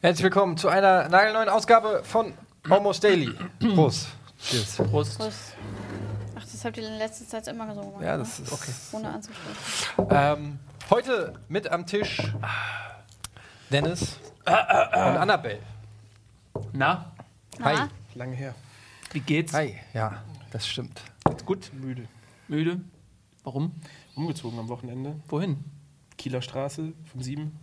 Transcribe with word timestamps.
Herzlich 0.00 0.24
willkommen 0.24 0.56
zu 0.56 0.68
einer 0.68 1.08
nagelneuen 1.08 1.48
Ausgabe 1.48 2.02
von 2.04 2.34
Almost 2.70 3.02
Daily. 3.02 3.32
Prost. 3.74 4.08
Cheers. 4.38 4.76
Prost. 4.76 5.18
Prost. 5.18 5.56
Ach, 6.36 6.42
das 6.42 6.64
habt 6.64 6.76
ihr 6.76 6.86
in 6.86 6.98
letzter 6.98 7.26
Zeit 7.26 7.48
immer 7.48 7.66
gesungen. 7.66 8.00
Ja, 8.00 8.12
ne? 8.12 8.18
das 8.18 8.38
ist 8.38 8.52
okay. 8.52 8.72
Ohne 8.92 9.08
anzusprechen. 9.08 10.06
Ähm, 10.10 10.58
heute 10.88 11.34
mit 11.48 11.68
am 11.68 11.84
Tisch 11.84 12.32
Dennis 13.70 14.18
und 14.46 14.52
Annabelle. 14.52 15.71
Na, 16.72 17.12
Hi. 17.60 17.74
Na? 17.74 17.88
Lange 18.14 18.34
her. 18.36 18.54
wie 19.12 19.20
geht's? 19.20 19.52
Hi. 19.54 19.76
Ja, 19.94 20.22
das 20.50 20.66
stimmt. 20.68 21.00
Jetzt 21.28 21.46
gut, 21.46 21.70
müde. 21.74 22.06
Müde? 22.48 22.80
Warum? 23.44 23.72
Umgezogen 24.14 24.58
am 24.58 24.68
Wochenende. 24.68 25.16
Wohin? 25.28 25.64
Kieler 26.18 26.42
Straße 26.42 26.92
von 27.10 27.22
sieben. 27.22 27.58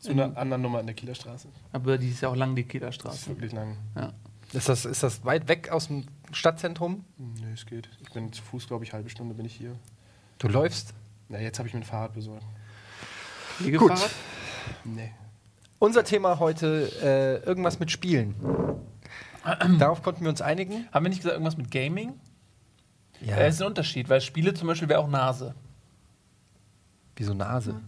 Zu 0.00 0.10
einer 0.12 0.36
anderen 0.36 0.62
Nummer 0.62 0.80
in 0.80 0.86
der 0.86 0.94
Kieler 0.94 1.14
Straße. 1.14 1.48
Aber 1.72 1.98
die 1.98 2.08
ist 2.10 2.20
ja 2.20 2.28
auch 2.28 2.36
lang, 2.36 2.54
die 2.56 2.64
Kieler 2.64 2.86
Das 2.86 2.96
ist 2.96 3.00
Straße. 3.00 3.28
wirklich 3.28 3.52
lang. 3.52 3.76
Ja. 3.94 4.12
Ist 4.52 4.68
das, 4.68 4.84
ist 4.84 5.02
das 5.02 5.24
weit 5.24 5.48
weg 5.48 5.70
aus 5.70 5.88
dem 5.88 6.04
Stadtzentrum? 6.32 7.04
Nö, 7.18 7.52
es 7.52 7.66
geht. 7.66 7.88
Ich 8.02 8.12
bin 8.12 8.32
zu 8.32 8.42
Fuß, 8.42 8.66
glaube 8.68 8.84
ich, 8.84 8.92
halbe 8.92 9.08
Stunde 9.10 9.34
bin 9.34 9.46
ich 9.46 9.54
hier. 9.54 9.76
Du 10.38 10.48
läufst? 10.48 10.94
Na, 11.28 11.40
jetzt 11.40 11.58
habe 11.58 11.68
ich 11.68 11.74
mir 11.74 11.80
ein 11.80 11.84
Fahrrad 11.84 12.14
besorgt. 12.14 12.44
Liegefahrrad? 13.60 14.10
Nee. 14.84 15.12
Unser 15.78 16.04
Thema 16.04 16.38
heute 16.38 16.90
äh, 17.02 17.46
irgendwas 17.46 17.78
mit 17.78 17.90
Spielen. 17.90 18.34
Darauf 19.78 20.02
konnten 20.02 20.22
wir 20.22 20.30
uns 20.30 20.40
einigen. 20.40 20.88
Haben 20.90 21.04
wir 21.04 21.10
nicht 21.10 21.18
gesagt 21.18 21.34
irgendwas 21.34 21.58
mit 21.58 21.70
Gaming? 21.70 22.14
Ja. 23.20 23.38
Ja. 23.38 23.46
ist 23.46 23.60
ein 23.60 23.68
Unterschied, 23.68 24.08
weil 24.08 24.20
Spiele 24.20 24.54
zum 24.54 24.68
Beispiel 24.68 24.88
wäre 24.88 25.00
auch 25.00 25.08
Nase. 25.08 25.54
Wieso 27.16 27.34
Nase? 27.34 27.80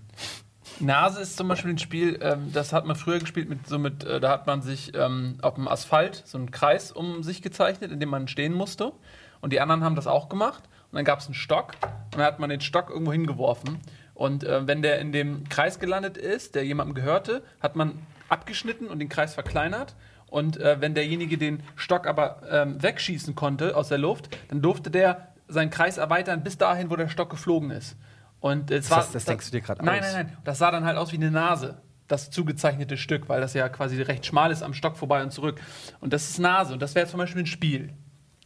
Nase 0.80 1.20
ist 1.20 1.36
zum 1.36 1.48
Beispiel 1.48 1.72
ein 1.72 1.78
Spiel, 1.78 2.18
ähm, 2.22 2.52
das 2.52 2.72
hat 2.72 2.84
man 2.84 2.94
früher 2.94 3.18
gespielt 3.18 3.48
mit 3.48 3.66
so 3.66 3.78
mit, 3.78 4.04
äh, 4.04 4.20
da 4.20 4.30
hat 4.30 4.46
man 4.46 4.62
sich 4.62 4.94
ähm, 4.94 5.38
auf 5.42 5.54
dem 5.54 5.66
Asphalt 5.66 6.22
so 6.24 6.38
einen 6.38 6.50
Kreis 6.50 6.92
um 6.92 7.22
sich 7.22 7.42
gezeichnet, 7.42 7.91
in 7.91 8.00
dem 8.00 8.10
man 8.10 8.28
stehen 8.28 8.52
musste. 8.52 8.92
Und 9.41 9.52
die 9.52 9.60
anderen 9.60 9.82
haben 9.82 9.96
das 9.96 10.06
auch 10.06 10.28
gemacht. 10.28 10.64
Und 10.91 10.96
dann 10.96 11.04
gab 11.04 11.20
es 11.20 11.26
einen 11.26 11.34
Stock 11.34 11.74
und 11.82 12.18
dann 12.18 12.22
hat 12.22 12.38
man 12.38 12.50
den 12.50 12.60
Stock 12.60 12.91
irgendwo 12.91 13.12
hingeworfen. 13.12 13.78
Und 14.19 14.42
äh, 14.42 14.66
wenn 14.66 14.83
der 14.83 14.98
in 14.98 15.12
dem 15.12 15.48
Kreis 15.48 15.78
gelandet 15.78 16.16
ist, 16.16 16.56
der 16.56 16.64
jemandem 16.64 16.97
gehörte, 16.97 17.41
hat 17.61 17.77
man 17.77 18.05
abgeschnitten 18.28 18.88
und 18.88 18.98
den 18.98 19.08
Kreis 19.08 19.33
verkleinert. 19.33 19.94
Und 20.27 20.56
äh, 20.56 20.80
wenn 20.80 20.92
derjenige 20.94 21.38
den 21.38 21.62
Stock 21.77 22.08
aber 22.08 22.42
ähm, 22.50 22.83
wegschießen 22.83 23.36
konnte 23.36 23.77
aus 23.77 23.91
der 23.91 23.98
Luft, 23.98 24.36
dann 24.48 24.60
durfte 24.60 24.91
der 24.91 25.28
seinen 25.47 25.70
Kreis 25.70 25.98
erweitern 25.98 26.42
bis 26.42 26.58
dahin, 26.58 26.91
wo 26.91 26.97
der 26.97 27.08
Stock 27.08 27.30
geflogen 27.30 27.70
ist. 27.70 27.97
Und 28.41 28.72
es 28.72 28.88
Das 28.88 28.91
war, 28.91 28.98
heißt, 29.05 29.14
das 29.14 29.25
denkst 29.25 29.47
du 29.47 29.52
dir 29.52 29.60
gerade 29.60 29.84
Nein, 29.84 30.00
aus? 30.02 30.12
nein, 30.12 30.27
nein. 30.27 30.36
Das 30.42 30.58
sah 30.58 30.72
dann 30.72 30.84
halt 30.84 30.98
aus 30.98 31.12
wie 31.12 31.16
eine 31.16 31.30
Nase. 31.30 31.80
Das 32.08 32.28
zugezeichnete 32.30 32.97
Stück, 32.97 33.28
weil 33.28 33.41
das 33.41 33.55
ja 33.55 33.69
quasi 33.69 34.03
recht 34.03 34.27
schmal 34.27 34.50
ist 34.50 34.64
am 34.64 34.75
Stock 34.75 34.97
vorbei 34.97 35.22
und 35.22 35.30
zurück. 35.30 35.60
Und 36.00 36.12
das 36.12 36.28
ist 36.28 36.41
Nase. 36.41 36.72
Und 36.72 36.82
das 36.82 36.97
wäre 36.97 37.06
zum 37.06 37.19
Beispiel 37.19 37.42
ein 37.42 37.47
Spiel. 37.47 37.92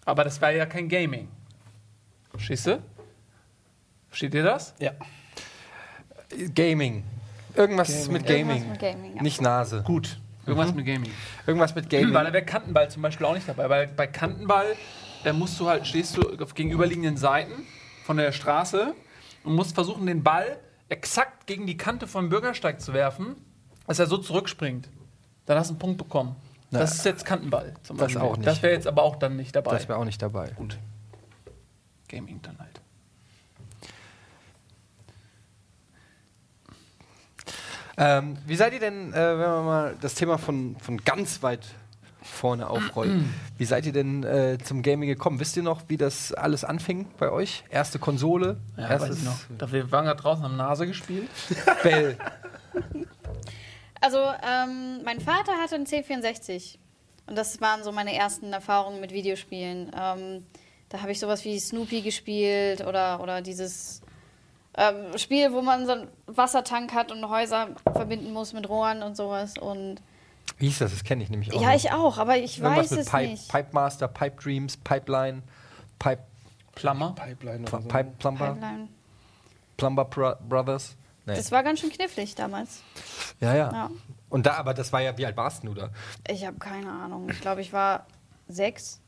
Aber 0.05 0.23
das 0.23 0.39
wäre 0.43 0.55
ja 0.55 0.67
kein 0.67 0.91
Gaming. 0.91 1.29
Verstehst 2.31 2.67
du? 2.67 2.79
Versteht 4.11 4.35
ihr 4.35 4.43
das? 4.43 4.75
Ja. 4.79 4.93
Gaming. 6.55 7.05
Irgendwas 7.55 7.89
Gaming. 7.89 8.13
mit 8.13 8.27
Gaming. 8.27 8.49
Irgendwas 8.49 8.71
mit 8.71 8.81
Gaming, 8.81 9.17
ja. 9.17 9.23
Nicht 9.23 9.41
Nase. 9.41 9.83
Gut. 9.83 10.19
Irgendwas 10.47 10.75
mit 10.75 10.87
Gaming. 10.87 11.11
Irgendwas 11.47 11.75
mit 11.75 11.91
Gaming. 11.91 12.15
Weil 12.15 12.25
da 12.25 12.33
wäre 12.33 12.45
Kantenball 12.45 12.91
zum 12.91 13.03
Beispiel 13.03 13.27
auch 13.27 13.35
nicht 13.35 13.49
dabei. 13.49 13.69
Weil 13.69 13.87
bei 13.89 14.07
Kantenball, 14.07 14.67
da 15.25 15.33
musst 15.33 15.61
du 15.61 15.69
halt, 15.69 15.87
stehst 15.87 16.17
du 16.17 16.43
auf 16.43 16.55
gegenüberliegenden 16.55 17.17
Seiten 17.17 17.53
von 18.05 18.17
der 18.17 18.33
Straße 18.33 18.95
und 19.45 19.55
musst 19.55 19.75
versuchen, 19.75 20.07
den 20.07 20.23
Ball 20.23 20.59
exakt 20.89 21.47
gegen 21.47 21.67
die 21.67 21.77
Kante 21.77 22.07
vom 22.07 22.29
Bürgersteig 22.29 22.81
zu 22.81 22.93
werfen, 22.93 23.37
dass 23.87 23.99
er 23.99 24.07
so 24.07 24.19
zurückspringt. 24.19 24.89
Dann 25.47 25.59
hast 25.59 25.69
du 25.69 25.75
einen 25.75 25.79
Punkt 25.79 25.99
bekommen. 25.99 26.37
Na, 26.71 26.81
das 26.81 26.95
ist 26.95 27.05
jetzt 27.05 27.25
Kantenball 27.25 27.75
zum 27.83 27.99
das 27.99 28.07
Beispiel. 28.07 28.23
auch 28.23 28.37
nicht. 28.37 28.47
Das 28.47 28.63
wäre 28.63 28.73
jetzt 28.73 28.87
aber 28.87 29.03
auch 29.03 29.17
dann 29.17 29.37
nicht 29.37 29.55
dabei. 29.55 29.73
Das 29.73 29.89
wäre 29.89 29.99
auch 29.99 30.05
nicht 30.05 30.23
dabei. 30.23 30.49
gut. 30.57 30.79
Gaming 32.09 32.41
dann 32.43 32.59
halt. 32.59 32.72
Ähm, 37.97 38.37
wie 38.47 38.57
seid 38.57 38.73
ihr 38.73 38.81
denn, 38.81 39.13
äh, 39.13 39.17
wenn 39.17 39.39
wir 39.39 39.63
mal 39.63 39.97
das 40.01 40.15
Thema 40.15 40.39
von, 40.39 40.77
von 40.79 40.99
ganz 40.99 41.43
weit 41.43 41.67
vorne 42.23 42.69
aufrollen, 42.69 43.33
wie 43.59 43.65
seid 43.65 43.87
ihr 43.87 43.93
denn 43.93 44.23
äh, 44.23 44.59
zum 44.63 44.83
Gaming 44.83 45.09
gekommen? 45.09 45.41
Wisst 45.41 45.57
ihr 45.57 45.63
noch, 45.63 45.83
wie 45.89 45.97
das 45.97 46.33
alles 46.33 46.65
anfing 46.65 47.07
bei 47.19 47.31
euch? 47.31 47.65
Erste 47.71 47.99
Konsole, 47.99 48.59
Ja, 48.77 48.85
weiß 48.85 49.03
erstes 49.03 49.19
ich 49.19 49.25
noch. 49.25 49.39
Da 49.59 49.71
wir 49.73 49.91
waren 49.93 50.05
gerade 50.05 50.21
draußen 50.21 50.45
am 50.45 50.57
Nase 50.57 50.87
gespielt. 50.87 51.29
Bell. 51.83 52.17
Also, 54.01 54.19
ähm, 54.19 55.03
mein 55.05 55.21
Vater 55.21 55.53
hatte 55.61 55.75
einen 55.75 55.87
C64. 55.87 56.79
Und 57.27 57.39
das 57.39 57.61
waren 57.61 57.85
so 57.85 57.93
meine 57.93 58.15
ersten 58.15 58.53
Erfahrungen 58.53 59.01
mit 59.01 59.13
Videospielen. 59.13 59.93
Ähm, 59.97 60.45
da 60.89 61.01
habe 61.01 61.13
ich 61.13 61.21
sowas 61.21 61.45
wie 61.45 61.59
Snoopy 61.59 62.03
gespielt 62.03 62.85
oder, 62.87 63.21
oder 63.21 63.41
dieses 63.41 64.02
ähm, 64.77 65.17
Spiel, 65.19 65.53
wo 65.53 65.63
man 65.63 65.87
so 65.87 65.93
einen 65.93 66.09
Wassertank 66.27 66.93
hat 66.95 67.13
und 67.13 67.29
Häuser 67.29 67.69
verbinden 67.93 68.33
muss 68.33 68.53
mit 68.53 68.69
Rohren 68.69 69.03
und 69.03 69.17
sowas. 69.17 69.59
Und 69.59 69.97
Wie 70.59 70.67
hieß 70.67 70.79
das? 70.79 70.93
Das 70.93 71.05
kenne 71.05 71.23
ich 71.23 71.31
nämlich 71.31 71.53
auch. 71.55 71.61
ja, 71.61 71.69
noch. 71.69 71.75
ich 71.77 71.93
auch, 71.93 72.19
aber 72.19 72.39
ich 72.39 72.59
Irgendwas 72.59 72.85
weiß 72.85 72.91
mit 72.93 73.01
es 73.01 73.09
Pipe, 73.11 73.31
nicht. 73.31 73.49
Pipe 73.49 73.69
Master, 73.73 74.09
Pipe 74.09 74.43
Dreams, 74.43 74.77
Pipeline, 74.79 75.43
Pipe, 75.99 76.23
Plummer. 76.75 77.15
Pipeline 77.15 77.61
oder 77.69 77.83
so. 77.83 77.89
Pipe 77.89 78.13
Plumber, 78.19 78.53
Pipeline. 78.55 78.89
Plumber 79.77 80.05
Bro 80.07 80.37
Brothers. 80.49 80.97
Nee. 81.27 81.35
Das 81.37 81.53
war 81.53 81.63
ganz 81.63 81.81
schön 81.81 81.91
knifflig 81.91 82.35
damals. 82.35 82.83
ja, 83.41 83.55
ja, 83.55 83.73
Ja. 83.73 83.91
Und 84.29 84.47
da, 84.47 84.55
aber 84.55 84.73
das 84.73 84.93
war 84.93 85.01
ja, 85.03 85.17
wie 85.19 85.27
alt 85.27 85.37
warst 85.37 85.63
du 85.63 85.75
da? 85.75 85.91
Ich 86.27 86.47
habe 86.47 86.59
keine 86.59 86.91
Ahnung. 86.91 87.29
Ich 87.29 87.41
glaube, 87.43 87.61
ich 87.61 87.73
war 87.73 88.07
sechs. 88.49 88.99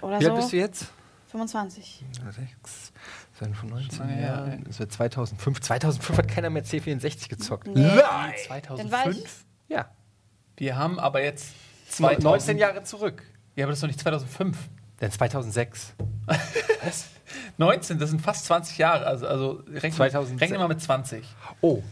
Oder 0.00 0.18
Wie 0.18 0.24
so. 0.24 0.30
alt 0.30 0.40
bist 0.40 0.52
du 0.52 0.56
jetzt? 0.56 0.86
25. 1.28 2.04
Sechs. 2.30 2.92
Von 3.34 3.68
19 3.70 4.20
Jahren. 4.22 4.52
ey. 4.52 4.64
Das 4.64 4.78
wäre 4.78 4.88
2005. 4.88 5.60
2005 5.60 6.18
hat 6.18 6.28
keiner 6.28 6.50
mehr 6.50 6.64
C64 6.64 7.28
gezockt. 7.28 7.66
Nee. 7.66 7.80
Nein! 7.82 7.94
Dann 7.98 8.00
war 8.00 8.28
ich- 8.34 8.46
2005? 8.46 9.44
Ja. 9.68 9.86
Wir 10.56 10.76
haben 10.76 10.98
aber 11.00 11.22
jetzt 11.22 11.48
19 11.98 12.20
2000 12.22 12.60
Jahre 12.60 12.82
zurück. 12.84 13.22
Ja, 13.56 13.64
aber 13.64 13.72
das 13.72 13.78
ist 13.78 13.82
doch 13.82 13.88
nicht 13.88 14.00
2005. 14.00 14.56
Denn 15.00 15.10
2006. 15.10 15.94
19, 17.58 17.98
das 17.98 18.10
sind 18.10 18.20
fast 18.22 18.44
20 18.46 18.78
Jahre. 18.78 19.06
Also, 19.06 19.26
also 19.26 19.62
rechne, 19.72 19.90
2006. 19.96 20.40
rechne 20.42 20.58
mal 20.58 20.68
mit 20.68 20.80
20. 20.80 21.24
Oh. 21.60 21.82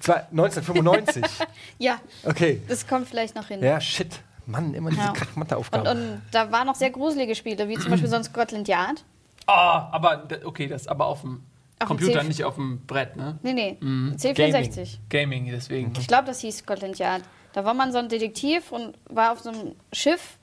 Zwei- 0.00 0.26
1995. 0.30 1.24
Ja, 1.78 1.98
Okay. 2.24 2.60
das 2.68 2.86
kommt 2.86 3.08
vielleicht 3.08 3.34
noch 3.34 3.46
hin. 3.48 3.62
Ja, 3.62 3.80
shit. 3.80 4.20
Mann, 4.46 4.74
immer 4.74 4.90
diese 4.90 5.02
Ja. 5.02 5.12
ja. 5.48 5.56
Und, 5.56 5.86
und 5.86 6.22
da 6.32 6.50
waren 6.52 6.66
noch 6.66 6.74
sehr 6.74 6.90
gruselige 6.90 7.34
Spiele, 7.34 7.68
wie 7.68 7.78
zum 7.78 7.90
Beispiel 7.90 8.08
so 8.10 8.16
ein 8.16 8.24
Scotland 8.24 8.68
Yard. 8.68 9.04
Ah, 9.46 9.88
aber 9.92 10.28
okay, 10.44 10.66
das 10.66 10.82
ist 10.82 10.88
aber 10.88 11.06
auf 11.06 11.22
dem 11.22 11.42
Auf 11.80 11.88
Computer, 11.88 12.22
nicht 12.22 12.44
auf 12.44 12.54
dem 12.56 12.84
Brett, 12.86 13.16
ne? 13.16 13.38
Nee, 13.42 13.52
nee, 13.52 13.76
Mhm. 13.80 14.14
C64. 14.16 14.98
Gaming, 15.08 15.46
deswegen. 15.50 15.92
Ich 15.98 16.06
glaube, 16.06 16.26
das 16.26 16.40
hieß 16.40 16.58
Scotland 16.58 16.98
Yard. 16.98 17.22
Da 17.52 17.64
war 17.64 17.74
man 17.74 17.90
so 17.92 17.98
ein 17.98 18.08
Detektiv 18.08 18.70
und 18.70 18.96
war 19.08 19.32
auf 19.32 19.40
so 19.40 19.50
einem 19.50 19.74
Schiff, 19.92 20.38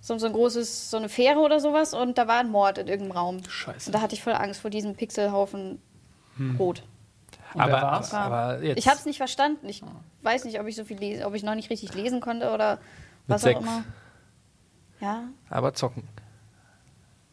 so, 0.00 0.18
so 0.18 0.26
ein 0.26 0.32
großes, 0.34 0.90
so 0.90 0.98
eine 0.98 1.08
Fähre 1.08 1.38
oder 1.38 1.58
sowas, 1.60 1.94
und 1.94 2.18
da 2.18 2.28
war 2.28 2.40
ein 2.40 2.50
Mord 2.50 2.76
in 2.78 2.88
irgendeinem 2.88 3.16
Raum. 3.16 3.40
Scheiße. 3.48 3.88
Und 3.88 3.94
da 3.94 4.02
hatte 4.02 4.14
ich 4.14 4.22
voll 4.22 4.34
Angst 4.34 4.60
vor 4.60 4.70
diesem 4.70 4.94
Pixelhaufen 4.94 5.80
Rot. 6.58 6.82
Und 7.54 7.60
aber, 7.60 7.72
war's? 7.72 8.12
aber 8.12 8.60
jetzt 8.62 8.76
Ich 8.78 8.88
habe 8.88 8.98
es 8.98 9.06
nicht 9.06 9.16
verstanden. 9.18 9.68
Ich 9.68 9.82
weiß 10.22 10.44
nicht, 10.44 10.58
ob 10.60 10.66
ich 10.66 10.74
so 10.74 10.84
viel 10.84 10.98
lese, 10.98 11.24
ob 11.24 11.34
ich 11.34 11.44
noch 11.44 11.54
nicht 11.54 11.70
richtig 11.70 11.94
lesen 11.94 12.20
konnte 12.20 12.50
oder 12.52 12.78
was 13.28 13.42
sechs. 13.42 13.56
auch 13.58 13.62
immer. 13.62 13.84
Ja, 15.00 15.22
aber 15.48 15.72
zocken. 15.72 16.02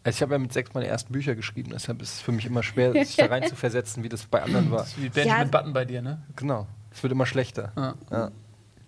Also 0.04 0.18
ich 0.18 0.22
habe 0.24 0.34
ja 0.34 0.40
mit 0.40 0.52
sechs 0.52 0.74
meine 0.74 0.88
ersten 0.88 1.14
Bücher 1.14 1.36
geschrieben, 1.36 1.70
deshalb 1.74 2.02
ist 2.02 2.16
es 2.16 2.22
für 2.22 2.32
mich 2.32 2.46
immer 2.46 2.64
schwer, 2.64 2.92
sich 2.94 3.16
da 3.18 3.28
rein 3.28 3.48
zu 3.48 3.56
versetzen, 3.56 4.04
wie 4.04 4.10
das 4.10 4.26
bei 4.26 4.42
anderen 4.42 4.72
war. 4.72 4.80
Das 4.80 4.90
ist 4.90 5.02
wie 5.02 5.10
Benjamin 5.10 5.44
Ja. 5.46 5.50
Button 5.52 5.74
bei 5.74 5.86
dir, 5.86 6.02
ne? 6.02 6.24
Genau. 6.36 6.68
Es 6.92 7.04
wird 7.04 7.14
immer 7.14 7.26
schlechter. 7.28 7.72
Ja. 7.76 7.96
Ja. 8.10 8.32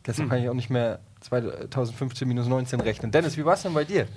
Deshalb 0.06 0.30
kann 0.30 0.42
ich 0.42 0.50
auch 0.50 0.54
nicht 0.56 0.70
mehr 0.70 1.00
2015 1.22 2.28
minus 2.28 2.48
19 2.48 2.82
rechnen. 2.82 3.12
Dennis, 3.12 3.38
wie 3.38 3.46
war 3.46 3.54
es 3.54 3.62
denn 3.62 3.74
bei 3.74 3.86
dir? 3.86 4.08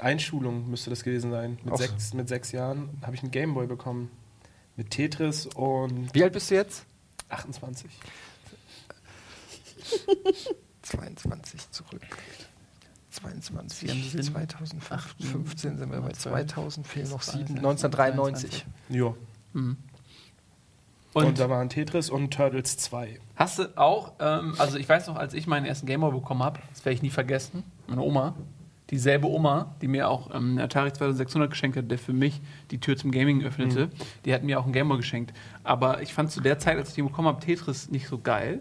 Einschulung 0.00 0.70
müsste 0.70 0.88
das 0.88 1.02
gewesen 1.04 1.30
sein. 1.30 1.58
Mit, 1.64 1.76
sechs, 1.76 2.14
mit 2.14 2.28
sechs 2.28 2.52
Jahren 2.52 2.88
habe 3.02 3.14
ich 3.14 3.22
einen 3.22 3.30
Gameboy 3.30 3.66
bekommen. 3.66 4.10
Mit 4.76 4.90
Tetris 4.90 5.46
und 5.46 6.14
Wie 6.14 6.22
alt 6.24 6.32
bist 6.32 6.50
du 6.50 6.54
jetzt? 6.54 6.86
28. 7.28 7.90
22 10.82 11.70
zurück. 11.70 12.00
22, 13.14 13.78
Vier 13.78 13.92
im 13.92 14.02
Sinn. 14.02 14.22
2015 14.22 15.78
sind 15.78 15.90
wir 15.90 16.00
bei 16.00 16.12
12, 16.12 16.46
2000, 16.46 16.86
fehlen 16.86 17.10
noch 17.10 17.22
7, 17.22 17.46
22, 17.46 17.56
1993. 17.56 18.66
Ja. 18.90 19.14
Mhm. 19.52 19.76
Und, 21.14 21.26
Und 21.26 21.38
da 21.38 21.48
waren 21.48 21.68
Tetris 21.68 22.10
und 22.10 22.34
Turtles 22.34 22.76
2. 22.76 23.20
hast 23.36 23.60
du 23.60 23.78
auch, 23.78 24.14
ähm, 24.18 24.54
also 24.58 24.78
ich 24.78 24.88
weiß 24.88 25.06
noch, 25.06 25.16
als 25.16 25.32
ich 25.32 25.46
meinen 25.46 25.64
ersten 25.64 25.86
Gameboy 25.86 26.10
bekommen 26.10 26.42
habe, 26.42 26.60
das 26.70 26.84
werde 26.84 26.94
ich 26.94 27.02
nie 27.02 27.10
vergessen, 27.10 27.62
meine 27.86 28.02
Oma, 28.02 28.34
dieselbe 28.90 29.28
Oma, 29.28 29.74
die 29.80 29.86
mir 29.88 30.08
auch 30.08 30.30
ähm, 30.30 30.50
einen 30.50 30.58
Atari 30.58 30.92
2600 30.92 31.50
geschenkt 31.50 31.76
hat, 31.76 31.88
der 31.88 31.98
für 31.98 32.12
mich 32.12 32.40
die 32.72 32.78
Tür 32.78 32.96
zum 32.96 33.12
Gaming 33.12 33.42
öffnete, 33.44 33.90
die 34.24 34.34
hat 34.34 34.42
mir 34.42 34.58
auch 34.58 34.64
einen 34.64 34.72
Gameboy 34.72 34.96
geschenkt. 34.96 35.32
Aber 35.62 36.02
ich 36.02 36.12
fand 36.12 36.32
zu 36.32 36.40
der 36.40 36.58
Zeit, 36.58 36.76
als 36.78 36.90
ich 36.90 36.94
den 36.96 37.06
bekommen 37.06 37.28
habe, 37.28 37.40
Tetris 37.40 37.90
nicht 37.90 38.08
so 38.08 38.18
geil. 38.18 38.60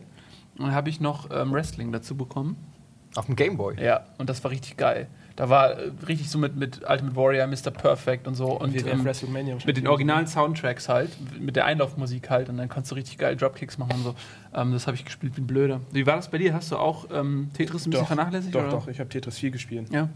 Und 0.57 0.65
dann 0.65 0.75
habe 0.75 0.89
ich 0.89 1.00
noch 1.00 1.29
ähm, 1.31 1.51
Wrestling 1.51 1.91
dazu 1.91 2.15
bekommen. 2.15 2.55
Auf 3.15 3.25
dem 3.27 3.36
Gameboy. 3.36 3.75
Ja, 3.83 4.06
und 4.18 4.30
das 4.30 4.44
war 4.44 4.51
richtig 4.51 4.77
geil. 4.77 5.07
Da 5.36 5.50
war 5.50 5.71
äh, 5.80 5.92
richtig 6.07 6.30
so 6.30 6.38
mit, 6.38 6.56
mit 6.56 6.81
Ultimate 6.88 7.15
Warrior, 7.15 7.48
Mr. 7.48 7.71
Perfect 7.71 8.27
und 8.27 8.36
so. 8.36 8.51
Und 8.51 8.74
WWF 8.74 8.88
ähm, 8.94 9.04
WrestleMania. 9.06 9.57
mit 9.65 9.77
den 9.77 9.88
originalen 9.88 10.27
Soundtracks 10.27 10.89
halt, 10.89 11.10
mit 11.39 11.56
der 11.56 11.65
Einlaufmusik 11.65 12.30
halt. 12.30 12.50
Und 12.50 12.57
dann 12.57 12.69
konntest 12.69 12.92
du 12.92 12.95
richtig 12.95 13.18
geil 13.18 13.36
Dropkicks 13.36 13.77
machen 13.80 13.94
und 13.95 14.04
so. 14.04 14.15
Ähm, 14.54 14.74
das 14.74 14.86
habe 14.88 14.95
ich 14.95 15.06
gespielt 15.06 15.36
wie 15.38 15.42
ein 15.42 15.48
Blöder. 15.48 15.81
Wie 15.92 16.06
war 16.06 16.15
das 16.18 16.30
bei 16.30 16.38
dir? 16.38 16.54
Hast 16.54 16.71
du 16.71 16.77
auch 16.77 17.07
ähm, 17.12 17.50
Tetris 17.56 17.86
ein 17.86 17.89
bisschen 17.89 18.04
Doch, 18.04 18.07
vernachlässigt? 18.07 18.54
doch, 18.54 18.62
oder? 18.62 18.69
doch. 18.71 18.88
Ich 18.88 19.00
habe 19.00 19.10
Tetris 19.10 19.38
4 19.39 19.50
gespielt. 19.51 19.88
Ja. 19.92 20.10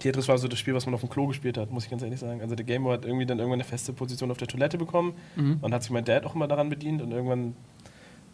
Tetris 0.00 0.26
war 0.28 0.36
so 0.38 0.48
das 0.48 0.58
Spiel, 0.58 0.74
was 0.74 0.84
man 0.86 0.94
auf 0.94 1.00
dem 1.00 1.10
Klo 1.10 1.26
gespielt 1.28 1.56
hat, 1.58 1.70
muss 1.70 1.84
ich 1.84 1.90
ganz 1.90 2.02
ehrlich 2.02 2.18
sagen. 2.18 2.40
Also 2.40 2.54
der 2.54 2.64
Gameboy 2.64 2.94
hat 2.94 3.04
irgendwie 3.04 3.24
dann 3.26 3.38
irgendwann 3.38 3.60
eine 3.60 3.64
feste 3.68 3.92
Position 3.92 4.30
auf 4.30 4.38
der 4.38 4.48
Toilette 4.48 4.76
bekommen 4.78 5.12
Mhm. 5.36 5.58
und 5.60 5.72
hat 5.74 5.82
sich 5.82 5.92
mein 5.92 6.04
Dad 6.04 6.24
auch 6.26 6.34
immer 6.34 6.48
daran 6.48 6.68
bedient 6.70 7.02
und 7.02 7.12
irgendwann. 7.12 7.54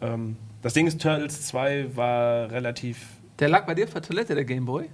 Ähm, 0.01 0.37
das 0.61 0.73
Ding 0.73 0.87
ist, 0.87 1.01
Turtles 1.01 1.45
2 1.47 1.95
war 1.95 2.49
relativ 2.49 3.05
Der 3.39 3.47
lag 3.49 3.65
bei 3.65 3.73
dir 3.73 3.85
auf 3.85 3.93
der 3.93 4.01
Toilette, 4.01 4.35
der 4.35 4.45
Gameboy? 4.45 4.89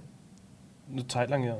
eine 0.90 1.06
Zeit 1.08 1.30
lang, 1.30 1.42
ja. 1.42 1.56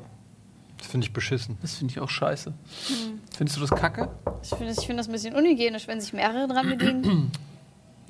Das 0.78 0.86
finde 0.86 1.06
ich 1.06 1.12
beschissen. 1.12 1.58
Das 1.62 1.74
finde 1.74 1.92
ich 1.92 2.00
auch 2.00 2.08
scheiße. 2.08 2.50
Hm. 2.50 3.20
Findest 3.36 3.56
du 3.56 3.60
das 3.62 3.70
kacke? 3.70 4.10
Ich 4.42 4.50
finde 4.50 4.72
ich 4.72 4.86
find 4.86 4.98
das 4.98 5.08
ein 5.08 5.12
bisschen 5.12 5.34
unhygienisch, 5.34 5.88
wenn 5.88 6.00
sich 6.00 6.12
mehrere 6.12 6.46
dran 6.46 6.68
bedienen. 6.68 7.32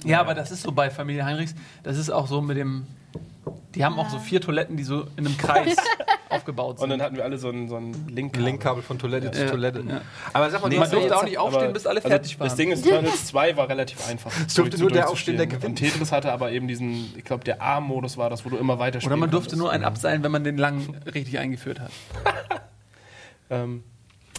Ja, 0.05 0.21
aber 0.21 0.35
das 0.35 0.53
ist 0.53 0.63
so 0.63 0.73
bei 0.73 0.91
Familie 0.91 1.25
Heinrichs. 1.25 1.55
Das 1.83 1.97
ist 1.97 2.11
auch 2.11 2.27
so 2.27 2.43
mit 2.43 2.59
dem. 2.59 2.87
Die 3.75 3.83
haben 3.83 3.99
auch 3.99 4.11
so 4.11 4.19
vier 4.19 4.43
Toiletten, 4.43 4.77
die 4.77 4.85
so 4.85 5.07
in 5.17 5.27
einem 5.27 5.39
Kreis 5.39 5.75
aufgebaut 6.37 6.79
sind. 6.79 6.85
Und 6.85 6.91
dann 6.91 7.03
hatten 7.03 7.17
wir 7.17 7.25
alle 7.25 7.39
so 7.39 7.49
ein, 7.51 7.69
so 7.69 7.77
ein 7.77 8.07
Link. 8.09 8.37
Ein 8.37 8.45
Linkkabel 8.45 8.83
von 8.83 8.99
Toilette 8.99 9.31
zu 9.31 9.43
Ja, 9.45 9.51
Toilette. 9.51 9.85
ja. 9.89 10.01
Aber 10.33 10.51
sag 10.51 10.63
mal, 10.63 10.69
Nee, 10.69 10.75
du 10.77 10.81
Man 10.81 10.91
durfte 10.91 11.17
auch 11.17 11.25
nicht 11.25 11.39
aufstehen, 11.39 11.73
bis 11.73 11.87
alle 11.87 11.99
also 11.99 12.09
fertig 12.09 12.39
waren. 12.39 12.49
Das 12.49 12.57
Ding 12.57 12.71
ist, 12.71 12.85
Turtles 12.85 13.27
2 13.27 13.57
war 13.57 13.69
relativ 13.69 14.09
einfach. 14.09 14.33
Es 14.47 14.55
durfte 14.55 14.79
nur 14.79 14.91
der 14.91 15.09
aufstehen, 15.09 15.37
der 15.37 15.47
gewinnt. 15.47 15.65
Und 15.65 15.77
Tetris 15.77 16.13
hatte 16.13 16.33
aber 16.33 16.53
eben 16.53 16.69
diesen, 16.69 17.13
ich 17.17 17.25
glaube, 17.25 17.45
der 17.45 17.61
A-Modus 17.63 18.17
war 18.17 18.31
das, 18.31 18.45
wo 18.45 18.51
du 18.51 18.57
immer 18.57 18.79
weiter 18.79 18.99
Oder 19.05 19.17
man 19.17 19.31
durfte 19.31 19.51
konntest. 19.51 19.59
nur 19.59 19.73
einen 19.73 19.85
abseilen, 19.85 20.23
wenn 20.23 20.33
man 20.33 20.45
den 20.45 20.57
lang 20.59 20.95
richtig 21.13 21.39
eingeführt 21.39 21.81
hat. 21.81 21.91
Ähm, 23.51 23.85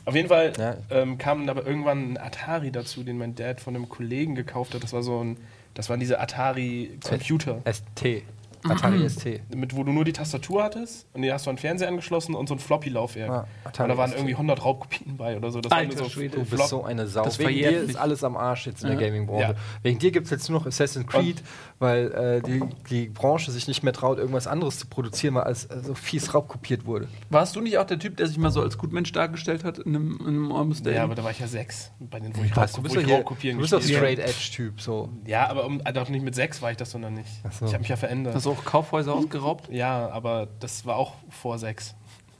auf 0.05 0.15
jeden 0.15 0.27
Fall 0.27 0.53
Ja. 0.57 0.75
ähm, 0.89 1.17
kam 1.17 1.47
aber 1.49 1.65
irgendwann 1.65 2.13
ein 2.13 2.17
Atari 2.17 2.71
dazu, 2.71 3.03
den 3.03 3.17
mein 3.17 3.35
Dad 3.35 3.61
von 3.61 3.75
einem 3.75 3.87
Kollegen 3.89 4.35
gekauft 4.35 4.73
hat. 4.73 4.83
Das 4.83 4.93
war 4.93 5.03
so 5.03 5.23
ein, 5.23 5.37
das 5.73 5.89
waren 5.89 5.99
diese 5.99 6.19
Atari-Computer, 6.19 7.61
ST. 7.71 8.23
Atari 8.67 9.09
ST. 9.09 9.41
mit 9.55 9.75
wo 9.75 9.83
du 9.83 9.91
nur 9.91 10.05
die 10.05 10.13
Tastatur 10.13 10.63
hattest 10.63 11.07
und 11.13 11.21
die 11.21 11.31
hast 11.31 11.45
du 11.45 11.49
an 11.49 11.55
den 11.55 11.61
Fernseher 11.61 11.87
angeschlossen 11.87 12.35
und 12.35 12.47
so 12.49 12.55
ein 12.55 12.59
Floppy-Laufwerk. 12.59 13.29
Ah, 13.29 13.39
und 13.63 13.67
Atari 13.67 13.89
da 13.89 13.97
waren 13.97 14.09
ST. 14.09 14.17
irgendwie 14.19 14.33
100 14.33 14.63
Raubkopien 14.65 15.17
bei 15.17 15.37
oder 15.37 15.51
so. 15.51 15.61
Das 15.61 15.71
Alter 15.71 15.97
so 15.97 16.09
Schwede. 16.09 16.37
Du 16.37 16.45
bist 16.45 16.67
so 16.67 16.83
eine 16.83 17.07
Sau. 17.07 17.23
Das 17.23 17.39
Wegen 17.39 17.49
dir 17.53 17.81
ist 17.81 17.95
alles 17.95 18.23
am 18.23 18.37
Arsch 18.37 18.67
jetzt 18.67 18.83
in 18.83 18.89
der 18.89 18.99
Ja. 18.99 19.07
Gaming-Branche. 19.07 19.41
Ja. 19.53 19.55
Wegen 19.83 19.99
dir 19.99 20.11
gibt 20.11 20.25
es 20.25 20.31
jetzt 20.31 20.49
nur 20.49 20.59
noch 20.59 20.65
Assassin's 20.67 21.07
Creed, 21.07 21.41
weil 21.79 22.11
äh, 22.11 22.41
die, 22.41 22.61
die 22.89 23.07
Branche 23.09 23.51
sich 23.51 23.67
nicht 23.67 23.83
mehr 23.83 23.93
traut, 23.93 24.17
irgendwas 24.17 24.47
anderes 24.47 24.79
zu 24.79 24.87
produzieren, 24.87 25.35
weil 25.35 25.43
alles 25.43 25.65
äh, 25.65 25.79
so 25.81 25.93
fies 25.95 26.33
raubkopiert 26.33 26.85
wurde. 26.85 27.07
Warst 27.29 27.55
du 27.55 27.61
nicht 27.61 27.77
auch 27.77 27.85
der 27.85 27.99
Typ, 27.99 28.17
der 28.17 28.27
sich 28.27 28.37
mal 28.37 28.51
so 28.51 28.61
als 28.61 28.77
Gutmensch 28.77 29.11
dargestellt 29.11 29.63
hat 29.63 29.77
in 29.79 29.95
einem, 29.95 30.17
in 30.21 30.27
einem 30.27 30.51
Almost 30.51 30.85
Ja, 30.85 31.03
aber 31.03 31.15
da 31.15 31.23
war 31.23 31.31
ich 31.31 31.39
ja 31.39 31.47
sechs, 31.47 31.91
bei 31.99 32.19
den, 32.19 32.35
wo 32.35 32.41
ich, 32.43 32.55
Was, 32.55 32.73
du 32.73 32.81
bist 32.81 32.95
doch 32.95 33.01
ich 33.01 33.07
hier, 33.07 33.17
Raubkopieren 33.17 33.57
du 33.57 33.61
bist 33.61 33.73
doch 33.73 33.79
gespielt 33.79 33.99
habe. 33.99 34.11
Straight 34.13 34.29
Edge-Typ. 34.29 34.81
So. 34.81 35.09
Ja, 35.25 35.47
aber 35.49 35.65
um, 35.65 35.81
also 35.83 36.11
nicht 36.11 36.23
mit 36.23 36.35
sechs 36.35 36.61
war 36.61 36.71
ich 36.71 36.77
das, 36.77 36.91
sondern 36.91 37.13
nicht. 37.13 37.29
So. 37.51 37.65
Ich 37.65 37.73
habe 37.73 37.79
mich 37.81 37.89
ja 37.89 37.95
verändert. 37.95 38.33
Hast 38.35 38.46
auch 38.47 38.65
Kaufhäuser 38.65 39.13
ausgeraubt? 39.13 39.69
Ja, 39.69 40.09
aber 40.09 40.47
das 40.59 40.85
war 40.85 40.95
auch 40.95 41.15
vor 41.29 41.59
sechs. 41.59 41.95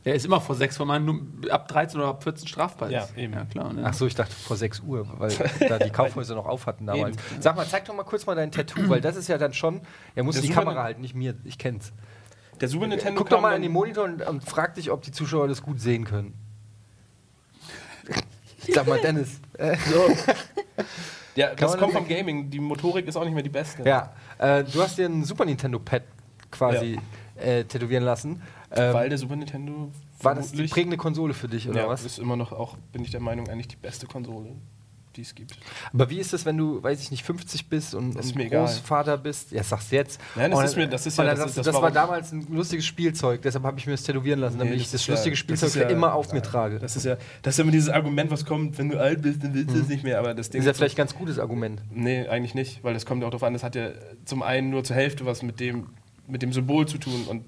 Er 0.08 0.16
ist 0.16 0.26
immer 0.26 0.40
vor 0.40 0.56
sechs, 0.56 0.80
weil 0.80 0.88
man 0.88 1.04
nur 1.04 1.22
ab 1.50 1.68
13 1.68 2.00
oder 2.00 2.10
ab 2.10 2.24
14 2.24 2.48
strafbar 2.48 2.88
ist. 2.88 2.94
Ja, 2.94 3.08
eben. 3.22 3.34
Ja, 3.34 3.44
klar. 3.44 3.74
Ne? 3.74 3.84
Ach 3.84 3.94
so, 3.94 4.08
ich 4.08 4.16
dachte 4.16 4.34
vor 4.34 4.56
6 4.56 4.80
Uhr, 4.80 5.06
weil 5.18 5.36
da 5.68 5.78
die 5.80 5.90
Kaufhäuser 5.90 6.34
noch 6.34 6.46
auf 6.46 6.66
hatten 6.66 6.86
damals. 6.86 7.18
Sag 7.42 7.58
mal, 7.58 7.68
zeig 7.68 7.84
doch 7.84 7.94
mal 7.94 8.04
kurz 8.04 8.26
mal 8.26 8.34
dein 8.34 8.50
Tattoo, 8.50 8.88
weil 8.88 9.02
das 9.02 9.18
ist 9.18 9.28
ja 9.28 9.38
dann 9.38 9.54
schon. 9.54 9.82
Er 10.16 10.24
muss 10.24 10.36
Der 10.36 10.44
die 10.44 10.48
Super 10.48 10.62
Kamera 10.62 10.84
halten, 10.84 11.02
nicht 11.02 11.14
mir. 11.14 11.36
Ich 11.44 11.58
kenn's. 11.58 11.92
Der 12.62 12.70
Super 12.70 12.88
Nintendo 12.88 13.20
Guck 13.20 13.30
doch 13.30 13.42
mal 13.42 13.54
in 13.56 13.62
den 13.62 13.74
Monitor 13.74 14.06
und, 14.06 14.22
und 14.26 14.46
frag 14.46 14.76
dich, 14.76 14.92
ob 14.92 15.02
die 15.02 15.12
Zuschauer 15.12 15.50
das 15.50 15.62
gut 15.62 15.82
sehen 15.82 16.06
können. 16.06 16.36
Sag 18.74 18.88
mal, 18.88 19.02
Dennis. 19.02 19.42
Äh, 19.58 19.76
Ja, 21.38 21.54
das 21.56 21.72
man 21.72 21.80
kommt 21.80 21.94
vom 21.94 22.08
Gaming. 22.08 22.50
Die 22.50 22.60
Motorik 22.60 23.08
ist 23.08 23.16
auch 23.16 23.24
nicht 23.24 23.34
mehr 23.34 23.44
die 23.44 23.50
beste. 23.50 23.84
ja, 23.84 24.12
äh, 24.40 24.64
du 24.64 24.82
hast 24.82 24.98
dir 24.98 25.06
ein 25.06 25.24
Super 25.24 25.46
Nintendo 25.46 25.78
Pad 25.80 26.02
quasi 26.52 27.00
äh, 27.36 27.64
tätowieren 27.64 28.04
lassen. 28.04 28.42
Ähm, 28.72 28.94
Weil 28.94 29.10
der 29.10 29.18
Super 29.18 29.36
Nintendo 29.36 29.92
war 30.22 30.34
das 30.36 30.46
die 30.48 30.50
vermutlich- 30.50 30.72
prägende 30.72 30.98
Konsole 30.98 31.34
für 31.34 31.48
dich, 31.48 31.70
oder 31.70 31.82
ja, 31.84 31.88
was? 31.88 32.04
ist 32.04 32.18
immer 32.20 32.36
noch 32.36 32.52
auch, 32.52 32.76
bin 32.92 33.04
ich 33.04 33.12
der 33.12 33.20
Meinung, 33.22 33.48
eigentlich 33.48 33.68
die 33.68 33.76
beste 33.76 34.08
Konsole, 34.08 34.50
die 35.18 35.22
es 35.24 35.36
gibt. 35.36 35.58
Aber 35.94 36.10
wie 36.10 36.20
ist 36.20 36.32
das, 36.34 36.46
wenn 36.46 36.58
du, 36.58 36.82
weiß 36.82 37.02
ich 37.02 37.12
nicht, 37.12 37.24
50 37.26 37.68
bist 37.70 37.94
und, 37.96 38.16
Das 38.16 38.28
und 38.28 38.36
mir 38.36 38.46
egal. 38.46 38.66
Großvater 38.66 39.18
bist? 39.18 39.52
Ja, 39.52 39.64
sag's 39.64 39.92
jetzt. 39.92 40.22
Nein, 40.36 40.52
das 40.52 40.60
Und 40.60 40.66
ist 40.66 40.76
mir- 40.78 40.88
das 40.88 41.06
ist 41.06 41.18
ja- 41.18 41.26
das 41.26 41.40
du, 41.40 41.46
das 41.62 41.66
das 41.66 41.76
war 41.82 41.92
damals 41.92 42.32
ein 42.32 42.48
lustiges 42.50 42.86
Spielzeug, 42.86 43.42
deshalb 43.42 43.64
habe 43.66 43.78
ich 43.80 43.86
mir 43.88 43.94
das 43.94 44.04
tätowieren 44.04 44.40
lassen, 44.40 44.58
damit 44.60 44.76
Nee, 44.76 44.82
ich 44.82 44.92
das 44.92 45.06
ja- 45.06 45.14
lustige 45.16 45.36
Spielzeug 45.36 45.72
für 45.72 45.82
ja- 45.82 45.90
immer 45.90 46.14
auf 46.14 46.32
mir 46.32 46.42
trage. 46.42 46.80
Das 46.80 46.96
ist 46.96 47.06
ja, 47.06 47.18
das 47.42 47.56
ist 47.56 47.58
ja 47.58 47.64
immer 47.64 47.72
dieses 47.72 47.90
Argument, 47.90 48.32
was 48.32 48.46
kommt, 48.46 48.78
wenn 48.78 48.90
du 48.90 49.00
alt 49.00 49.22
bist, 49.22 49.44
dann 49.44 49.54
willst 49.54 49.76
du 49.76 49.80
es 49.80 49.88
nicht 49.88 50.04
mehr. 50.04 50.20
Aber 50.20 50.34
das 50.34 50.50
Ding 50.50 50.62
Das 50.62 50.66
ist 50.66 50.68
ja 50.68 50.74
vielleicht 50.78 50.96
ein 50.96 50.98
ganz 51.04 51.16
gutes 51.16 51.40
Argument. 51.40 51.82
Nee, 51.92 52.28
eigentlich 52.28 52.56
nicht, 52.56 52.84
weil 52.84 52.94
das 52.94 53.06
kommt 53.06 53.22
ja 53.22 53.28
auch 53.28 53.32
darauf 53.32 53.44
an, 53.44 53.54
das 53.54 53.64
hat 53.64 53.76
ja 53.76 53.90
zum 54.26 54.44
einen 54.44 54.70
nur 54.70 54.84
zur 54.84 54.96
Hälfte 54.96 55.26
was 55.26 55.42
mit 55.44 55.60
dem, 55.60 55.88
mit 56.28 56.42
dem 56.42 56.54
Symbol 56.54 56.88
zu 56.88 56.98
tun 56.98 57.26
und 57.28 57.44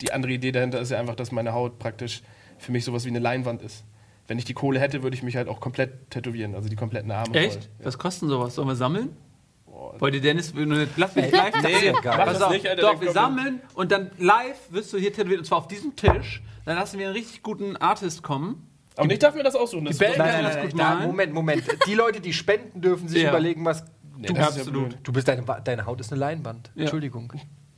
die 0.00 0.12
andere 0.12 0.32
Idee 0.32 0.52
dahinter 0.52 0.80
ist 0.80 0.90
ja 0.90 0.98
einfach, 0.98 1.14
dass 1.16 1.32
meine 1.32 1.52
Haut 1.52 1.78
praktisch 1.78 2.22
für 2.58 2.72
mich 2.72 2.84
sowas 2.84 3.04
wie 3.04 3.08
eine 3.08 3.18
Leinwand 3.18 3.62
ist. 3.62 3.84
Wenn 4.28 4.38
ich 4.38 4.44
die 4.44 4.54
Kohle 4.54 4.80
hätte, 4.80 5.02
würde 5.02 5.16
ich 5.16 5.22
mich 5.22 5.36
halt 5.36 5.48
auch 5.48 5.60
komplett 5.60 6.10
tätowieren, 6.10 6.54
also 6.54 6.68
die 6.68 6.76
kompletten 6.76 7.10
Arme 7.12 7.34
Echt? 7.34 7.64
voll. 7.64 7.84
Was 7.86 7.98
kostet 7.98 8.28
sowas? 8.28 8.54
Sollen 8.54 8.68
wir 8.68 8.76
sammeln? 8.76 9.16
Wollt 9.98 10.14
ihr 10.14 10.20
Dennis, 10.20 10.54
wenn 10.56 10.70
du 10.70 10.76
nicht 10.76 10.92
lass 10.96 11.14
mich 11.14 11.30
live 11.30 11.54
Nee, 11.62 11.92
mach 11.92 12.02
Pass 12.02 12.40
auf, 12.42 12.50
nicht, 12.52 12.66
Alter. 12.66 12.82
doch, 12.82 13.00
wir 13.00 13.12
sammeln 13.12 13.60
und 13.74 13.92
dann 13.92 14.10
live 14.18 14.58
wirst 14.70 14.92
du 14.92 14.98
hier 14.98 15.12
tätowiert 15.12 15.40
und 15.40 15.44
zwar 15.44 15.58
auf 15.58 15.68
diesem 15.68 15.94
Tisch. 15.94 16.42
Dann 16.64 16.76
lassen 16.76 16.98
wir 16.98 17.06
einen 17.06 17.14
richtig 17.14 17.42
guten 17.42 17.76
Artist 17.76 18.22
kommen. 18.22 18.66
Aber 18.96 19.12
ich 19.12 19.18
darf 19.18 19.34
mir 19.34 19.42
das 19.42 19.54
aussuchen. 19.54 19.84
Das 19.84 19.98
Die 19.98 20.04
Band- 20.04 20.16
Nein, 20.18 20.26
Kann 20.32 20.36
nein, 20.36 20.44
das 20.44 20.54
nein, 20.56 20.68
gut 20.70 20.76
nein, 20.78 20.94
malen? 20.96 21.06
Moment, 21.10 21.34
Moment. 21.34 21.62
Die 21.86 21.94
Leute, 21.94 22.20
die 22.20 22.32
spenden, 22.32 22.80
dürfen 22.80 23.06
sich 23.08 23.22
Ja. 23.22 23.28
überlegen, 23.28 23.64
was. 23.64 23.84
Nee, 24.16 24.28
du, 24.28 24.34
ja 24.34 24.46
absolut. 24.48 24.96
du 25.02 25.12
bist 25.12 25.28
deine, 25.28 25.44
deine 25.62 25.84
Haut 25.84 26.00
ist 26.00 26.10
eine 26.10 26.18
Leinwand. 26.20 26.70
Ja. 26.74 26.82
Entschuldigung. 26.82 27.30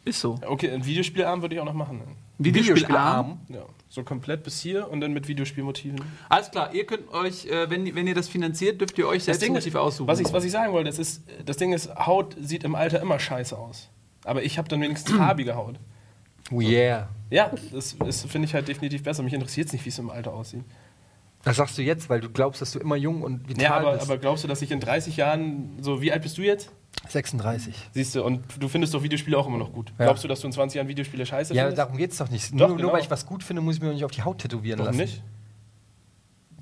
Ist 0.05 0.21
so. 0.21 0.39
Okay, 0.47 0.71
ein 0.71 0.87
Videospielarm 0.87 1.43
würde 1.43 1.57
ich 1.57 1.61
auch 1.61 1.65
noch 1.65 1.75
machen. 1.75 2.01
Videospielarm. 2.39 3.41
Ja, 3.49 3.63
so 3.89 4.03
komplett 4.05 4.43
bis 4.43 4.61
hier 4.61 4.91
und 4.91 5.01
dann 5.01 5.13
mit 5.13 5.29
Videospielmotiven. 5.29 6.01
Alles 6.29 6.51
klar, 6.51 6.75
ihr 6.75 6.85
könnt 6.85 7.11
euch, 7.13 7.47
äh, 7.47 7.71
wenn, 7.71 7.95
wenn 7.95 8.07
ihr 8.07 8.15
das 8.15 8.29
finanziert, 8.29 8.81
dürft 8.81 8.99
ihr 8.99 9.07
euch 9.09 9.25
Das 9.25 9.39
selbst 9.41 9.55
Motive 9.55 9.81
aussuchen. 9.81 10.09
was 10.09 10.21
ich, 10.21 10.31
was 10.33 10.45
ich 10.45 10.53
sagen 10.53 10.73
wollte, 10.73 10.91
das, 10.91 10.99
ist, 10.99 11.23
das 11.47 11.57
Ding 11.57 11.73
ist, 11.73 11.95
Haut 11.97 12.37
sieht 12.41 12.65
im 12.65 12.75
Alter 12.75 13.01
immer 13.01 13.19
scheiße 13.19 13.57
aus. 13.57 13.89
Aber 14.25 14.43
ich 14.43 14.59
habe 14.59 14.69
dann 14.69 14.81
wenigstens 14.83 15.13
farbige 15.17 15.55
Haut. 15.57 15.77
Oh 16.51 16.61
yeah. 16.61 17.09
Ja, 17.31 17.51
das, 17.73 17.97
das 17.99 18.23
finde 18.25 18.47
ich 18.47 18.55
halt 18.55 18.69
definitiv 18.69 19.03
besser. 19.03 19.23
Mich 19.23 19.35
interessiert 19.35 19.67
es 19.69 19.73
nicht, 19.73 19.85
wie 19.85 19.91
es 19.91 19.99
im 19.99 20.11
Alter 20.11 20.33
aussieht. 20.33 20.65
Das 21.45 21.57
sagst 21.57 21.79
du 21.79 21.83
jetzt, 21.83 22.11
weil 22.11 22.21
du 22.21 22.29
glaubst, 22.31 22.61
dass 22.61 22.73
du 22.73 22.79
immer 22.79 22.97
jung 22.97 23.23
und 23.23 23.49
vital 23.49 23.63
Ja, 23.63 23.77
aber, 23.77 23.93
bist. 23.93 24.03
aber 24.05 24.19
glaubst 24.19 24.45
du, 24.45 24.49
dass 24.49 24.61
ich 24.61 24.71
in 24.71 24.81
30 24.81 25.17
Jahren, 25.17 25.77
so 25.81 26.03
wie 26.03 26.11
alt 26.13 26.23
bist 26.23 26.37
du 26.37 26.43
jetzt? 26.43 26.71
36. 27.09 27.75
Siehst 27.95 28.15
du, 28.15 28.23
und 28.25 28.43
du 28.59 28.69
findest 28.69 28.93
doch 28.95 29.03
Videospiele 29.03 29.39
auch 29.39 29.47
immer 29.47 29.59
noch 29.59 29.73
gut. 29.73 29.93
Ja. 29.99 30.07
Glaubst 30.07 30.25
du, 30.25 30.29
dass 30.29 30.41
du 30.41 30.47
in 30.47 30.53
20 30.53 30.77
Jahren 30.77 30.89
Videospiele 30.89 31.25
scheiße 31.25 31.55
Ja, 31.55 31.63
findest? 31.63 31.79
darum 31.79 31.97
geht's 31.97 32.17
doch 32.19 32.29
nicht. 32.31 32.53
Doch, 32.53 32.59
nur, 32.59 32.69
nur 32.69 32.77
genau. 32.79 32.93
weil 32.93 33.01
ich 33.03 33.11
was 33.11 33.25
gut 33.27 33.43
finde, 33.43 33.63
muss 33.63 33.77
ich 33.77 33.81
mir 33.81 33.89
doch 33.89 33.95
nicht 33.95 34.05
auf 34.05 34.11
die 34.11 34.23
Haut 34.23 34.39
tätowieren 34.39 34.79
Warum 34.81 34.93
lassen. 34.99 35.11
nicht? 35.11 35.23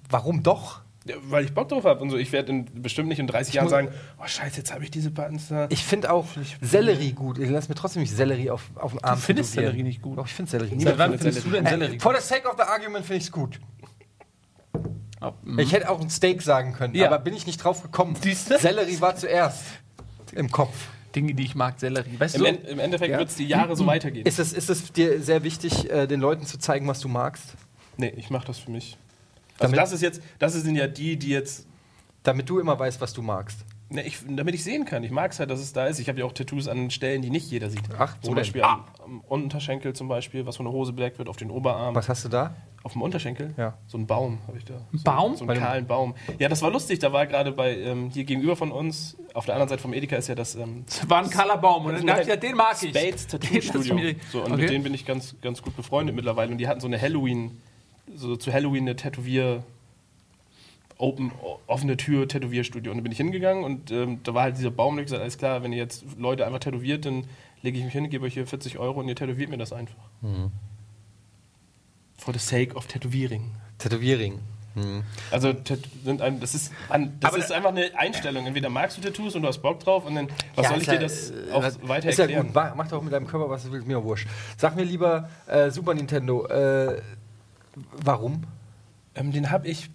Warum 0.09 0.43
doch? 0.43 0.83
Ja, 1.09 1.15
weil 1.29 1.45
ich 1.45 1.55
Bock 1.55 1.69
drauf 1.69 1.85
habe 1.85 2.01
und 2.01 2.11
so. 2.11 2.17
Ich 2.17 2.33
werde 2.33 2.65
bestimmt 2.75 3.09
nicht 3.09 3.19
in 3.21 3.27
30 3.29 3.55
Jahren 3.55 3.65
muss- 3.67 3.71
sagen, 3.71 3.89
oh 4.21 4.27
scheiße, 4.27 4.57
jetzt 4.59 4.73
habe 4.73 4.83
ich 4.85 4.91
diese 4.91 5.11
Buttons 5.13 5.49
da. 5.49 5.67
Ich 5.71 5.85
finde 5.85 6.13
auch 6.13 6.27
Sellerie 6.61 7.13
gut. 7.13 7.39
Ich 7.39 7.49
lasse 7.49 7.69
mir 7.69 7.77
trotzdem 7.77 8.03
nicht 8.03 8.13
Sellerie 8.15 8.51
auf, 8.51 8.71
auf 8.75 8.91
den 8.93 9.03
Arm 9.05 9.19
findest 9.19 9.51
tätowieren. 9.53 9.73
Sellerie 9.73 9.83
nicht 9.89 10.03
gut? 10.03 10.19
Doch, 10.19 10.27
ich 10.27 10.35
finde 10.35 10.51
Sellerie 10.51 10.75
nicht 10.77 10.99
wann 10.99 11.13
gut. 11.13 11.21
findest 11.21 11.47
du 11.47 11.51
denn 11.51 11.65
Äh, 11.67 12.01
for 12.01 12.15
the 12.15 12.21
sake 12.21 12.49
of 12.49 12.57
the 12.57 12.63
argument 12.65 13.05
finde 13.05 13.19
ich 13.19 13.25
es 13.25 13.33
gut. 13.33 13.61
Mhm. 15.45 15.59
Ich 15.59 15.73
hätte 15.73 15.89
auch 15.91 16.01
ein 16.01 16.11
Steak 16.11 16.43
sagen 16.43 16.73
können, 16.73 16.95
Ja. 16.95 17.07
aber 17.07 17.19
bin 17.19 17.35
ich 17.35 17.47
nicht 17.47 17.59
drauf 17.63 17.83
gekommen. 17.83 18.17
Siehst 18.21 18.51
du? 18.51 18.59
Sellerie 18.59 19.01
war 19.01 19.17
zuerst 19.17 19.63
im 20.37 20.51
Kopf. 20.51 20.89
Dinge, 21.15 21.35
die 21.35 21.45
ich 21.45 21.55
mag, 21.55 21.81
Sellerie. 21.81 22.19
Weißt 22.19 22.35
Im, 22.37 22.43
du? 22.43 22.47
en 22.49 22.65
Im 22.65 22.79
Endeffekt 22.79 23.11
Ja. 23.13 23.19
wird 23.19 23.31
es 23.31 23.37
die 23.37 23.47
Jahre 23.47 23.75
so 23.75 23.87
weitergehen. 23.87 24.27
Ist 24.27 24.39
es, 24.39 24.53
ist 24.53 24.69
es 24.69 24.93
dir 24.93 25.23
sehr 25.23 25.43
wichtig, 25.45 25.91
äh, 25.91 26.07
den 26.07 26.21
Leuten 26.21 26.45
zu 26.45 26.59
zeigen, 26.59 26.87
was 26.89 27.01
du 27.01 27.09
magst? 27.09 27.55
Nee, 27.97 28.13
ich 28.17 28.29
mache 28.29 28.47
das 28.47 28.59
für 28.59 28.71
mich. 28.71 28.99
Also 29.59 29.73
Damit- 29.73 29.79
das 29.79 29.93
ist 29.93 30.03
jetzt, 30.03 30.21
das 30.39 30.53
sind 30.53 30.77
ja 30.77 30.87
die, 30.87 31.17
die 31.19 31.29
jetzt, 31.31 31.67
Damit 32.23 32.49
du 32.51 32.59
immer 32.59 32.79
weißt, 32.79 33.01
was 33.01 33.13
du 33.15 33.23
magst. 33.23 33.65
Ne, 33.89 34.03
ich, 34.05 34.19
damit 34.29 34.53
ich 34.57 34.65
sehen 34.65 34.85
kann. 34.85 35.05
Ich 35.05 35.13
mag 35.13 35.31
es 35.31 35.39
halt, 35.39 35.49
dass 35.49 35.61
es 35.61 35.73
da 35.73 35.87
ist. 35.87 36.01
Ich 36.01 36.09
habe 36.09 36.19
ja 36.19 36.25
auch 36.25 36.33
Tattoos 36.33 36.67
an 36.67 36.91
Stellen, 36.91 37.23
die 37.23 37.31
nicht 37.31 37.49
jeder 37.53 37.71
sieht. 37.71 37.83
Ach, 37.97 38.17
zum? 38.21 38.35
Beispiel 38.35 38.63
am, 38.63 38.85
am 39.05 39.21
Unterschenkel 39.21 39.93
zum 39.95 40.09
Beispiel, 40.09 40.45
was 40.45 40.57
von 40.57 40.67
der 40.67 40.73
Hose 40.73 40.93
bedeckt 40.93 41.19
wird, 41.19 41.29
auf 41.29 41.37
den 41.37 41.51
Oberarm. 41.53 41.95
Was 41.95 42.09
hast 42.09 42.25
du 42.25 42.29
da? 42.29 42.57
Auf 42.83 42.93
dem 42.95 43.03
Unterschenkel? 43.03 43.55
Ja. 43.57 43.79
So 43.87 43.97
ein 43.97 44.07
Baum 44.09 44.41
habe 44.49 44.59
ich 44.59 44.65
da. 44.65 44.75
Ein 44.93 45.03
Baum? 45.05 45.37
So 45.37 45.47
einen 45.47 45.59
kahlen 45.61 45.87
Baum. 45.87 46.15
Ja, 46.41 46.49
das 46.49 46.63
war 46.63 46.71
lustig. 46.73 46.99
Da 46.99 47.13
war 47.13 47.27
gerade 47.29 47.53
bei, 47.53 47.77
ähm, 47.79 48.11
hier 48.13 48.25
gegenüber 48.25 48.57
von 48.57 48.73
uns, 48.73 49.17
auf 49.37 49.45
der 49.47 49.55
anderen 49.55 49.69
Seite 49.69 49.83
vom 49.83 49.93
Edeka 49.93 50.17
ist 50.17 50.29
ja 50.29 50.35
das 50.35 50.55
ähm, 50.57 50.85
Das 50.87 51.09
war 51.09 51.23
ein 51.23 51.31
kahler 51.31 51.59
Baum. 51.59 51.87
Und 51.87 51.95
dann 51.95 52.07
dachte 52.07 52.23
ich, 52.23 52.29
ja, 52.29 52.37
den 52.37 52.57
mag 52.57 52.77
ich. 52.83 52.91
Spades 52.91 53.27
Tattoo 53.29 53.61
Studio. 53.61 54.15
So, 54.33 54.43
und 54.43 54.53
Okay. 54.53 54.63
mit 54.63 54.71
denen 54.71 54.85
bin 54.85 54.95
ich 54.95 55.05
ganz, 55.05 55.37
ganz 55.43 55.63
gut 55.63 55.77
befreundet 55.77 56.17
mittlerweile. 56.17 56.51
Und 56.53 56.59
die 56.59 56.67
hatten 56.69 56.81
so 56.81 56.87
eine 56.87 57.01
Halloween, 57.01 57.61
so 58.15 58.37
zu 58.37 58.53
Halloween 58.53 58.85
eine 58.85 58.97
Tätowier, 58.97 59.63
Open, 60.99 61.31
offene 61.67 61.97
Tür 61.99 62.27
Tätowierstudio. 62.27 62.91
Und 62.91 62.99
da 62.99 63.03
bin 63.03 63.13
ich 63.13 63.19
hingegangen 63.19 63.65
und 63.65 63.91
ähm, 63.91 64.21
da 64.23 64.33
war 64.33 64.45
halt 64.45 64.57
dieser 64.57 64.71
Baum. 64.71 64.95
Und 64.95 65.01
ich 65.01 65.05
gesagt, 65.07 65.21
alles 65.23 65.37
klar, 65.37 65.63
wenn 65.63 65.73
ihr 65.73 65.79
jetzt 65.79 66.05
Leute 66.19 66.47
einfach 66.47 66.61
tätowiert, 66.61 67.05
dann 67.05 67.27
lege 67.61 67.77
ich 67.79 67.85
mich 67.85 67.93
hin, 67.93 68.09
gebe 68.09 68.25
euch 68.25 68.35
hier 68.35 68.47
40 68.47 68.79
Euro 68.79 69.01
und 69.01 69.09
ihr 69.09 69.15
tätowiert 69.17 69.51
mir 69.51 69.59
das 69.59 69.73
einfach. 69.75 69.97
Mhm. 70.23 70.51
For 72.17 72.33
the 72.33 72.41
sake 72.41 72.75
of 72.75 72.87
Tätowierung. 72.87 73.53
Tätowierring. 73.79 74.41
Hm. 74.77 75.03
Also 75.31 75.55
sind 76.05 76.21
ein, 76.23 76.39
das, 76.39 76.55
ist, 76.55 76.71
das 77.21 77.35
ist 77.37 77.51
einfach 77.51 77.71
eine 77.71 77.91
Einstellung. 77.99 78.47
Entweder 78.47 78.69
magst 78.69 78.99
du 78.99 79.01
Tattoos 79.01 79.35
und 79.35 79.43
du 79.43 79.49
hast 79.49 79.59
Bock 79.63 79.81
drauf 79.81 80.05
und 80.07 80.15
dann, 80.15 80.29
was 80.55 80.65
Ja, 80.65 80.69
soll 80.71 80.77
ist 80.79 80.83
ich 80.85 80.89
dir 80.89 80.95
ja, 80.95 81.01
das 81.01 81.31
äh, 81.31 81.51
auch 81.53 81.63
was- 81.63 81.89
weiter 81.89 82.09
Ist 82.11 82.19
ja 82.19 82.25
erklären? 82.25 82.47
gut, 82.53 82.55
Mach- 82.77 82.89
doch 82.89 83.03
mit 83.03 83.13
deinem 83.13 83.27
Körper, 83.27 83.49
was 83.49 83.65
du 83.65 83.73
willst, 83.73 83.87
mir 83.87 84.05
wurscht. 84.05 84.29
Sag 84.59 84.77
mir 84.77 84.85
lieber, 84.85 85.29
äh, 85.47 85.71
Super 85.71 85.95
Nintendo, 85.95 86.47
äh, 86.47 87.01
warum? 88.05 88.45
Ähm, 89.15 89.33
den 89.33 89.51
habe 89.51 89.67
ich 89.67 89.89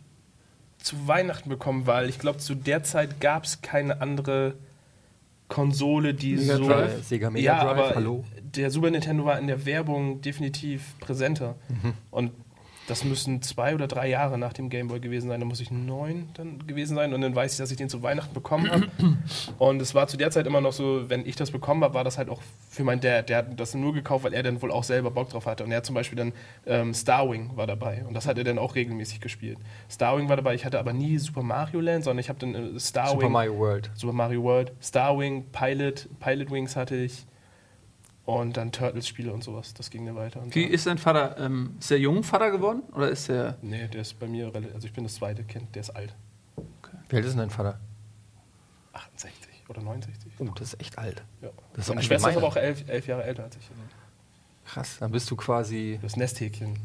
zu 0.79 1.07
Weihnachten 1.07 1.47
bekommen, 1.49 1.85
weil 1.85 2.09
ich 2.09 2.17
glaube, 2.17 2.39
zu 2.39 2.55
der 2.55 2.81
Zeit 2.83 3.21
gab 3.21 3.43
es 3.43 3.61
keine 3.61 4.01
andere 4.01 4.55
Konsole, 5.47 6.13
die 6.13 6.37
Mega 6.37 6.57
so. 6.57 6.67
Drive? 6.67 7.03
Sega 7.07 7.29
Mega 7.29 7.45
ja, 7.57 7.63
Drive, 7.63 7.77
aber 7.85 7.95
hallo? 7.95 8.23
der 8.41 8.71
Super 8.71 8.89
Nintendo 8.89 9.25
war 9.25 9.37
in 9.37 9.47
der 9.47 9.65
Werbung 9.65 10.21
definitiv 10.21 10.97
präsenter. 10.99 11.55
Mhm. 11.69 11.93
Und 12.09 12.31
das 12.91 13.05
müssen 13.05 13.41
zwei 13.41 13.73
oder 13.73 13.87
drei 13.87 14.09
Jahre 14.09 14.37
nach 14.37 14.51
dem 14.51 14.69
Gameboy 14.69 14.99
gewesen 14.99 15.29
sein. 15.29 15.39
Da 15.39 15.45
muss 15.45 15.61
ich 15.61 15.71
neun 15.71 16.27
dann 16.33 16.67
gewesen 16.67 16.97
sein. 16.97 17.13
Und 17.13 17.21
dann 17.21 17.33
weiß 17.33 17.53
ich, 17.53 17.57
dass 17.57 17.71
ich 17.71 17.77
den 17.77 17.87
zu 17.87 18.03
Weihnachten 18.03 18.33
bekommen 18.33 18.69
habe. 18.69 18.87
Und 19.59 19.81
es 19.81 19.95
war 19.95 20.07
zu 20.07 20.17
der 20.17 20.29
Zeit 20.29 20.45
immer 20.45 20.59
noch 20.59 20.73
so, 20.73 21.09
wenn 21.09 21.25
ich 21.25 21.37
das 21.37 21.51
bekommen 21.51 21.85
habe, 21.85 21.93
war 21.93 22.03
das 22.03 22.17
halt 22.17 22.29
auch 22.29 22.41
für 22.69 22.83
meinen 22.83 22.99
Dad. 22.99 23.29
Der 23.29 23.37
hat 23.37 23.57
das 23.57 23.75
nur 23.75 23.93
gekauft, 23.93 24.25
weil 24.25 24.33
er 24.33 24.43
dann 24.43 24.61
wohl 24.61 24.71
auch 24.71 24.83
selber 24.83 25.09
Bock 25.09 25.29
drauf 25.29 25.45
hatte. 25.45 25.63
Und 25.63 25.71
er 25.71 25.77
hat 25.77 25.85
zum 25.85 25.95
Beispiel 25.95 26.17
dann 26.17 26.33
ähm, 26.65 26.93
Starwing 26.93 27.55
war 27.55 27.65
dabei. 27.65 28.03
Und 28.05 28.13
das 28.13 28.27
hat 28.27 28.37
er 28.37 28.43
dann 28.43 28.59
auch 28.59 28.75
regelmäßig 28.75 29.21
gespielt. 29.21 29.57
Starwing 29.89 30.27
war 30.27 30.35
dabei. 30.35 30.53
Ich 30.53 30.65
hatte 30.65 30.77
aber 30.77 30.91
nie 30.91 31.17
Super 31.17 31.43
Mario 31.43 31.79
Land, 31.79 32.03
sondern 32.03 32.19
ich 32.19 32.27
habe 32.27 32.39
dann 32.39 32.75
äh, 32.75 32.77
Starwing. 32.77 33.21
Super 33.21 33.29
Mario 33.29 33.57
World. 33.57 33.89
Super 33.95 34.13
Mario 34.13 34.43
World, 34.43 34.73
Starwing, 34.81 35.45
Pilot, 35.53 36.09
Pilot 36.19 36.51
Wings 36.51 36.75
hatte 36.75 36.97
ich. 36.97 37.25
Und 38.25 38.55
dann 38.55 38.71
Turtles-Spiele 38.71 39.33
und 39.33 39.43
sowas. 39.43 39.73
Das 39.73 39.89
ging 39.89 40.05
dann 40.05 40.15
weiter. 40.15 40.41
Und 40.41 40.53
Wie 40.55 40.63
dann- 40.65 40.73
ist 40.73 40.85
dein 40.87 40.97
Vater? 40.99 41.37
Ähm, 41.39 41.75
ist 41.79 41.89
der 41.89 41.99
jung 41.99 42.23
Vater 42.23 42.51
geworden? 42.51 42.83
Oder 42.93 43.09
ist 43.09 43.27
der. 43.29 43.57
Nee, 43.61 43.87
der 43.87 44.01
ist 44.01 44.19
bei 44.19 44.27
mir, 44.27 44.49
rela- 44.53 44.73
also 44.73 44.85
ich 44.87 44.93
bin 44.93 45.03
das 45.03 45.15
zweite 45.15 45.43
Kind, 45.43 45.73
der 45.75 45.81
ist 45.81 45.89
alt. 45.89 46.13
Wie 47.09 47.15
alt 47.15 47.25
ist 47.25 47.31
denn 47.31 47.39
dein 47.39 47.49
Vater? 47.49 47.79
68 48.93 49.63
oder 49.69 49.81
69. 49.81 50.31
Oh, 50.39 50.45
das 50.55 50.73
ist 50.73 50.81
echt 50.81 50.97
alt. 50.97 51.23
Ja. 51.41 51.49
Das 51.73 51.85
ist 51.85 51.89
Meine 51.89 52.03
Schwester 52.03 52.29
ist 52.29 52.37
aber 52.37 52.47
auch 52.47 52.55
elf, 52.57 52.87
elf 52.87 53.07
Jahre 53.07 53.23
älter 53.23 53.43
als 53.45 53.55
ich. 53.57 53.69
Krass, 54.65 54.97
dann 54.99 55.11
bist 55.11 55.29
du 55.31 55.35
quasi. 55.35 55.99
Das 56.01 56.15
Nesthäkchen. 56.15 56.77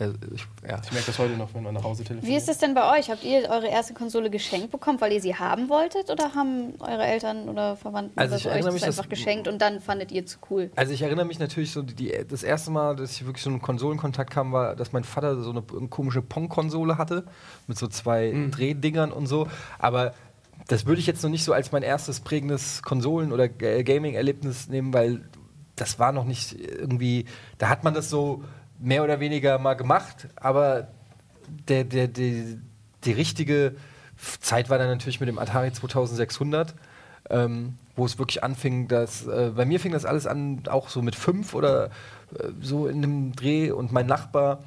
Ja, 0.00 0.06
ich, 0.34 0.46
ja. 0.68 0.80
Ich 0.82 0.92
merke 0.92 1.06
das 1.06 1.18
heute 1.18 1.34
noch, 1.36 1.52
wenn 1.54 1.62
man 1.62 1.74
nach 1.74 1.84
Hause 1.84 2.02
telefoniert. 2.04 2.32
Wie 2.32 2.36
ist 2.36 2.48
das 2.48 2.58
denn 2.58 2.74
bei 2.74 2.98
euch? 2.98 3.10
Habt 3.10 3.22
ihr 3.22 3.48
eure 3.50 3.68
erste 3.68 3.92
Konsole 3.94 4.30
geschenkt 4.30 4.70
bekommen, 4.70 5.00
weil 5.00 5.12
ihr 5.12 5.20
sie 5.20 5.34
haben 5.36 5.68
wolltet? 5.68 6.10
Oder 6.10 6.34
haben 6.34 6.72
eure 6.80 7.04
Eltern 7.04 7.48
oder 7.50 7.76
Verwandten 7.76 8.18
Also 8.18 8.36
ich 8.36 8.42
so 8.44 8.48
euch 8.48 8.62
das 8.64 8.72
mich, 8.72 8.82
dass- 8.82 8.98
einfach 8.98 9.10
geschenkt 9.10 9.46
und 9.46 9.60
dann 9.60 9.80
fandet 9.80 10.10
ihr 10.10 10.24
zu 10.26 10.38
cool? 10.50 10.70
Also 10.74 10.92
ich 10.94 11.02
erinnere 11.02 11.26
mich 11.26 11.38
natürlich 11.38 11.70
so, 11.70 11.82
die, 11.82 12.12
das 12.28 12.42
erste 12.42 12.70
Mal, 12.70 12.96
dass 12.96 13.12
ich 13.12 13.26
wirklich 13.26 13.42
so 13.44 13.50
einen 13.50 13.60
Konsolenkontakt 13.60 14.30
kam, 14.30 14.52
war, 14.52 14.74
dass 14.74 14.92
mein 14.92 15.04
Vater 15.04 15.40
so 15.42 15.50
eine 15.50 15.62
komische 15.88 16.22
Pong-Konsole 16.22 16.96
hatte, 16.98 17.24
mit 17.66 17.78
so 17.78 17.86
zwei 17.86 18.34
Drehdingern 18.50 19.12
und 19.12 19.26
so. 19.26 19.46
Aber 19.78 20.14
das 20.68 20.86
würde 20.86 21.00
ich 21.00 21.06
jetzt 21.06 21.22
noch 21.22 21.30
nicht 21.30 21.44
so 21.44 21.52
als 21.52 21.72
mein 21.72 21.82
erstes 21.82 22.20
prägendes 22.20 22.82
Konsolen- 22.82 23.32
oder 23.32 23.48
Ga- 23.48 23.82
Gaming-Erlebnis 23.82 24.68
nehmen, 24.68 24.94
weil 24.94 25.22
das 25.76 25.98
war 25.98 26.12
noch 26.12 26.24
nicht 26.24 26.58
irgendwie, 26.60 27.24
da 27.58 27.68
hat 27.68 27.84
man 27.84 27.94
das 27.94 28.08
so 28.10 28.44
mehr 28.80 29.04
oder 29.04 29.20
weniger 29.20 29.58
mal 29.58 29.74
gemacht, 29.74 30.28
aber 30.36 30.88
der, 31.68 31.84
der, 31.84 32.08
die, 32.08 32.58
die 33.04 33.12
richtige 33.12 33.76
Zeit 34.40 34.70
war 34.70 34.78
dann 34.78 34.88
natürlich 34.88 35.20
mit 35.20 35.28
dem 35.28 35.38
Atari 35.38 35.72
2600, 35.72 36.74
ähm, 37.30 37.76
wo 37.96 38.04
es 38.06 38.18
wirklich 38.18 38.42
anfing, 38.42 38.88
dass 38.88 39.26
äh, 39.26 39.52
bei 39.54 39.64
mir 39.64 39.80
fing 39.80 39.92
das 39.92 40.04
alles 40.04 40.26
an, 40.26 40.62
auch 40.68 40.88
so 40.88 41.02
mit 41.02 41.14
fünf 41.14 41.54
oder 41.54 41.86
äh, 42.38 42.48
so 42.60 42.86
in 42.86 42.98
einem 42.98 43.32
Dreh 43.32 43.70
und 43.70 43.92
mein 43.92 44.06
Nachbar, 44.06 44.60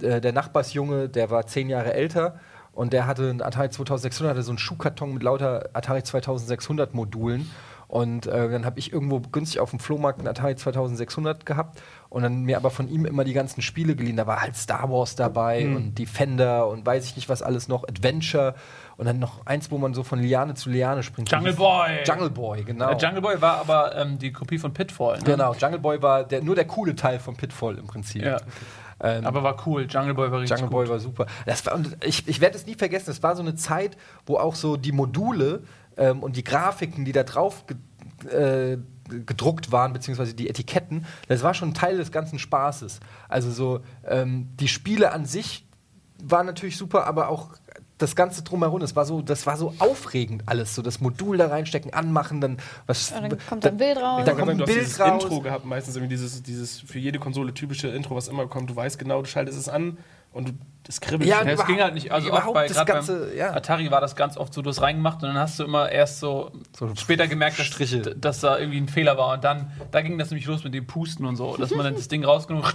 äh, 0.00 0.20
der 0.20 0.32
Nachbarsjunge, 0.32 1.08
der 1.08 1.30
war 1.30 1.46
zehn 1.46 1.68
Jahre 1.68 1.94
älter 1.94 2.38
und 2.72 2.92
der 2.92 3.06
hatte 3.06 3.28
einen 3.28 3.42
Atari 3.42 3.70
2600, 3.70 4.34
hatte 4.34 4.42
so 4.42 4.50
einen 4.50 4.58
Schuhkarton 4.58 5.12
mit 5.12 5.22
lauter 5.22 5.68
Atari 5.72 6.02
2600 6.02 6.94
Modulen. 6.94 7.50
Und 7.86 8.26
äh, 8.26 8.48
dann 8.48 8.64
habe 8.64 8.78
ich 8.78 8.90
irgendwo 8.90 9.20
günstig 9.20 9.60
auf 9.60 9.68
dem 9.68 9.78
Flohmarkt 9.78 10.18
einen 10.18 10.28
Atari 10.28 10.56
2600 10.56 11.44
gehabt 11.44 11.82
und 12.12 12.22
dann 12.22 12.42
mir 12.42 12.58
aber 12.58 12.70
von 12.70 12.88
ihm 12.88 13.06
immer 13.06 13.24
die 13.24 13.32
ganzen 13.32 13.62
Spiele 13.62 13.96
geliehen. 13.96 14.18
Da 14.18 14.26
war 14.26 14.42
halt 14.42 14.54
Star 14.54 14.90
Wars 14.90 15.16
dabei 15.16 15.66
und 15.66 15.98
Defender 15.98 16.68
und 16.68 16.84
weiß 16.84 17.06
ich 17.06 17.16
nicht 17.16 17.30
was 17.30 17.40
alles 17.40 17.68
noch, 17.68 17.88
Adventure 17.88 18.54
und 18.98 19.06
dann 19.06 19.18
noch 19.18 19.46
eins, 19.46 19.70
wo 19.70 19.78
man 19.78 19.94
so 19.94 20.02
von 20.02 20.18
Liane 20.18 20.52
zu 20.52 20.68
Liane 20.68 21.02
springt. 21.02 21.30
Jungle 21.30 21.54
Boy! 21.54 22.04
Jungle 22.04 22.28
Boy, 22.28 22.64
genau. 22.64 22.92
Der 22.92 22.98
Jungle 22.98 23.22
Boy 23.22 23.40
war 23.40 23.60
aber 23.60 23.96
ähm, 23.96 24.18
die 24.18 24.30
Kopie 24.30 24.58
von 24.58 24.74
Pitfall. 24.74 25.18
Ne? 25.20 25.24
Genau, 25.24 25.54
Jungle 25.54 25.78
Boy 25.78 26.02
war 26.02 26.24
der, 26.24 26.42
nur 26.42 26.54
der 26.54 26.66
coole 26.66 26.94
Teil 26.94 27.18
von 27.18 27.34
Pitfall 27.34 27.78
im 27.78 27.86
Prinzip. 27.86 28.22
Ja. 28.22 28.36
Ähm, 29.00 29.26
Aber 29.26 29.42
war 29.42 29.66
cool. 29.66 29.86
Jungle 29.88 30.14
Boy 30.14 30.30
war 30.30 30.40
richtig 30.40 30.60
Jungle 30.60 30.68
gut. 30.68 30.84
Boy 30.84 30.88
war 30.90 31.00
super. 31.00 31.26
Das 31.46 31.64
war, 31.64 31.74
und 31.74 31.96
ich 32.04 32.28
ich 32.28 32.42
werde 32.42 32.56
es 32.56 32.66
nie 32.66 32.74
vergessen, 32.74 33.10
es 33.10 33.22
war 33.22 33.34
so 33.34 33.42
eine 33.42 33.54
Zeit, 33.54 33.96
wo 34.26 34.36
auch 34.36 34.54
so 34.54 34.76
die 34.76 34.92
Module 34.92 35.62
ähm, 35.96 36.22
und 36.22 36.36
die 36.36 36.44
Grafiken, 36.44 37.04
die 37.04 37.12
da 37.12 37.22
drauf 37.24 37.64
äh, 38.30 38.78
gedruckt 39.26 39.72
waren, 39.72 39.92
beziehungsweise 39.92 40.34
die 40.34 40.48
Etiketten, 40.48 41.04
das 41.28 41.42
war 41.42 41.54
schon 41.54 41.74
Teil 41.74 41.96
des 41.96 42.12
ganzen 42.12 42.38
Spaßes. 42.38 43.00
Also 43.28 43.50
so, 43.50 43.80
ähm, 44.06 44.48
die 44.58 44.68
Spiele 44.68 45.12
an 45.12 45.26
sich 45.26 45.66
waren 46.22 46.46
natürlich 46.46 46.76
super, 46.76 47.06
aber 47.06 47.28
auch 47.28 47.50
das 48.02 48.16
Ganze 48.16 48.42
drumherum, 48.42 48.80
das 48.80 48.96
war 48.96 49.04
so, 49.04 49.22
das 49.22 49.46
war 49.46 49.56
so 49.56 49.74
aufregend 49.78 50.42
alles, 50.46 50.74
so 50.74 50.82
das 50.82 51.00
Modul 51.00 51.36
da 51.36 51.46
reinstecken, 51.46 51.94
anmachen, 51.94 52.40
dann 52.40 52.56
was. 52.86 53.10
Ja, 53.10 53.20
dann 53.20 53.38
kommt 53.48 53.64
ein 53.64 53.76
Bild 53.76 53.96
raus. 53.96 54.22
Dann 54.24 54.36
kommt 54.36 54.50
ein 54.50 54.58
du 54.58 54.64
hast 54.64 54.72
Bild 54.72 54.86
dieses 54.86 55.00
raus. 55.00 55.22
Intro 55.22 55.40
gehabt, 55.40 55.64
meistens 55.64 55.94
irgendwie 55.94 56.14
dieses, 56.14 56.42
dieses 56.42 56.80
für 56.80 56.98
jede 56.98 57.18
Konsole 57.18 57.54
typische 57.54 57.88
Intro, 57.88 58.16
was 58.16 58.28
immer 58.28 58.46
kommt. 58.48 58.70
Du 58.70 58.76
weißt 58.76 58.98
genau, 58.98 59.22
du 59.22 59.28
schaltest 59.28 59.58
es 59.58 59.68
an 59.68 59.98
und 60.32 60.48
du, 60.48 60.52
das 60.84 61.00
kribbelt. 61.00 61.28
Ja. 61.28 61.42
Ja, 61.44 61.50
es 61.52 61.64
ging 61.66 61.80
halt 61.80 61.94
nicht. 61.94 62.10
Also 62.10 62.28
Überhaupt 62.28 62.48
auch 62.48 62.54
bei, 62.54 62.66
das 62.66 62.84
Ganze, 62.84 63.26
beim 63.26 63.36
ja. 63.36 63.52
Atari 63.54 63.90
war 63.90 64.00
das 64.00 64.16
ganz 64.16 64.36
oft 64.36 64.52
so, 64.52 64.62
du 64.62 64.70
hast 64.70 64.82
reingemacht 64.82 65.22
und 65.22 65.28
dann 65.28 65.38
hast 65.38 65.58
du 65.58 65.64
immer 65.64 65.90
erst 65.90 66.20
so, 66.20 66.50
So 66.76 66.92
später 66.96 67.28
gemerkt, 67.28 67.58
dass, 67.58 67.66
Striche. 67.66 68.00
dass 68.00 68.40
da 68.40 68.58
irgendwie 68.58 68.78
ein 68.78 68.88
Fehler 68.88 69.16
war. 69.16 69.34
Und 69.34 69.44
dann, 69.44 69.70
da 69.90 70.02
ging 70.02 70.18
das 70.18 70.30
nämlich 70.30 70.46
los 70.46 70.64
mit 70.64 70.74
dem 70.74 70.86
Pusten 70.86 71.24
und 71.24 71.36
so, 71.36 71.56
dass 71.56 71.70
man 71.70 71.84
dann 71.84 71.94
das 71.94 72.08
Ding 72.08 72.24
rausgenommen 72.24 72.66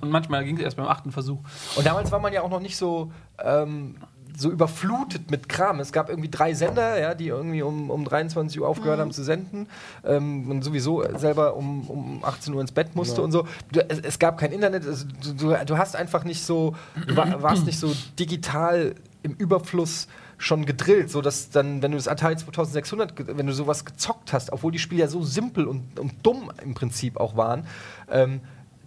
und 0.00 0.10
manchmal 0.10 0.44
ging 0.44 0.56
es 0.56 0.62
erst 0.62 0.76
beim 0.76 0.86
achten 0.86 1.12
Versuch. 1.12 1.40
Und 1.76 1.86
damals 1.86 2.10
war 2.12 2.20
man 2.20 2.32
ja 2.32 2.42
auch 2.42 2.50
noch 2.50 2.60
nicht 2.60 2.76
so, 2.76 3.12
ähm, 3.42 3.96
so 4.38 4.50
überflutet 4.50 5.30
mit 5.32 5.48
Kram. 5.48 5.80
Es 5.80 5.90
gab 5.90 6.08
irgendwie 6.08 6.28
drei 6.30 6.54
Sender, 6.54 6.98
ja, 7.00 7.14
die 7.14 7.26
irgendwie 7.28 7.62
um, 7.62 7.90
um 7.90 8.04
23 8.04 8.60
Uhr 8.60 8.68
aufgehört 8.68 9.00
haben 9.00 9.10
zu 9.10 9.24
senden. 9.24 9.66
Ähm, 10.04 10.48
und 10.50 10.62
sowieso 10.62 11.02
selber 11.18 11.56
um, 11.56 11.88
um 11.90 12.24
18 12.24 12.54
Uhr 12.54 12.60
ins 12.60 12.70
Bett 12.72 12.94
musste 12.94 13.20
und 13.24 13.32
so. 13.32 13.46
Du, 13.72 13.80
es, 13.88 13.98
es 13.98 14.18
gab 14.18 14.38
kein 14.38 14.52
Internet. 14.52 14.86
Also, 14.86 15.06
du, 15.36 15.56
du, 15.64 15.78
hast 15.78 15.96
einfach 15.96 16.22
nicht 16.24 16.44
so, 16.44 16.76
du 17.06 17.16
war, 17.16 17.42
warst 17.42 17.66
nicht 17.66 17.80
so 17.80 17.92
digital 18.18 18.94
im 19.24 19.32
Überfluss 19.34 20.06
schon 20.40 20.66
gedrillt, 20.66 21.10
so 21.10 21.20
dass 21.20 21.50
dann, 21.50 21.82
wenn 21.82 21.90
du 21.90 21.96
das 21.98 22.06
Atari 22.06 22.36
2600, 22.36 23.16
ge- 23.16 23.26
wenn 23.36 23.46
du 23.48 23.52
sowas 23.52 23.84
gezockt 23.84 24.32
hast, 24.32 24.52
obwohl 24.52 24.70
die 24.70 24.78
Spiele 24.78 25.00
ja 25.00 25.08
so 25.08 25.24
simpel 25.24 25.66
und, 25.66 25.98
und 25.98 26.12
dumm 26.24 26.52
im 26.62 26.74
Prinzip 26.74 27.16
auch 27.16 27.36
waren, 27.36 27.66
ähm, 28.08 28.40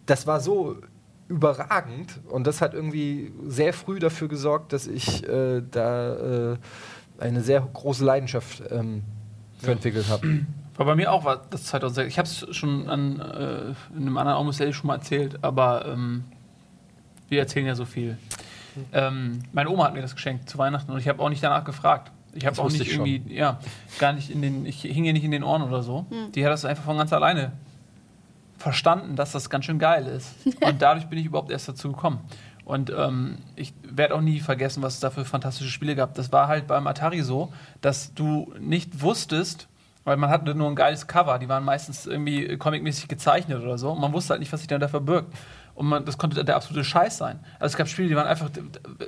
das 0.06 0.28
war 0.28 0.40
so 0.40 0.78
überragend 1.32 2.20
und 2.30 2.46
das 2.46 2.62
hat 2.62 2.74
irgendwie 2.74 3.32
sehr 3.48 3.74
früh 3.74 4.00
dafür 4.00 4.28
gesorgt, 4.28 4.74
dass 4.74 4.86
ich 4.86 5.28
äh, 5.28 5.62
da 5.72 6.52
äh, 6.52 6.58
eine 7.20 7.42
sehr 7.42 7.62
große 7.62 8.04
Leidenschaft 8.04 8.62
ähm, 8.70 9.04
für 9.58 9.72
entwickelt 9.72 10.10
habe. 10.10 10.46
War 10.76 10.86
bei 10.86 10.96
mir 10.96 11.12
auch 11.12 11.26
war 11.26 11.42
das 11.50 11.66
2006. 11.66 12.08
Ich 12.10 12.18
habe 12.18 12.28
es 12.28 12.56
schon 12.56 12.90
an 12.90 13.20
äh, 13.20 13.74
in 13.96 14.02
einem 14.02 14.18
anderen 14.18 14.38
Almost 14.38 14.60
Daily 14.60 14.74
schon 14.74 14.88
mal 14.88 14.96
erzählt, 14.96 15.44
aber 15.44 15.86
ähm, 15.86 16.26
wir 17.30 17.40
erzählen 17.40 17.66
ja 17.66 17.76
so 17.76 17.86
viel. 17.86 18.18
Ähm, 18.92 19.44
meine 19.54 19.70
Oma 19.70 19.86
hat 19.86 19.94
mir 19.94 20.02
das 20.02 20.16
geschenkt 20.16 20.50
zu 20.50 20.58
Weihnachten 20.58 20.92
und 20.92 20.98
ich 20.98 21.08
habe 21.08 21.22
auch 21.22 21.30
nicht 21.30 21.44
danach 21.44 21.64
gefragt. 21.64 22.12
Ich 22.34 22.46
habe 22.46 22.60
auch 22.62 22.70
nicht 22.70 22.82
ich 22.82 22.94
schon. 22.94 23.06
irgendwie, 23.06 23.36
ja, 23.36 23.60
gar 24.00 24.14
nicht 24.14 24.30
in 24.30 24.42
den, 24.42 24.66
ich 24.66 24.82
hing 24.82 25.04
ihr 25.04 25.14
nicht 25.14 25.26
in 25.26 25.32
den 25.32 25.44
Ohren 25.44 25.62
oder 25.62 25.84
so. 25.84 26.06
Die 26.34 26.46
hat 26.46 26.52
das 26.52 26.66
einfach 26.66 26.84
von 26.84 26.98
ganz 26.98 27.12
alleine 27.14 27.52
verstanden, 28.62 29.16
dass 29.16 29.32
das 29.32 29.50
ganz 29.50 29.66
schön 29.66 29.80
geil 29.80 30.08
ist. 30.08 30.34
Und 30.62 30.82
dadurch 30.82 31.08
bin 31.08 31.20
ich 31.20 31.26
überhaupt 31.26 31.52
erst 31.52 31.68
dazu 31.68 31.92
gekommen. 31.92 32.20
Und 32.64 32.92
ähm, 32.96 33.40
ich 33.56 33.74
werde 33.84 34.16
auch 34.16 34.22
nie 34.22 34.40
vergessen, 34.40 34.84
was 34.84 34.96
es 34.96 35.00
da 35.00 35.10
für 35.10 35.26
fantastische 35.26 35.70
Spiele 35.70 35.96
gab. 35.96 36.14
Das 36.14 36.32
war 36.32 36.48
halt 36.48 36.68
beim 36.68 36.88
Atari 36.88 37.22
so, 37.22 37.52
dass 37.82 38.14
du 38.14 38.54
nicht 38.60 39.02
wusstest, 39.02 39.68
weil 40.04 40.18
man 40.18 40.30
hatte 40.30 40.56
nur 40.56 40.68
ein 40.68 40.76
geiles 40.76 41.08
Cover, 41.08 41.38
die 41.38 41.50
waren 41.50 41.64
meistens 41.64 42.08
irgendwie 42.08 42.58
comicmäßig 42.58 43.08
gezeichnet 43.08 43.62
oder 43.62 43.78
so. 43.78 43.92
Und 43.92 44.00
man 44.00 44.14
wusste 44.14 44.32
halt 44.32 44.40
nicht, 44.40 44.52
was 44.54 44.62
sich 44.62 44.68
dann 44.68 44.80
da 44.80 44.88
verbirgt. 44.88 45.34
Und 45.74 45.88
man, 45.88 46.06
das 46.06 46.18
konnte 46.18 46.44
der 46.44 46.56
absolute 46.56 46.84
Scheiß 46.84 47.18
sein. 47.18 47.40
Also 47.60 47.74
es 47.74 47.78
gab 47.78 47.88
Spiele, 47.88 48.10
die 48.10 48.16
waren 48.16 48.28
einfach. 48.28 48.50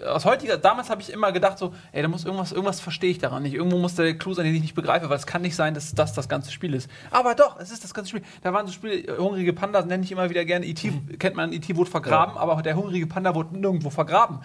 Aus 0.08 0.26
heutiger, 0.26 0.58
damals 0.58 0.90
habe 0.90 1.02
ich 1.02 1.12
immer 1.12 1.32
gedacht, 1.32 1.58
so, 1.58 1.74
ey, 1.92 2.02
da 2.02 2.08
muss 2.08 2.26
irgendwas, 2.26 2.52
irgendwas 2.52 2.80
verstehe 2.80 3.12
ich 3.12 3.20
daran 3.20 3.44
nicht. 3.44 3.54
Irgendwo 3.54 3.78
muss 3.78 3.96
der 3.96 4.18
Clou 4.18 4.34
sein, 4.34 4.46
den 4.46 4.56
ich 4.56 4.62
nicht 4.62 4.76
begreife, 4.76 5.10
weil 5.10 5.18
es 5.18 5.28
kann 5.28 5.42
nicht 5.42 5.56
sein, 5.56 5.74
dass 5.74 5.94
das 5.94 6.14
das 6.14 6.30
ganze 6.30 6.52
Spiel 6.52 6.74
ist. 6.74 6.90
Aber 7.12 7.36
doch, 7.36 7.60
es 7.60 7.72
ist 7.72 7.84
das 7.84 7.94
ganze 7.94 8.10
Spiel. 8.10 8.24
Da 8.42 8.54
waren 8.54 8.66
so 8.66 8.74
Spiele, 8.74 8.96
äh, 8.96 9.18
hungrige 9.18 9.54
Panda 9.54 9.82
nenne 9.84 10.04
ich 10.04 10.12
immer 10.12 10.30
wieder 10.30 10.46
gerne. 10.46 10.66
E.T. 10.66 10.94
kennt 11.20 11.36
man, 11.36 11.52
E.T. 11.54 11.76
wurde 11.76 11.92
vergraben, 11.92 12.38
aber 12.38 12.62
der 12.62 12.76
hungrige 12.76 13.08
Panda 13.08 13.36
wurde 13.36 13.58
nirgendwo 13.58 13.90
vergraben. 13.90 14.40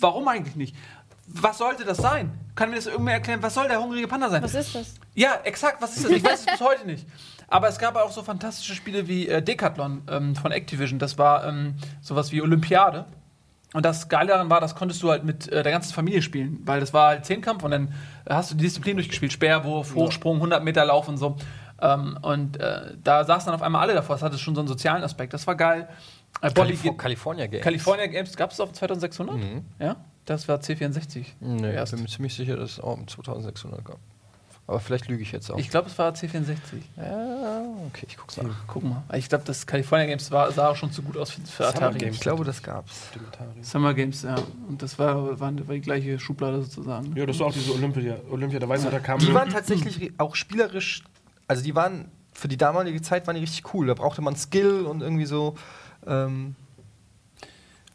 Warum 0.00 0.28
eigentlich 0.28 0.56
nicht? 0.56 0.76
Was 1.34 1.58
sollte 1.58 1.84
das 1.84 1.98
sein? 1.98 2.32
Kann 2.54 2.70
mir 2.70 2.76
das 2.76 2.86
irgendwer 2.86 3.14
erklären? 3.14 3.42
Was 3.42 3.54
soll 3.54 3.68
der 3.68 3.80
hungrige 3.80 4.06
Panda 4.08 4.28
sein? 4.28 4.42
Was 4.42 4.54
ist 4.54 4.74
das? 4.74 4.94
Ja, 5.14 5.38
exakt, 5.44 5.80
was 5.80 5.96
ist 5.96 6.04
das? 6.04 6.12
Ich 6.12 6.24
weiß 6.24 6.40
es 6.40 6.46
bis 6.46 6.60
heute 6.66 6.86
nicht. 6.86 7.06
Aber 7.52 7.68
es 7.68 7.78
gab 7.78 7.96
auch 7.96 8.10
so 8.10 8.22
fantastische 8.22 8.74
Spiele 8.74 9.08
wie 9.08 9.28
äh, 9.28 9.42
Decathlon 9.42 10.02
ähm, 10.10 10.34
von 10.34 10.52
Activision. 10.52 10.98
Das 10.98 11.18
war 11.18 11.46
ähm, 11.46 11.74
sowas 12.00 12.32
wie 12.32 12.40
Olympiade. 12.40 13.04
Und 13.74 13.84
das 13.84 14.08
Geile 14.08 14.28
daran 14.28 14.48
war, 14.48 14.60
das 14.60 14.74
konntest 14.74 15.02
du 15.02 15.10
halt 15.10 15.24
mit 15.24 15.48
äh, 15.48 15.62
der 15.62 15.70
ganzen 15.70 15.92
Familie 15.92 16.22
spielen, 16.22 16.60
weil 16.64 16.80
das 16.80 16.94
war 16.94 17.08
halt 17.08 17.26
Zehnkampf 17.26 17.62
und 17.62 17.70
dann 17.70 17.94
hast 18.26 18.50
du 18.50 18.54
die 18.54 18.64
Disziplin 18.64 18.96
durchgespielt. 18.96 19.32
Speerwurf, 19.32 19.94
Hochsprung, 19.94 20.36
100 20.36 20.64
Meter 20.64 20.86
Lauf 20.86 21.08
und 21.08 21.18
so. 21.18 21.36
Ähm, 21.82 22.18
und 22.22 22.58
äh, 22.58 22.94
da 23.04 23.24
saßen 23.24 23.46
dann 23.46 23.54
auf 23.54 23.62
einmal 23.62 23.82
alle 23.82 23.92
davor. 23.92 24.16
Das 24.16 24.22
hatte 24.22 24.38
schon 24.38 24.54
so 24.54 24.62
einen 24.62 24.68
sozialen 24.68 25.02
Aspekt. 25.04 25.34
Das 25.34 25.46
war 25.46 25.54
geil. 25.54 25.88
Äh, 26.40 26.50
Calif 26.52 26.82
California 26.96 27.46
Games. 27.46 27.64
California 27.64 28.06
Games 28.06 28.34
gab 28.34 28.52
es 28.52 28.60
auf 28.60 28.72
2600? 28.72 29.36
Ja, 29.78 29.96
das 30.24 30.48
war 30.48 30.58
C64. 30.58 31.26
Nee, 31.40 31.82
ich 31.82 31.90
bin 31.90 32.00
mir 32.02 32.08
ziemlich 32.08 32.34
sicher, 32.34 32.56
dass 32.56 32.72
es 32.72 32.80
auch 32.80 32.96
um 32.96 33.06
2600 33.06 33.84
gab. 33.84 33.98
Aber 34.66 34.78
vielleicht 34.78 35.08
lüge 35.08 35.22
ich 35.22 35.32
jetzt 35.32 35.50
auch. 35.50 35.58
Ich 35.58 35.70
glaube, 35.70 35.88
es 35.88 35.98
war 35.98 36.12
C64. 36.12 36.54
ja, 36.96 37.64
okay, 37.88 38.06
ich 38.08 38.16
guck's 38.16 38.36
nach. 38.36 38.54
Guck 38.68 38.84
mal. 38.84 39.02
Ich 39.14 39.28
glaube, 39.28 39.44
das 39.44 39.66
California 39.66 40.06
Games 40.06 40.30
war, 40.30 40.50
sah 40.52 40.70
auch 40.70 40.76
schon 40.76 40.92
zu 40.92 41.02
gut 41.02 41.16
aus 41.16 41.30
für, 41.30 41.40
für 41.40 41.64
Summer 41.64 41.68
Atari. 41.68 41.98
Games. 41.98 42.14
Ich 42.14 42.20
glaube, 42.20 42.44
das 42.44 42.62
gab's. 42.62 43.08
Summer 43.60 43.92
Games, 43.92 44.22
ja. 44.22 44.36
Und 44.68 44.80
das 44.80 44.98
war, 44.98 45.40
war, 45.40 45.68
war 45.68 45.74
die 45.74 45.80
gleiche 45.80 46.18
Schublade 46.18 46.62
sozusagen. 46.62 47.14
Ja, 47.16 47.26
das 47.26 47.40
war 47.40 47.48
auch 47.48 47.52
diese 47.52 47.72
Olympia. 47.72 48.16
Olympia, 48.30 48.60
da 48.60 48.68
weiß 48.68 48.84
ich, 48.84 48.90
da 48.90 49.00
kam. 49.00 49.18
Die 49.18 49.34
waren 49.34 49.50
tatsächlich 49.50 50.12
auch 50.18 50.36
spielerisch, 50.36 51.02
also 51.48 51.62
die 51.62 51.74
waren 51.74 52.10
für 52.32 52.48
die 52.48 52.56
damalige 52.56 53.02
Zeit 53.02 53.26
waren 53.26 53.34
die 53.34 53.42
richtig 53.42 53.74
cool. 53.74 53.88
Da 53.88 53.94
brauchte 53.94 54.22
man 54.22 54.36
Skill 54.36 54.86
und 54.86 55.02
irgendwie 55.02 55.26
so. 55.26 55.54
Ähm, 56.06 56.54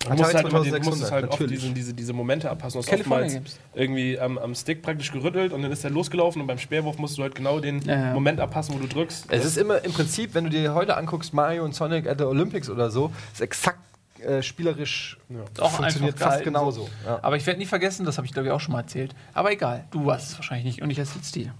Du 0.09 0.13
musst 0.15 0.33
halt, 0.33 0.47
immer, 0.47 0.63
den- 0.63 0.71
2600, 0.71 0.85
musst 0.85 1.11
halt 1.11 1.23
oft 1.25 1.39
natürlich. 1.39 1.61
diese, 1.61 1.73
diese, 1.73 1.93
diese 1.93 2.13
Momente 2.13 2.49
abpassen. 2.49 2.81
Du 2.81 2.87
hast 2.87 2.93
oftmals 2.99 3.33
Games. 3.33 3.59
irgendwie 3.73 4.19
am, 4.19 4.37
am 4.37 4.55
Stick 4.55 4.81
praktisch 4.81 5.11
gerüttelt 5.11 5.53
und 5.53 5.61
dann 5.61 5.71
ist 5.71 5.83
er 5.83 5.89
losgelaufen 5.89 6.41
und 6.41 6.47
beim 6.47 6.57
Speerwurf 6.59 6.97
musst 6.97 7.17
du 7.17 7.23
halt 7.23 7.35
genau 7.35 7.59
den 7.59 7.81
Ja, 7.81 7.95
ja. 8.07 8.13
Moment 8.13 8.39
abpassen, 8.39 8.75
wo 8.75 8.79
du 8.79 8.87
drückst. 8.87 9.25
es 9.29 9.45
ist 9.45 9.57
immer 9.57 9.83
im 9.83 9.93
Prinzip, 9.93 10.33
wenn 10.33 10.45
du 10.45 10.49
dir 10.49 10.73
heute 10.73 10.97
anguckst, 10.97 11.33
Mario 11.33 11.63
und 11.63 11.75
Sonic 11.75 12.07
at 12.07 12.17
the 12.19 12.25
Olympics 12.25 12.69
oder 12.69 12.89
so, 12.89 13.11
ist 13.33 13.41
exakt 13.41 13.79
äh, 14.25 14.41
spielerisch 14.41 15.17
Auch 15.59 15.69
funktioniert 15.71 16.15
einfach 16.15 16.31
fast 16.33 16.43
genauso. 16.43 16.89
Ja. 17.05 17.19
Aber 17.21 17.37
ich 17.37 17.45
werde 17.45 17.59
nie 17.59 17.67
vergessen, 17.67 18.03
das 18.05 18.17
habe 18.17 18.25
ich 18.25 18.33
glaube 18.33 18.47
ich 18.47 18.51
auch 18.51 18.59
schon 18.59 18.71
mal 18.73 18.79
erzählt. 18.81 19.13
Aber 19.33 19.51
egal, 19.51 19.85
du 19.91 20.05
weißt 20.05 20.31
es 20.31 20.35
wahrscheinlich 20.37 20.65
nicht 20.65 20.81
und 20.81 20.89
ich 20.89 20.97
erzähle 20.97 21.19
es 21.21 21.31
dir. 21.31 21.53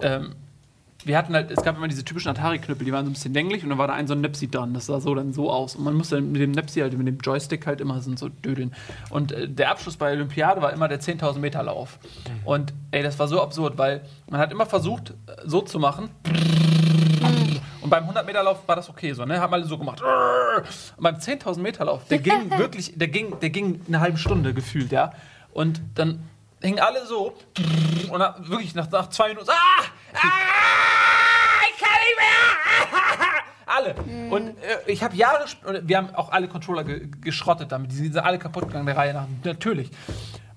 Ähm, 0.00 0.34
wir 1.04 1.16
hatten 1.16 1.34
halt, 1.34 1.50
es 1.50 1.62
gab 1.62 1.76
immer 1.76 1.88
diese 1.88 2.04
typischen 2.04 2.30
Atari-Knüppel, 2.30 2.84
die 2.84 2.92
waren 2.92 3.04
so 3.04 3.10
ein 3.10 3.14
bisschen 3.14 3.34
länglich 3.34 3.62
und 3.62 3.70
dann 3.70 3.78
war 3.78 3.86
da 3.86 3.94
ein 3.94 4.06
so 4.06 4.14
ein 4.14 4.20
Nipsi 4.20 4.50
dran. 4.50 4.74
Das 4.74 4.86
sah 4.86 5.00
so 5.00 5.14
dann 5.14 5.32
so 5.32 5.50
aus. 5.50 5.76
Und 5.76 5.84
man 5.84 5.94
musste 5.94 6.16
dann 6.16 6.32
mit 6.32 6.40
dem 6.40 6.52
Nipsi 6.52 6.80
halt, 6.80 6.96
mit 6.96 7.06
dem 7.06 7.18
Joystick 7.18 7.66
halt 7.66 7.80
immer 7.80 8.00
so, 8.00 8.28
dödeln. 8.28 8.74
Und 9.08 9.32
äh, 9.32 9.48
der 9.48 9.70
Abschluss 9.70 9.96
bei 9.96 10.12
Olympiade 10.12 10.60
war 10.62 10.72
immer 10.72 10.88
der 10.88 11.00
10.000 11.00 11.38
Meter 11.38 11.62
Lauf. 11.62 11.98
Und 12.44 12.72
ey, 12.90 13.02
das 13.02 13.18
war 13.18 13.28
so 13.28 13.42
absurd, 13.42 13.78
weil 13.78 14.02
man 14.28 14.40
hat 14.40 14.52
immer 14.52 14.66
versucht, 14.66 15.14
so 15.44 15.62
zu 15.62 15.78
machen. 15.78 16.10
Und 17.80 17.88
beim 17.88 18.02
100 18.02 18.26
Meter 18.26 18.42
Lauf 18.42 18.68
war 18.68 18.76
das 18.76 18.90
okay 18.90 19.12
so, 19.12 19.24
ne? 19.24 19.40
Haben 19.40 19.54
alle 19.54 19.64
so 19.64 19.78
gemacht. 19.78 20.02
Und 20.96 21.02
beim 21.02 21.16
10.000 21.16 21.60
Meter 21.60 21.84
Lauf, 21.86 22.04
der 22.08 22.18
ging 22.18 22.50
wirklich, 22.58 22.92
der 22.96 23.08
ging, 23.08 23.38
der 23.40 23.50
ging 23.50 23.80
eine 23.88 24.00
halbe 24.00 24.18
Stunde 24.18 24.52
gefühlt, 24.54 24.92
ja. 24.92 25.12
Und 25.52 25.80
dann 25.94 26.20
hingen 26.60 26.80
alle 26.80 27.06
so 27.06 27.34
und 28.10 28.18
nach, 28.18 28.36
wirklich 28.48 28.74
nach, 28.74 28.90
nach 28.90 29.08
zwei 29.08 29.28
Minuten, 29.28 29.48
ah, 29.50 29.54
ah, 30.14 30.18
ich 31.70 31.78
kann 31.80 31.90
nicht 31.90 32.18
mehr. 32.18 33.28
Alle. 33.66 33.94
Und 34.30 34.48
äh, 34.48 34.90
ich 34.90 35.04
habe 35.04 35.14
Jahre, 35.14 35.44
wir 35.82 35.96
haben 35.96 36.12
auch 36.16 36.32
alle 36.32 36.48
Controller 36.48 36.82
ge 36.82 37.08
geschrottet 37.20 37.70
damit. 37.70 37.92
Die 37.92 37.96
sind 37.96 38.18
alle 38.18 38.36
kaputt 38.36 38.66
gegangen, 38.66 38.84
der 38.84 38.96
Reihe 38.96 39.14
nach. 39.14 39.26
Natürlich. 39.44 39.90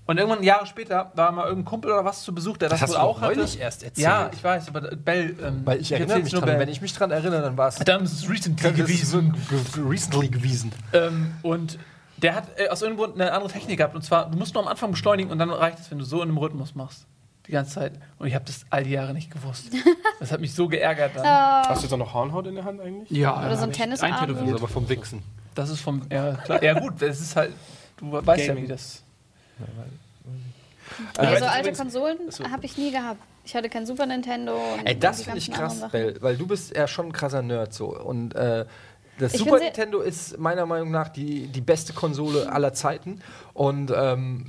Und 0.06 0.18
irgendwann 0.18 0.44
Jahre 0.44 0.66
später 0.66 1.12
war 1.14 1.32
mal 1.32 1.44
irgendein 1.46 1.66
Kumpel 1.66 1.92
oder 1.92 2.04
was 2.04 2.24
zu 2.24 2.34
Besuch, 2.34 2.58
der 2.58 2.70
das, 2.70 2.82
hast 2.82 2.90
wohl 2.90 2.96
du 2.96 3.02
auch 3.02 3.22
hatte. 3.22 3.40
erst 3.40 3.84
erzählt. 3.84 3.98
Ja, 4.00 4.32
ich 4.34 4.44
weiß, 4.44 4.68
aber 4.68 4.82
Bell. 4.96 5.36
Ähm, 5.42 5.62
Weil 5.64 5.80
ich 5.80 5.92
erinnere 5.92 6.18
erzähl's 6.18 6.24
mich 6.26 6.34
nur 6.34 6.42
dran. 6.42 6.50
Bell. 6.50 6.60
Wenn 6.60 6.70
ich 6.70 6.82
mich 6.82 6.94
dran 6.94 7.12
erinnere, 7.12 7.44
dann 7.44 7.56
war 7.56 7.68
es 7.68 7.76
Dann 7.76 8.04
ist 8.04 8.14
es 8.14 8.30
recently 8.30 8.74
gewesen. 8.74 9.34
recently 9.78 10.28
gewesen. 10.28 10.72
Ähm, 10.92 11.36
und 11.44 11.78
der 12.24 12.36
hat 12.36 12.58
äh, 12.58 12.70
aus 12.70 12.82
irgendeinem 12.82 13.12
Grund 13.12 13.22
eine 13.22 13.32
andere 13.34 13.52
Technik 13.52 13.78
gehabt. 13.78 13.96
Und 13.96 14.02
zwar, 14.02 14.30
du 14.30 14.38
musst 14.38 14.54
nur 14.54 14.64
am 14.64 14.70
Anfang 14.70 14.92
beschleunigen 14.92 15.32
und 15.32 15.38
dann 15.38 15.52
reicht 15.52 15.80
es, 15.80 15.92
wenn 15.92 16.00
du 16.00 16.06
so 16.06 16.18
in 16.18 16.30
einem 16.30 16.38
Rhythmus 16.38 16.74
machst. 16.74 17.06
Die 17.48 17.52
ganze 17.52 17.74
Zeit. 17.74 17.94
Und 18.20 18.28
ich 18.28 18.36
habe 18.36 18.46
das 18.46 18.66
all 18.70 18.86
die 18.86 18.92
Jahre 18.92 19.14
nicht 19.14 19.30
gewusst. 19.30 19.68
Das 20.20 20.32
hat 20.32 20.40
mich 20.40 20.56
so 20.56 20.70
geärgert 20.70 21.12
dann. 21.18 21.26
Hast 21.26 21.82
du 21.82 21.84
jetzt 21.84 21.94
auch 21.94 21.98
noch 21.98 22.14
Hornhaut 22.14 22.48
in 22.48 22.56
der 22.56 22.64
Hand 22.64 22.80
eigentlich? 22.80 23.10
Ja, 23.12 23.46
Oder 23.46 23.58
so 23.58 23.64
ein 23.64 23.74
Tennisarm. 23.74 24.14
eintätowiert. 24.14 24.54
Also 24.54 24.56
aber 24.56 24.68
vom 24.70 24.88
Wichsen. 24.88 25.22
Das 25.54 25.70
ist 25.70 25.82
vom. 25.82 26.04
Ja, 26.10 26.36
klar. 26.36 26.64
ja 26.64 26.80
gut, 26.80 27.02
das 27.02 27.20
ist 27.20 27.36
halt. 27.36 27.52
Du 27.98 28.10
weißt 28.14 28.40
ja, 28.40 28.48
Gaming. 28.54 28.64
wie 28.64 28.68
das. 28.70 29.04
Weiß 31.16 31.40
so 31.40 31.46
ich 31.46 31.52
alte 31.52 31.74
Konsolen 31.74 32.18
habe 32.50 32.66
ich 32.66 32.78
nie 32.78 32.92
gehabt. 32.92 33.20
Ich 33.46 33.56
hatte 33.56 33.70
kein 33.70 33.86
Super 33.86 34.06
Nintendo. 34.06 34.54
Und 34.54 34.86
Ey, 34.86 34.98
das 34.98 35.18
die 35.18 35.24
finde 35.26 35.40
ich 35.40 35.48
ganzen 35.48 35.62
krass, 35.62 35.84
anderen 35.84 36.14
Bell, 36.14 36.22
weil 36.22 36.38
du 36.38 36.48
bist 36.48 36.76
ja 36.76 36.88
schon 36.88 37.08
ein 37.08 37.12
krasser 37.12 37.42
Nerd 37.42 37.74
so. 37.74 37.88
Und 37.88 38.36
äh, 38.36 38.66
das 39.20 39.34
Ich 39.34 39.40
Super 39.40 39.60
Nintendo 39.60 40.00
ist 40.02 40.40
meiner 40.40 40.66
Meinung 40.66 40.92
nach 40.92 41.10
die, 41.10 41.48
die 41.48 41.62
beste 41.62 41.94
Konsole 41.94 42.52
aller 42.52 42.74
Zeiten. 42.74 43.20
Und 43.54 43.92
ähm, 43.96 44.46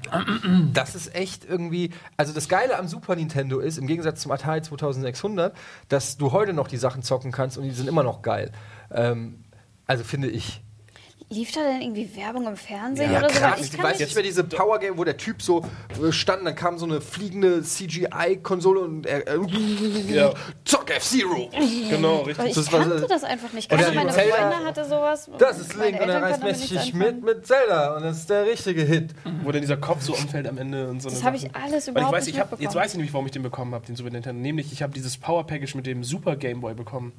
das 0.73 0.95
ist 0.95 1.15
echt 1.15 1.45
irgendwie. 1.45 1.91
Also 2.17 2.33
das 2.33 2.49
Geile 2.49 2.79
am 2.79 2.89
Super 2.89 3.17
Nintendo 3.17 3.61
ist, 3.61 3.79
im 3.79 3.87
Gegensatz 3.87 4.23
zum 4.23 4.33
Atari 4.33 4.63
2600, 4.63 5.55
dass 5.89 6.17
du 6.17 6.33
heute 6.33 6.53
noch 6.53 6.69
die 6.69 6.79
Sachen 6.79 7.03
zocken 7.03 7.31
kannst 7.31 7.59
und 7.59 7.65
die 7.65 7.71
sind 7.71 7.89
immer 7.89 8.03
noch 8.03 8.23
geil. 8.23 8.51
Ähm, 8.91 9.45
also 9.87 10.05
finde 10.05 10.29
ich. 10.29 10.63
Lief 11.35 11.53
da 11.53 11.61
denn 11.63 11.83
irgendwie 11.83 12.09
Werbung 12.17 12.47
im 12.47 12.57
Fernsehen 12.57 13.13
Ja, 13.13 13.19
oder 13.21 13.31
so? 13.31 13.39
Krass. 13.41 13.61
Ich 13.61 13.67
Ich 13.67 13.73
kann 13.77 13.85
weiß 13.91 13.99
nicht 13.99 14.15
mehr 14.15 14.23
diese 14.25 14.45
Power 14.45 14.79
Game, 14.79 14.97
wo 14.97 15.05
der 15.05 15.17
Typ 15.17 15.43
so 15.43 15.65
äh, 16.03 16.13
stand, 16.13 16.47
dann 16.47 16.55
kam 16.55 16.79
so 16.79 16.87
eine 16.87 17.01
fliegende 17.01 17.63
CGI-Konsole 17.63 18.81
und 18.81 19.07
er 19.07 19.27
äh, 19.27 19.39
Ja. 20.15 20.33
Zock 20.65 20.91
F-Zero. 20.91 21.51
Genau, 21.91 22.23
richtig. 22.23 22.47
ich 22.49 22.55
das 22.55 22.73
war 22.73 22.81
kannte 22.81 22.99
so- 23.01 23.07
das 23.07 23.25
einfach 23.25 23.53
nicht. 23.53 23.71
Der 23.71 23.79
meine 23.93 24.13
Zelda- 24.13 24.35
Freunde 24.37 24.65
hatte 24.65 24.85
sowas. 24.85 25.31
Das 25.39 25.59
ist 25.59 25.77
Meine 25.77 25.91
Link 25.91 26.03
und 26.03 26.09
er 26.09 26.23
reißt 26.23 26.43
nichts 26.43 26.93
mit 26.93 27.25
mit 27.25 27.47
Zelda 27.47 27.97
und 27.97 28.03
das 28.05 28.19
ist 28.19 28.31
der 28.31 28.45
richtige 28.47 28.83
Hit. 28.83 29.11
Wo 29.43 29.51
dann 29.53 29.61
dieser 29.61 29.77
Kopf 29.77 30.03
so 30.03 30.13
umfällt 30.15 30.47
am 30.47 30.59
Ende 30.59 30.89
und 30.89 31.03
so. 31.03 31.09
Das 31.11 31.23
habe 31.25 31.37
ich 31.37 31.55
alles 31.55 31.73
Weil 31.73 31.79
ich 31.79 31.89
überhaupt 31.89 32.13
weiß, 32.17 32.27
nicht 32.27 32.35
ich 32.35 32.41
hab, 32.41 32.61
jetzt 32.61 32.75
weiß 32.75 32.91
ich 32.93 32.97
nämlich, 32.97 33.13
warum 33.13 33.27
ich 33.27 33.33
den 33.33 33.43
bekommen 33.43 33.75
habe, 33.75 33.87
den 33.87 33.97
Super 33.97 34.11
Nintendo. 34.11 34.41
Nämlich, 34.41 34.73
ich 34.73 34.83
habe 34.83 34.93
dieses 34.93 35.17
Power 35.17 35.47
Package 35.47 35.75
mit 35.75 35.87
dem 35.87 36.05
Super 36.05 36.37
Game 36.37 36.61
Boy 36.61 36.75
bekommen. 36.75 37.13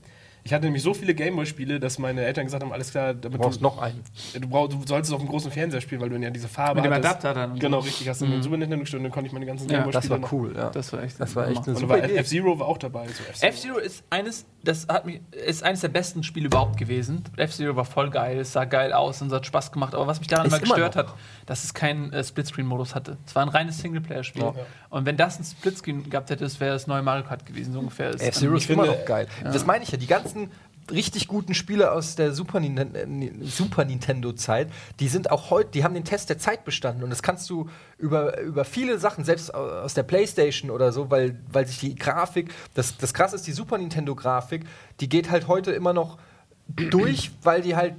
Ich 0.48 0.54
hatte 0.54 0.66
nämlich 0.66 0.84
so 0.84 0.94
viele 0.94 1.16
Gameboy-Spiele, 1.16 1.80
dass 1.80 1.98
meine 1.98 2.24
Eltern 2.24 2.46
gesagt 2.46 2.62
haben, 2.62 2.72
alles 2.72 2.92
klar, 2.92 3.16
damit 3.16 3.40
Du 3.40 3.44
brauchst 3.44 3.62
noch 3.62 3.80
einen. 3.80 4.04
Du, 4.40 4.48
brauch, 4.48 4.70
du 4.70 4.78
solltest 4.86 5.10
es 5.10 5.14
auf 5.16 5.20
dem 5.20 5.28
großen 5.28 5.50
Fernseher 5.50 5.82
spielen, 5.82 6.00
weil 6.02 6.10
du 6.10 6.18
ja 6.18 6.30
diese 6.30 6.48
Farbe 6.48 6.76
Mit 6.76 6.86
dem 6.86 6.94
hattest. 6.94 7.10
Adapter 7.10 7.34
dann 7.34 7.58
Genau, 7.58 7.80
richtig. 7.80 8.08
Hast 8.08 8.22
du 8.22 8.28
den 8.28 8.44
Super 8.44 8.58
Nintendo 8.58 8.82
gestellt 8.82 9.00
und 9.00 9.06
dann 9.06 9.12
konnte 9.12 9.26
ich 9.26 9.34
meine 9.34 9.48
ganzen 9.48 9.68
Ja, 9.68 9.80
Gameboy-Spiele 9.80 10.20
Das 10.20 10.22
war 10.22 10.32
cool, 10.34 10.54
ja. 10.56 10.70
Das 10.70 10.94
war 10.94 11.02
echt. 11.02 11.20
Das 11.20 11.36
war 11.36 11.48
echt 11.48 11.58
eine 11.64 11.70
Und 11.76 11.78
super 11.78 11.94
war 11.98 12.04
Idee. 12.04 12.18
F-Zero 12.18 12.60
war 12.60 12.68
auch 12.68 12.78
dabei. 12.78 13.08
So 13.08 13.24
F-Zero. 13.28 13.50
F-Zero 13.50 13.78
ist 13.80 14.04
eines, 14.12 14.46
das 14.64 14.88
hat 14.88 15.08
mich, 15.08 15.20
ist 15.32 15.64
eines 15.64 15.82
der 15.82 15.88
besten 15.88 16.22
Spiele 16.22 16.46
überhaupt 16.46 16.78
gewesen. 16.78 17.24
F-Zero 17.38 17.76
war 17.76 17.86
voll 17.86 18.12
geil, 18.12 18.38
es 18.38 18.54
sah 18.54 18.66
geil 18.66 18.94
aus 18.94 19.24
und 19.24 19.30
es 19.30 19.34
hat 19.34 19.48
Spaß 19.48 19.72
gemacht. 19.72 19.96
Aber 19.96 20.06
was 20.06 20.20
mich 20.20 20.28
daran 20.28 20.46
Ist 20.46 20.54
immer 20.54 20.62
immer 20.64 20.76
gestört 20.76 20.96
noch. 20.96 21.14
hat, 21.14 21.20
dass 21.46 21.64
es 21.64 21.74
keinen 21.74 22.12
äh, 22.14 22.24
Splitscreen-Modus 22.24 22.96
hatte. 22.96 23.18
Es 23.26 23.36
war 23.36 23.44
ein 23.44 23.50
reines 23.50 23.78
Singleplayer-Spiel. 23.80 24.42
Ja. 24.42 24.54
Und 24.90 25.06
wenn 25.06 25.18
das 25.18 25.36
einen 25.36 25.46
Splitscreen 25.46 26.10
gehabt 26.10 26.30
hätte, 26.30 26.44
das 26.44 26.60
wäre 26.60 26.74
das 26.74 26.88
neue 26.88 27.02
Mario 27.04 27.24
Kart 27.26 27.46
gewesen, 27.46 27.74
so 27.74 27.80
ungefähr. 27.80 28.10
Ist 28.12 28.22
F-Zero 28.22 28.56
ist 28.56 28.70
immer 28.70 28.84
finde- 28.86 28.98
noch 29.00 29.06
geil. 29.06 29.28
Das 29.44 29.66
meine 29.66 29.84
ich 29.84 29.92
ja. 29.92 29.98
Die 29.98 30.08
ganzen 30.08 30.52
richtig 30.92 31.28
guten 31.28 31.56
Spiele 31.56 31.92
aus 31.92 32.16
der 32.16 32.32
Super, 32.32 32.60
Ninten 32.60 32.96
äh, 33.22 33.32
Super 33.44 33.86
Nintendo-Zeit, 33.86 34.70
die 35.00 35.08
sind 35.08 35.32
auch 35.32 35.50
heute, 35.50 35.72
die 35.72 35.84
haben 35.84 35.96
den 35.96 36.04
Test 36.04 36.30
der 36.30 36.38
Zeit 36.38 36.64
bestanden. 36.64 37.04
Und 37.04 37.10
das 37.10 37.24
kannst 37.24 37.50
du 37.50 37.68
über, 37.98 38.40
über 38.42 38.66
viele 38.66 39.00
Sachen, 39.00 39.24
selbst 39.24 39.54
au- 39.56 39.68
aus 39.82 39.96
der 39.96 40.04
Playstation 40.04 40.70
oder 40.70 40.92
so, 40.92 41.10
weil, 41.10 41.40
weil 41.52 41.66
sich 41.66 41.80
die 41.80 41.96
Grafik, 41.96 42.54
das, 42.76 42.98
das 42.98 43.16
krasse 43.16 43.36
ist, 43.36 43.48
die 43.48 43.52
Super 43.52 43.80
Nintendo-Grafik, 43.80 44.64
die 45.00 45.10
geht 45.10 45.32
halt 45.32 45.48
heute 45.48 45.72
immer 45.72 45.94
noch 45.94 46.20
durch, 46.68 47.32
weil 47.42 47.62
die 47.62 47.76
halt 47.76 47.94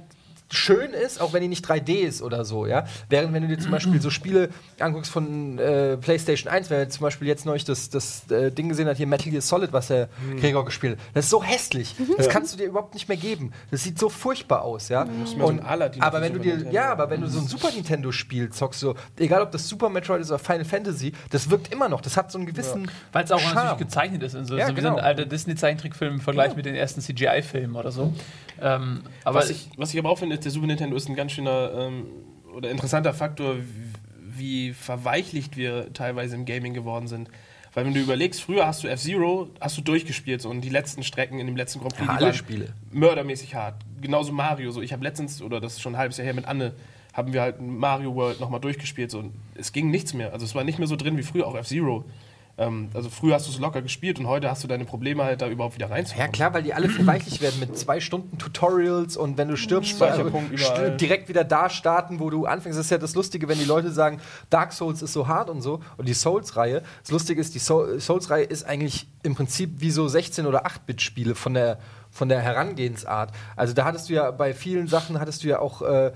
schön 0.51 0.91
ist, 0.91 1.19
auch 1.19 1.33
wenn 1.33 1.41
die 1.41 1.47
nicht 1.47 1.65
3D 1.65 1.89
ist 1.99 2.21
oder 2.21 2.45
so, 2.45 2.65
ja. 2.65 2.85
Während 3.09 3.33
wenn 3.33 3.43
du 3.43 3.49
dir 3.49 3.59
zum 3.59 3.71
Beispiel 3.71 4.01
so 4.01 4.09
Spiele 4.09 4.49
anguckst 4.79 5.11
von 5.11 5.59
äh, 5.59 5.97
PlayStation 5.97 6.51
1, 6.51 6.69
wenn 6.69 6.79
er 6.79 6.89
zum 6.89 7.01
Beispiel 7.01 7.27
jetzt 7.27 7.45
neulich 7.45 7.65
das, 7.65 7.89
das 7.89 8.29
äh, 8.31 8.51
Ding 8.51 8.69
gesehen 8.69 8.87
hat, 8.87 8.97
hier 8.97 9.07
Metal 9.07 9.29
Gear 9.29 9.41
Solid, 9.41 9.73
was 9.73 9.87
der 9.87 10.09
Gregor 10.39 10.65
gespielt 10.65 10.97
hat, 10.97 11.05
das 11.13 11.25
ist 11.25 11.31
so 11.31 11.43
hässlich. 11.43 11.95
Das 12.17 12.29
kannst 12.29 12.53
du 12.53 12.57
dir 12.57 12.65
überhaupt 12.65 12.93
nicht 12.93 13.07
mehr 13.07 13.17
geben. 13.17 13.51
Das 13.71 13.83
sieht 13.83 13.99
so 13.99 14.09
furchtbar 14.09 14.61
aus, 14.61 14.89
ja. 14.89 15.01
ein 15.03 15.59
Aladdin 15.59 16.01
aber 16.01 16.21
wenn 16.21 16.33
du 16.33 16.39
Super 16.39 16.43
dir, 16.43 16.55
Nintendo. 16.55 16.75
ja, 16.75 16.91
aber 16.91 17.09
wenn 17.09 17.21
du 17.21 17.27
so 17.27 17.39
ein 17.39 17.47
Super 17.47 17.71
Nintendo 17.71 18.11
Spiel 18.11 18.49
zockst, 18.49 18.79
so, 18.79 18.95
egal 19.17 19.41
ob 19.41 19.51
das 19.51 19.67
Super 19.67 19.89
Metroid 19.89 20.21
ist 20.21 20.29
oder 20.29 20.39
Final 20.39 20.65
Fantasy, 20.65 21.13
das 21.29 21.49
wirkt 21.49 21.71
immer 21.73 21.89
noch. 21.89 22.01
Das 22.01 22.15
hat 22.17 22.31
so 22.31 22.37
einen 22.37 22.47
gewissen 22.47 22.89
Weil 23.11 23.25
es 23.25 23.31
auch 23.31 23.39
Charme. 23.39 23.55
natürlich 23.55 23.77
gezeichnet 23.79 24.23
ist. 24.23 24.31
So, 24.47 24.55
Ja, 24.57 24.67
so 24.67 24.71
wie 24.71 24.75
genau. 24.75 24.91
so 24.91 24.97
ein 24.97 25.03
alter 25.03 25.25
Disney-Zeichentrickfilm 25.25 26.15
im 26.15 26.21
Vergleich 26.21 26.55
mit 26.55 26.65
den 26.65 26.75
ersten 26.75 27.01
CGI-Filmen 27.01 27.75
oder 27.75 27.91
so. 27.91 28.13
Ähm, 28.59 29.03
aber 29.23 29.39
was, 29.39 29.49
ich, 29.49 29.69
was 29.77 29.93
ich 29.93 29.99
aber 29.99 30.09
auch 30.09 30.17
finde, 30.17 30.36
ist, 30.39 30.45
der 30.45 30.51
Super 30.51 30.67
Nintendo 30.67 30.95
ist 30.95 31.09
ein 31.09 31.15
ganz 31.15 31.31
schöner 31.33 31.71
ähm, 31.77 32.05
oder 32.55 32.69
interessanter 32.71 33.13
Faktor, 33.13 33.57
wie 34.35 34.73
verweichlicht 34.73 35.57
wir 35.57 35.91
teilweise 35.93 36.35
im 36.35 36.45
Gaming 36.45 36.73
geworden 36.73 37.07
sind. 37.07 37.29
Weil 37.73 37.85
wenn 37.85 37.93
du 37.93 37.99
überlegst, 37.99 38.41
früher 38.41 38.65
hast 38.65 38.83
du 38.83 38.87
F-Zero, 38.87 39.49
hast 39.59 39.77
du 39.77 39.81
durchgespielt 39.81 40.41
so, 40.41 40.49
und 40.49 40.61
die 40.61 40.69
letzten 40.69 41.03
Strecken 41.03 41.39
in 41.39 41.45
dem 41.45 41.55
letzten 41.55 41.79
Grand 41.79 41.95
Prix, 41.95 42.07
Ja, 42.07 42.15
alle 42.15 42.25
waren 42.27 42.33
Spiele. 42.33 42.73
mördermäßig 42.91 43.53
hart. 43.53 43.75
Genauso 44.01 44.31
Mario. 44.31 44.71
So. 44.71 44.81
Ich 44.81 44.93
habe 44.93 45.03
letztens, 45.03 45.41
oder 45.41 45.59
das 45.59 45.73
ist 45.73 45.81
schon 45.81 45.93
ein 45.93 45.97
halbes 45.99 46.17
Jahr 46.17 46.25
her, 46.25 46.33
mit 46.33 46.45
Anne, 46.45 46.73
haben 47.13 47.33
wir 47.33 47.41
halt 47.41 47.61
Mario 47.61 48.15
World 48.15 48.39
nochmal 48.39 48.59
durchgespielt. 48.61 49.11
So. 49.11 49.19
Und 49.19 49.33
es 49.55 49.73
ging 49.73 49.91
nichts 49.91 50.13
mehr. 50.13 50.33
Also 50.33 50.45
es 50.45 50.55
war 50.55 50.63
nicht 50.63 50.79
mehr 50.79 50.87
so 50.87 50.95
drin 50.95 51.17
wie 51.17 51.23
früher, 51.23 51.45
auch 51.45 51.55
F-Zero. 51.55 52.03
Ähm, 52.59 52.89
also 52.93 53.09
früher 53.09 53.35
hast 53.35 53.47
du 53.47 53.51
es 53.51 53.59
locker 53.59 53.81
gespielt 53.81 54.19
und 54.19 54.27
heute 54.27 54.49
hast 54.49 54.63
du 54.63 54.67
deine 54.67 54.83
Probleme 54.85 55.23
halt 55.23 55.41
da 55.41 55.47
überhaupt 55.47 55.75
wieder 55.75 55.91
reinzukommen. 55.91 56.25
Ja 56.27 56.31
klar, 56.31 56.53
weil 56.53 56.63
die 56.63 56.73
alle 56.73 56.89
verweichlicht 56.89 57.39
werden 57.41 57.59
mit 57.59 57.77
zwei 57.77 57.99
Stunden 57.99 58.37
Tutorials 58.39 59.15
und 59.15 59.37
wenn 59.37 59.47
du 59.47 59.57
stirbst, 59.57 60.01
st- 60.01 60.95
direkt 60.97 61.29
wieder 61.29 61.43
da 61.43 61.69
starten, 61.69 62.19
wo 62.19 62.29
du 62.29 62.45
anfängst. 62.45 62.77
Das 62.79 62.85
ist 62.87 62.89
ja 62.91 62.97
das 62.97 63.13
Lustige, 63.15 63.47
wenn 63.47 63.59
die 63.59 63.65
Leute 63.65 63.91
sagen, 63.91 64.19
Dark 64.49 64.73
Souls 64.73 65.01
ist 65.01 65.13
so 65.13 65.27
hart 65.27 65.49
und 65.49 65.61
so 65.61 65.81
und 65.97 66.07
die 66.07 66.13
Souls-Reihe. 66.13 66.81
Das 67.03 67.11
Lustige 67.11 67.39
ist, 67.41 67.53
die 67.53 67.59
Soul- 67.59 67.99
Souls-Reihe 67.99 68.45
ist 68.45 68.63
eigentlich 68.65 69.07
im 69.23 69.35
Prinzip 69.35 69.79
wie 69.81 69.91
so 69.91 70.07
16 70.07 70.45
oder 70.47 70.65
8-Bit-Spiele 70.65 71.35
von 71.35 71.53
der 71.53 71.77
von 72.09 72.29
der 72.29 72.39
Herangehensart. 72.41 73.31
Also 73.55 73.73
da 73.73 73.85
hattest 73.85 74.09
du 74.09 74.13
ja 74.13 74.31
bei 74.31 74.53
vielen 74.53 74.87
Sachen 74.87 75.19
hattest 75.19 75.43
du 75.43 75.49
ja 75.49 75.59
auch 75.59 75.81
äh, 75.83 76.13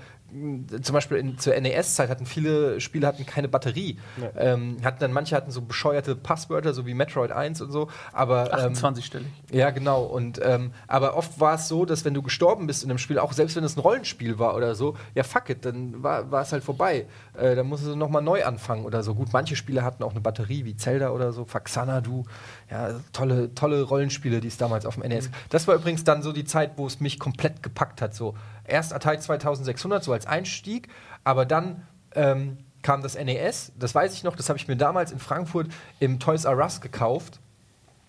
zum 0.82 0.94
Beispiel 0.94 1.18
in, 1.18 1.38
zur 1.38 1.58
NES-Zeit 1.58 2.08
hatten 2.08 2.26
viele 2.26 2.80
Spiele 2.80 3.06
hatten 3.06 3.26
keine 3.26 3.48
Batterie. 3.48 3.98
Ähm, 4.36 4.78
hatten 4.82 5.00
dann 5.00 5.12
manche 5.12 5.36
hatten 5.36 5.50
so 5.50 5.60
bescheuerte 5.62 6.16
Passwörter, 6.16 6.72
so 6.72 6.86
wie 6.86 6.94
Metroid 6.94 7.32
1 7.32 7.60
und 7.60 7.70
so. 7.70 7.88
Aber 8.12 8.52
ähm, 8.52 8.72
28-stellig. 8.72 9.26
ja, 9.50 9.70
genau. 9.70 10.04
Und 10.04 10.40
ähm, 10.42 10.72
aber 10.88 11.16
oft 11.16 11.38
war 11.38 11.54
es 11.54 11.68
so, 11.68 11.84
dass 11.84 12.04
wenn 12.04 12.14
du 12.14 12.22
gestorben 12.22 12.66
bist 12.66 12.82
in 12.82 12.90
einem 12.90 12.98
Spiel, 12.98 13.18
auch 13.18 13.32
selbst 13.32 13.56
wenn 13.56 13.64
es 13.64 13.76
ein 13.76 13.80
Rollenspiel 13.80 14.38
war 14.38 14.56
oder 14.56 14.74
so, 14.74 14.96
ja 15.14 15.22
fuck 15.22 15.50
it, 15.50 15.64
dann 15.64 16.02
war, 16.02 16.30
war 16.30 16.42
es 16.42 16.52
halt 16.52 16.64
vorbei. 16.64 17.06
Äh, 17.34 17.54
dann 17.54 17.66
musst 17.66 17.84
du 17.86 17.94
nochmal 17.94 18.22
neu 18.22 18.44
anfangen 18.44 18.84
oder 18.84 19.02
so. 19.02 19.14
Gut, 19.14 19.32
manche 19.32 19.56
Spiele 19.56 19.84
hatten 19.84 20.02
auch 20.02 20.12
eine 20.12 20.20
Batterie, 20.20 20.64
wie 20.64 20.76
Zelda 20.76 21.10
oder 21.10 21.32
so, 21.32 21.44
Faxana, 21.44 22.00
du. 22.00 22.24
Ja, 22.70 23.00
tolle, 23.12 23.54
tolle 23.54 23.82
Rollenspiele, 23.82 24.40
die 24.40 24.48
es 24.48 24.56
damals 24.56 24.86
auf 24.86 24.96
dem 24.96 25.08
NES. 25.08 25.30
Das 25.50 25.68
war 25.68 25.74
übrigens 25.74 26.04
dann 26.04 26.22
so 26.22 26.32
die 26.32 26.44
Zeit, 26.44 26.72
wo 26.76 26.86
es 26.86 27.00
mich 27.00 27.18
komplett 27.18 27.62
gepackt 27.62 28.00
hat. 28.00 28.14
So 28.14 28.34
erst 28.64 28.92
Atari 28.92 29.18
2600, 29.18 30.02
so 30.04 30.12
als 30.12 30.26
Einstieg, 30.26 30.88
aber 31.24 31.46
dann 31.46 31.86
ähm, 32.14 32.58
kam 32.82 33.02
das 33.02 33.14
NES, 33.16 33.72
das 33.78 33.94
weiß 33.94 34.14
ich 34.14 34.24
noch, 34.24 34.36
das 34.36 34.48
habe 34.48 34.58
ich 34.58 34.68
mir 34.68 34.76
damals 34.76 35.12
in 35.12 35.18
Frankfurt 35.18 35.68
im 36.00 36.18
Toys 36.18 36.44
R 36.44 36.56
Us 36.58 36.80
gekauft 36.80 37.40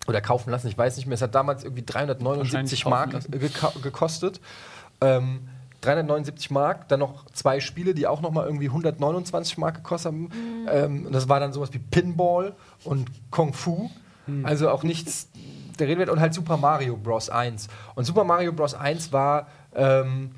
oder 0.06 0.20
kaufen 0.20 0.50
lassen, 0.50 0.68
ich 0.68 0.76
weiß 0.76 0.96
nicht 0.96 1.06
mehr. 1.06 1.14
Es 1.14 1.22
hat 1.22 1.34
damals 1.34 1.64
irgendwie 1.64 1.84
379 1.84 2.84
Wahrscheinlich 2.84 3.62
Mark 3.62 3.82
gekostet. 3.82 4.40
Ähm, 5.00 5.48
379 5.80 6.50
Mark, 6.50 6.88
dann 6.88 7.00
noch 7.00 7.26
zwei 7.32 7.60
Spiele, 7.60 7.94
die 7.94 8.06
auch 8.06 8.20
noch 8.22 8.30
mal 8.30 8.46
irgendwie 8.46 8.66
129 8.66 9.58
Mark 9.58 9.76
gekostet 9.76 10.12
haben. 10.12 10.30
Ähm, 10.68 11.06
und 11.06 11.12
das 11.12 11.28
war 11.28 11.40
dann 11.40 11.52
sowas 11.52 11.72
wie 11.72 11.78
Pinball 11.78 12.54
und 12.84 13.10
Kung 13.30 13.52
Fu. 13.52 13.90
Also 14.42 14.70
auch 14.70 14.82
nichts 14.82 15.28
der 15.78 15.86
Rede 15.86 16.00
wert. 16.00 16.08
Und 16.08 16.20
halt 16.20 16.32
Super 16.32 16.56
Mario 16.56 16.96
Bros. 16.96 17.28
1. 17.28 17.68
Und 17.94 18.04
Super 18.04 18.24
Mario 18.24 18.52
Bros. 18.52 18.74
1 18.74 19.12
war 19.12 19.48
ähm, 19.74 20.30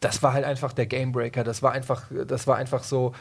das 0.00 0.22
war 0.22 0.32
halt 0.32 0.44
einfach 0.44 0.72
der 0.72 0.86
Gamebreaker. 0.86 1.44
Das 1.44 1.62
war 1.62 1.72
einfach, 1.72 2.04
das 2.26 2.46
war 2.46 2.56
einfach 2.56 2.82
so. 2.82 3.14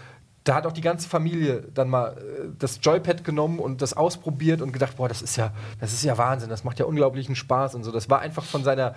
Da 0.46 0.56
hat 0.56 0.66
auch 0.66 0.72
die 0.72 0.82
ganze 0.82 1.08
Familie 1.08 1.68
dann 1.74 1.90
mal 1.90 2.18
äh, 2.18 2.48
das 2.58 2.80
Joypad 2.82 3.24
genommen 3.24 3.60
und 3.60 3.82
das 3.82 3.94
ausprobiert 3.96 4.62
und 4.62 4.72
gedacht, 4.72 4.96
boah, 4.98 5.10
das 5.10 5.22
ist 5.22 5.36
ja, 5.36 5.52
das 5.80 5.94
ist 5.94 6.04
ja 6.04 6.18
Wahnsinn, 6.18 6.50
das 6.50 6.64
macht 6.64 6.80
ja 6.80 6.86
unglaublichen 6.86 7.36
Spaß 7.36 7.76
und 7.76 7.84
so. 7.84 7.92
Das 7.92 8.10
war 8.10 8.20
einfach 8.20 8.46
von 8.46 8.64
seiner, 8.64 8.96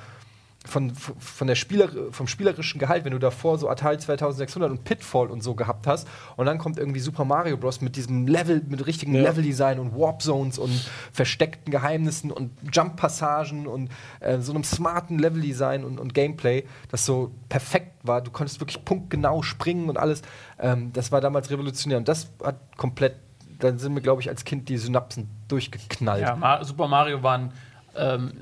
von, 0.64 0.92
von 0.94 1.46
der 1.48 1.55
Spieler, 1.57 1.88
vom 2.12 2.27
spielerischen 2.29 2.79
Gehalt, 2.79 3.05
wenn 3.05 3.12
du 3.12 3.18
davor 3.18 3.59
so 3.59 3.68
Atari 3.68 3.98
2600 3.98 4.70
und 4.70 4.85
Pitfall 4.85 5.29
und 5.31 5.42
so 5.42 5.55
gehabt 5.55 5.87
hast 5.87 6.07
und 6.37 6.46
dann 6.46 6.59
kommt 6.59 6.79
irgendwie 6.79 7.01
Super 7.01 7.25
Mario 7.25 7.57
Bros. 7.57 7.81
mit 7.81 7.96
diesem 7.96 8.27
Level, 8.29 8.62
mit 8.68 8.87
richtigen 8.87 9.14
Ja. 9.14 9.22
Leveldesign 9.22 9.79
und 9.81 9.98
Warp 9.98 10.22
Zones 10.22 10.59
und 10.59 10.88
versteckten 11.12 11.70
Geheimnissen 11.72 12.31
und 12.31 12.53
Jump-Passagen 12.72 13.66
und 13.66 13.90
äh, 14.20 14.38
so 14.40 14.53
einem 14.53 14.64
smarten 14.64 15.18
Leveldesign 15.18 15.85
und, 15.85 15.98
und 15.98 16.14
Gameplay, 16.14 16.64
das 16.90 17.05
so 17.05 17.33
perfekt 17.48 17.92
war. 18.05 18.20
Du 18.20 18.31
konntest 18.31 18.61
wirklich 18.61 18.85
punktgenau 18.85 19.42
springen 19.42 19.88
und 19.88 19.98
alles. 19.98 20.22
Ähm, 20.59 20.92
das 20.92 21.11
war 21.11 21.20
damals 21.20 21.51
revolutionär 21.51 21.98
und 21.98 22.07
das 22.09 22.31
hat 22.44 22.77
komplett, 22.77 23.16
dann 23.59 23.79
sind 23.79 23.94
mir, 23.94 24.01
glaube 24.01 24.22
ich, 24.22 24.29
als 24.29 24.44
Kind 24.44 24.68
die 24.68 24.77
Synapsen 24.77 25.29
durchgeknallt. 25.48 26.22
Ja, 26.22 26.64
Super 26.64 26.87
Mario 26.88 27.22
waren. 27.22 27.53
Ähm, 27.96 28.33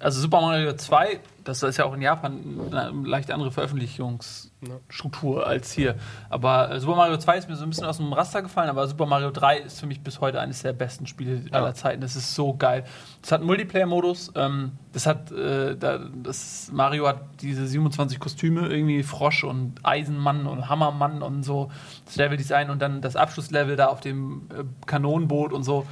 also 0.00 0.20
Super 0.20 0.40
Mario 0.40 0.72
2, 0.74 1.20
das 1.44 1.62
ist 1.62 1.76
ja 1.76 1.84
auch 1.84 1.94
in 1.94 2.02
Japan 2.02 2.40
eine 2.70 2.90
leicht 3.08 3.30
andere 3.30 3.52
Veröffentlichungsstruktur 3.52 5.46
als 5.46 5.72
hier. 5.72 5.94
Aber 6.28 6.72
äh, 6.72 6.80
Super 6.80 6.96
Mario 6.96 7.16
2 7.16 7.38
ist 7.38 7.48
mir 7.48 7.56
so 7.56 7.62
ein 7.62 7.70
bisschen 7.70 7.86
aus 7.86 7.98
dem 7.98 8.12
Raster 8.12 8.42
gefallen, 8.42 8.68
aber 8.68 8.86
Super 8.88 9.06
Mario 9.06 9.30
3 9.30 9.58
ist 9.58 9.80
für 9.80 9.86
mich 9.86 10.00
bis 10.02 10.20
heute 10.20 10.40
eines 10.40 10.62
der 10.62 10.72
besten 10.72 11.06
Spiele 11.06 11.42
aller 11.52 11.74
Zeiten. 11.74 12.00
Das 12.00 12.16
ist 12.16 12.34
so 12.34 12.54
geil. 12.54 12.84
Das 13.22 13.32
hat 13.32 13.40
einen 13.40 13.46
Multiplayer-Modus. 13.46 14.32
Ähm, 14.34 14.72
das 14.92 15.06
hat, 15.06 15.30
äh, 15.30 15.76
da, 15.76 16.00
das 16.22 16.70
Mario 16.72 17.06
hat 17.06 17.20
diese 17.40 17.66
27 17.66 18.18
Kostüme, 18.18 18.68
irgendwie 18.68 19.02
Frosch 19.02 19.44
und 19.44 19.74
Eisenmann 19.82 20.46
und 20.46 20.68
Hammermann 20.68 21.22
und 21.22 21.42
so. 21.42 21.70
Das 22.04 22.16
Leveldesign 22.16 22.70
und 22.70 22.82
dann 22.82 23.00
das 23.00 23.14
Abschlusslevel 23.16 23.76
da 23.76 23.86
auf 23.86 24.00
dem 24.00 24.48
äh, 24.50 24.64
Kanonenboot 24.86 25.52
und 25.52 25.62
so. 25.62 25.86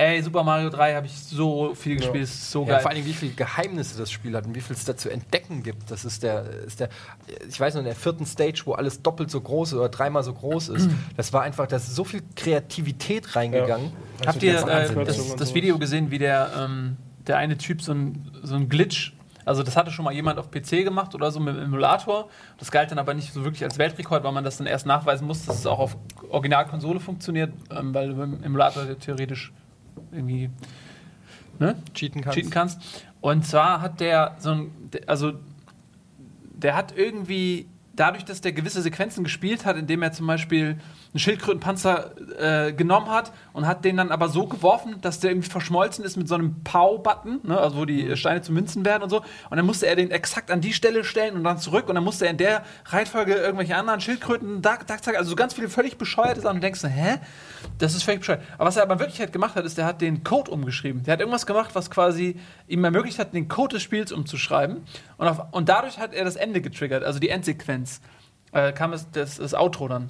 Ey, 0.00 0.22
Super 0.22 0.42
Mario 0.42 0.70
3 0.70 0.94
habe 0.94 1.04
ich 1.04 1.12
so 1.14 1.74
viel 1.74 1.96
gespielt, 1.96 2.22
das 2.24 2.30
ist 2.30 2.50
so 2.50 2.62
Ja, 2.62 2.68
geil. 2.74 2.80
vor 2.80 2.90
allem, 2.90 3.04
wie 3.04 3.12
viele 3.12 3.32
Geheimnisse 3.32 3.98
das 3.98 4.10
Spiel 4.10 4.34
hat 4.34 4.46
und 4.46 4.54
wie 4.54 4.62
viel 4.62 4.74
es 4.74 4.86
da 4.86 4.96
zu 4.96 5.10
entdecken 5.10 5.62
gibt. 5.62 5.90
Das 5.90 6.06
ist 6.06 6.22
der, 6.22 6.44
ist 6.66 6.80
der, 6.80 6.88
ich 7.46 7.60
weiß 7.60 7.74
noch, 7.74 7.80
in 7.80 7.84
der 7.84 7.94
vierten 7.94 8.24
Stage, 8.24 8.62
wo 8.64 8.72
alles 8.72 9.02
doppelt 9.02 9.30
so 9.30 9.42
groß 9.42 9.72
ist 9.72 9.78
oder 9.78 9.90
dreimal 9.90 10.22
so 10.22 10.32
groß 10.32 10.70
ist. 10.70 10.88
Das 11.18 11.34
war 11.34 11.42
einfach, 11.42 11.66
da 11.66 11.76
ist 11.76 11.94
so 11.94 12.04
viel 12.04 12.22
Kreativität 12.34 13.36
reingegangen. 13.36 13.92
Habt 14.26 14.42
ihr 14.42 14.54
Also 14.54 14.66
die 14.66 14.72
äh, 14.72 14.74
ganzen 14.74 15.04
das, 15.04 15.18
und 15.18 15.38
das. 15.40 15.54
Video 15.54 15.78
gesehen, 15.78 16.10
wie 16.10 16.18
der, 16.18 16.50
ähm, 16.58 16.96
der 17.26 17.36
eine 17.36 17.58
Typ 17.58 17.82
so 17.82 17.92
ein, 17.92 18.30
so 18.42 18.54
ein 18.54 18.70
Glitch, 18.70 19.12
also 19.44 19.62
das 19.62 19.76
hatte 19.76 19.90
schon 19.90 20.06
mal 20.06 20.14
jemand 20.14 20.38
auf 20.38 20.50
PC 20.50 20.82
gemacht 20.84 21.14
oder 21.14 21.30
so 21.30 21.40
mit 21.40 21.56
dem 21.56 21.64
Emulator. 21.64 22.30
Das 22.58 22.70
galt 22.70 22.90
dann 22.90 22.98
aber 22.98 23.12
nicht 23.12 23.34
so 23.34 23.44
wirklich 23.44 23.64
als 23.64 23.76
Weltrekord, 23.76 24.24
weil 24.24 24.32
man 24.32 24.44
das 24.44 24.56
dann 24.56 24.66
erst 24.66 24.86
nachweisen 24.86 25.26
muss, 25.26 25.44
dass 25.44 25.58
es 25.58 25.66
auch 25.66 25.78
auf 25.78 25.96
Originalkonsole 26.30 27.00
funktioniert, 27.00 27.52
ähm, 27.70 27.92
weil 27.92 28.08
du 28.08 28.14
beim 28.14 28.42
Emulator 28.42 28.84
ja 28.84 28.94
theoretisch 28.94 29.52
irgendwie 30.10 30.50
ne? 31.58 31.76
Cheaten 31.94 32.22
kannst. 32.22 32.36
cheaten 32.36 32.50
kannst. 32.50 32.80
Und 33.20 33.46
zwar 33.46 33.80
hat 33.80 34.00
der 34.00 34.36
so 34.38 34.50
ein, 34.50 34.72
also 35.06 35.34
der 36.54 36.74
hat 36.74 36.96
irgendwie 36.96 37.68
dadurch, 38.00 38.24
dass 38.24 38.40
der 38.40 38.52
gewisse 38.52 38.80
Sequenzen 38.80 39.24
gespielt 39.24 39.66
hat, 39.66 39.76
indem 39.76 40.02
er 40.02 40.12
zum 40.12 40.26
Beispiel 40.26 40.78
einen 41.12 41.18
Schildkrötenpanzer 41.18 42.12
äh, 42.38 42.72
genommen 42.72 43.10
hat 43.10 43.30
und 43.52 43.66
hat 43.66 43.84
den 43.84 43.98
dann 43.98 44.10
aber 44.10 44.28
so 44.28 44.46
geworfen, 44.46 44.96
dass 45.02 45.20
der 45.20 45.32
irgendwie 45.32 45.50
verschmolzen 45.50 46.04
ist 46.04 46.16
mit 46.16 46.26
so 46.26 46.34
einem 46.34 46.62
Pau-Button, 46.64 47.40
ne, 47.42 47.58
also 47.58 47.76
wo 47.76 47.84
die 47.84 48.08
äh, 48.08 48.16
Steine 48.16 48.40
zu 48.40 48.52
Münzen 48.52 48.86
werden 48.86 49.02
und 49.02 49.10
so. 49.10 49.18
Und 49.50 49.56
dann 49.56 49.66
musste 49.66 49.86
er 49.86 49.96
den 49.96 50.10
exakt 50.10 50.50
an 50.50 50.62
die 50.62 50.72
Stelle 50.72 51.04
stellen 51.04 51.36
und 51.36 51.44
dann 51.44 51.58
zurück 51.58 51.88
und 51.88 51.94
dann 51.94 52.04
musste 52.04 52.24
er 52.24 52.30
in 52.30 52.38
der 52.38 52.64
Reihenfolge 52.86 53.34
irgendwelche 53.34 53.76
anderen 53.76 54.00
Schildkröten, 54.00 54.62
Duck, 54.62 54.86
Duck, 54.86 55.02
Duck, 55.02 55.16
also 55.16 55.30
so 55.30 55.36
ganz 55.36 55.52
viele 55.52 55.68
völlig 55.68 55.98
bescheuerte 55.98 56.40
Sachen 56.40 56.56
und 56.56 56.62
du 56.62 56.66
denkst, 56.66 56.82
hä? 56.84 57.18
Das 57.78 57.94
ist 57.94 58.02
völlig 58.02 58.20
bescheuert. 58.20 58.42
Aber 58.54 58.66
was 58.68 58.76
er 58.76 58.82
aber 58.84 58.94
in 58.94 59.00
Wirklichkeit 59.00 59.32
gemacht 59.32 59.56
hat, 59.56 59.66
ist, 59.66 59.76
der 59.76 59.84
hat 59.84 60.00
den 60.00 60.24
Code 60.24 60.50
umgeschrieben. 60.50 61.02
Der 61.02 61.12
hat 61.12 61.20
irgendwas 61.20 61.44
gemacht, 61.44 61.70
was 61.74 61.90
quasi 61.90 62.36
ihm 62.66 62.82
ermöglicht 62.82 63.18
hat, 63.18 63.34
den 63.34 63.48
Code 63.48 63.76
des 63.76 63.82
Spiels 63.82 64.10
umzuschreiben. 64.12 64.78
Und, 65.20 65.28
auf, 65.28 65.52
und 65.52 65.68
dadurch 65.68 65.98
hat 65.98 66.14
er 66.14 66.24
das 66.24 66.36
Ende 66.36 66.60
getriggert, 66.62 67.04
also 67.04 67.18
die 67.18 67.28
Endsequenz. 67.28 68.00
Äh, 68.52 68.72
kam 68.72 68.92
es 68.94 69.06
das, 69.12 69.36
das 69.36 69.54
Outro 69.54 69.86
dann. 69.86 70.04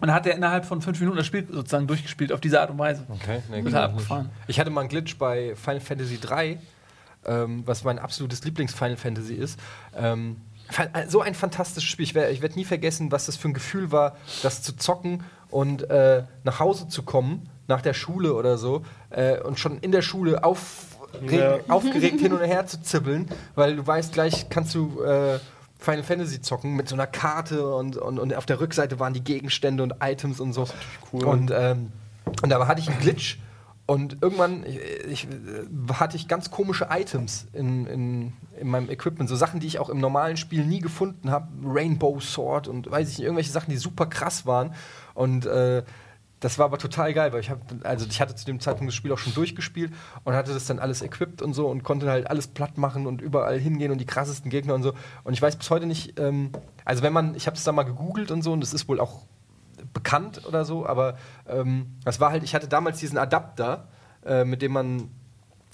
Und 0.00 0.08
dann 0.08 0.12
hat 0.14 0.26
er 0.26 0.34
innerhalb 0.34 0.64
von 0.64 0.80
fünf 0.80 0.98
Minuten 1.00 1.16
das 1.18 1.26
Spiel 1.26 1.46
sozusagen 1.50 1.86
durchgespielt, 1.86 2.32
auf 2.32 2.40
diese 2.40 2.60
Art 2.60 2.70
und 2.70 2.78
Weise. 2.78 3.04
Okay, 3.08 3.42
nee, 3.50 3.62
Total 3.62 3.84
abgefahren. 3.84 4.30
Ich 4.46 4.60
hatte 4.60 4.70
mal 4.70 4.80
einen 4.82 4.88
Glitch 4.88 5.16
bei 5.18 5.54
Final 5.56 5.80
Fantasy 5.80 6.18
3, 6.20 6.58
ähm, 7.26 7.62
was 7.66 7.82
mein 7.84 7.98
absolutes 7.98 8.44
Lieblings-Final 8.44 8.96
Fantasy 8.96 9.34
ist. 9.34 9.58
Ähm, 9.96 10.36
fa- 10.70 10.88
so 11.08 11.20
ein 11.22 11.34
fantastisches 11.34 11.90
Spiel. 11.90 12.04
Ich 12.04 12.14
werde 12.14 12.30
ich 12.32 12.40
werd 12.40 12.56
nie 12.56 12.64
vergessen, 12.64 13.10
was 13.10 13.26
das 13.26 13.36
für 13.36 13.48
ein 13.48 13.54
Gefühl 13.54 13.90
war, 13.90 14.16
das 14.42 14.62
zu 14.62 14.76
zocken 14.76 15.24
und 15.50 15.90
äh, 15.90 16.22
nach 16.44 16.60
Hause 16.60 16.88
zu 16.88 17.02
kommen, 17.02 17.48
nach 17.68 17.80
der 17.82 17.94
Schule 17.94 18.34
oder 18.34 18.58
so, 18.58 18.84
äh, 19.10 19.40
und 19.40 19.58
schon 19.58 19.78
in 19.78 19.92
der 19.92 20.02
Schule 20.02 20.44
auf, 20.44 20.95
Ja. 21.30 21.58
aufgeregt 21.68 22.20
hin 22.20 22.32
und 22.32 22.42
her 22.42 22.66
zu 22.66 22.82
zibbeln, 22.82 23.28
weil 23.54 23.76
du 23.76 23.86
weißt, 23.86 24.12
gleich 24.12 24.48
kannst 24.48 24.74
du. 24.74 25.02
Äh, 25.02 25.38
Final 25.78 26.04
Fantasy 26.04 26.40
zocken 26.40 26.74
mit 26.74 26.88
so 26.88 26.94
einer 26.94 27.06
Karte 27.06 27.68
und, 27.74 27.98
und, 27.98 28.18
und 28.18 28.34
auf 28.34 28.46
der 28.46 28.60
Rückseite 28.60 28.98
waren 28.98 29.12
die 29.12 29.22
Gegenstände 29.22 29.82
und 29.82 29.96
Items 30.00 30.40
und 30.40 30.54
so. 30.54 30.66
cool. 31.12 31.24
Und, 31.24 31.52
ähm, 31.54 31.92
und 32.42 32.48
da 32.48 32.66
hatte 32.66 32.80
ich 32.80 32.88
einen 32.88 32.98
Glitch 32.98 33.38
und 33.86 34.20
irgendwann 34.20 34.64
ich, 34.66 34.80
ich, 35.08 35.24
äh, 35.24 35.92
hatte 35.92 36.16
ich 36.16 36.26
ganz 36.26 36.50
komische 36.50 36.88
Items 36.90 37.46
in, 37.52 37.86
in, 37.86 38.32
in 38.58 38.68
meinem 38.68 38.90
Equipment. 38.90 39.28
So 39.28 39.36
Sachen, 39.36 39.60
die 39.60 39.68
ich 39.68 39.78
auch 39.78 39.88
im 39.88 40.00
normalen 40.00 40.36
Spiel 40.36 40.64
nie 40.64 40.80
gefunden 40.80 41.30
habe. 41.30 41.48
Rainbow 41.64 42.18
Sword 42.18 42.66
und 42.66 42.90
weiß 42.90 43.08
ich 43.08 43.18
nicht, 43.18 43.24
irgendwelche 43.24 43.52
Sachen, 43.52 43.70
die 43.70 43.76
super 43.76 44.06
krass 44.06 44.44
waren. 44.44 44.74
Und 45.14 45.46
äh, 45.46 45.84
das 46.46 46.60
war 46.60 46.66
aber 46.66 46.78
total 46.78 47.12
geil, 47.12 47.32
weil 47.32 47.40
ich 47.40 47.50
habe, 47.50 47.60
also 47.82 48.06
ich 48.08 48.20
hatte 48.20 48.36
zu 48.36 48.44
dem 48.44 48.60
Zeitpunkt 48.60 48.88
das 48.88 48.94
Spiel 48.94 49.10
auch 49.10 49.18
schon 49.18 49.34
durchgespielt 49.34 49.92
und 50.22 50.32
hatte 50.34 50.54
das 50.54 50.64
dann 50.66 50.78
alles 50.78 51.02
equipped 51.02 51.42
und 51.42 51.54
so 51.54 51.66
und 51.66 51.82
konnte 51.82 52.08
halt 52.08 52.30
alles 52.30 52.46
platt 52.46 52.78
machen 52.78 53.08
und 53.08 53.20
überall 53.20 53.58
hingehen 53.58 53.90
und 53.90 53.98
die 53.98 54.06
krassesten 54.06 54.48
Gegner 54.48 54.74
und 54.74 54.84
so. 54.84 54.92
Und 55.24 55.32
ich 55.32 55.42
weiß 55.42 55.56
bis 55.56 55.68
heute 55.70 55.86
nicht, 55.86 56.20
ähm, 56.20 56.52
also 56.84 57.02
wenn 57.02 57.12
man, 57.12 57.34
ich 57.34 57.48
habe 57.48 57.56
es 57.56 57.64
da 57.64 57.72
mal 57.72 57.82
gegoogelt 57.82 58.30
und 58.30 58.42
so 58.42 58.52
und 58.52 58.62
es 58.62 58.74
ist 58.74 58.88
wohl 58.88 59.00
auch 59.00 59.26
bekannt 59.92 60.46
oder 60.46 60.64
so, 60.64 60.86
aber 60.86 61.16
ähm, 61.48 61.96
das 62.04 62.20
war 62.20 62.30
halt, 62.30 62.44
ich 62.44 62.54
hatte 62.54 62.68
damals 62.68 63.00
diesen 63.00 63.18
Adapter, 63.18 63.88
äh, 64.24 64.44
mit 64.44 64.62
dem 64.62 64.70
man 64.70 65.10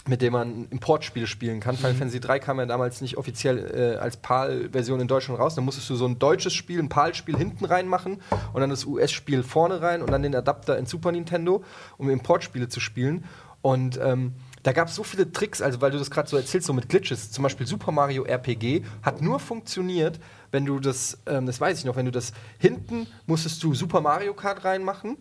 mit 0.09 0.21
dem 0.21 0.33
man 0.33 0.67
Importspiele 0.71 1.27
spielen 1.27 1.61
kann. 1.61 1.77
Final 1.77 1.95
Fantasy 1.95 2.19
3 2.19 2.41
kam 2.41 2.59
ja 2.59 2.67
damals 2.67 3.01
nicht 3.01 3.17
offiziell 3.17 3.95
äh, 3.97 3.99
als 3.99 4.17
PAL-Version 4.17 5.01
in 5.01 5.09
Deutschland 5.09 5.39
raus. 5.39 5.55
Dann 5.55 5.65
musstest 5.65 5.89
du 5.91 5.95
so 5.95 6.07
ein 6.07 6.19
deutsches 6.19 6.55
Spiel, 6.55 6.81
ein 6.81 6.89
PAL-Spiel 6.89 7.37
hinten 7.37 7.65
reinmachen 7.65 8.21
und 8.53 8.61
dann 8.61 8.71
das 8.71 8.85
US-Spiel 8.85 9.43
vorne 9.43 9.81
rein 9.81 10.03
und 10.03 10.11
dann 10.11 10.23
den 10.23 10.35
Adapter 10.35 10.77
in 10.77 10.87
Super 10.87 11.13
Nintendo, 11.13 11.63
um 11.99 12.11
Importspiele 12.11 12.69
zu 12.69 12.81
spielen. 12.81 13.25
Und 13.63 13.99
ähm, 14.03 14.35
da 14.65 14.73
gab 14.73 14.89
es 14.89 14.97
so 14.97 15.05
viele 15.05 15.31
Tricks, 15.31 15.63
also 15.63 15.81
weil 15.81 15.93
du 15.93 15.99
das 15.99 16.11
gerade 16.11 16.29
so 16.29 16.37
erzählst, 16.37 16.67
so 16.67 16.73
mit 16.73 16.89
Glitches. 16.89 17.31
Zum 17.31 17.43
Beispiel 17.43 17.67
Super 17.67 17.93
Mario 17.93 18.25
RPG 18.25 18.83
hat 19.03 19.23
nur 19.23 19.39
funktioniert, 19.39 20.19
wenn 20.51 20.67
du 20.67 20.81
das, 20.81 21.19
ähm, 21.27 21.47
das 21.47 21.61
weiß 21.61 21.79
ich 21.79 21.85
noch, 21.85 21.95
wenn 21.95 22.07
du 22.07 22.13
das 22.13 22.33
hinten 22.59 23.07
musstest 23.27 23.63
du 23.63 23.73
Super 23.75 24.01
Mario 24.01 24.35
Kart 24.35 24.65
reinmachen, 24.65 25.17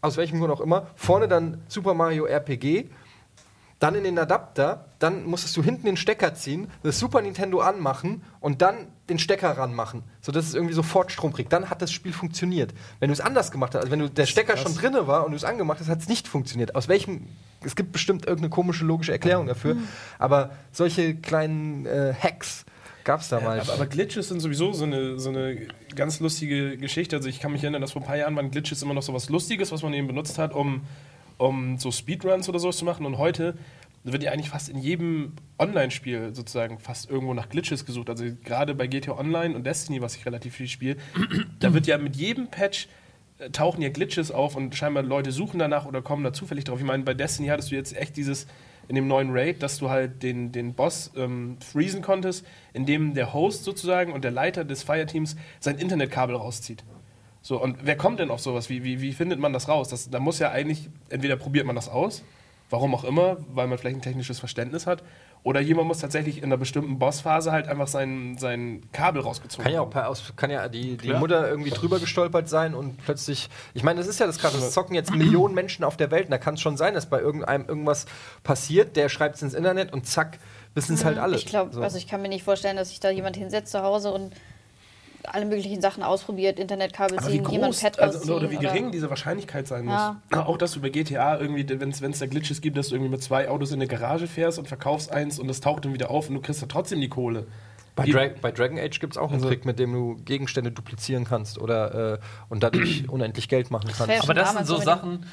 aus 0.00 0.16
welchem 0.16 0.38
Grund 0.38 0.52
auch 0.52 0.62
immer, 0.62 0.88
vorne 0.96 1.28
dann 1.28 1.62
Super 1.68 1.92
Mario 1.92 2.24
RPG 2.24 2.88
dann 3.78 3.94
in 3.94 4.04
den 4.04 4.18
Adapter, 4.18 4.86
dann 4.98 5.24
musstest 5.24 5.56
du 5.56 5.62
hinten 5.62 5.86
den 5.86 5.96
Stecker 5.96 6.34
ziehen, 6.34 6.68
das 6.82 6.98
Super 6.98 7.20
Nintendo 7.20 7.60
anmachen 7.60 8.22
und 8.40 8.62
dann 8.62 8.86
den 9.08 9.18
Stecker 9.18 9.50
ranmachen, 9.50 10.02
sodass 10.22 10.46
es 10.46 10.54
irgendwie 10.54 10.74
sofort 10.74 11.12
Strom 11.12 11.32
kriegt. 11.32 11.52
Dann 11.52 11.68
hat 11.68 11.82
das 11.82 11.92
Spiel 11.92 12.12
funktioniert. 12.12 12.72
Wenn 13.00 13.08
du 13.08 13.12
es 13.12 13.20
anders 13.20 13.50
gemacht 13.50 13.74
hast, 13.74 13.82
also 13.82 13.92
wenn 13.92 13.98
du 13.98 14.08
der 14.08 14.26
Stecker 14.26 14.56
schon 14.56 14.74
drinne 14.74 15.06
war 15.06 15.24
und 15.24 15.32
du 15.32 15.36
es 15.36 15.44
angemacht 15.44 15.80
hast, 15.80 15.88
hat 15.88 16.00
es 16.00 16.08
nicht 16.08 16.28
funktioniert. 16.28 16.74
Aus 16.74 16.88
welchem 16.88 17.28
es 17.64 17.76
gibt 17.76 17.92
bestimmt 17.92 18.26
irgendeine 18.26 18.50
komische 18.50 18.84
logische 18.84 19.12
Erklärung 19.12 19.46
dafür, 19.46 19.76
aber 20.18 20.50
solche 20.72 21.14
kleinen 21.14 21.86
äh, 21.86 22.12
Hacks 22.18 22.66
gab 23.04 23.20
es 23.20 23.28
damals. 23.28 23.68
Aber, 23.68 23.74
aber 23.74 23.86
Glitches 23.86 24.28
sind 24.28 24.40
sowieso 24.40 24.72
so 24.72 24.84
eine, 24.84 25.18
so 25.18 25.28
eine 25.28 25.66
ganz 25.94 26.20
lustige 26.20 26.76
Geschichte. 26.76 27.16
Also 27.16 27.28
ich 27.28 27.40
kann 27.40 27.52
mich 27.52 27.62
erinnern, 27.62 27.80
dass 27.80 27.92
vor 27.92 28.02
ein 28.02 28.06
paar 28.06 28.16
Jahren 28.16 28.34
waren 28.36 28.50
Glitches 28.50 28.82
immer 28.82 28.94
noch 28.94 29.02
so 29.02 29.14
was 29.14 29.28
Lustiges, 29.28 29.72
was 29.72 29.82
man 29.82 29.92
eben 29.92 30.06
benutzt 30.06 30.38
hat, 30.38 30.52
um, 30.52 30.82
um 31.38 31.78
so 31.78 31.90
Speedruns 31.90 32.48
oder 32.48 32.58
sowas 32.58 32.76
zu 32.76 32.84
machen. 32.84 33.06
Und 33.06 33.18
heute 33.18 33.54
wird 34.04 34.22
ja 34.22 34.32
eigentlich 34.32 34.50
fast 34.50 34.68
in 34.68 34.78
jedem 34.78 35.32
Online-Spiel 35.58 36.34
sozusagen 36.34 36.78
fast 36.78 37.08
irgendwo 37.08 37.32
nach 37.32 37.48
Glitches 37.48 37.86
gesucht. 37.86 38.10
Also 38.10 38.24
gerade 38.44 38.74
bei 38.74 38.86
GTA 38.86 39.18
Online 39.18 39.54
und 39.54 39.64
Destiny, 39.64 40.02
was 40.02 40.14
ich 40.14 40.26
relativ 40.26 40.54
viel 40.54 40.68
spiele, 40.68 40.96
da 41.60 41.72
wird 41.72 41.86
ja 41.86 41.96
mit 41.96 42.16
jedem 42.16 42.48
Patch 42.48 42.88
äh, 43.38 43.50
tauchen 43.50 43.80
ja 43.82 43.88
Glitches 43.88 44.30
auf 44.30 44.56
und 44.56 44.74
scheinbar 44.74 45.02
Leute 45.02 45.32
suchen 45.32 45.58
danach 45.58 45.86
oder 45.86 46.02
kommen 46.02 46.22
da 46.22 46.32
zufällig 46.32 46.64
drauf. 46.64 46.78
Ich 46.78 46.84
meine, 46.84 47.02
bei 47.02 47.14
Destiny 47.14 47.48
hattest 47.48 47.70
du 47.70 47.76
jetzt 47.76 47.96
echt 47.96 48.16
dieses 48.16 48.46
in 48.88 48.94
dem 48.94 49.08
neuen 49.08 49.30
Raid, 49.30 49.62
dass 49.62 49.78
du 49.78 49.88
halt 49.88 50.22
den, 50.22 50.52
den 50.52 50.74
Boss 50.74 51.10
ähm, 51.16 51.56
freezen 51.60 52.02
konntest, 52.02 52.46
indem 52.74 53.14
der 53.14 53.32
Host 53.32 53.64
sozusagen 53.64 54.12
und 54.12 54.24
der 54.24 54.30
Leiter 54.30 54.64
des 54.64 54.82
Fireteams 54.82 55.36
sein 55.60 55.78
Internetkabel 55.78 56.36
rauszieht. 56.36 56.84
So, 57.46 57.60
und 57.60 57.76
wer 57.82 57.94
kommt 57.94 58.20
denn 58.20 58.30
auf 58.30 58.40
sowas? 58.40 58.70
Wie, 58.70 58.84
wie, 58.84 59.02
wie 59.02 59.12
findet 59.12 59.38
man 59.38 59.52
das 59.52 59.68
raus? 59.68 59.88
Das, 59.88 60.08
da 60.08 60.18
muss 60.18 60.38
ja 60.38 60.50
eigentlich, 60.50 60.88
entweder 61.10 61.36
probiert 61.36 61.66
man 61.66 61.76
das 61.76 61.90
aus, 61.90 62.22
warum 62.70 62.94
auch 62.94 63.04
immer, 63.04 63.36
weil 63.52 63.66
man 63.66 63.76
vielleicht 63.76 63.96
ein 63.98 64.02
technisches 64.02 64.38
Verständnis 64.38 64.86
hat, 64.86 65.02
oder 65.42 65.60
jemand 65.60 65.88
muss 65.88 65.98
tatsächlich 65.98 66.38
in 66.38 66.44
einer 66.44 66.56
bestimmten 66.56 66.98
Bossphase 66.98 67.52
halt 67.52 67.68
einfach 67.68 67.86
sein, 67.86 68.38
sein 68.38 68.82
Kabel 68.92 69.20
rausgezogen 69.20 69.62
Kann 69.62 69.74
ja 69.74 69.80
auch 69.82 69.84
haben. 69.84 69.90
per 69.92 70.08
aus, 70.08 70.32
kann 70.36 70.48
ja 70.48 70.66
die, 70.70 70.96
die 70.96 71.08
Klar. 71.08 71.20
Mutter 71.20 71.46
irgendwie 71.46 71.68
drüber 71.68 72.00
gestolpert 72.00 72.48
sein 72.48 72.74
und 72.74 72.96
plötzlich. 73.04 73.50
Ich 73.74 73.82
meine, 73.82 73.98
das 74.00 74.06
ist 74.06 74.18
ja 74.18 74.26
das 74.26 74.38
krasse. 74.38 74.56
Es 74.56 74.72
zocken 74.72 74.94
jetzt 74.94 75.14
Millionen 75.14 75.54
Menschen 75.54 75.84
auf 75.84 75.98
der 75.98 76.10
Welt 76.10 76.24
und 76.24 76.30
da 76.30 76.38
kann 76.38 76.54
es 76.54 76.62
schon 76.62 76.78
sein, 76.78 76.94
dass 76.94 77.10
bei 77.10 77.20
irgendeinem 77.20 77.68
irgendwas 77.68 78.06
passiert, 78.42 78.96
der 78.96 79.10
schreibt 79.10 79.36
es 79.36 79.42
ins 79.42 79.52
Internet 79.52 79.92
und 79.92 80.06
zack, 80.06 80.38
wissen 80.72 80.94
es 80.94 81.04
halt 81.04 81.18
alle. 81.18 81.36
Ich 81.36 81.44
glaube, 81.44 81.74
So. 81.74 81.82
also 81.82 81.98
ich 81.98 82.06
kann 82.08 82.22
mir 82.22 82.30
nicht 82.30 82.42
vorstellen, 82.42 82.78
dass 82.78 82.88
sich 82.88 83.00
da 83.00 83.10
jemand 83.10 83.36
hinsetzt 83.36 83.70
zu 83.70 83.82
Hause 83.82 84.12
und 84.12 84.32
alle 85.26 85.44
möglichen 85.46 85.80
Sachen 85.80 86.02
ausprobiert, 86.02 86.58
Internetkabel 86.58 87.18
ziehen, 87.20 87.44
jemand 87.48 87.72
groß, 87.74 87.80
Pad 87.82 87.98
also, 87.98 88.18
rausziehen. 88.18 88.34
oder, 88.36 88.46
oder 88.48 88.50
wie 88.52 88.58
gering 88.58 88.90
diese 88.90 89.08
Wahrscheinlichkeit 89.10 89.66
sein 89.66 89.84
muss. 89.84 89.94
Ja. 89.94 90.20
Auch, 90.46 90.58
dass 90.58 90.72
du 90.72 90.80
bei 90.80 90.90
GTA 90.90 91.38
irgendwie, 91.38 91.68
wenn 91.68 91.90
es 91.90 92.18
da 92.18 92.26
Glitches 92.26 92.60
gibt, 92.60 92.76
dass 92.76 92.88
du 92.88 92.94
irgendwie 92.94 93.10
mit 93.10 93.22
zwei 93.22 93.48
Autos 93.48 93.70
in 93.70 93.76
eine 93.76 93.86
Garage 93.86 94.26
fährst 94.26 94.58
und 94.58 94.68
verkaufst 94.68 95.10
eins 95.12 95.38
und 95.38 95.48
das 95.48 95.60
taucht 95.60 95.84
dann 95.84 95.92
wieder 95.94 96.10
auf 96.10 96.28
und 96.28 96.34
du 96.34 96.40
kriegst 96.40 96.62
da 96.62 96.66
trotzdem 96.66 97.00
die 97.00 97.08
Kohle. 97.08 97.46
Bei, 97.96 98.06
Dra 98.06 98.26
bei 98.40 98.50
Dragon 98.50 98.78
Age 98.78 98.98
gibt 98.98 99.12
es 99.14 99.18
auch 99.18 99.28
einen 99.28 99.34
Also- 99.36 99.48
Trick, 99.48 99.64
mit 99.64 99.78
dem 99.78 99.92
du 99.92 100.16
Gegenstände 100.24 100.72
duplizieren 100.72 101.24
kannst 101.24 101.58
oder 101.58 102.14
äh, 102.14 102.18
und 102.48 102.62
dadurch 102.62 103.08
unendlich 103.08 103.48
Geld 103.48 103.70
machen 103.70 103.90
kannst. 103.96 104.22
Aber 104.22 104.34
das 104.34 104.52
sind 104.52 104.66
so 104.66 104.78
Sachen. 104.78 105.26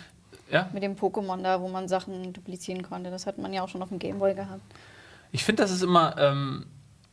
Ja? 0.52 0.70
mit 0.74 0.84
dem 0.84 0.96
Pokémon 0.98 1.42
da, 1.42 1.62
wo 1.62 1.70
man 1.70 1.88
Sachen 1.88 2.34
duplizieren 2.34 2.84
konnte. 2.84 3.10
Das 3.10 3.26
hat 3.26 3.38
man 3.38 3.54
ja 3.54 3.64
auch 3.64 3.70
schon 3.70 3.82
auf 3.82 3.88
dem 3.88 4.00
Gameboy 4.00 4.36
gehabt. 4.36 4.60
Ich 5.32 5.46
finde, 5.46 5.64
das 5.64 5.72
ist 5.72 5.82
immer, 5.82 6.16
ähm, 6.20 6.66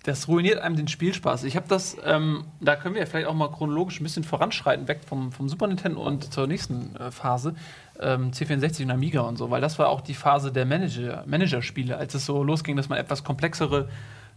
das 0.08 0.26
ruiniert 0.26 0.58
einem 0.58 0.74
den 0.74 0.88
Spielspaß. 0.88 1.44
Ich 1.44 1.54
habe 1.54 1.68
das, 1.68 1.96
ähm, 2.02 2.44
da 2.60 2.76
können 2.76 2.94
wir 2.94 3.06
vielleicht 3.06 3.26
auch 3.26 3.34
mal 3.34 3.50
chronologisch 3.50 4.00
ein 4.00 4.04
bisschen 4.04 4.24
voranschreiten, 4.24 4.88
weg 4.88 5.00
vom, 5.06 5.32
vom 5.32 5.50
Super 5.50 5.66
Nintendo 5.66 6.00
und 6.00 6.32
zur 6.32 6.46
nächsten 6.46 6.96
äh, 6.96 7.10
Phase, 7.10 7.54
ähm, 8.00 8.30
C64 8.30 8.84
und 8.84 8.90
Amiga 8.90 9.20
und 9.20 9.36
so, 9.36 9.50
weil 9.50 9.60
das 9.60 9.78
war 9.78 9.90
auch 9.90 10.00
die 10.00 10.14
Phase 10.14 10.50
der 10.50 10.64
Manager, 10.64 11.24
Managerspiele, 11.26 11.98
als 11.98 12.14
es 12.14 12.24
so 12.24 12.42
losging, 12.42 12.74
dass 12.74 12.88
man 12.88 12.98
etwas 12.98 13.22
komplexere 13.22 13.90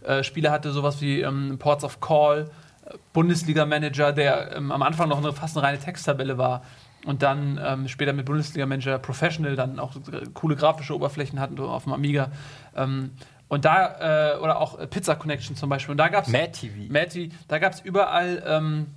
äh, 0.04 0.24
Spiele 0.24 0.52
hatte, 0.52 0.72
sowas 0.72 1.02
wie 1.02 1.22
ähm, 1.22 1.58
Ports 1.58 1.86
of 1.86 2.02
Call, 2.02 2.52
äh, 2.86 2.98
Bundesliga-Manager, 3.14 4.12
der 4.12 4.58
ähm, 4.58 4.74
am 4.74 4.82
Anfang 4.82 5.08
noch 5.08 5.20
eine, 5.20 5.32
fast 5.32 5.56
eine 5.56 5.66
reine 5.66 5.80
Texttabelle 5.80 6.38
war. 6.38 6.64
Und 7.06 7.24
dann 7.24 7.60
ähm, 7.64 7.88
später 7.88 8.12
mit 8.12 8.26
Bundesliga 8.26 8.66
Manager 8.66 9.00
Professional 9.00 9.56
dann 9.56 9.80
auch 9.80 9.96
äh, 9.96 10.26
coole 10.34 10.58
grafische 10.58 10.94
Oberflächen 10.94 11.40
hatten 11.40 11.58
auf 11.60 11.86
dem 11.86 11.94
Amiga. 11.94 12.30
Ähm, 12.76 13.12
und 13.52 13.66
da, 13.66 14.36
äh, 14.36 14.38
oder 14.38 14.62
auch 14.62 14.80
äh, 14.80 14.88
Pizza 14.88 15.18
Connection 15.18 15.58
zum 15.58 15.68
Beispiel. 15.68 15.92
Und 15.92 15.98
da 15.98 16.08
gab 16.08 16.26
es 16.26 16.32
Mad 16.32 16.54
TV. 16.54 16.90
Matty, 16.90 17.32
da 17.50 17.60
gab 17.60 17.74
es 17.74 17.82
überall 17.82 18.42
ähm, 18.48 18.88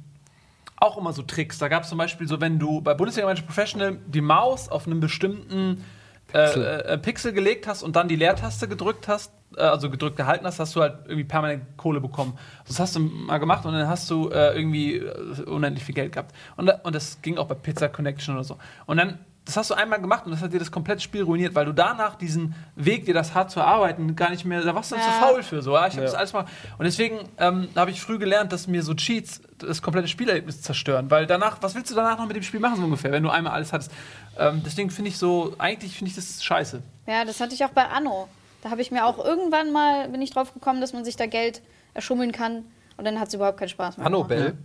auch 0.77 0.97
immer 0.97 1.13
so 1.13 1.23
Tricks. 1.23 1.59
Da 1.59 1.67
gab 1.67 1.83
es 1.83 1.89
zum 1.89 1.99
Beispiel 1.99 2.29
so, 2.29 2.41
wenn 2.41 2.61
du 2.61 2.81
bei 2.81 2.95
Bundesliga 2.95 3.27
Manager 3.27 3.47
Professional 3.47 3.99
die 4.07 4.21
Maus 4.21 4.69
auf 4.69 4.87
einen 4.87 5.01
bestimmten 5.01 5.85
Pixel. 6.29 6.65
Äh, 6.65 6.93
äh, 6.93 6.99
Pixel 6.99 7.33
gelegt 7.33 7.67
hast 7.67 7.83
und 7.83 7.97
dann 7.97 8.07
die 8.07 8.15
Leertaste 8.15 8.69
gedrückt 8.69 9.09
hast, 9.09 9.33
äh, 9.57 9.63
also 9.63 9.91
gedrückt 9.91 10.17
gehalten 10.17 10.47
hast, 10.47 10.61
hast 10.61 10.77
du 10.77 10.83
halt 10.83 10.99
irgendwie 11.07 11.25
permanent 11.25 11.77
Kohle 11.77 12.01
bekommen. 12.01 12.39
Das 12.69 12.79
hast 12.79 12.95
du 12.95 13.01
mal 13.01 13.39
gemacht 13.39 13.67
und 13.67 13.73
dann 13.73 13.89
hast 13.89 14.09
du 14.09 14.29
äh, 14.29 14.57
irgendwie 14.57 14.99
äh, 14.99 15.43
unendlich 15.47 15.83
viel 15.83 15.97
Geld 15.97 16.13
gehabt. 16.13 16.33
Und, 16.57 16.71
und 16.71 16.95
das 16.95 17.21
ging 17.23 17.39
auch 17.39 17.49
bei 17.49 17.57
Pizza 17.57 17.89
Connection 17.89 18.37
oder 18.37 18.45
so. 18.45 18.59
Und 18.87 18.99
dann, 18.99 19.19
das 19.45 19.57
hast 19.59 19.69
du 19.71 19.75
einmal 19.75 20.01
gemacht 20.01 20.25
und 20.25 20.33
das 20.33 20.41
hat 20.41 20.53
dir 20.55 20.59
das 20.59 20.71
komplette 20.71 21.03
Spiel 21.03 21.23
ruiniert, 21.23 21.55
weil 21.55 21.67
du 21.67 21.73
danach 21.73 22.15
diesen 22.15 22.55
Weg, 22.77 23.05
dir 23.05 23.13
das 23.13 23.35
hart 23.35 23.51
zu 23.51 23.61
erarbeiten, 23.61 24.17
gar 24.17 24.31
nicht 24.31 24.45
mehr, 24.47 24.63
da 24.63 24.75
warst 24.75 24.91
du 24.91 24.97
dann 24.97 25.05
Ja. 25.05 25.13
zu 25.13 25.19
faul 25.19 25.43
für. 25.43 25.61
So, 25.61 25.75
ja, 25.75 25.87
ich 25.87 25.93
habe 25.95 26.03
Ja. 26.03 26.07
das 26.07 26.15
alles 26.15 26.33
mal. 26.33 26.47
Und 26.79 26.85
deswegen 26.85 27.19
ähm, 27.39 27.69
habe 27.77 27.91
ich 27.91 28.01
früh 28.01 28.19
gelernt, 28.19 28.53
dass 28.53 28.67
mir 28.67 28.83
so 28.83 28.95
Cheats 28.95 29.43
das 29.59 29.83
komplette 29.83 30.09
Spielerlebnis 30.09 30.63
zerstören. 30.63 31.11
Weil 31.11 31.27
danach, 31.27 31.59
was 31.61 31.75
willst 31.75 31.91
du 31.91 31.95
danach 31.95 32.17
noch 32.19 32.27
mit 32.27 32.37
dem 32.37 32.43
Spiel 32.43 32.61
machen, 32.61 32.77
so 32.77 32.85
ungefähr, 32.85 33.13
wenn 33.13 33.23
du 33.23 33.29
einmal 33.31 33.53
alles 33.53 33.73
hattest? 33.73 33.93
Ähm, 34.39 34.63
deswegen 34.65 34.91
finde 34.91 35.11
ich 35.11 35.19
so, 35.19 35.55
eigentlich 35.59 35.97
finde 35.97 36.09
ich 36.11 36.17
das 36.17 36.43
scheiße. 36.43 36.83
Ja, 37.07 37.25
das 37.27 37.39
hatte 37.41 37.55
ich 37.55 37.65
auch 37.65 37.71
bei 37.71 37.85
Anno. 37.87 38.29
Da 38.63 38.71
habe 38.71 38.81
ich 38.81 38.91
mir 38.91 39.05
auch 39.05 39.23
irgendwann 39.23 39.73
mal, 39.73 40.09
bin 40.09 40.23
ich 40.23 40.31
drauf 40.31 40.55
gekommen, 40.55 40.81
dass 40.81 40.95
man 40.95 41.05
sich 41.05 41.17
da 41.17 41.27
Geld 41.27 41.61
erschummeln 41.93 42.33
kann. 42.33 42.65
Und 42.97 43.05
dann 43.05 43.21
hat 43.21 43.29
es 43.29 43.35
überhaupt 43.35 43.59
keinen 43.59 43.69
Spaß 43.69 43.99
mehr 43.99 44.09
gemacht. 44.09 44.31
Annobel. 44.31 44.57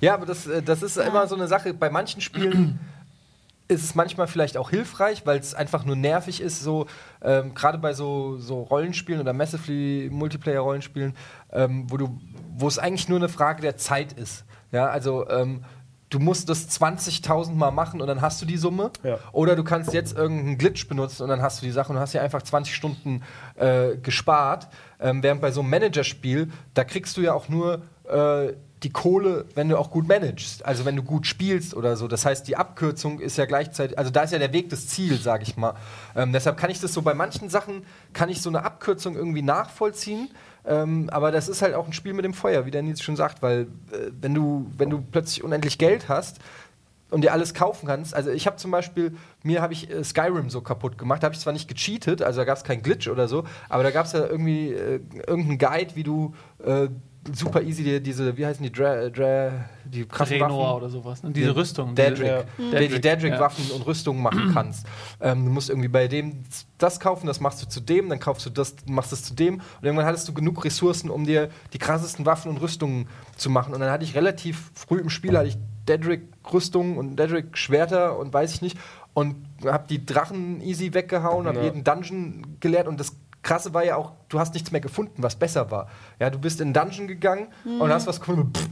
Ja, 0.00 0.14
aber 0.14 0.26
das, 0.26 0.46
äh, 0.46 0.62
das 0.62 0.82
ist 0.82 0.96
immer 0.96 1.26
so 1.26 1.34
eine 1.34 1.48
Sache. 1.48 1.74
Bei 1.74 1.90
manchen 1.90 2.20
Spielen 2.20 2.78
ist 3.68 3.82
es 3.82 3.94
manchmal 3.94 4.28
vielleicht 4.28 4.56
auch 4.56 4.70
hilfreich, 4.70 5.26
weil 5.26 5.38
es 5.38 5.54
einfach 5.54 5.84
nur 5.84 5.96
nervig 5.96 6.40
ist, 6.40 6.62
so 6.62 6.86
ähm, 7.22 7.54
gerade 7.54 7.78
bei 7.78 7.92
so, 7.92 8.38
so 8.38 8.62
Rollenspielen 8.62 9.20
oder 9.20 9.32
Massively 9.32 10.08
Multiplayer-Rollenspielen, 10.12 11.14
ähm, 11.52 11.86
wo 11.90 11.96
du, 11.96 12.20
wo 12.56 12.68
es 12.68 12.78
eigentlich 12.78 13.08
nur 13.08 13.18
eine 13.18 13.28
Frage 13.28 13.62
der 13.62 13.76
Zeit 13.76 14.12
ist. 14.12 14.44
Ja, 14.72 14.86
also 14.86 15.28
ähm, 15.28 15.64
du 16.10 16.18
musst 16.18 16.48
das 16.48 16.68
20.000 16.80 17.54
Mal 17.54 17.70
machen 17.70 18.00
und 18.00 18.06
dann 18.06 18.20
hast 18.20 18.40
du 18.40 18.46
die 18.46 18.56
Summe. 18.56 18.90
Ja. 19.02 19.18
Oder 19.32 19.56
du 19.56 19.64
kannst 19.64 19.92
jetzt 19.92 20.16
irgendeinen 20.16 20.58
Glitch 20.58 20.88
benutzen 20.88 21.24
und 21.24 21.28
dann 21.28 21.42
hast 21.42 21.60
du 21.60 21.66
die 21.66 21.72
Sache 21.72 21.92
und 21.92 21.98
hast 21.98 22.12
ja 22.12 22.22
einfach 22.22 22.42
20 22.42 22.74
Stunden 22.74 23.22
äh, 23.56 23.96
gespart. 23.96 24.68
Ähm, 25.00 25.22
während 25.22 25.40
bei 25.40 25.50
so 25.50 25.60
einem 25.60 25.70
Managerspiel, 25.70 26.50
da 26.74 26.84
kriegst 26.84 27.16
du 27.16 27.20
ja 27.22 27.32
auch 27.34 27.48
nur 27.48 27.82
äh, 28.08 28.52
die 28.86 28.92
Kohle, 28.92 29.46
wenn 29.56 29.68
du 29.68 29.76
auch 29.76 29.90
gut 29.90 30.06
managst, 30.06 30.64
also 30.64 30.84
wenn 30.84 30.94
du 30.94 31.02
gut 31.02 31.26
spielst 31.26 31.74
oder 31.74 31.96
so. 31.96 32.06
Das 32.06 32.24
heißt, 32.24 32.46
die 32.46 32.56
Abkürzung 32.56 33.18
ist 33.18 33.36
ja 33.36 33.44
gleichzeitig, 33.44 33.98
also 33.98 34.12
da 34.12 34.22
ist 34.22 34.32
ja 34.32 34.38
der 34.38 34.52
Weg 34.52 34.70
das 34.70 34.86
Ziel, 34.86 35.18
sage 35.18 35.42
ich 35.42 35.56
mal. 35.56 35.74
Ähm, 36.14 36.32
deshalb 36.32 36.56
kann 36.56 36.70
ich 36.70 36.80
das 36.80 36.92
so 36.92 37.02
bei 37.02 37.12
manchen 37.12 37.48
Sachen, 37.48 37.82
kann 38.12 38.28
ich 38.28 38.40
so 38.40 38.48
eine 38.48 38.64
Abkürzung 38.64 39.16
irgendwie 39.16 39.42
nachvollziehen. 39.42 40.30
Ähm, 40.64 41.10
aber 41.10 41.32
das 41.32 41.48
ist 41.48 41.62
halt 41.62 41.74
auch 41.74 41.86
ein 41.86 41.92
Spiel 41.92 42.12
mit 42.12 42.24
dem 42.24 42.32
Feuer, 42.32 42.64
wie 42.64 42.70
der 42.70 42.82
Nils 42.82 43.02
schon 43.02 43.16
sagt, 43.16 43.42
weil 43.42 43.62
äh, 43.90 44.12
wenn, 44.20 44.34
du, 44.34 44.70
wenn 44.78 44.88
du 44.88 45.00
plötzlich 45.00 45.42
unendlich 45.42 45.78
Geld 45.78 46.08
hast, 46.08 46.38
und 47.08 47.22
dir 47.22 47.32
alles 47.32 47.54
kaufen 47.54 47.86
kannst. 47.86 48.14
Also 48.14 48.30
ich 48.30 48.48
habe 48.48 48.56
zum 48.56 48.72
Beispiel, 48.72 49.16
mir 49.44 49.62
habe 49.62 49.72
ich 49.72 49.88
äh, 49.88 50.02
Skyrim 50.02 50.50
so 50.50 50.60
kaputt 50.60 50.98
gemacht. 50.98 51.22
Da 51.22 51.26
habe 51.26 51.36
ich 51.36 51.40
zwar 51.40 51.52
nicht 51.52 51.68
gecheatet, 51.68 52.20
also 52.20 52.40
da 52.40 52.44
gab 52.44 52.58
es 52.58 52.64
keinen 52.64 52.82
Glitch 52.82 53.06
oder 53.06 53.28
so, 53.28 53.44
aber 53.68 53.84
da 53.84 53.92
gab 53.92 54.06
es 54.06 54.12
ja 54.12 54.26
irgendwie 54.26 54.72
äh, 54.72 55.00
irgendeinen 55.24 55.58
Guide, 55.58 55.94
wie 55.94 56.02
du 56.02 56.34
äh, 56.64 56.88
super 57.32 57.62
easy 57.62 57.82
dir 57.84 58.00
diese, 58.00 58.36
wie 58.36 58.46
heißen 58.46 58.62
die, 58.62 58.70
Dra, 58.72 59.08
Dra, 59.08 59.52
die 59.84 60.04
krassen 60.06 60.38
Draenor 60.38 60.58
Waffen? 60.64 60.76
oder 60.76 60.88
sowas. 60.90 61.22
Ne? 61.22 61.30
Diese 61.32 61.46
Ja. 61.48 61.52
Rüstung. 61.52 61.94
Dadric. 61.94 62.46
Diese, 62.58 62.70
Der 62.70 62.80
die 62.80 62.88
Dadric, 63.00 63.02
Dadric-Waffen 63.02 63.70
und 63.72 63.86
Rüstungen 63.86 64.22
machen 64.22 64.50
kannst. 64.54 64.86
Ähm, 65.20 65.44
du 65.44 65.50
musst 65.50 65.68
irgendwie 65.70 65.88
bei 65.88 66.08
dem 66.08 66.42
das 66.78 67.00
kaufen, 67.00 67.26
das 67.26 67.40
machst 67.40 67.62
du 67.62 67.68
zu 67.68 67.80
dem, 67.80 68.08
dann 68.08 68.20
kaufst 68.20 68.46
du 68.46 68.50
das, 68.50 68.74
machst 68.86 69.12
es 69.12 69.22
zu 69.24 69.34
dem. 69.34 69.54
Und 69.56 69.62
irgendwann 69.82 70.06
hattest 70.06 70.28
du 70.28 70.34
genug 70.34 70.64
Ressourcen, 70.64 71.10
um 71.10 71.24
dir 71.26 71.48
die 71.72 71.78
krassesten 71.78 72.26
Waffen 72.26 72.50
und 72.50 72.58
Rüstungen 72.58 73.08
zu 73.36 73.50
machen. 73.50 73.72
Und 73.74 73.80
dann 73.80 73.90
hatte 73.90 74.04
ich 74.04 74.14
relativ 74.14 74.70
früh 74.74 74.98
im 75.00 75.08
Spiel 75.10 75.36
hatte 75.36 75.48
ich 75.48 75.56
Dadric-Rüstungen 75.86 76.96
und 76.98 77.16
Dadric-Schwerter 77.16 78.18
und 78.18 78.32
weiß 78.32 78.52
ich 78.54 78.62
nicht. 78.62 78.78
Und 79.14 79.36
hab 79.64 79.88
die 79.88 80.04
Drachen 80.04 80.60
easy 80.60 80.92
weggehauen, 80.92 81.46
hab 81.46 81.56
Ja. 81.56 81.62
jeden 81.62 81.84
Dungeon 81.84 82.58
geleert 82.60 82.86
und 82.86 83.00
das 83.00 83.16
Krasse 83.46 83.72
war 83.72 83.84
ja 83.84 83.96
auch, 83.96 84.12
du 84.28 84.40
hast 84.40 84.54
nichts 84.54 84.72
mehr 84.72 84.80
gefunden, 84.80 85.22
was 85.22 85.36
besser 85.36 85.70
war. 85.70 85.88
Ja, 86.18 86.30
du 86.30 86.38
bist 86.38 86.60
in 86.60 86.66
einen 86.66 86.74
Dungeon 86.74 87.06
gegangen 87.06 87.46
und 87.64 87.90
hast 87.90 88.06
was 88.08 88.18
gefunden, 88.18 88.52
pff, 88.52 88.68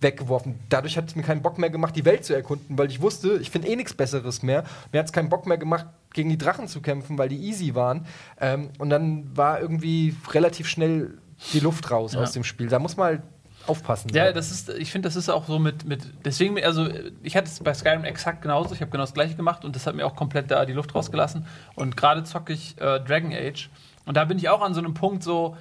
weggeworfen. 0.00 0.58
Dadurch 0.70 0.96
hat 0.96 1.08
es 1.08 1.14
mir 1.14 1.22
keinen 1.22 1.42
Bock 1.42 1.58
mehr 1.58 1.70
gemacht, 1.70 1.94
die 1.94 2.04
Welt 2.04 2.24
zu 2.24 2.34
erkunden, 2.34 2.78
weil 2.78 2.88
ich 2.90 3.00
wusste, 3.02 3.36
ich 3.36 3.50
finde 3.50 3.68
eh 3.68 3.76
nichts 3.76 3.92
Besseres 3.94 4.42
mehr. 4.42 4.64
Mir 4.92 5.00
hat 5.00 5.06
es 5.06 5.12
keinen 5.12 5.28
Bock 5.28 5.46
mehr 5.46 5.58
gemacht, 5.58 5.86
gegen 6.12 6.30
die 6.30 6.38
Drachen 6.38 6.68
zu 6.68 6.80
kämpfen, 6.80 7.18
weil 7.18 7.28
die 7.28 7.36
easy 7.38 7.74
waren. 7.74 8.06
Ähm, 8.40 8.70
und 8.78 8.90
dann 8.90 9.36
war 9.36 9.60
irgendwie 9.60 10.16
relativ 10.32 10.68
schnell 10.68 11.18
die 11.52 11.60
Luft 11.60 11.90
raus 11.90 12.14
Ja. 12.14 12.20
aus 12.20 12.32
dem 12.32 12.44
Spiel. 12.44 12.68
Da 12.68 12.78
muss 12.78 12.96
man 12.96 13.06
halt 13.06 13.22
aufpassen. 13.66 14.10
Ja, 14.14 14.28
so. 14.28 14.32
das 14.34 14.50
ist, 14.50 14.68
ich 14.70 14.92
finde, 14.92 15.08
das 15.08 15.16
ist 15.16 15.28
auch 15.28 15.46
so 15.46 15.58
mit, 15.58 15.84
mit, 15.84 16.02
deswegen, 16.24 16.62
also 16.62 16.88
ich 17.22 17.34
hatte 17.36 17.48
es 17.48 17.60
bei 17.60 17.72
Skyrim 17.74 18.04
exakt 18.04 18.42
genauso, 18.42 18.74
ich 18.74 18.80
habe 18.80 18.90
genau 18.90 19.02
das 19.04 19.14
gleiche 19.14 19.34
gemacht 19.36 19.64
und 19.64 19.74
das 19.74 19.86
hat 19.86 19.94
mir 19.94 20.06
auch 20.06 20.14
komplett 20.16 20.50
da 20.50 20.64
die 20.66 20.74
Luft 20.74 20.94
rausgelassen. 20.94 21.46
Und 21.74 21.96
gerade 21.96 22.24
zocke 22.24 22.52
ich 22.52 22.76
äh, 22.80 23.00
Dragon 23.00 23.32
Age 23.32 23.70
und 24.06 24.16
da 24.16 24.24
bin 24.24 24.38
ich 24.38 24.48
auch 24.48 24.62
an 24.62 24.74
so 24.74 24.80
einem 24.80 24.94
Punkt 24.94 25.22
so, 25.22 25.56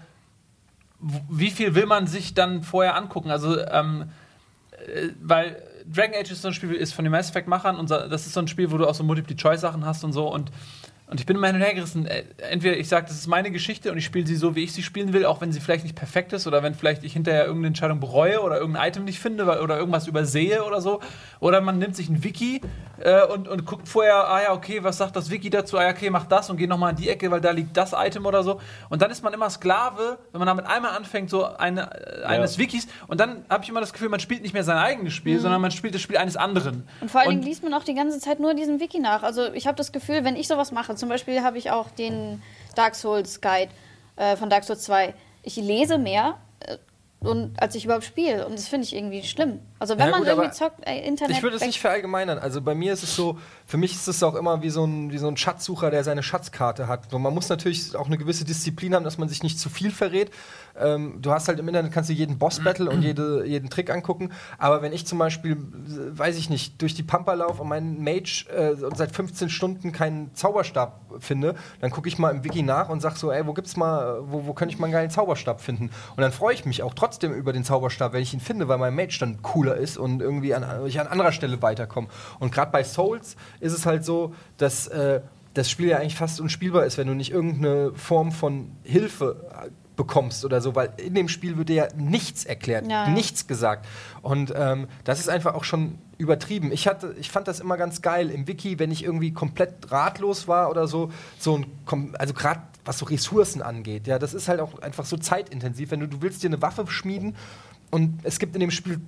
wie 1.30 1.50
viel 1.50 1.76
will 1.76 1.86
man 1.86 2.08
sich 2.08 2.34
dann 2.34 2.64
vorher 2.64 2.96
angucken? 2.96 3.30
Also, 3.30 3.60
ähm, 3.60 4.10
äh, 4.72 5.10
weil 5.22 5.62
Dragon 5.86 6.16
Age 6.16 6.32
ist 6.32 6.42
so 6.42 6.48
ein 6.48 6.54
Spiel, 6.54 6.72
ist 6.72 6.94
von 6.94 7.04
den 7.04 7.12
Mass 7.12 7.30
Effect-Machern 7.30 7.78
und 7.78 7.90
das 7.90 8.26
ist 8.26 8.34
so 8.34 8.40
ein 8.40 8.48
Spiel, 8.48 8.72
wo 8.72 8.78
du 8.78 8.88
auch 8.88 8.96
so 8.96 9.04
Multiple-Choice-Sachen 9.04 9.86
hast 9.86 10.04
und 10.04 10.14
so 10.14 10.34
und 10.34 10.52
und 11.08 11.20
ich 11.20 11.26
bin 11.26 11.36
immer 11.36 11.48
hin 11.48 11.58
und 11.58 11.62
her 11.62 11.74
gerissen. 11.74 12.06
Äh, 12.06 12.24
Entweder 12.50 12.78
ich 12.78 12.88
sage, 12.88 13.06
das 13.08 13.16
ist 13.16 13.28
meine 13.28 13.52
Geschichte 13.52 13.92
und 13.92 13.98
ich 13.98 14.06
spiele 14.06 14.26
sie 14.26 14.36
so, 14.36 14.56
wie 14.56 14.64
ich 14.64 14.74
sie 14.74 14.84
spielen 14.84 15.14
will, 15.14 15.26
auch 15.26 15.42
wenn 15.42 15.52
sie 15.52 15.60
vielleicht 15.60 15.84
nicht 15.84 15.96
perfekt 15.96 16.34
ist 16.34 16.48
oder 16.48 16.64
wenn 16.64 16.74
vielleicht 16.74 17.04
ich 17.04 17.14
hinterher 17.14 17.42
irgendeine 17.46 17.68
Entscheidung 17.68 18.00
bereue 18.00 18.42
oder 18.42 18.58
irgendein 18.58 18.88
Item 18.88 19.06
nicht 19.06 19.20
finde 19.20 19.44
oder 19.62 19.78
irgendwas 19.78 20.08
übersehe 20.08 20.64
oder 20.64 20.82
so. 20.82 21.02
Oder 21.40 21.62
man 21.62 21.78
nimmt 21.78 21.96
sich 21.96 22.10
ein 22.10 22.24
Wiki 22.24 22.62
äh, 23.00 23.26
und, 23.26 23.48
und 23.48 23.66
guckt 23.66 23.88
vorher, 23.88 24.28
ah 24.28 24.42
ja, 24.42 24.54
okay, 24.54 24.84
was 24.84 24.98
sagt 24.98 25.16
das 25.16 25.30
Wiki 25.30 25.50
dazu? 25.50 25.78
Ah 25.78 25.84
ja, 25.84 25.90
okay, 25.90 26.10
mach 26.10 26.26
das 26.26 26.50
und 26.50 26.58
geh 26.58 26.68
nochmal 26.68 26.92
in 26.92 26.96
die 26.96 27.10
Ecke, 27.10 27.30
weil 27.32 27.42
da 27.42 27.52
liegt 27.52 27.76
das 27.76 27.94
Item 27.94 28.26
oder 28.26 28.42
so. 28.44 28.62
Und 28.90 29.02
dann 29.02 29.12
ist 29.12 29.24
man 29.24 29.34
immer 29.34 29.50
Sklave, 29.50 30.20
wenn 30.32 30.40
man 30.40 30.48
damit 30.48 30.66
einmal 30.66 30.96
anfängt, 30.96 31.30
so 31.30 31.46
eine, 31.46 32.22
äh, 32.22 32.24
eines 32.24 32.58
Wikis. 32.58 32.88
Und 33.08 33.20
dann 33.20 33.46
habe 33.50 33.64
ich 33.64 33.70
immer 33.70 33.82
das 33.82 33.92
Gefühl, 33.94 34.10
man 34.10 34.20
spielt 34.20 34.42
nicht 34.42 34.54
mehr 34.54 34.64
sein 34.64 34.78
eigenes 34.78 35.14
Spiel, 35.14 35.40
sondern 35.40 35.62
man 35.62 35.72
spielt 35.72 35.94
das 35.96 36.02
Spiel 36.02 36.18
eines 36.18 36.38
anderen. 36.38 36.88
Und 37.02 37.12
vor 37.12 37.22
allen 37.22 37.32
Dingen 37.32 37.44
liest 37.44 37.62
man 37.64 37.74
auch 37.74 37.84
die 37.84 37.94
ganze 37.94 38.20
Zeit 38.20 38.40
nur 38.40 38.54
diesen 38.54 38.80
Wiki 38.80 39.00
nach. 39.00 39.24
Also 39.24 39.52
ich 39.54 39.68
habe 39.68 39.76
das 39.76 39.92
Gefühl, 39.92 40.24
wenn 40.24 40.36
ich 40.36 40.48
sowas 40.48 40.72
mache, 40.72 40.93
zum 40.98 41.10
Beispiel 41.10 41.42
habe 41.44 41.58
ich 41.58 41.72
auch 41.72 41.90
den 41.92 42.42
Dark 42.76 42.96
Souls 42.96 43.42
Guide 43.42 43.72
äh, 44.16 44.36
von 44.36 44.50
Dark 44.50 44.64
Souls 44.64 44.84
2. 44.84 45.14
Ich 45.44 45.56
lese 45.56 45.98
mehr, 45.98 46.38
äh, 46.60 46.78
und, 47.20 47.62
als 47.62 47.76
ich 47.76 47.86
überhaupt 47.86 48.04
spiele. 48.04 48.46
Und 48.46 48.58
das 48.58 48.68
finde 48.68 48.86
ich 48.86 48.96
irgendwie 48.96 49.24
schlimm. 49.24 49.60
Also 49.84 49.98
wenn 49.98 50.06
Ja, 50.06 50.12
man 50.12 50.20
gut, 50.22 50.30
irgendwie 50.30 50.46
aber 50.46 50.54
zockt, 50.54 50.88
äh, 50.88 51.06
Internet. 51.06 51.36
Ich 51.36 51.44
würde 51.44 51.58
es 51.58 51.66
nicht 51.66 51.82
verallgemeinern. 51.82 52.40
Also 52.40 52.62
bei 52.62 52.74
mir 52.74 52.94
ist 52.94 53.04
es 53.04 53.18
so, 53.18 53.38
für 53.66 53.76
mich 53.76 53.94
ist 53.94 54.08
es 54.08 54.24
auch 54.24 54.36
immer 54.36 54.62
wie 54.62 54.70
so 54.70 54.86
ein, 54.86 55.12
wie 55.12 55.18
so 55.18 55.28
ein 55.28 55.36
Schatzsucher, 55.36 55.92
der 55.92 56.06
seine 56.06 56.24
Schatzkarte 56.24 56.88
hat. 56.88 57.12
So, 57.12 57.20
man 57.20 57.34
muss 57.34 57.50
natürlich 57.50 57.94
auch 57.94 58.06
eine 58.06 58.18
gewisse 58.18 58.46
Disziplin 58.46 58.96
haben, 58.96 59.04
dass 59.04 59.18
man 59.18 59.28
sich 59.28 59.44
nicht 59.44 59.60
zu 59.60 59.70
viel 59.70 59.92
verrät. 59.92 60.32
Ähm, 60.80 61.22
du 61.22 61.32
hast 61.32 61.50
halt 61.50 61.60
im 61.60 61.68
Internet, 61.68 61.92
kannst 61.92 62.10
du 62.10 62.14
jeden 62.14 62.40
Boss-Battle 62.40 62.90
und 62.90 63.02
jede, 63.02 63.46
jeden 63.46 63.70
Trick 63.70 63.90
angucken. 63.90 64.32
Aber 64.58 64.82
wenn 64.82 64.94
ich 64.94 65.06
zum 65.06 65.20
Beispiel, 65.20 65.58
weiß 65.60 66.38
ich 66.38 66.50
nicht, 66.50 66.82
durch 66.82 66.94
die 66.94 67.04
Pampa 67.04 67.34
laufe 67.34 67.62
und 67.62 67.68
meinen 67.68 68.02
Mage 68.02 68.46
äh, 68.56 68.82
und 68.86 68.96
seit 68.96 69.12
15 69.14 69.50
Stunden 69.50 69.92
keinen 69.92 70.34
Zauberstab 70.34 71.02
finde, 71.20 71.56
dann 71.82 71.92
gucke 71.92 72.08
ich 72.08 72.18
mal 72.18 72.32
im 72.32 72.46
Wiki 72.46 72.64
nach 72.64 72.88
und 72.88 73.02
sag 73.02 73.18
so, 73.18 73.34
ey, 73.34 73.46
wo 73.46 73.52
gibt's 73.54 73.76
mal, 73.76 74.22
wo, 74.22 74.46
wo 74.46 74.54
könnte 74.54 74.74
ich 74.74 74.80
mal 74.80 74.86
einen 74.86 74.94
geilen 74.94 75.10
Zauberstab 75.10 75.60
finden? 75.60 75.92
Und 76.16 76.22
dann 76.22 76.32
freue 76.32 76.54
ich 76.54 76.66
mich 76.66 76.84
auch 76.84 76.94
trotzdem 76.94 77.34
über 77.34 77.52
den 77.52 77.66
Zauberstab, 77.66 78.14
wenn 78.14 78.22
ich 78.22 78.34
ihn 78.34 78.40
finde, 78.40 78.70
weil 78.70 78.78
mein 78.78 78.96
Mage 78.96 79.18
dann 79.20 79.42
cooler 79.42 79.73
ist 79.78 79.98
und 79.98 80.22
irgendwie 80.22 80.54
an, 80.54 80.86
ich 80.86 81.00
an 81.00 81.08
anderer 81.08 81.32
Stelle 81.32 81.62
weiterkomme. 81.62 82.08
Und 82.40 82.52
gerade 82.52 82.72
bei 82.72 82.84
Souls 82.84 83.36
ist 83.60 83.74
es 83.74 83.86
halt 83.86 84.06
so, 84.06 84.34
dass 84.58 84.88
äh, 84.88 85.22
das 85.54 85.70
Spiel 85.70 85.88
ja 85.88 85.98
eigentlich 85.98 86.16
fast 86.16 86.42
unspielbar 86.42 86.86
ist, 86.86 86.98
wenn 86.98 87.08
du 87.08 87.14
nicht 87.14 87.32
irgendeine 87.32 87.92
Form 87.94 88.32
von 88.32 88.72
Hilfe 88.84 89.50
äh, 89.52 89.70
bekommst 89.96 90.44
oder 90.44 90.62
so, 90.62 90.76
weil 90.76 90.92
in 90.98 91.14
dem 91.14 91.28
Spiel 91.28 91.58
wird 91.58 91.70
dir 91.70 91.76
ja 91.76 91.88
nichts 91.96 92.46
erklärt, 92.46 92.90
Ja, 92.90 93.08
nichts 93.10 93.48
gesagt. 93.48 93.86
Und 94.22 94.54
ähm, 94.56 94.88
das 95.04 95.20
ist 95.20 95.30
einfach 95.30 95.54
auch 95.54 95.64
schon 95.64 96.00
übertrieben. 96.18 96.72
Ich, 96.72 96.88
hatte, 96.88 97.16
ich 97.20 97.30
fand 97.30 97.48
das 97.48 97.60
immer 97.60 97.78
ganz 97.78 98.02
geil 98.02 98.30
im 98.30 98.48
Wiki, 98.48 98.80
wenn 98.80 98.92
ich 98.92 99.04
irgendwie 99.04 99.34
komplett 99.34 99.92
ratlos 99.92 100.48
war 100.48 100.70
oder 100.70 100.88
so, 100.88 101.12
so 101.38 101.58
ein, 101.58 102.16
also 102.18 102.34
gerade 102.34 102.62
was 102.86 102.98
so 102.98 103.06
Ressourcen 103.06 103.62
angeht, 103.62 104.08
ja, 104.08 104.20
das 104.20 104.34
ist 104.34 104.48
halt 104.48 104.60
auch 104.60 104.82
einfach 104.82 105.06
so 105.06 105.18
zeitintensiv. 105.18 105.92
Wenn 105.92 106.00
du, 106.00 106.08
du 106.08 106.22
willst 106.22 106.44
dir 106.44 106.48
eine 106.48 106.62
Waffe 106.62 106.86
schmieden 106.88 107.36
und 107.92 108.20
es 108.24 108.40
gibt 108.40 108.56
in 108.56 108.60
dem 108.62 108.72
Spiel 108.72 109.00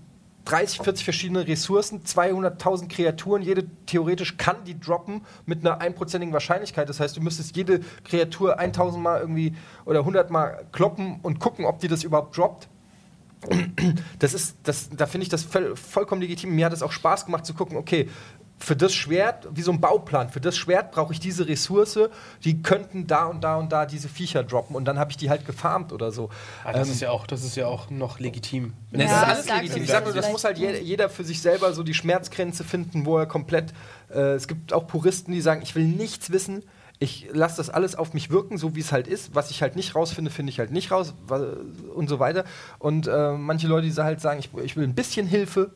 30, 0.46 0.80
40 0.80 1.04
verschiedene 1.04 1.48
Ressourcen, 1.48 2.04
200.000 2.04 2.88
Kreaturen, 2.88 3.42
jede 3.42 3.66
theoretisch 3.88 4.38
kann 4.38 4.64
die 4.66 4.80
droppen 4.80 5.22
mit 5.46 5.66
einer 5.66 5.82
einprozentigen 5.82 6.34
Wahrscheinlichkeit. 6.34 6.88
Das 6.88 7.00
heißt, 7.00 7.18
du 7.18 7.22
müsstest 7.22 7.56
jede 7.56 7.82
Kreatur 8.04 8.60
1000 8.60 9.04
Mal 9.04 9.20
irgendwie 9.20 9.56
oder 9.86 10.00
100 10.00 10.30
Mal 10.30 10.66
kloppen 10.72 11.20
und 11.24 11.40
gucken, 11.40 11.66
ob 11.66 11.80
die 11.80 11.88
das 11.88 12.04
überhaupt 12.04 12.38
droppt. 12.38 12.68
Das 14.20 14.34
ist, 14.34 14.58
das, 14.64 14.90
da 14.90 15.06
finde 15.06 15.24
ich 15.24 15.30
das 15.30 15.44
voll, 15.44 15.76
vollkommen 15.76 16.22
legitim. 16.22 16.56
Mir 16.56 16.66
hat 16.66 16.74
es 16.74 16.82
auch 16.82 16.92
Spaß 16.92 17.26
gemacht 17.26 17.46
zu 17.46 17.54
gucken, 17.54 17.78
okay, 17.78 18.10
für 18.58 18.76
das 18.76 18.94
Schwert, 18.94 19.48
wie 19.52 19.62
so 19.62 19.72
ein 19.72 19.82
Bauplan, 19.82 20.30
für 20.30 20.40
das 20.40 20.56
Schwert 20.56 20.92
brauche 20.92 21.12
ich 21.14 21.20
diese 21.20 21.48
Ressource, 21.48 22.00
die 22.44 22.62
könnten 22.62 23.06
da 23.06 23.26
und 23.26 23.44
da 23.44 23.58
und 23.58 23.72
da 23.72 23.86
diese 23.86 24.08
Viecher 24.08 24.44
droppen 24.44 24.76
und 24.76 24.86
dann 24.86 24.98
habe 24.98 25.12
ich 25.12 25.18
die 25.18 25.30
halt 25.30 25.46
gefarmt 25.46 25.92
oder 25.92 26.12
so. 26.12 26.30
Ah, 26.64 26.72
das, 26.74 26.88
Ähm, 26.88 26.94
ist 26.94 27.02
ja 27.02 27.12
auch, 27.12 27.28
das 27.28 27.44
ist 27.44 27.58
ja 27.58 27.68
auch 27.68 27.90
noch 27.90 28.20
legitim. 28.20 28.74
Ne, 28.92 29.04
das 29.04 29.04
das 29.04 29.12
Ja, 29.12 29.22
ist 29.22 29.28
alles 29.30 29.46
legitim. 29.50 29.84
Ich 29.84 29.90
Souls 29.90 29.92
sag 29.92 30.06
nur, 30.06 30.14
das 30.14 30.32
muss 30.32 30.44
halt 30.46 30.58
jeder, 30.58 30.80
jeder 30.80 31.10
für 31.10 31.24
sich 31.26 31.42
selber 31.42 31.74
so 31.74 31.84
die 31.84 31.94
Schmerzgrenze 31.94 32.64
finden, 32.64 33.06
wo 33.06 33.18
er 33.18 33.26
komplett. 33.26 33.74
Äh, 34.10 34.34
es 34.36 34.48
gibt 34.48 34.72
auch 34.72 34.88
Puristen, 34.88 35.34
die 35.34 35.42
sagen, 35.42 35.62
ich 35.62 35.76
will 35.76 35.86
nichts 35.86 36.32
wissen. 36.32 36.64
Ich 36.98 37.28
lasse 37.34 37.58
das 37.58 37.70
alles 37.70 37.96
auf 37.96 38.14
mich 38.14 38.30
wirken, 38.30 38.58
so 38.58 38.74
wie 38.74 38.80
es 38.80 38.94
halt 38.94 39.08
ist. 39.08 39.36
Was 39.36 39.52
ich 39.52 39.62
halt 39.62 39.76
nicht 39.76 39.96
rausfinde, 39.96 40.32
finde 40.32 40.52
ich 40.52 40.60
halt 40.60 40.72
nicht 40.72 40.92
raus 40.92 41.14
und 41.94 42.08
so 42.08 42.20
weiter. 42.20 42.46
Und 42.80 43.08
äh, 43.08 43.34
manche 43.34 43.68
Leute, 43.68 43.88
die 43.90 43.94
halt 44.02 44.22
sagen, 44.22 44.40
ich, 44.40 44.50
ich 44.64 44.78
will 44.78 44.86
ein 44.86 44.96
bisschen 44.96 45.28
Hilfe, 45.28 45.72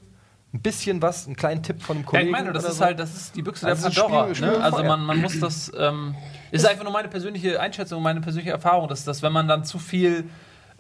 ein 0.54 0.62
bisschen 0.62 1.02
was, 1.02 1.28
einen 1.28 1.36
kleinen 1.36 1.62
Tipp 1.62 1.82
von 1.82 1.98
einem 1.98 2.06
Ja, 2.06 2.10
Kollegen. 2.10 2.28
ich 2.30 2.32
meine, 2.32 2.52
das 2.54 2.64
oder 2.64 2.72
ist 2.72 2.78
so. 2.80 2.86
halt, 2.86 3.00
das 3.00 3.16
ist 3.16 3.36
die 3.36 3.42
Büchse 3.44 3.68
Also 3.68 3.84
der 3.84 3.92
ist 3.92 3.98
Pandora. 4.00 4.34
Spiel- 4.36 4.48
ne? 4.50 4.64
Also 4.64 4.84
man, 4.84 5.04
man 5.04 5.22
muss 5.22 5.40
das, 5.40 5.72
ähm, 5.78 6.16
ist 6.52 6.66
einfach 6.66 6.84
nur 6.84 6.94
meine 6.94 7.08
persönliche 7.08 7.60
Einschätzung, 7.60 8.02
meine 8.02 8.20
persönliche 8.22 8.52
Erfahrung, 8.52 8.88
dass, 8.88 9.04
dass 9.06 9.22
wenn 9.22 9.32
man 9.32 9.48
dann 9.48 9.64
zu 9.64 9.78
viel 9.78 10.28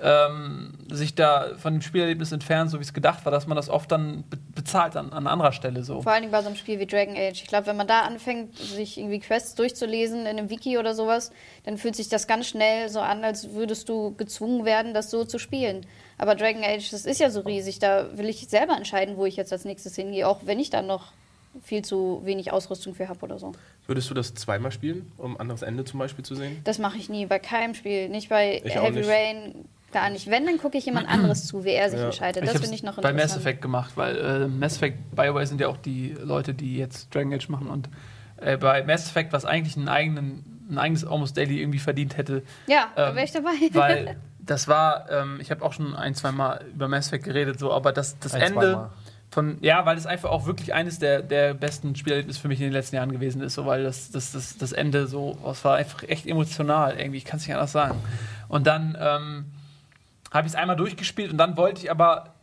ähm, 0.01 0.71
sich 0.89 1.13
da 1.13 1.47
von 1.57 1.73
dem 1.73 1.81
Spielerlebnis 1.81 2.31
entfernt, 2.31 2.71
so 2.71 2.79
wie 2.79 2.83
es 2.83 2.93
gedacht 2.93 3.25
war, 3.25 3.31
dass 3.33 3.47
man 3.47 3.57
das 3.57 3.69
oft 3.69 3.91
dann 3.91 4.23
be 4.29 4.37
bezahlt 4.55 4.95
an, 4.97 5.11
an 5.13 5.27
anderer 5.27 5.51
Stelle 5.51 5.83
so. 5.83 6.01
Vor 6.01 6.11
allen 6.11 6.21
Dingen 6.21 6.31
bei 6.31 6.41
so 6.41 6.47
einem 6.47 6.55
Spiel 6.55 6.79
wie 6.79 6.85
Dragon 6.85 7.15
Age. 7.15 7.41
Ich 7.41 7.47
glaube, 7.47 7.67
wenn 7.67 7.77
man 7.77 7.87
da 7.87 8.01
anfängt, 8.01 8.57
sich 8.57 8.97
irgendwie 8.97 9.19
Quests 9.19 9.55
durchzulesen 9.55 10.21
in 10.21 10.27
einem 10.27 10.49
Wiki 10.49 10.77
oder 10.77 10.93
sowas, 10.93 11.31
dann 11.63 11.77
fühlt 11.77 11.95
sich 11.95 12.09
das 12.09 12.27
ganz 12.27 12.47
schnell 12.47 12.89
so 12.89 12.99
an, 13.01 13.23
als 13.23 13.51
würdest 13.53 13.87
du 13.89 14.15
gezwungen 14.15 14.65
werden, 14.65 14.93
das 14.93 15.11
so 15.11 15.23
zu 15.25 15.37
spielen. 15.37 15.85
Aber 16.19 16.35
Dragon 16.35 16.63
Age, 16.63 16.91
das 16.91 17.05
ist 17.05 17.19
ja 17.19 17.29
so 17.31 17.39
riesig, 17.41 17.79
da 17.79 18.15
will 18.17 18.29
ich 18.29 18.47
selber 18.49 18.75
entscheiden, 18.77 19.17
wo 19.17 19.25
ich 19.25 19.35
jetzt 19.37 19.51
als 19.51 19.65
nächstes 19.65 19.95
hingehe, 19.95 20.27
auch 20.27 20.41
wenn 20.45 20.59
ich 20.59 20.69
dann 20.69 20.85
noch 20.85 21.13
viel 21.63 21.83
zu 21.83 22.21
wenig 22.25 22.51
Ausrüstung 22.51 22.93
für 22.93 23.07
habe 23.07 23.21
oder 23.21 23.39
so. 23.39 23.53
Würdest 23.87 24.09
du 24.09 24.13
das 24.13 24.35
zweimal 24.35 24.71
spielen, 24.71 25.11
um 25.17 25.33
ein 25.35 25.39
anderes 25.39 25.61
Ende 25.63 25.83
zum 25.85 25.97
Beispiel 25.99 26.23
zu 26.23 26.35
sehen? 26.35 26.59
Das 26.65 26.77
mache 26.77 26.97
ich 26.97 27.09
nie, 27.09 27.25
bei 27.25 27.39
keinem 27.39 27.73
Spiel. 27.73 28.07
Nicht 28.09 28.29
bei 28.29 28.61
Ich 28.63 28.75
Heavy 28.75 28.99
nicht. 28.99 29.09
Rain, 29.09 29.65
gar 29.91 30.09
nicht. 30.11 30.29
Wenn, 30.29 30.45
dann 30.45 30.57
gucke 30.59 30.77
ich 30.77 30.85
jemand 30.85 31.09
anderes 31.09 31.47
zu, 31.47 31.63
wie 31.63 31.71
er 31.71 31.89
sich 31.89 31.99
Ja. 31.99 32.05
entscheidet. 32.05 32.43
Das 32.45 32.51
finde 32.59 32.75
ich 32.75 32.83
noch 32.83 32.97
bei 32.97 33.09
interessant. 33.09 33.17
Mass 33.31 33.37
Effect 33.37 33.61
gemacht, 33.63 33.91
weil 33.95 34.17
äh, 34.17 34.47
Mass 34.47 34.75
Effect, 34.75 35.15
BioWare 35.15 35.47
sind 35.47 35.59
ja 35.61 35.69
auch 35.69 35.77
die 35.77 36.09
Leute, 36.21 36.53
die 36.53 36.75
jetzt 36.77 37.13
Dragon 37.15 37.33
Age 37.33 37.49
machen 37.49 37.67
und 37.67 37.89
äh, 38.41 38.57
bei 38.57 38.83
Mass 38.83 39.07
Effect, 39.07 39.33
was 39.33 39.45
eigentlich 39.45 39.75
einen 39.75 39.87
eigenen, 39.89 40.67
ein 40.69 40.77
eigenes 40.77 41.03
Almost 41.05 41.35
Daily 41.37 41.59
irgendwie 41.61 41.79
verdient 41.79 42.15
hätte, 42.17 42.43
Ja, 42.67 42.89
da 42.95 43.09
Ähm, 43.09 43.15
wäre 43.15 43.25
ich 43.25 43.31
dabei. 43.31 43.51
weil 43.73 44.17
das 44.49 44.67
war, 44.67 45.09
ähm, 45.11 45.37
ich 45.39 45.51
habe 45.51 45.63
auch 45.63 45.73
schon 45.73 45.95
ein, 45.95 46.15
zwei 46.15 46.31
Mal 46.31 46.65
über 46.73 46.87
Mass 46.87 47.07
Effect 47.07 47.25
geredet, 47.25 47.59
so, 47.59 47.71
aber 47.71 47.91
das, 47.91 48.17
das 48.19 48.33
Ein, 48.33 48.53
Ende 48.53 48.89
von, 49.29 49.59
ja, 49.61 49.85
weil 49.85 49.95
es 49.95 50.07
einfach 50.07 50.31
auch 50.31 50.47
wirklich 50.47 50.73
eines 50.73 50.97
der, 50.97 51.21
der 51.21 51.53
besten 51.53 51.95
Spielerlebnisse 51.95 52.39
für 52.39 52.47
mich 52.47 52.59
in 52.59 52.65
den 52.65 52.73
letzten 52.73 52.95
Jahren 52.95 53.11
gewesen 53.11 53.41
ist, 53.41 53.53
so, 53.53 53.67
weil 53.67 53.83
das, 53.83 54.09
das, 54.09 54.31
das, 54.31 54.57
das 54.57 54.71
Ende 54.71 55.05
so, 55.05 55.37
es 55.51 55.63
war 55.63 55.75
einfach 55.75 56.01
echt 56.03 56.25
emotional, 56.25 56.97
irgendwie, 56.97 57.17
ich 57.17 57.25
kann 57.25 57.37
es 57.37 57.45
nicht 57.45 57.53
anders 57.53 57.71
sagen. 57.71 58.01
Und 58.47 58.65
dann 58.65 58.97
ähm, 58.99 59.45
habe 60.31 60.47
ich 60.47 60.53
es 60.53 60.59
einmal 60.59 60.75
durchgespielt 60.75 61.31
und 61.31 61.37
dann 61.37 61.57
wollte 61.57 61.83
ich 61.83 61.91
aber, 61.91 62.33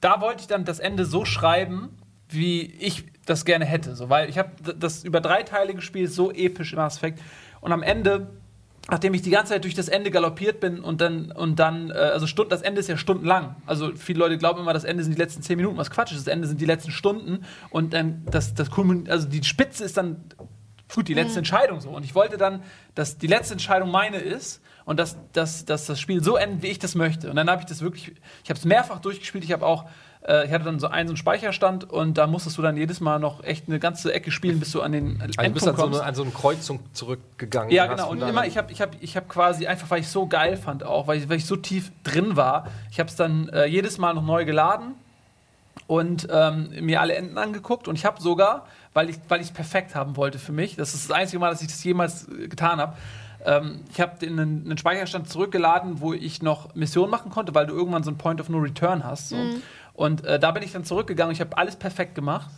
da 0.00 0.20
wollte 0.20 0.42
ich 0.42 0.46
dann 0.46 0.64
das 0.64 0.78
Ende 0.78 1.04
so 1.04 1.24
schreiben, 1.24 1.98
wie 2.28 2.62
ich 2.62 3.06
das 3.24 3.44
gerne 3.44 3.64
hätte, 3.64 3.96
so, 3.96 4.08
weil 4.08 4.28
ich 4.28 4.38
habe 4.38 4.50
das 4.78 5.02
über 5.02 5.20
drei 5.20 5.42
Teile 5.42 5.74
gespielt, 5.74 6.12
so 6.12 6.30
episch 6.30 6.74
im 6.74 6.78
Mass 6.78 6.98
Effect 6.98 7.20
und 7.60 7.72
am 7.72 7.82
Ende 7.82 8.28
nachdem 8.88 9.14
ich 9.14 9.22
die 9.22 9.30
ganze 9.30 9.52
Zeit 9.52 9.64
durch 9.64 9.74
das 9.74 9.88
Ende 9.88 10.10
galoppiert 10.10 10.60
bin 10.60 10.80
und 10.80 11.00
dann, 11.00 11.32
und 11.32 11.58
dann, 11.58 11.90
äh, 11.90 11.94
also 11.94 12.26
Stunden, 12.26 12.50
das 12.50 12.62
Ende 12.62 12.80
ist 12.80 12.88
ja 12.88 12.96
stundenlang. 12.96 13.56
Also 13.66 13.92
viele 13.96 14.20
Leute 14.20 14.38
glauben 14.38 14.60
immer, 14.60 14.72
das 14.72 14.84
Ende 14.84 15.02
sind 15.02 15.14
die 15.16 15.20
letzten 15.20 15.42
zehn 15.42 15.56
Minuten, 15.56 15.76
was 15.76 15.90
Quatsch 15.90 16.12
ist. 16.12 16.26
Das 16.26 16.32
Ende 16.32 16.46
sind 16.46 16.60
die 16.60 16.66
letzten 16.66 16.92
Stunden 16.92 17.44
und 17.70 17.92
dann 17.92 18.24
das, 18.30 18.54
das 18.54 18.70
also 19.08 19.28
die 19.28 19.42
Spitze 19.42 19.84
ist 19.84 19.96
dann 19.96 20.24
gut, 20.94 21.08
die 21.08 21.14
letzte 21.14 21.38
Entscheidung 21.38 21.80
so. 21.80 21.90
Und 21.90 22.04
ich 22.04 22.14
wollte 22.14 22.36
dann, 22.36 22.62
dass 22.94 23.18
die 23.18 23.26
letzte 23.26 23.54
Entscheidung 23.54 23.90
meine 23.90 24.18
ist 24.18 24.62
und 24.84 25.00
dass, 25.00 25.16
dass, 25.32 25.64
dass 25.64 25.86
das 25.86 26.00
Spiel 26.00 26.22
so 26.22 26.36
endet, 26.36 26.62
wie 26.62 26.68
ich 26.68 26.78
das 26.78 26.94
möchte. 26.94 27.28
Und 27.28 27.36
dann 27.36 27.50
habe 27.50 27.60
ich 27.60 27.66
das 27.66 27.82
wirklich, 27.82 28.14
ich 28.44 28.50
habe 28.50 28.58
es 28.58 28.64
mehrfach 28.64 29.00
durchgespielt. 29.00 29.42
Ich 29.42 29.52
habe 29.52 29.66
auch, 29.66 29.86
ich 30.46 30.52
hatte 30.52 30.64
dann 30.64 30.80
so 30.80 30.88
einen, 30.88 31.06
so 31.08 31.12
einen 31.12 31.16
Speicherstand 31.16 31.88
und 31.90 32.18
da 32.18 32.26
musstest 32.26 32.58
du 32.58 32.62
dann 32.62 32.76
jedes 32.76 33.00
Mal 33.00 33.18
noch 33.20 33.44
echt 33.44 33.68
eine 33.68 33.78
ganze 33.78 34.12
Ecke 34.12 34.30
spielen, 34.32 34.58
bis 34.58 34.72
du 34.72 34.82
an 34.82 34.90
den 34.92 35.20
Also 35.20 35.34
du 35.40 35.50
bist 35.52 35.66
Endpunkt 35.66 35.68
an 35.68 35.76
so, 35.76 35.82
kommst. 35.82 36.00
eine, 36.00 36.08
an 36.08 36.14
so 36.16 36.22
eine 36.22 36.30
Kreuzung 36.32 36.80
zurückgegangen. 36.92 37.70
Ja, 37.70 37.86
genau. 37.86 38.10
Und 38.10 38.20
immer, 38.22 38.32
dann- 38.40 38.44
ich 38.48 38.58
habe 38.58 38.72
ich 38.72 38.80
hab, 38.80 38.90
ich 39.00 39.16
hab 39.16 39.28
quasi 39.28 39.66
einfach, 39.66 39.88
weil 39.90 40.00
ich 40.00 40.08
so 40.08 40.26
geil 40.26 40.56
fand 40.56 40.82
auch, 40.84 41.06
weil 41.06 41.18
ich, 41.18 41.28
weil 41.28 41.36
ich 41.36 41.46
so 41.46 41.54
tief 41.56 41.92
drin 42.02 42.34
war, 42.36 42.66
ich 42.90 42.98
habe 42.98 43.08
es 43.08 43.14
dann 43.16 43.48
äh, 43.50 43.66
jedes 43.66 43.98
Mal 43.98 44.14
noch 44.14 44.24
neu 44.24 44.44
geladen 44.44 44.94
und 45.86 46.26
ähm, 46.30 46.70
mir 46.80 47.00
alle 47.00 47.14
Enden 47.14 47.38
angeguckt 47.38 47.86
und 47.86 47.94
ich 47.96 48.04
habe 48.04 48.20
sogar, 48.20 48.66
weil 48.94 49.10
ich 49.10 49.16
weil 49.28 49.40
ich 49.40 49.48
es 49.48 49.52
perfekt 49.52 49.94
haben 49.94 50.16
wollte 50.16 50.38
für 50.38 50.52
mich, 50.52 50.74
das 50.76 50.94
ist 50.94 51.08
das 51.08 51.16
einzige 51.16 51.38
Mal, 51.38 51.50
dass 51.50 51.60
ich 51.62 51.68
das 51.68 51.82
jemals 51.84 52.26
äh, 52.28 52.48
getan 52.48 52.80
habe. 52.80 52.96
Ähm, 53.44 53.80
ich 53.92 54.00
habe 54.00 54.18
den 54.18 54.32
einen, 54.40 54.64
einen 54.64 54.78
Speicherstand 54.78 55.28
zurückgeladen, 55.28 56.00
wo 56.00 56.12
ich 56.12 56.42
noch 56.42 56.74
Missionen 56.74 57.10
machen 57.10 57.30
konnte, 57.30 57.54
weil 57.54 57.66
du 57.66 57.74
irgendwann 57.74 58.02
so 58.02 58.10
ein 58.10 58.18
Point 58.18 58.40
of 58.40 58.48
No 58.48 58.58
Return 58.58 59.04
hast. 59.04 59.28
So. 59.28 59.36
Und 59.96 60.24
äh, 60.24 60.38
da 60.38 60.50
bin 60.50 60.62
ich 60.62 60.72
dann 60.72 60.84
zurückgegangen. 60.84 61.32
Ich 61.32 61.40
habe 61.40 61.56
alles 61.56 61.76
perfekt 61.76 62.14
gemacht. 62.14 62.50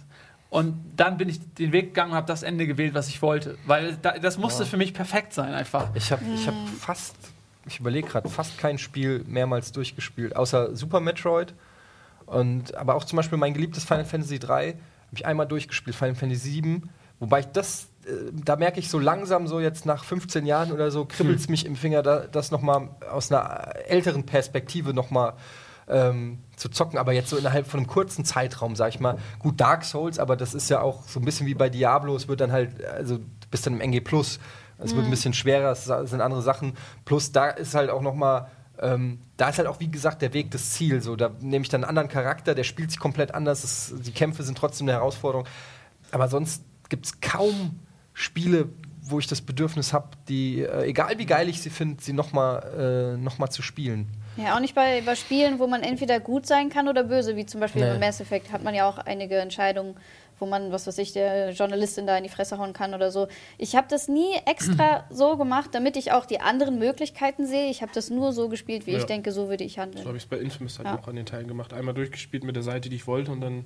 Und 0.51 0.76
dann 0.97 1.18
bin 1.18 1.28
ich 1.28 1.41
den 1.55 1.72
Weg 1.72 1.89
gegangen 1.89 2.12
und 2.12 2.16
habe 2.16 2.26
das 2.26 2.43
Ende 2.43 2.66
gewählt, 2.66 2.95
was 2.95 3.09
ich 3.09 3.20
wollte. 3.22 3.57
Weil 3.66 3.97
da, 4.01 4.18
das 4.18 4.39
musste 4.39 4.64
für 4.66 4.76
mich 4.78 4.95
perfekt 4.95 5.32
sein, 5.34 5.53
einfach. 5.55 5.91
Ich 5.95 6.11
habe 6.11 6.22
ich 6.34 6.47
hab 6.47 6.55
Hm. 6.55 6.66
fast, 6.66 7.16
ich 7.66 7.78
überlege 7.80 8.09
gerade, 8.09 8.28
fast 8.28 8.57
kein 8.59 8.78
Spiel 8.78 9.24
mehrmals 9.26 9.72
durchgespielt, 9.72 10.34
außer 10.34 10.74
Super 10.74 11.01
Metroid. 11.01 11.55
Und, 12.26 12.74
aber 12.74 12.95
auch 12.95 13.05
zum 13.05 13.16
Beispiel 13.18 13.39
mein 13.39 13.55
geliebtes 13.55 13.84
Final 13.84 14.05
Fantasy 14.07 14.39
3 14.39 14.68
habe 14.68 14.76
ich 15.12 15.26
einmal 15.26 15.47
durchgespielt, 15.47 15.95
Final 15.95 16.14
Fantasy 16.14 16.51
7. 16.51 16.89
Wobei 17.20 17.41
ich 17.41 17.47
das, 17.47 17.89
äh, 18.07 18.11
da 18.32 18.57
merke 18.57 18.80
ich 18.80 18.89
so 18.91 18.99
langsam, 18.99 19.47
so 19.47 19.61
jetzt 19.61 19.84
nach 19.86 20.03
15 20.05 20.47
Jahren 20.47 20.72
oder 20.72 20.91
so, 20.91 21.05
kribbelt 21.05 21.39
es 21.41 21.49
mich 21.49 21.66
im 21.66 21.76
Finger, 21.76 22.03
da, 22.03 22.20
das 22.20 22.51
nochmal 22.51 22.89
aus 23.11 23.30
einer 23.30 23.74
älteren 23.86 24.24
Perspektive 24.24 24.95
nochmal 24.95 25.34
ähm, 25.89 26.39
zu 26.57 26.68
zocken, 26.68 26.99
aber 26.99 27.12
jetzt 27.12 27.30
so 27.30 27.36
innerhalb 27.36 27.66
von 27.66 27.80
einem 27.80 27.86
kurzen 27.86 28.24
Zeitraum, 28.24 28.76
sag 28.76 28.91
ich 28.91 29.01
mal. 29.01 29.18
Gut, 29.39 29.61
Dark 29.61 29.84
Souls, 29.84 30.18
aber 30.18 30.36
das 30.36 30.55
ist 30.55 30.68
ja 30.68 30.80
auch 30.80 31.05
so 31.09 31.20
ein 31.20 31.24
bisschen 31.24 31.47
wie 31.47 31.55
bei 31.55 31.68
Diablo, 31.68 32.14
es 32.16 32.28
wird 32.28 32.41
dann 32.41 32.53
halt, 32.53 32.84
also 32.84 33.18
du 33.18 33.49
bist 33.51 33.66
dann 33.66 33.74
im 33.74 33.80
NG 33.80 34.01
Plus, 34.01 34.39
es 34.78 34.95
wird 34.95 35.05
ein 35.05 35.11
bisschen 35.11 35.34
schwerer, 35.34 35.72
es 35.72 35.84
sind 35.84 36.20
andere 36.20 36.43
Sachen. 36.43 36.74
Plus 37.05 37.32
da 37.32 37.49
ist 37.49 37.74
halt 37.74 37.91
auch 37.91 38.01
noch 38.01 38.14
mal, 38.14 38.49
ähm, 38.80 39.18
da 39.36 39.49
ist 39.49 39.59
halt 39.59 39.66
auch 39.66 39.80
wie 39.80 39.91
gesagt 39.91 40.22
der 40.22 40.32
Weg 40.34 40.53
das 40.53 40.70
Ziel. 40.70 41.03
So, 41.03 41.16
da 41.16 41.30
nehme 41.41 41.62
ich 41.62 41.68
dann 41.68 41.82
einen 41.82 41.89
anderen 41.89 42.09
Charakter, 42.09 42.55
der 42.55 42.64
spielt 42.64 42.91
sich 42.91 43.01
komplett 43.01 43.34
anders. 43.34 43.64
Es, 43.64 43.93
die 43.99 44.12
Kämpfe 44.12 44.45
sind 44.45 44.57
trotzdem 44.57 44.89
eine 44.89 44.99
Herausforderung. 44.99 45.47
Aber 46.12 46.28
sonst 46.28 46.62
gibt 46.89 47.07
es 47.07 47.20
kaum 47.20 47.80
Spiele, 48.14 48.68
wo 49.03 49.18
ich 49.18 49.26
das 49.26 49.41
Bedürfnis 49.41 49.93
habe, 49.93 50.11
die, 50.28 50.62
äh, 50.62 50.86
egal 50.86 51.18
wie 51.18 51.26
geil 51.26 51.49
ich 51.49 51.61
sie 51.61 51.70
finde, 51.70 52.03
sie 52.03 52.12
noch 52.12 52.32
mal, 52.32 53.14
äh, 53.16 53.16
noch 53.16 53.39
mal 53.39 53.51
zu 53.51 53.62
spielen. 53.62 54.09
Ja, 54.39 54.55
auch 54.57 54.61
nicht 54.61 54.74
bei, 54.74 55.03
bei 55.03 55.14
Spielen, 55.16 55.59
wo 55.59 55.66
man 55.66 55.82
entweder 55.82 56.20
gut 56.20 56.47
sein 56.47 56.70
kann 56.70 56.89
oder 56.89 57.05
böse, 57.05 57.36
wie 57.36 57.45
zum 57.45 57.61
Beispiel 57.61 57.82
Nee. 57.82 57.99
bei 57.99 58.07
Mass 58.07 58.20
Effect 58.20 58.53
hat 58.53 58.62
man 58.62 58.74
ja 58.74 58.89
auch 58.89 58.99
einige 58.99 59.36
Entscheidungen, 59.39 59.97
wo 60.39 60.47
man, 60.47 60.70
was 60.70 60.86
weiß 60.86 60.97
ich, 60.99 61.12
der 61.12 61.51
Journalistin 61.51 62.07
da 62.07 62.16
in 62.16 62.22
die 62.22 62.28
Fresse 62.28 62.59
hauen 62.59 62.72
kann 62.72 62.95
oder 62.95 63.11
so. 63.11 63.26
Ich 63.59 63.74
habe 63.74 63.89
das 63.91 64.07
nie 64.07 64.34
extra 64.47 65.05
so 65.11 65.36
gemacht, 65.36 65.70
damit 65.72 65.97
ich 65.97 66.12
auch 66.12 66.24
die 66.24 66.41
anderen 66.41 66.78
Möglichkeiten 66.78 67.47
sehe. 67.47 67.68
Ich 67.70 67.82
habe 67.82 67.91
das 67.93 68.11
nur 68.11 68.32
so 68.32 68.49
gespielt, 68.49 68.86
wie 68.86 68.93
Ja. 68.93 68.99
ich 68.99 69.07
denke, 69.07 69.32
so 69.32 69.49
würde 69.49 69.64
ich 69.64 69.74
So 69.74 69.80
habe 69.82 69.91
handeln. 69.97 70.16
ich 70.16 70.22
es 70.22 70.28
bei 70.28 70.39
Infamous 70.39 70.78
halt 70.78 70.86
Ja. 70.89 70.99
auch 70.99 71.09
an 71.09 71.16
den 71.16 71.26
Teilen 71.26 71.49
gemacht. 71.49 71.72
Einmal 71.74 71.95
durchgespielt 71.95 72.45
mit 72.45 72.55
der 72.55 72.62
Seite, 72.62 72.89
die 72.89 72.97
ich 72.97 73.07
wollte 73.09 73.32
und 73.32 73.41
dann 73.41 73.64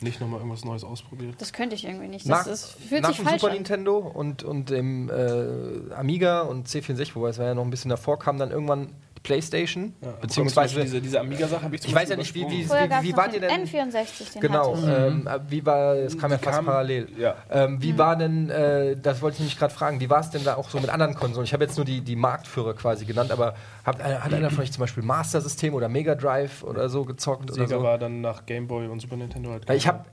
nicht 0.00 0.20
nochmal 0.20 0.40
irgendwas 0.40 0.64
Neues 0.64 0.82
ausprobiert. 0.82 1.34
Das 1.38 1.52
könnte 1.52 1.76
ich 1.76 1.84
irgendwie 1.84 2.08
nicht. 2.08 2.26
Nach, 2.26 2.38
Das 2.44 2.46
ist, 2.46 2.88
fühlt 2.88 3.02
nach 3.02 3.10
sich 3.10 3.18
dem 3.18 3.26
falsch 3.26 3.40
Super 3.42 3.52
an. 3.52 3.58
Nintendo 3.58 3.98
und, 3.98 4.42
und 4.42 4.70
dem 4.70 5.10
äh, 5.10 5.92
Amiga 5.94 6.40
und 6.40 6.66
C64, 6.66 7.14
wobei 7.14 7.28
es 7.28 7.38
war 7.38 7.46
ja 7.46 7.54
noch 7.54 7.62
ein 7.64 7.70
bisschen 7.70 7.90
davor, 7.90 8.18
kam 8.18 8.38
dann 8.38 8.50
irgendwann 8.50 8.94
Playstation, 9.22 9.94
Ja, 10.00 10.10
beziehungsweise 10.20 10.80
diese, 10.80 11.00
diese 11.00 11.20
Amiga-Sache 11.20 11.62
habe 11.62 11.76
ich 11.76 11.84
Ich 11.86 11.94
weiß 11.94 12.08
ja 12.08 12.16
nicht, 12.16 12.34
wie- 12.34 12.40
wie- 12.48 12.68
wie 12.68 13.10
noch 13.10 13.16
wart 13.16 13.32
ihr 13.34 13.40
denn- 13.40 13.50
N64, 13.66 14.32
den 14.32 14.40
Genau, 14.40 14.76
ähm, 14.76 15.28
äh, 15.28 15.38
wie 15.48 15.64
war, 15.64 15.94
es 15.94 16.18
kam 16.18 16.32
ja 16.32 16.38
fast 16.38 16.56
kam- 16.56 16.64
parallel. 16.66 17.08
Ja. 17.16 17.36
Ähm, 17.50 17.80
wie 17.80 17.96
war 17.96 18.16
denn, 18.16 18.50
äh, 18.50 18.96
das 18.96 19.22
wollte 19.22 19.34
ich 19.34 19.40
nämlich 19.40 19.58
gerade 19.58 19.72
fragen, 19.72 20.00
wie 20.00 20.10
war 20.10 20.20
es 20.20 20.30
denn 20.30 20.42
da 20.42 20.56
auch 20.56 20.68
so 20.70 20.80
mit 20.80 20.90
anderen 20.90 21.14
Konsolen? 21.14 21.44
Ich 21.44 21.52
habe 21.52 21.64
jetzt 21.64 21.76
nur 21.76 21.84
die, 21.84 22.00
die 22.00 22.16
Marktführer 22.16 22.74
quasi 22.74 23.04
genannt, 23.04 23.30
aber 23.30 23.54
hat, 23.84 24.02
hat 24.02 24.32
einer 24.34 24.50
von 24.50 24.64
euch 24.64 24.72
zum 24.72 24.80
Beispiel 24.80 25.02
Master 25.04 25.40
System 25.40 25.74
oder 25.74 25.88
Mega 25.88 26.14
Drive 26.16 26.62
oder 26.64 26.88
so 26.88 27.04
gezockt? 27.04 27.44
Oder 27.44 27.54
Sega 27.54 27.78
so? 27.78 27.82
war 27.82 27.98
dann 27.98 28.20
nach 28.22 28.44
Game 28.44 28.66
Boy 28.66 28.88
und 28.88 29.00
Super 29.00 29.16
Nintendo 29.16 29.50
halt. 29.52 29.70
Ich 29.70 29.86
habe 29.86 30.04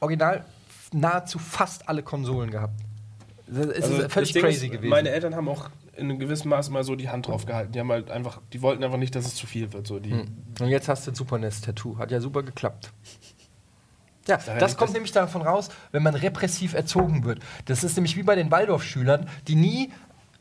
original 0.00 0.44
nahezu 0.92 1.38
fast 1.38 1.88
alle 1.88 2.02
Konsolen 2.02 2.50
gehabt. 2.50 2.74
Das 3.48 3.66
ist 3.66 3.84
Also, 3.92 4.08
völlig 4.08 4.34
crazy 4.34 4.66
ist, 4.66 4.72
gewesen. 4.72 4.88
Meine 4.90 5.10
Eltern 5.10 5.34
haben 5.34 5.48
auch 5.48 5.68
in 5.94 6.04
einem 6.10 6.18
gewissen 6.18 6.48
Maß 6.48 6.70
mal 6.70 6.84
so 6.84 6.94
die 6.96 7.08
Hand 7.10 7.26
drauf 7.28 7.44
gehalten. 7.46 7.72
Die 7.72 7.80
haben 7.80 7.90
halt 7.92 8.10
einfach, 8.10 8.40
die 8.52 8.62
wollten 8.62 8.82
einfach 8.82 8.96
nicht, 8.98 9.14
dass 9.14 9.26
es 9.26 9.34
zu 9.34 9.46
viel 9.46 9.72
wird. 9.72 9.86
So 9.86 9.98
die, 10.00 10.12
Hm. 10.12 10.26
Und 10.60 10.68
jetzt 10.68 10.88
hast 10.88 11.06
du 11.06 11.10
ein 11.10 11.14
Super 11.14 11.38
NES-Tattoo. 11.38 11.98
Hat 11.98 12.10
ja 12.10 12.20
super 12.20 12.42
geklappt. 12.42 12.92
Ja, 14.28 14.36
das 14.36 14.46
nicht, 14.46 14.60
kommt 14.78 14.80
dass- 14.82 14.92
nämlich 14.94 15.12
davon 15.12 15.42
raus, 15.42 15.68
wenn 15.90 16.02
man 16.02 16.14
repressiv 16.14 16.74
erzogen 16.74 17.24
wird. 17.24 17.40
Das 17.64 17.82
ist 17.82 17.96
nämlich 17.96 18.16
wie 18.16 18.22
bei 18.22 18.36
den 18.36 18.50
Waldorfschülern, 18.50 19.28
die 19.48 19.56
nie 19.56 19.90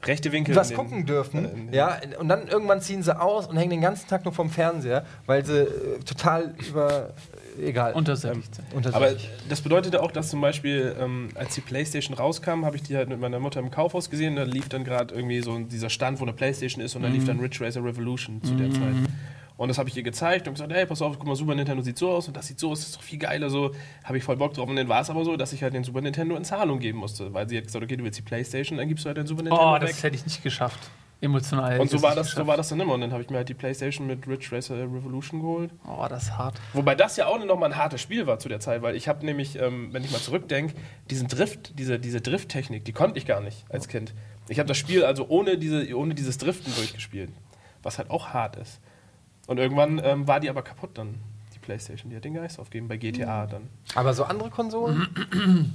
rechte 0.03 0.31
Winkel. 0.31 0.55
was 0.55 0.73
gucken 0.73 1.05
dürfen. 1.05 1.69
äh, 1.71 1.75
ja, 1.75 1.97
und 2.19 2.27
dann 2.27 2.47
irgendwann 2.47 2.81
ziehen 2.81 3.01
sie 3.03 3.19
aus 3.19 3.47
und 3.47 3.57
hängen 3.57 3.71
den 3.71 3.81
ganzen 3.81 4.07
Tag 4.07 4.23
nur 4.23 4.33
vom 4.33 4.49
Fernseher, 4.51 5.05
weil 5.25 5.43
sie 5.45 5.61
äh, 5.61 5.99
total 6.05 6.53
über. 6.67 7.13
Egal. 7.59 7.93
Untersättigt 7.93 8.55
sind. 8.55 8.73
Untersättigt. 8.73 9.25
Aber 9.29 9.49
das 9.49 9.61
bedeutete 9.61 10.01
auch, 10.03 10.11
dass 10.11 10.29
zum 10.29 10.41
Beispiel, 10.41 10.95
ähm, 10.99 11.29
als 11.35 11.55
die 11.55 11.61
Playstation 11.61 12.15
rauskam, 12.15 12.65
habe 12.65 12.75
ich 12.75 12.83
die 12.83 12.95
halt 12.95 13.09
mit 13.09 13.19
meiner 13.19 13.39
Mutter 13.39 13.59
im 13.59 13.71
Kaufhaus 13.71 14.09
gesehen. 14.09 14.35
Da 14.35 14.43
lief 14.43 14.69
dann 14.69 14.83
gerade 14.83 15.13
irgendwie 15.13 15.41
so 15.41 15.57
dieser 15.59 15.89
Stand, 15.89 16.19
wo 16.19 16.23
eine 16.23 16.33
Playstation 16.33 16.83
ist, 16.83 16.95
und 16.95 17.01
da 17.03 17.07
lief 17.07 17.25
dann 17.25 17.39
Ridge 17.39 17.63
Racer 17.63 17.83
Revolution 17.83 18.41
zu 18.43 18.53
der 18.55 18.69
Zeit. 18.71 18.95
Und 19.57 19.67
das 19.67 19.77
habe 19.77 19.89
ich 19.89 19.95
ihr 19.97 20.01
gezeigt 20.01 20.47
und 20.47 20.55
gesagt, 20.55 20.73
hey, 20.73 20.87
pass 20.87 21.03
auf, 21.03 21.19
guck 21.19 21.27
mal, 21.27 21.35
Super 21.35 21.53
Nintendo 21.53 21.83
sieht 21.83 21.97
so 21.97 22.09
aus 22.09 22.27
und 22.27 22.35
das 22.35 22.47
sieht 22.47 22.59
so 22.59 22.71
aus, 22.71 22.79
das 22.79 22.89
ist 22.89 22.95
doch 22.95 23.03
viel 23.03 23.19
geiler 23.19 23.49
so. 23.51 23.71
Habe 24.03 24.17
ich 24.17 24.23
voll 24.23 24.35
Bock 24.37 24.53
drauf. 24.55 24.67
Und 24.67 24.75
dann 24.75 24.87
war 24.89 25.01
es 25.01 25.09
aber 25.11 25.23
so, 25.23 25.37
dass 25.37 25.53
ich 25.53 25.61
halt 25.61 25.75
den 25.75 25.83
Super 25.83 26.01
Nintendo 26.01 26.35
in 26.35 26.43
Zahlung 26.43 26.79
geben 26.79 26.97
musste, 26.97 27.31
weil 27.33 27.47
sie 27.47 27.57
hat 27.57 27.65
gesagt, 27.65 27.83
okay, 27.83 27.95
du 27.95 28.03
willst 28.03 28.17
die 28.17 28.23
Playstation, 28.23 28.77
dann 28.79 28.87
gibst 28.87 29.05
du 29.05 29.09
halt 29.09 29.17
den 29.17 29.27
Super 29.27 29.43
Nintendo 29.43 29.69
Oh, 29.71 29.73
weg. 29.75 29.81
das 29.81 30.01
hätte 30.01 30.15
ich 30.15 30.25
nicht 30.25 30.41
geschafft. 30.41 30.89
Emotional. 31.21 31.79
Und 31.79 31.89
so 31.89 32.01
war, 32.01 32.15
das, 32.15 32.31
so 32.31 32.47
war 32.47 32.57
das 32.57 32.69
dann 32.69 32.79
immer. 32.79 32.95
Und 32.95 33.01
dann 33.01 33.11
habe 33.11 33.21
ich 33.21 33.29
mir 33.29 33.37
halt 33.37 33.47
die 33.47 33.53
Playstation 33.53 34.07
mit 34.07 34.27
Ridge 34.27 34.47
Racer 34.51 34.75
Revolution 34.75 35.39
geholt. 35.39 35.71
Oh, 35.87 36.03
das 36.09 36.23
ist 36.23 36.37
hart. 36.37 36.59
Wobei 36.73 36.95
das 36.95 37.15
ja 37.15 37.27
auch 37.27 37.43
nochmal 37.45 37.71
ein 37.71 37.77
hartes 37.77 38.01
Spiel 38.01 38.25
war 38.25 38.39
zu 38.39 38.49
der 38.49 38.59
Zeit, 38.59 38.81
weil 38.81 38.95
ich 38.95 39.07
habe 39.07 39.23
nämlich, 39.23 39.55
ähm, 39.59 39.89
wenn 39.93 40.03
ich 40.03 40.11
mal 40.11 40.19
zurückdenke, 40.19 40.73
diesen 41.11 41.27
Drift, 41.27 41.77
diese, 41.77 41.99
diese 41.99 42.21
Drifttechnik, 42.21 42.85
die 42.85 42.91
konnte 42.91 43.19
ich 43.19 43.27
gar 43.27 43.39
nicht 43.39 43.65
als 43.69 43.87
Kind. 43.87 44.15
Ich 44.49 44.57
habe 44.57 44.67
das 44.67 44.77
Spiel 44.77 45.05
also 45.05 45.27
ohne, 45.29 45.59
diese, 45.59 45.95
ohne 45.95 46.15
dieses 46.15 46.39
Driften 46.39 46.73
durchgespielt, 46.73 47.31
was 47.83 47.99
halt 47.99 48.09
auch 48.09 48.29
hart 48.29 48.55
ist. 48.55 48.81
Und 49.45 49.59
irgendwann 49.59 50.01
ähm, 50.03 50.27
war 50.27 50.39
die 50.39 50.49
aber 50.49 50.63
kaputt 50.63 50.97
dann, 50.97 51.19
die 51.53 51.59
Playstation. 51.59 52.09
Die 52.09 52.15
hat 52.15 52.25
den 52.25 52.33
Geist 52.33 52.59
aufgegeben 52.59 52.87
bei 52.87 52.97
GTA 52.97 53.45
dann. 53.45 53.69
Aber 53.93 54.15
so 54.15 54.23
andere 54.23 54.49
Konsolen? 54.49 55.07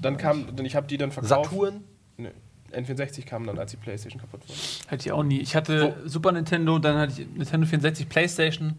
Dann 0.03 0.17
kam, 0.17 0.57
dann, 0.57 0.67
ich 0.67 0.75
habe 0.75 0.89
die 0.89 0.99
dann 0.99 1.13
verkauft. 1.13 1.51
Saturn? 1.51 1.85
Nö, 2.17 2.31
N64 2.73 3.25
kam 3.25 3.47
dann, 3.47 3.59
als 3.59 3.71
die 3.71 3.77
Playstation 3.77 4.21
kaputt 4.21 4.41
war. 4.49 4.57
Hätte 4.91 5.07
ich 5.07 5.13
auch 5.13 5.23
nie. 5.23 5.41
Ich 5.41 5.55
hatte 5.57 5.97
Super 6.05 6.33
Nintendo, 6.33 6.79
dann 6.79 6.99
hatte 6.99 7.21
ich 7.23 7.29
Nintendo 7.29 7.67
64, 7.67 8.09
Playstation. 8.09 8.77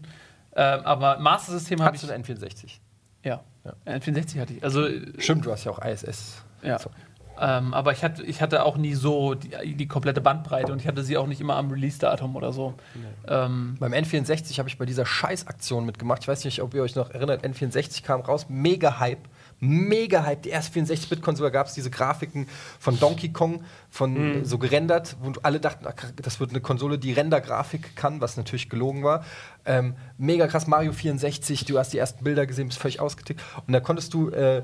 Ähm, 0.54 0.80
aber 0.84 1.18
Master 1.18 1.52
System 1.52 1.78
habe 1.80 1.88
Hattest 1.88 2.04
ich. 2.04 2.08
du 2.10 2.14
ein 2.14 2.24
N64? 2.24 2.78
Ja. 3.24 3.42
N64 3.86 4.40
hatte 4.40 4.52
ich. 4.54 4.64
Also, 4.64 4.86
äh, 4.86 5.00
Stimmt, 5.18 5.44
du 5.46 5.52
hast 5.52 5.64
ja 5.64 5.72
auch 5.72 5.84
ISS. 5.84 6.42
ja. 6.62 6.78
So. 6.78 6.90
Ähm, 7.40 7.72
aber 7.72 7.92
ich 7.92 8.02
hatte, 8.02 8.24
ich 8.24 8.42
hatte 8.42 8.64
auch 8.64 8.76
nie 8.76 8.94
so 8.94 9.34
die, 9.34 9.76
die 9.76 9.86
komplette 9.86 10.20
Bandbreite 10.20 10.72
und 10.72 10.80
ich 10.80 10.88
hatte 10.88 11.04
sie 11.04 11.16
auch 11.16 11.28
nicht 11.28 11.40
immer 11.40 11.54
am 11.54 11.70
Release-Datum 11.70 12.34
oder 12.34 12.52
so. 12.52 12.74
Ähm, 13.28 13.76
Beim 13.78 13.92
N64 13.92 14.58
habe 14.58 14.68
ich 14.68 14.76
bei 14.76 14.86
dieser 14.86 15.06
Scheißaktion 15.06 15.86
mitgemacht. 15.86 16.22
Ich 16.22 16.28
weiß 16.28 16.44
nicht, 16.44 16.60
ob 16.62 16.74
ihr 16.74 16.82
euch 16.82 16.96
noch 16.96 17.10
erinnert. 17.10 17.44
N64 17.44 18.02
kam 18.02 18.22
raus, 18.22 18.46
mega 18.48 18.98
Hype. 18.98 19.20
Mega 19.60 20.24
Hype. 20.24 20.42
Die 20.42 20.50
erste 20.50 20.78
64-Bit-Konsole 20.78 21.50
gab 21.50 21.66
es 21.66 21.74
diese 21.74 21.90
Grafiken 21.90 22.48
von 22.78 22.98
Donkey 22.98 23.32
Kong, 23.32 23.64
von 23.90 24.44
so 24.44 24.58
gerendert, 24.58 25.16
wo 25.20 25.32
alle 25.42 25.60
dachten, 25.60 25.86
ach, 25.86 25.94
das 26.16 26.40
wird 26.40 26.50
eine 26.50 26.60
Konsole, 26.60 26.98
die 26.98 27.12
Render-Grafik 27.12 27.96
kann, 27.96 28.20
was 28.20 28.36
natürlich 28.36 28.68
gelogen 28.68 29.02
war. 29.02 29.24
Ähm, 29.64 29.94
mega 30.16 30.46
krass, 30.46 30.66
Mario 30.66 30.92
64, 30.92 31.64
du 31.64 31.78
hast 31.78 31.92
die 31.92 31.98
ersten 31.98 32.24
Bilder 32.24 32.46
gesehen, 32.46 32.68
bist 32.68 32.78
völlig 32.78 33.00
ausgetickt. 33.00 33.40
Und 33.66 33.72
da 33.72 33.80
konntest 33.80 34.14
du 34.14 34.30
äh, 34.30 34.62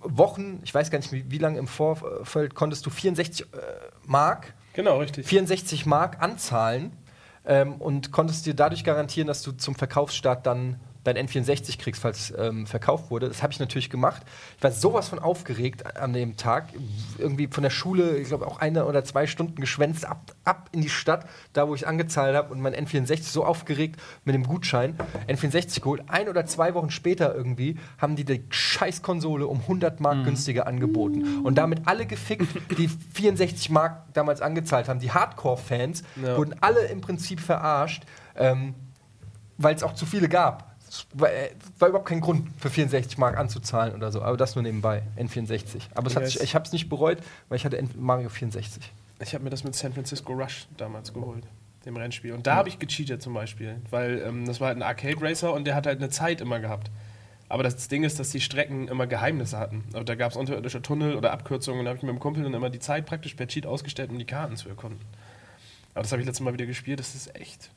Wochen, 0.00 0.60
ich 0.64 0.74
weiß 0.74 0.90
gar 0.90 0.98
nicht, 0.98 1.12
wie, 1.12 1.30
wie 1.30 1.38
lange 1.38 1.58
im 1.58 1.66
Vorfeld, 1.66 2.54
konntest 2.54 2.86
du 2.86 2.90
64 2.90 3.42
äh, 3.42 3.46
Mark 4.06 4.54
Genau, 4.74 4.98
richtig. 4.98 5.26
64 5.26 5.86
Mark 5.86 6.20
anzahlen 6.20 6.92
ähm, 7.46 7.74
und 7.76 8.12
konntest 8.12 8.44
dir 8.44 8.54
dadurch 8.54 8.84
garantieren, 8.84 9.28
dass 9.28 9.42
du 9.42 9.52
zum 9.52 9.76
Verkaufsstart 9.76 10.44
dann 10.46 10.80
dein 11.04 11.16
N64 11.28 11.78
kriegst, 11.78 12.02
falls 12.02 12.32
ähm, 12.36 12.66
verkauft 12.66 13.10
wurde. 13.10 13.28
Das 13.28 13.42
habe 13.42 13.52
ich 13.52 13.60
natürlich 13.60 13.90
gemacht. 13.90 14.22
Ich 14.56 14.62
war 14.62 14.70
sowas 14.72 15.08
von 15.08 15.18
aufgeregt 15.18 15.96
an 15.96 16.12
dem 16.12 16.36
Tag. 16.36 16.68
Irgendwie 17.18 17.46
von 17.48 17.62
der 17.62 17.70
Schule, 17.70 18.16
ich 18.16 18.28
glaube 18.28 18.46
auch 18.46 18.58
eine 18.58 18.86
oder 18.86 19.04
zwei 19.04 19.26
Stunden 19.26 19.60
geschwänzt, 19.60 20.06
ab, 20.06 20.32
ab 20.44 20.70
in 20.72 20.80
die 20.80 20.88
Stadt, 20.88 21.26
da 21.52 21.68
wo 21.68 21.74
ich 21.74 21.86
angezahlt 21.86 22.34
habe 22.36 22.52
und 22.52 22.60
mein 22.60 22.74
N64 22.74 23.22
so 23.22 23.44
aufgeregt 23.44 24.00
mit 24.24 24.34
dem 24.34 24.44
Gutschein. 24.44 24.96
N64 25.28 25.80
geholt. 25.80 26.02
Ein 26.08 26.28
oder 26.28 26.46
zwei 26.46 26.74
Wochen 26.74 26.90
später 26.90 27.34
irgendwie 27.34 27.78
haben 27.98 28.16
die 28.16 28.24
die 28.24 28.42
Scheißkonsole 28.48 29.46
um 29.46 29.60
100 29.60 30.00
Mark 30.00 30.24
günstiger 30.24 30.66
angeboten. 30.66 31.40
Und 31.44 31.56
damit 31.56 31.82
alle 31.86 32.06
gefickt, 32.06 32.48
die 32.78 32.88
64 32.88 33.70
Mark 33.70 34.12
damals 34.14 34.40
angezahlt 34.40 34.88
haben. 34.88 35.00
Die 35.00 35.10
Hardcore-Fans 35.12 36.02
Ja. 36.22 36.36
wurden 36.36 36.54
alle 36.60 36.80
im 36.86 37.00
Prinzip 37.00 37.40
verarscht. 37.40 38.04
Ähm, 38.36 38.74
weil 39.56 39.74
es 39.76 39.82
auch 39.84 39.94
zu 39.94 40.04
viele 40.06 40.28
gab. 40.28 40.73
Es 40.94 41.06
war, 41.12 41.32
äh, 41.32 41.50
war 41.80 41.88
überhaupt 41.88 42.08
kein 42.08 42.20
Grund 42.20 42.48
für 42.56 42.70
64 42.70 43.18
Mark 43.18 43.36
anzuzahlen 43.36 43.94
oder 43.94 44.12
so, 44.12 44.22
aber 44.22 44.36
das 44.36 44.54
nur 44.54 44.62
nebenbei, 44.62 45.02
N64. 45.16 45.80
Aber 45.94 46.06
es 46.06 46.14
hat 46.14 46.22
Ja, 46.22 46.28
sich, 46.28 46.40
ich 46.40 46.54
habe 46.54 46.64
es 46.64 46.72
nicht 46.72 46.88
bereut, 46.88 47.18
weil 47.48 47.56
ich 47.56 47.64
hatte 47.64 47.78
N 47.78 47.90
Mario 47.98 48.28
64. 48.28 48.92
Ich 49.20 49.34
habe 49.34 49.42
mir 49.42 49.50
das 49.50 49.64
mit 49.64 49.74
San 49.74 49.92
Francisco 49.92 50.32
Rush 50.32 50.66
damals 50.76 51.12
geholt, 51.12 51.44
dem 51.84 51.96
Rennspiel. 51.96 52.32
Und 52.32 52.46
da 52.46 52.54
habe 52.54 52.68
ich 52.68 52.78
gecheatet 52.78 53.22
zum 53.22 53.34
Beispiel, 53.34 53.76
weil 53.90 54.22
ähm, 54.24 54.46
das 54.46 54.60
war 54.60 54.68
halt 54.68 54.78
ein 54.78 54.82
Arcade 54.82 55.20
Racer 55.20 55.52
und 55.52 55.64
der 55.64 55.74
hat 55.74 55.86
halt 55.86 55.98
eine 55.98 56.10
Zeit 56.10 56.40
immer 56.40 56.60
gehabt. 56.60 56.90
Aber 57.48 57.62
das 57.64 57.88
Ding 57.88 58.04
ist, 58.04 58.20
dass 58.20 58.30
die 58.30 58.40
Strecken 58.40 58.86
immer 58.88 59.06
Geheimnisse 59.06 59.58
hatten. 59.58 59.84
Also 59.92 60.04
da 60.04 60.14
gab 60.14 60.30
es 60.30 60.36
unterirdische 60.36 60.80
Tunnel 60.80 61.16
oder 61.16 61.32
Abkürzungen 61.32 61.80
und 61.80 61.84
da 61.86 61.90
habe 61.90 61.98
ich 61.98 62.02
mit 62.04 62.10
dem 62.12 62.20
Kumpel 62.20 62.42
dann 62.44 62.54
immer 62.54 62.70
die 62.70 62.78
Zeit 62.78 63.04
praktisch 63.04 63.34
per 63.34 63.48
Cheat 63.48 63.66
ausgestellt, 63.66 64.10
um 64.10 64.18
die 64.18 64.24
Karten 64.24 64.56
zu 64.56 64.68
erkunden. 64.68 65.00
Aber 65.92 66.02
das 66.02 66.12
habe 66.12 66.22
ich 66.22 66.26
letztes 66.26 66.44
Mal 66.44 66.52
wieder 66.52 66.66
gespielt, 66.66 67.00
das 67.00 67.14
ist 67.14 67.34
echt 67.36 67.70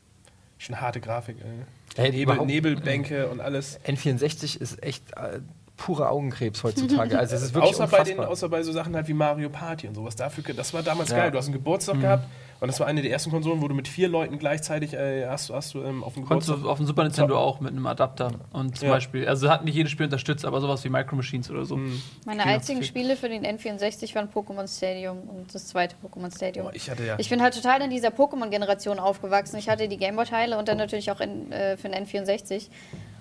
schon 0.57 0.79
harte 0.81 0.99
Grafik. 0.99 1.37
Ey. 1.43 2.03
Hey, 2.03 2.11
Nebel, 2.11 2.45
Nebelbänke 2.45 3.27
und 3.27 3.41
alles. 3.41 3.79
N64 3.85 4.59
ist 4.59 4.83
echt 4.83 5.03
äh, 5.17 5.39
purer 5.77 6.11
Augenkrebs 6.11 6.63
heutzutage. 6.63 7.17
Also 7.17 7.35
es 7.35 7.41
ist 7.43 7.53
wirklich 7.53 7.73
Außer 7.73 7.87
bei, 7.87 8.03
den, 8.03 8.19
außer 8.19 8.49
bei 8.49 8.63
so 8.63 8.71
Sachen 8.71 8.95
halt 8.95 9.07
wie 9.07 9.13
Mario 9.13 9.49
Party 9.49 9.87
und 9.87 9.95
sowas. 9.95 10.15
Dafür, 10.15 10.43
das 10.53 10.73
war 10.73 10.83
damals 10.83 11.09
Ja. 11.09 11.17
geil. 11.17 11.31
Du 11.31 11.37
hast 11.37 11.45
einen 11.45 11.53
Geburtstag 11.53 11.99
gehabt 12.01 12.27
und 12.59 12.67
das 12.67 12.79
war 12.79 12.87
eine 12.87 13.01
der 13.01 13.11
ersten 13.11 13.29
Konsolen, 13.31 13.61
wo 13.61 13.67
du 13.67 13.75
mit 13.75 13.87
vier 13.87 14.07
Leuten 14.07 14.39
gleichzeitig 14.39 14.93
äh, 14.93 15.25
hast, 15.27 15.49
hast 15.51 15.73
du 15.73 15.83
ähm, 15.83 16.03
auf 16.03 16.13
dem 16.15 16.25
Konntest 16.25 16.47
Geburtstag. 16.49 16.63
du 16.65 16.71
auf 16.71 16.77
dem 16.77 16.87
Super 16.87 17.03
Nintendo 17.03 17.37
auch 17.39 17.59
mit 17.59 17.71
einem 17.71 17.85
Adapter. 17.85 18.31
Und 18.53 18.77
zum 18.77 18.87
Ja. 18.87 18.93
Beispiel, 18.95 19.27
also 19.27 19.49
hat 19.49 19.63
nicht 19.65 19.75
jedes 19.75 19.91
Spiel 19.91 20.05
unterstützt, 20.05 20.45
aber 20.45 20.59
sowas 20.61 20.83
wie 20.83 20.89
Micro 20.89 21.15
Machines 21.15 21.49
oder 21.51 21.65
so. 21.65 21.77
Meine 22.25 22.41
Spiel 22.41 22.51
einzigen 22.53 22.83
Spiele 22.83 23.15
für 23.15 23.29
den 23.29 23.45
N64 23.45 24.13
waren 24.15 24.29
Pokémon 24.29 24.67
Stadium 24.67 25.17
und 25.29 25.53
das 25.53 25.67
zweite 25.67 25.95
Pokémon 26.03 26.35
Stadium. 26.35 26.65
Boah, 26.67 26.75
ich 26.75 26.89
hatte 26.89 27.05
ja. 27.05 27.15
Ich 27.19 27.29
bin 27.29 27.41
halt 27.41 27.53
total 27.53 27.81
in 27.81 27.89
dieser 27.89 28.09
Pokémon-Generation 28.09 28.99
aufgewachsen. 28.99 29.57
Ich 29.57 29.69
hatte 29.69 29.87
die 29.87 29.97
Gameboy-Teile 29.97 30.57
und 30.57 30.67
dann 30.67 30.77
natürlich 30.77 31.11
auch 31.11 31.19
in, 31.21 31.51
äh, 31.51 31.77
für 31.77 31.89
den 31.89 32.05
N64. 32.05 32.69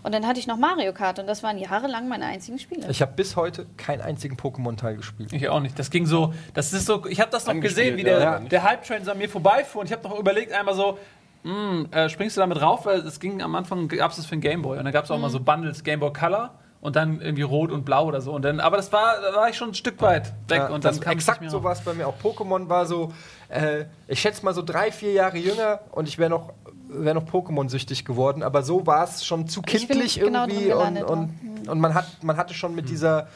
Und 0.06 0.12
dann 0.12 0.24
hatte 0.24 0.38
ich 0.38 0.46
noch 0.46 0.56
Mario 0.56 0.92
Kart 0.92 1.18
und 1.18 1.26
das 1.26 1.42
waren 1.42 1.58
jahrelang 1.58 2.06
meine 2.06 2.26
einzigen 2.26 2.60
Spiele. 2.60 2.86
Ich 2.88 3.02
habe 3.02 3.10
bis 3.16 3.34
heute 3.34 3.66
keinen 3.76 4.02
einzigen 4.02 4.36
Pokémon-Teil 4.36 4.94
gespielt. 4.94 5.32
Ich 5.32 5.48
auch 5.48 5.58
nicht. 5.58 5.76
Das 5.76 5.90
ging 5.90 6.06
so, 6.06 6.32
das 6.54 6.72
ist 6.72 6.86
so, 6.86 7.04
ich 7.06 7.20
habe 7.20 7.32
das 7.32 7.44
noch 7.46 7.54
Angespielt, 7.54 7.96
gesehen, 7.96 7.96
wie 7.96 8.04
der, 8.04 8.20
ja. 8.20 8.38
der 8.38 8.62
Hype-Train 8.62 9.04
so 9.04 9.10
an 9.10 9.18
mir 9.18 9.28
vorbeifuhr 9.28 9.80
und 9.80 9.88
ich 9.88 9.92
habe 9.92 10.08
noch 10.08 10.16
überlegt 10.16 10.52
einmal 10.52 10.76
so, 10.76 10.96
hm, 11.42 11.88
äh, 11.90 12.08
springst 12.08 12.36
du 12.36 12.40
damit 12.40 12.62
rauf? 12.62 12.86
Weil 12.86 13.00
es 13.00 13.18
ging 13.18 13.42
am 13.42 13.56
Anfang, 13.56 13.88
gab 13.88 14.12
es 14.12 14.18
das 14.18 14.26
für 14.26 14.36
den 14.36 14.42
Gameboy 14.42 14.78
und 14.78 14.84
dann 14.84 14.92
gab 14.92 15.06
es 15.06 15.10
auch 15.10 15.18
mal 15.18 15.28
so 15.28 15.40
Bundles, 15.40 15.82
Gameboy 15.82 16.12
Color 16.12 16.54
und 16.80 16.94
dann 16.94 17.20
irgendwie 17.20 17.42
rot 17.42 17.72
und 17.72 17.84
blau 17.84 18.06
oder 18.06 18.20
so. 18.20 18.30
Und 18.32 18.42
dann, 18.42 18.60
aber 18.60 18.76
das 18.76 18.92
war, 18.92 19.20
da 19.20 19.34
war 19.34 19.48
ich 19.48 19.56
schon 19.56 19.70
ein 19.70 19.74
Stück 19.74 20.00
weit 20.02 20.32
weg 20.46 20.58
Ja, 20.58 20.66
und 20.68 20.84
dann 20.84 20.92
das 20.94 21.00
kam 21.00 21.14
exakt 21.14 21.50
so 21.50 21.64
war 21.64 21.72
es 21.72 21.80
bei 21.80 21.94
mir 21.94 22.06
auch. 22.06 22.14
Pokémon 22.22 22.68
war 22.68 22.86
so, 22.86 23.12
äh, 23.48 23.86
ich 24.06 24.20
schätze 24.20 24.44
mal 24.44 24.54
so 24.54 24.62
drei, 24.62 24.92
vier 24.92 25.10
Jahre 25.10 25.36
jünger 25.36 25.80
und 25.90 26.06
ich 26.06 26.16
wäre 26.16 26.30
noch, 26.30 26.52
wär 26.88 27.14
noch 27.14 27.24
Pokémon-süchtig 27.24 28.04
geworden. 28.04 28.42
Aber 28.42 28.62
so 28.62 28.86
war 28.86 29.04
es 29.04 29.24
schon 29.24 29.48
zu 29.48 29.62
kindlich 29.62 30.20
genau 30.20 30.46
irgendwie 30.46 30.68
drin 30.70 31.04
und, 31.04 31.30
und, 31.58 31.68
und 31.68 31.80
man, 31.80 31.94
hat, 31.94 32.06
man 32.22 32.36
hatte 32.36 32.54
schon 32.54 32.74
mit 32.74 32.88
dieser 32.88 33.26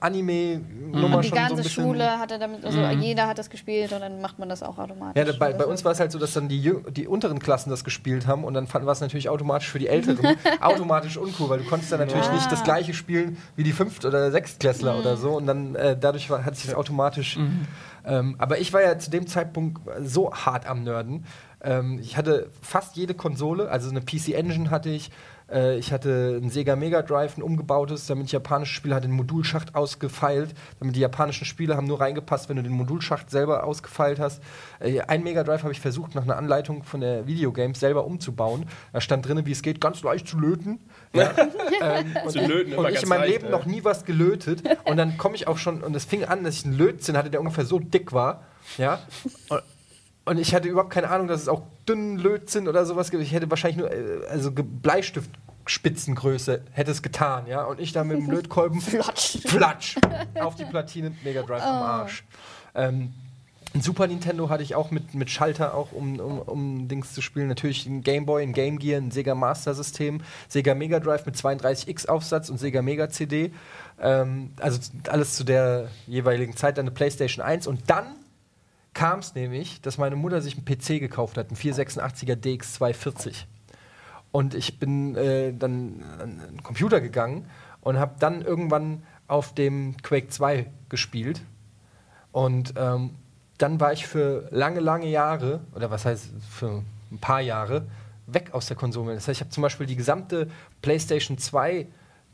Anime-Nummer 0.00 1.16
und 1.16 1.24
die 1.24 1.28
schon 1.28 1.36
so 1.38 1.42
ein 1.42 1.48
ganze 1.48 1.62
bisschen. 1.62 1.84
Schule 1.84 2.18
hatte 2.18 2.38
damit, 2.38 2.64
also 2.64 2.80
jeder 2.80 3.26
hat 3.26 3.36
das 3.38 3.50
gespielt 3.50 3.92
und 3.92 4.00
dann 4.00 4.20
macht 4.22 4.38
man 4.38 4.48
das 4.48 4.62
auch 4.62 4.78
automatisch. 4.78 5.16
Ja, 5.18 5.24
da- 5.30 5.38
bei, 5.38 5.52
bei 5.52 5.58
das 5.58 5.66
uns 5.66 5.84
war 5.84 5.92
es 5.92 6.00
halt 6.00 6.12
so, 6.12 6.18
dass 6.18 6.32
dann 6.32 6.48
die, 6.48 6.72
die 6.90 7.06
unteren 7.06 7.38
Klassen 7.38 7.68
das 7.70 7.84
gespielt 7.84 8.26
haben 8.26 8.44
und 8.44 8.54
dann 8.54 8.66
fand- 8.66 8.86
war 8.86 8.92
es 8.92 9.00
natürlich 9.00 9.28
automatisch 9.28 9.68
für 9.68 9.78
die 9.78 9.88
Älteren 9.88 10.36
automatisch 10.60 11.16
uncool, 11.18 11.50
weil 11.50 11.58
du 11.58 11.64
konntest 11.68 11.92
dann 11.92 12.00
natürlich 12.00 12.26
Ah. 12.26 12.34
nicht 12.34 12.50
das 12.50 12.62
gleiche 12.64 12.94
spielen 12.94 13.36
wie 13.56 13.64
die 13.64 13.72
Fünft- 13.72 14.04
oder 14.06 14.30
Sechstklässler 14.30 14.98
oder 14.98 15.16
so 15.18 15.32
und 15.36 15.46
dann 15.46 15.74
äh, 15.74 15.96
dadurch 15.98 16.30
war, 16.30 16.44
hat 16.44 16.56
sich 16.56 16.66
das 16.66 16.74
automatisch. 16.74 17.38
Ähm, 18.06 18.36
aber 18.38 18.58
ich 18.58 18.72
war 18.72 18.82
ja 18.82 18.98
zu 18.98 19.10
dem 19.10 19.26
Zeitpunkt 19.26 19.82
so 20.02 20.32
hart 20.32 20.66
am 20.66 20.84
Nerden. 20.84 21.24
Ähm, 21.62 21.98
ich 22.00 22.16
hatte 22.16 22.50
fast 22.60 22.96
jede 22.96 23.14
Konsole, 23.14 23.70
also 23.70 23.90
eine 23.90 24.00
PC 24.00 24.34
Engine 24.34 24.70
hatte 24.70 24.90
ich. 24.90 25.10
Äh, 25.50 25.78
ich 25.78 25.92
hatte 25.92 26.40
ein 26.42 26.50
Sega 26.50 26.76
Mega 26.76 27.02
Drive, 27.02 27.36
ein 27.36 27.42
umgebautes, 27.42 28.06
damit 28.06 28.26
ich 28.26 28.32
japanische 28.32 28.74
Spiele 28.74 28.94
hatte, 28.94 29.08
den 29.08 29.16
Modulschacht 29.16 29.74
ausgefeilt, 29.74 30.54
damit 30.80 30.96
die 30.96 31.00
japanischen 31.00 31.44
Spiele 31.44 31.76
haben 31.76 31.86
nur 31.86 32.00
reingepasst, 32.00 32.48
wenn 32.48 32.56
du 32.56 32.62
den 32.62 32.72
Modulschacht 32.72 33.30
selber 33.30 33.64
ausgefeilt 33.64 34.18
hast. 34.18 34.42
Äh, 34.80 35.00
ein 35.02 35.22
Mega 35.22 35.44
Drive 35.44 35.62
habe 35.62 35.72
ich 35.72 35.80
versucht, 35.80 36.14
nach 36.14 36.24
einer 36.24 36.36
Anleitung 36.36 36.82
von 36.82 37.00
der 37.00 37.26
Videogames 37.26 37.80
selber 37.80 38.04
umzubauen. 38.04 38.66
Da 38.92 39.00
stand 39.00 39.26
drin, 39.26 39.44
wie 39.44 39.52
es 39.52 39.62
geht, 39.62 39.80
ganz 39.80 40.02
leicht 40.02 40.28
zu 40.28 40.38
löten. 40.38 40.78
Ja. 41.12 41.32
ähm, 41.80 42.16
und 42.24 42.32
Zu 42.32 42.40
löten 42.40 42.74
und 42.74 42.88
ich 42.90 43.02
in 43.02 43.08
meinem 43.08 43.20
leicht, 43.20 43.32
Leben 43.32 43.44
ey. 43.46 43.50
noch 43.50 43.66
nie 43.66 43.84
was 43.84 44.04
gelötet. 44.04 44.62
Und 44.84 44.96
dann 44.96 45.16
komme 45.16 45.36
ich 45.36 45.46
auch 45.48 45.58
schon, 45.58 45.82
und 45.82 45.94
es 45.94 46.04
fing 46.04 46.24
an, 46.24 46.44
dass 46.44 46.56
ich 46.56 46.64
einen 46.64 46.76
Lötzinn 46.76 47.16
hatte, 47.16 47.30
der 47.30 47.40
ungefähr 47.40 47.64
so 47.64 47.78
dick 47.78 48.12
war. 48.12 48.44
Ja. 48.78 49.00
Und, 49.48 49.62
und 50.26 50.38
ich 50.38 50.54
hatte 50.54 50.68
überhaupt 50.68 50.92
keine 50.92 51.08
Ahnung, 51.08 51.26
dass 51.28 51.40
es 51.40 51.48
auch 51.48 51.62
dünnen 51.88 52.18
Lötzinn 52.18 52.68
oder 52.68 52.84
sowas 52.84 53.10
gibt. 53.10 53.22
Ich 53.22 53.32
hätte 53.32 53.48
wahrscheinlich 53.48 53.78
nur, 53.78 53.90
äh, 53.90 54.26
also 54.28 54.52
Ge- 54.52 54.64
Bleistiftspitzengröße 55.64 56.62
hätte 56.72 56.90
es 56.90 57.02
getan, 57.02 57.46
ja. 57.46 57.64
Und 57.64 57.80
ich 57.80 57.92
da 57.92 58.04
mit 58.04 58.18
dem 58.18 58.30
Lötkolben 58.30 58.80
Flotsch. 58.80 59.38
Flatsch 59.46 59.96
auf 60.40 60.54
die 60.56 60.64
Platine 60.64 61.12
Mega 61.24 61.42
Drive 61.42 61.62
am 61.62 61.82
Arsch. 61.82 62.24
Ähm, 62.74 63.12
ein 63.74 63.82
Super 63.82 64.06
Nintendo 64.06 64.48
hatte 64.48 64.62
ich 64.62 64.74
auch 64.74 64.90
mit, 64.90 65.14
mit 65.14 65.28
Schalter 65.28 65.74
auch, 65.74 65.92
um, 65.92 66.18
um, 66.18 66.38
um 66.40 66.88
Dings 66.88 67.12
zu 67.12 67.20
spielen. 67.20 67.48
Natürlich 67.48 67.84
ein 67.86 68.02
Game 68.02 68.24
Boy, 68.24 68.42
ein 68.42 68.52
Game 68.54 68.78
Gear, 68.78 69.00
ein 69.00 69.10
Sega 69.10 69.34
Master 69.34 69.74
System, 69.74 70.22
Sega 70.48 70.74
Mega 70.74 70.98
Drive 70.98 71.26
mit 71.26 71.34
32X 71.36 72.08
Aufsatz 72.08 72.48
und 72.48 72.58
Sega 72.58 72.80
Mega 72.80 73.10
CD. 73.10 73.52
Ähm, 74.00 74.50
also 74.60 74.80
alles 75.08 75.34
zu 75.34 75.44
der 75.44 75.88
jeweiligen 76.06 76.56
Zeit, 76.56 76.78
dann 76.78 76.86
eine 76.86 76.94
PlayStation 76.94 77.44
1 77.44 77.66
und 77.66 77.90
dann 77.90 78.06
kam 78.96 79.18
es 79.18 79.34
nämlich, 79.34 79.82
dass 79.82 79.98
meine 79.98 80.16
Mutter 80.16 80.40
sich 80.40 80.56
einen 80.56 80.64
PC 80.64 81.00
gekauft 81.00 81.36
hat, 81.36 81.48
einen 81.48 81.56
486er 81.58 82.34
DX240. 82.34 83.44
Und 84.32 84.54
ich 84.54 84.78
bin 84.78 85.14
äh, 85.16 85.52
dann 85.52 86.02
an 86.18 86.40
den 86.50 86.62
Computer 86.62 87.02
gegangen 87.02 87.44
und 87.82 87.98
habe 87.98 88.14
dann 88.18 88.40
irgendwann 88.40 89.02
auf 89.28 89.52
dem 89.54 89.98
Quake 89.98 90.28
2 90.28 90.66
gespielt. 90.88 91.42
Und 92.32 92.72
ähm, 92.78 93.10
dann 93.58 93.80
war 93.80 93.92
ich 93.92 94.06
für 94.06 94.48
lange, 94.50 94.80
lange 94.80 95.08
Jahre, 95.08 95.60
oder 95.74 95.90
was 95.90 96.06
heißt 96.06 96.30
für 96.50 96.82
ein 97.12 97.18
paar 97.18 97.42
Jahre, 97.42 97.86
weg 98.26 98.54
aus 98.54 98.64
der 98.64 98.78
Konsole. 98.78 99.14
Das 99.14 99.28
heißt, 99.28 99.38
ich 99.38 99.40
habe 99.42 99.50
zum 99.50 99.62
Beispiel 99.62 99.86
die 99.86 99.96
gesamte 99.96 100.48
PlayStation 100.80 101.36
2 101.36 101.86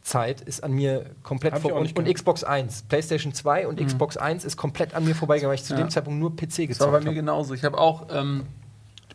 Zeit 0.02 0.40
ist 0.40 0.64
an 0.64 0.72
mir 0.72 1.06
komplett 1.22 1.52
Hab 1.52 1.58
ich 1.60 1.62
vor 1.62 1.72
auch 1.72 1.80
und. 1.80 2.12
Xbox 2.12 2.42
1. 2.44 2.82
PlayStation 2.88 3.32
2 3.32 3.68
und 3.68 3.80
Xbox 3.84 4.16
1 4.16 4.44
ist 4.44 4.56
komplett 4.56 4.94
an 4.94 5.04
mir 5.04 5.14
vorbeigegangen, 5.14 5.50
weil 5.50 5.54
ich 5.56 5.64
zu 5.64 5.74
Ja. 5.74 5.80
dem 5.80 5.90
Zeitpunkt 5.90 6.18
nur 6.18 6.34
PC 6.34 6.40
Das 6.40 6.58
war 6.58 6.66
gezockt 6.66 6.92
bei 6.92 6.98
mir 7.00 7.06
habe. 7.06 7.14
genauso. 7.16 7.54
Ich 7.54 7.62
habe 7.64 7.78
auch 7.78 8.06
ähm, 8.12 8.46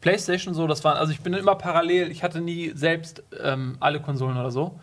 PlayStation 0.02 0.54
so, 0.54 0.66
das 0.68 0.84
war, 0.84 0.96
also 0.96 1.12
ich 1.12 1.20
bin 1.22 1.34
immer 1.34 1.56
parallel, 1.56 2.10
ich 2.12 2.24
hatte 2.24 2.40
nie 2.40 2.72
selbst 2.76 3.24
ähm, 3.44 3.76
alle 3.80 4.00
Konsolen 4.00 4.38
oder 4.38 4.52
so. 4.52 4.80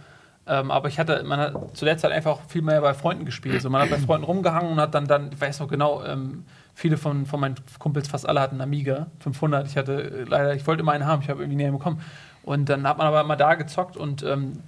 Ähm, 0.46 0.70
aber 0.70 0.88
ich 0.88 0.98
hatte, 0.98 1.22
man 1.24 1.40
hat 1.40 1.54
zu 1.76 1.86
der 1.86 1.96
Zeit 1.96 2.12
einfach 2.12 2.38
viel 2.48 2.60
mehr 2.60 2.82
bei 2.82 2.92
Freunden 2.92 3.24
gespielt. 3.24 3.54
Also 3.54 3.70
man 3.70 3.80
hat 3.80 3.88
bei 3.88 3.98
Freunden 3.98 4.24
rumgehangen 4.26 4.72
und 4.72 4.80
hat 4.80 4.94
dann, 4.94 5.06
dann 5.06 5.30
ich 5.32 5.40
weiß 5.40 5.60
noch 5.60 5.68
genau, 5.68 6.04
ähm, 6.04 6.44
viele 6.74 6.98
von, 6.98 7.24
von 7.24 7.40
meinen 7.40 7.54
Kumpels, 7.78 8.08
fast 8.08 8.28
alle 8.28 8.40
hatten 8.42 8.60
Amiga 8.60 9.06
500. 9.20 9.66
Ich 9.68 9.78
hatte 9.78 10.02
äh, 10.02 10.24
leider, 10.24 10.54
ich 10.54 10.66
wollte 10.66 10.80
immer 10.82 10.92
einen 10.92 11.06
haben, 11.06 11.22
ich 11.22 11.30
habe 11.30 11.40
irgendwie 11.40 11.56
nie 11.56 11.64
einen 11.64 11.78
bekommen. 11.78 12.02
Und 12.42 12.68
dann 12.68 12.86
hat 12.86 12.98
man 12.98 13.06
aber 13.06 13.22
immer 13.22 13.36
da 13.36 13.54
gezockt 13.54 13.96
und 13.96 14.22
ähm, 14.22 14.58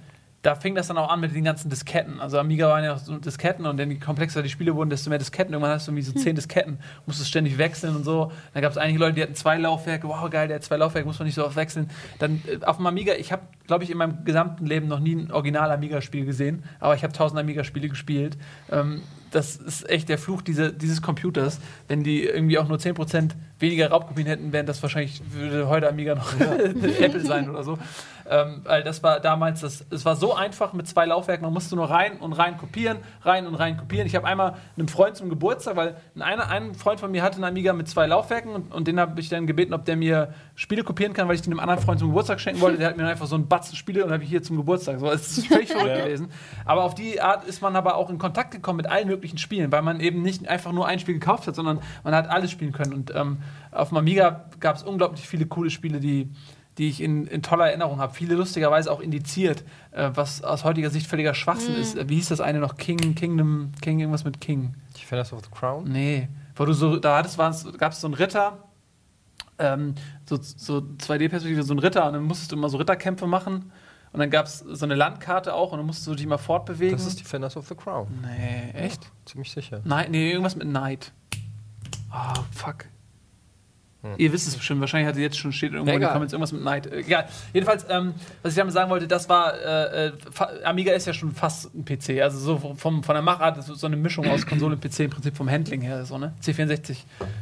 da 0.47 0.55
fing 0.55 0.75
das 0.75 0.87
dann 0.87 0.97
auch 0.97 1.09
an 1.09 1.19
mit 1.19 1.35
den 1.35 1.43
ganzen 1.43 1.69
Disketten. 1.69 2.21
Also 2.21 2.39
Amiga 2.39 2.69
waren 2.69 2.81
ja 2.81 2.93
noch 2.93 2.99
so 2.99 3.17
Disketten 3.17 3.65
und 3.65 3.77
je 3.77 3.95
komplexer 3.95 4.41
die 4.41 4.47
Spiele 4.47 4.73
wurden, 4.75 4.89
desto 4.89 5.09
mehr 5.09 5.19
Disketten. 5.19 5.51
Irgendwann 5.53 5.73
hast 5.73 5.87
du 5.87 5.91
irgendwie 5.91 6.03
so 6.03 6.13
zehn 6.13 6.37
Disketten, 6.37 6.79
musstest 7.05 7.29
ständig 7.29 7.57
wechseln 7.57 7.97
und 7.97 8.05
so. 8.05 8.31
Dann 8.53 8.61
gab 8.61 8.71
es 8.71 8.77
einige 8.77 8.97
Leute, 8.97 9.15
die 9.15 9.23
hatten 9.23 9.35
zwei 9.35 9.57
Laufwerke. 9.57 10.07
Wow, 10.07 10.29
geil, 10.29 10.47
der 10.47 10.55
hat 10.55 10.63
zwei 10.63 10.77
Laufwerke, 10.77 11.05
muss 11.05 11.19
man 11.19 11.25
nicht 11.25 11.35
so 11.35 11.45
oft 11.45 11.57
wechseln. 11.57 11.89
Dann 12.19 12.41
äh, 12.47 12.63
auf 12.63 12.77
dem 12.77 12.87
Amiga, 12.87 13.13
ich 13.15 13.33
habe, 13.33 13.41
glaube 13.65 13.83
ich, 13.83 13.89
in 13.89 13.97
meinem 13.97 14.23
gesamten 14.23 14.65
Leben 14.65 14.87
noch 14.87 15.01
nie 15.01 15.15
ein 15.15 15.31
original 15.33 15.69
Amiga-Spiel 15.69 16.23
gesehen, 16.23 16.63
aber 16.79 16.95
ich 16.95 17.03
habe 17.03 17.11
tausend 17.11 17.41
Amiga-Spiele 17.41 17.89
gespielt. 17.89 18.37
Ähm, 18.71 19.01
das 19.31 19.57
ist 19.57 19.89
echt 19.89 20.09
der 20.09 20.17
Fluch 20.17 20.41
diese, 20.41 20.71
dieses 20.71 21.01
Computers. 21.01 21.59
Wenn 21.87 22.03
die 22.03 22.23
irgendwie 22.23 22.57
auch 22.57 22.67
nur 22.67 22.77
10% 22.77 23.31
weniger 23.59 23.89
Raubkopien 23.89 24.27
hätten, 24.27 24.53
wären 24.53 24.65
das 24.65 24.81
wahrscheinlich, 24.81 25.21
würde 25.31 25.67
heute 25.67 25.89
Amiga 25.89 26.15
noch 26.15 26.39
Apple 26.39 27.25
sein 27.25 27.49
oder 27.49 27.63
so. 27.63 27.77
Ähm, 28.29 28.61
weil 28.63 28.83
das 28.83 29.03
war 29.03 29.19
damals, 29.19 29.61
das, 29.61 29.85
es 29.89 30.03
war 30.05 30.15
so 30.15 30.33
einfach 30.35 30.73
mit 30.73 30.87
zwei 30.87 31.05
Laufwerken, 31.05 31.43
man 31.45 31.53
musste 31.53 31.75
nur 31.75 31.89
rein 31.89 32.17
und 32.19 32.33
rein 32.33 32.57
kopieren, 32.57 32.97
rein 33.21 33.47
und 33.47 33.55
rein 33.55 33.77
kopieren. 33.77 34.05
Ich 34.07 34.15
habe 34.15 34.27
einmal 34.27 34.55
einem 34.77 34.87
Freund 34.87 35.15
zum 35.15 35.29
Geburtstag, 35.29 35.75
weil 35.75 35.95
ein, 36.19 36.39
ein 36.39 36.75
Freund 36.75 36.99
von 36.99 37.11
mir 37.11 37.23
hatte 37.23 37.35
einen 37.35 37.45
Amiga 37.45 37.73
mit 37.73 37.87
zwei 37.87 38.05
Laufwerken 38.07 38.51
und, 38.53 38.73
und 38.73 38.87
den 38.87 38.99
habe 38.99 39.19
ich 39.19 39.29
dann 39.29 39.47
gebeten, 39.47 39.73
ob 39.73 39.85
der 39.85 39.95
mir 39.95 40.33
Spiele 40.55 40.83
kopieren 40.83 41.13
kann, 41.13 41.27
weil 41.27 41.35
ich 41.35 41.41
den 41.41 41.53
einem 41.53 41.59
anderen 41.59 41.81
Freund 41.81 41.99
zum 41.99 42.09
Geburtstag 42.09 42.39
schenken 42.39 42.61
wollte. 42.61 42.77
Der 42.79 42.89
hat 42.89 42.97
mir 42.97 43.07
einfach 43.07 43.27
so 43.27 43.35
einen 43.35 43.47
Batzen 43.47 43.75
Spiele 43.75 44.03
und 44.03 44.11
habe 44.11 44.23
ich 44.23 44.29
hier 44.29 44.43
zum 44.43 44.57
Geburtstag. 44.57 44.99
So, 44.99 45.09
es 45.09 45.37
ist 45.37 45.47
völlig 45.47 45.69
verrückt 45.71 45.87
Ja. 45.95 46.03
gewesen. 46.05 46.29
Aber 46.65 46.83
auf 46.83 46.95
die 46.95 47.21
Art 47.21 47.45
ist 47.45 47.61
man 47.61 47.75
aber 47.75 47.95
auch 47.95 48.09
in 48.09 48.17
Kontakt 48.17 48.51
gekommen 48.51 48.77
mit 48.77 48.87
allen 48.87 49.07
möglichen 49.07 49.37
Spielen, 49.37 49.71
weil 49.71 49.81
man 49.81 49.99
eben 49.99 50.21
nicht 50.21 50.47
einfach 50.47 50.71
nur 50.73 50.87
ein 50.87 50.99
Spiel 50.99 51.13
gekauft 51.13 51.47
hat, 51.47 51.55
sondern 51.55 51.79
man 52.03 52.13
hat 52.13 52.29
alles 52.29 52.51
spielen 52.51 52.73
können. 52.73 52.93
Und 52.93 53.13
ähm, 53.15 53.37
auf 53.71 53.89
dem 53.89 53.97
Amiga 53.97 54.45
gab 54.59 54.75
es 54.75 54.83
unglaublich 54.83 55.27
viele 55.27 55.45
coole 55.45 55.69
Spiele, 55.69 55.99
die, 55.99 56.29
die 56.77 56.89
ich 56.89 57.01
in, 57.01 57.25
in 57.27 57.41
toller 57.41 57.67
Erinnerung 57.67 57.99
habe. 57.99 58.13
Viele 58.13 58.35
lustigerweise 58.35 58.91
auch 58.91 58.99
indiziert, 58.99 59.63
äh, 59.91 60.11
was 60.13 60.43
aus 60.43 60.63
heutiger 60.63 60.89
Sicht 60.89 61.07
völliger 61.07 61.33
Schwachsinn 61.33 61.75
ist. 61.75 61.97
Äh, 61.97 62.07
Wie 62.09 62.15
hieß 62.15 62.29
das 62.29 62.41
eine 62.41 62.59
noch? 62.59 62.77
King, 62.77 63.15
Kingdom, 63.15 63.71
King, 63.81 63.99
irgendwas 63.99 64.23
mit 64.23 64.39
King. 64.39 64.75
Defenders 64.95 65.33
of 65.33 65.43
the 65.43 65.49
Crown. 65.51 65.85
Nee, 65.85 66.29
wo 66.55 66.65
du 66.65 66.73
so, 66.73 66.97
da 66.97 67.17
hattest, 67.17 67.37
gab 67.77 67.91
es 67.91 68.01
so 68.01 68.07
einen 68.07 68.13
Ritter, 68.13 68.63
ähm, 69.59 69.95
so, 70.25 70.37
so 70.41 70.77
2D-Perspektive, 70.77 71.63
so 71.63 71.73
einen 71.73 71.79
Ritter, 71.79 72.05
und 72.07 72.13
dann 72.13 72.23
musstest 72.23 72.51
du 72.51 72.55
immer 72.55 72.69
so 72.69 72.77
Ritterkämpfe 72.77 73.27
machen. 73.27 73.71
Und 74.13 74.21
dann 74.21 74.29
gab 74.29 74.45
es 74.45 74.59
so 74.59 74.85
eine 74.85 74.95
Landkarte 74.95 75.53
auch, 75.53 75.71
und 75.71 75.79
dann 75.79 75.85
musstest 75.85 76.07
du 76.07 76.15
dich 76.15 76.25
mal 76.25 76.37
fortbewegen. 76.37 76.97
Das 76.97 77.05
ist 77.05 77.19
Defenders 77.19 77.57
of 77.57 77.67
the 77.67 77.75
Crown. 77.75 78.07
nee, 78.21 78.71
echt? 78.73 79.11
Ziemlich 79.25 79.51
sicher. 79.51 79.81
Nein, 79.83 80.11
nee, 80.11 80.31
irgendwas 80.31 80.55
mit 80.55 80.67
Knight. 80.67 81.11
Ah, 82.09 82.33
fuck. 82.51 82.85
Ihr 84.17 84.31
wisst 84.31 84.47
es 84.47 84.55
bestimmt, 84.55 84.79
wahrscheinlich 84.79 85.07
hat 85.07 85.15
sie 85.15 85.21
jetzt 85.21 85.37
schon 85.37 85.51
steht 85.51 85.73
irgendwo 85.73 85.93
in 85.93 85.99
den. 85.99 86.09
Comments 86.09 86.31
irgendwas 86.31 86.51
mit 86.51 86.61
Knight. 86.61 86.87
Äh, 86.87 86.99
Egal. 86.99 87.27
Jedenfalls, 87.53 87.85
ähm, 87.89 88.13
was 88.41 88.53
ich 88.53 88.57
damit 88.57 88.73
sagen 88.73 88.89
wollte, 88.89 89.07
das 89.07 89.27
war, 89.27 89.53
äh, 89.59 90.07
äh, 90.07 90.11
Amiga 90.63 90.93
ist 90.93 91.07
ja 91.07 91.13
schon 91.13 91.31
fast 91.31 91.73
ein 91.73 91.83
PC. 91.83 92.21
Also 92.21 92.37
so 92.37 92.57
vom, 92.75 93.03
von 93.03 93.13
der 93.13 93.21
Machart, 93.21 93.57
das 93.57 93.69
ist 93.69 93.79
so 93.79 93.87
eine 93.87 93.97
Mischung 93.97 94.27
aus 94.29 94.45
Konsole 94.45 94.75
und 94.75 94.81
PC, 94.81 95.01
im 95.01 95.09
Prinzip 95.09 95.35
vom 95.35 95.49
Handling 95.49 95.81
her, 95.81 96.05
so, 96.05 96.17
ne? 96.17 96.33
C64 96.43 96.97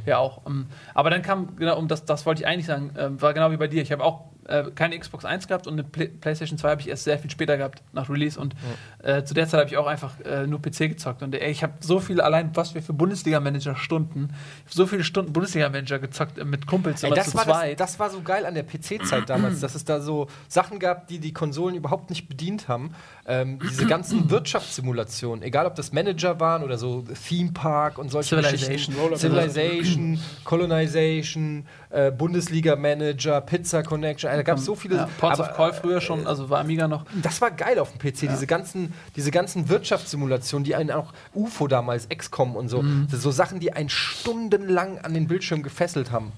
ja 0.06 0.18
auch. 0.18 0.46
Ähm, 0.48 0.68
aber 0.94 1.10
dann 1.10 1.22
kam, 1.22 1.56
genau, 1.58 1.78
um 1.78 1.88
das, 1.88 2.06
das 2.06 2.26
wollte 2.26 2.42
ich 2.42 2.48
eigentlich 2.48 2.66
sagen, 2.66 2.92
ähm, 2.98 3.22
war 3.22 3.34
genau 3.34 3.52
wie 3.52 3.58
bei 3.58 3.68
dir. 3.68 3.82
Ich 3.82 3.92
habe 3.92 4.04
auch 4.04 4.24
äh, 4.48 4.64
keine 4.76 4.98
Xbox 4.98 5.26
1 5.26 5.48
gehabt 5.48 5.68
und 5.68 5.74
eine 5.74 5.84
Play 5.84 6.08
PlayStation 6.08 6.58
2 6.58 6.70
habe 6.70 6.82
ich 6.82 6.90
erst 6.90 7.04
sehr 7.04 7.18
viel 7.20 7.32
später 7.32 7.58
gehabt, 7.58 7.82
nach 7.94 8.10
Release. 8.10 8.40
Und 8.40 8.56
äh, 9.04 9.24
zu 9.24 9.34
der 9.34 9.48
Zeit 9.48 9.62
habe 9.62 9.70
ich 9.70 9.78
auch 9.78 9.88
einfach 9.88 10.20
äh, 10.22 10.46
nur 10.48 10.62
PC 10.62 10.90
gezockt. 10.90 11.24
Und 11.24 11.34
ey, 11.34 11.52
ich 11.52 11.64
habe 11.64 11.74
so 11.80 12.00
viel, 12.00 12.22
allein 12.22 12.56
was 12.56 12.76
wir 12.76 12.82
für 12.82 12.94
Bundesliga-Manager-Stunden, 12.94 14.34
so 14.68 14.86
viele 14.86 15.04
Stunden 15.04 15.34
Bundesliga-Manager 15.34 16.00
gezockt 16.00 16.38
äh, 16.38 16.46
mit 16.46 16.68
Kumpels, 16.68 17.04
Ey, 17.04 17.12
das, 17.12 17.32
zu 17.32 17.38
war 17.38 17.46
das, 17.46 17.58
zweit. 17.58 17.80
das 17.80 18.00
war 18.00 18.10
so 18.10 18.22
geil 18.22 18.46
an 18.46 18.54
der 18.54 18.64
PC-Zeit 18.64 19.24
damals, 19.30 19.60
dass 19.60 19.76
es 19.76 19.86
da 19.86 20.00
so 20.00 20.28
Sachen 20.48 20.80
gab, 20.80 21.08
die 21.08 21.20
die 21.20 21.34
Konsolen 21.34 21.76
überhaupt 21.76 22.10
nicht 22.10 22.28
bedient 22.28 22.68
haben. 22.68 22.94
Ähm, 23.26 23.60
diese 23.60 23.86
ganzen 23.88 24.30
Wirtschaftssimulationen, 24.30 25.44
egal 25.44 25.66
ob 25.66 25.76
das 25.76 25.92
Manager 25.92 26.40
waren 26.40 26.64
oder 26.64 26.78
so 26.78 27.04
Theme 27.28 27.52
Park 27.52 27.98
und 27.98 28.10
solche 28.10 28.36
Civilization. 28.42 28.96
Civilization, 29.16 30.20
Colonization, 30.44 31.66
äh, 31.96 32.12
Bundesliga-Manager, 32.12 33.42
Pizza 33.42 33.84
Connection, 33.84 34.30
da 34.32 34.44
gab 34.44 34.58
es 34.58 34.66
so 34.66 34.76
viele. 34.76 34.96
ja, 34.98 35.10
Ports 35.18 35.40
aber, 35.40 35.50
of 35.52 35.56
Call 35.56 35.74
früher 35.74 36.02
schon, 36.02 36.28
also 36.28 36.50
war 36.50 36.60
Amiga 36.60 36.88
noch. 36.88 37.06
das 37.22 37.42
war 37.42 37.52
geil 37.52 37.80
auf 37.80 37.92
dem 37.92 38.00
PC, 38.00 38.28
diese, 38.30 38.48
ganzen, 38.48 38.94
diese 39.16 39.32
ganzen 39.32 39.70
Wirtschaftssimulationen, 39.70 40.64
die 40.64 40.76
einen 40.76 40.92
auch 40.92 41.14
UFO 41.34 41.68
damals, 41.68 42.08
XCOM 42.10 42.56
und 42.56 42.70
so, 42.70 42.82
Mhm. 42.82 43.08
so 43.10 43.32
Sachen, 43.32 43.60
die 43.60 43.74
einen 43.74 43.90
stundenlang 43.90 45.00
an 45.00 45.14
den 45.14 45.28
Bildschirm 45.28 45.64
gefesselt 45.64 46.12
haben. 46.12 46.32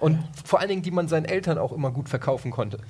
Und 0.00 0.18
vor 0.44 0.60
allen 0.60 0.70
Dingen, 0.70 0.82
die 0.82 0.90
man 0.90 1.08
seinen 1.08 1.26
Eltern 1.26 1.58
auch 1.58 1.72
immer 1.72 1.90
gut 1.90 2.08
verkaufen 2.08 2.50
konnte. 2.50 2.78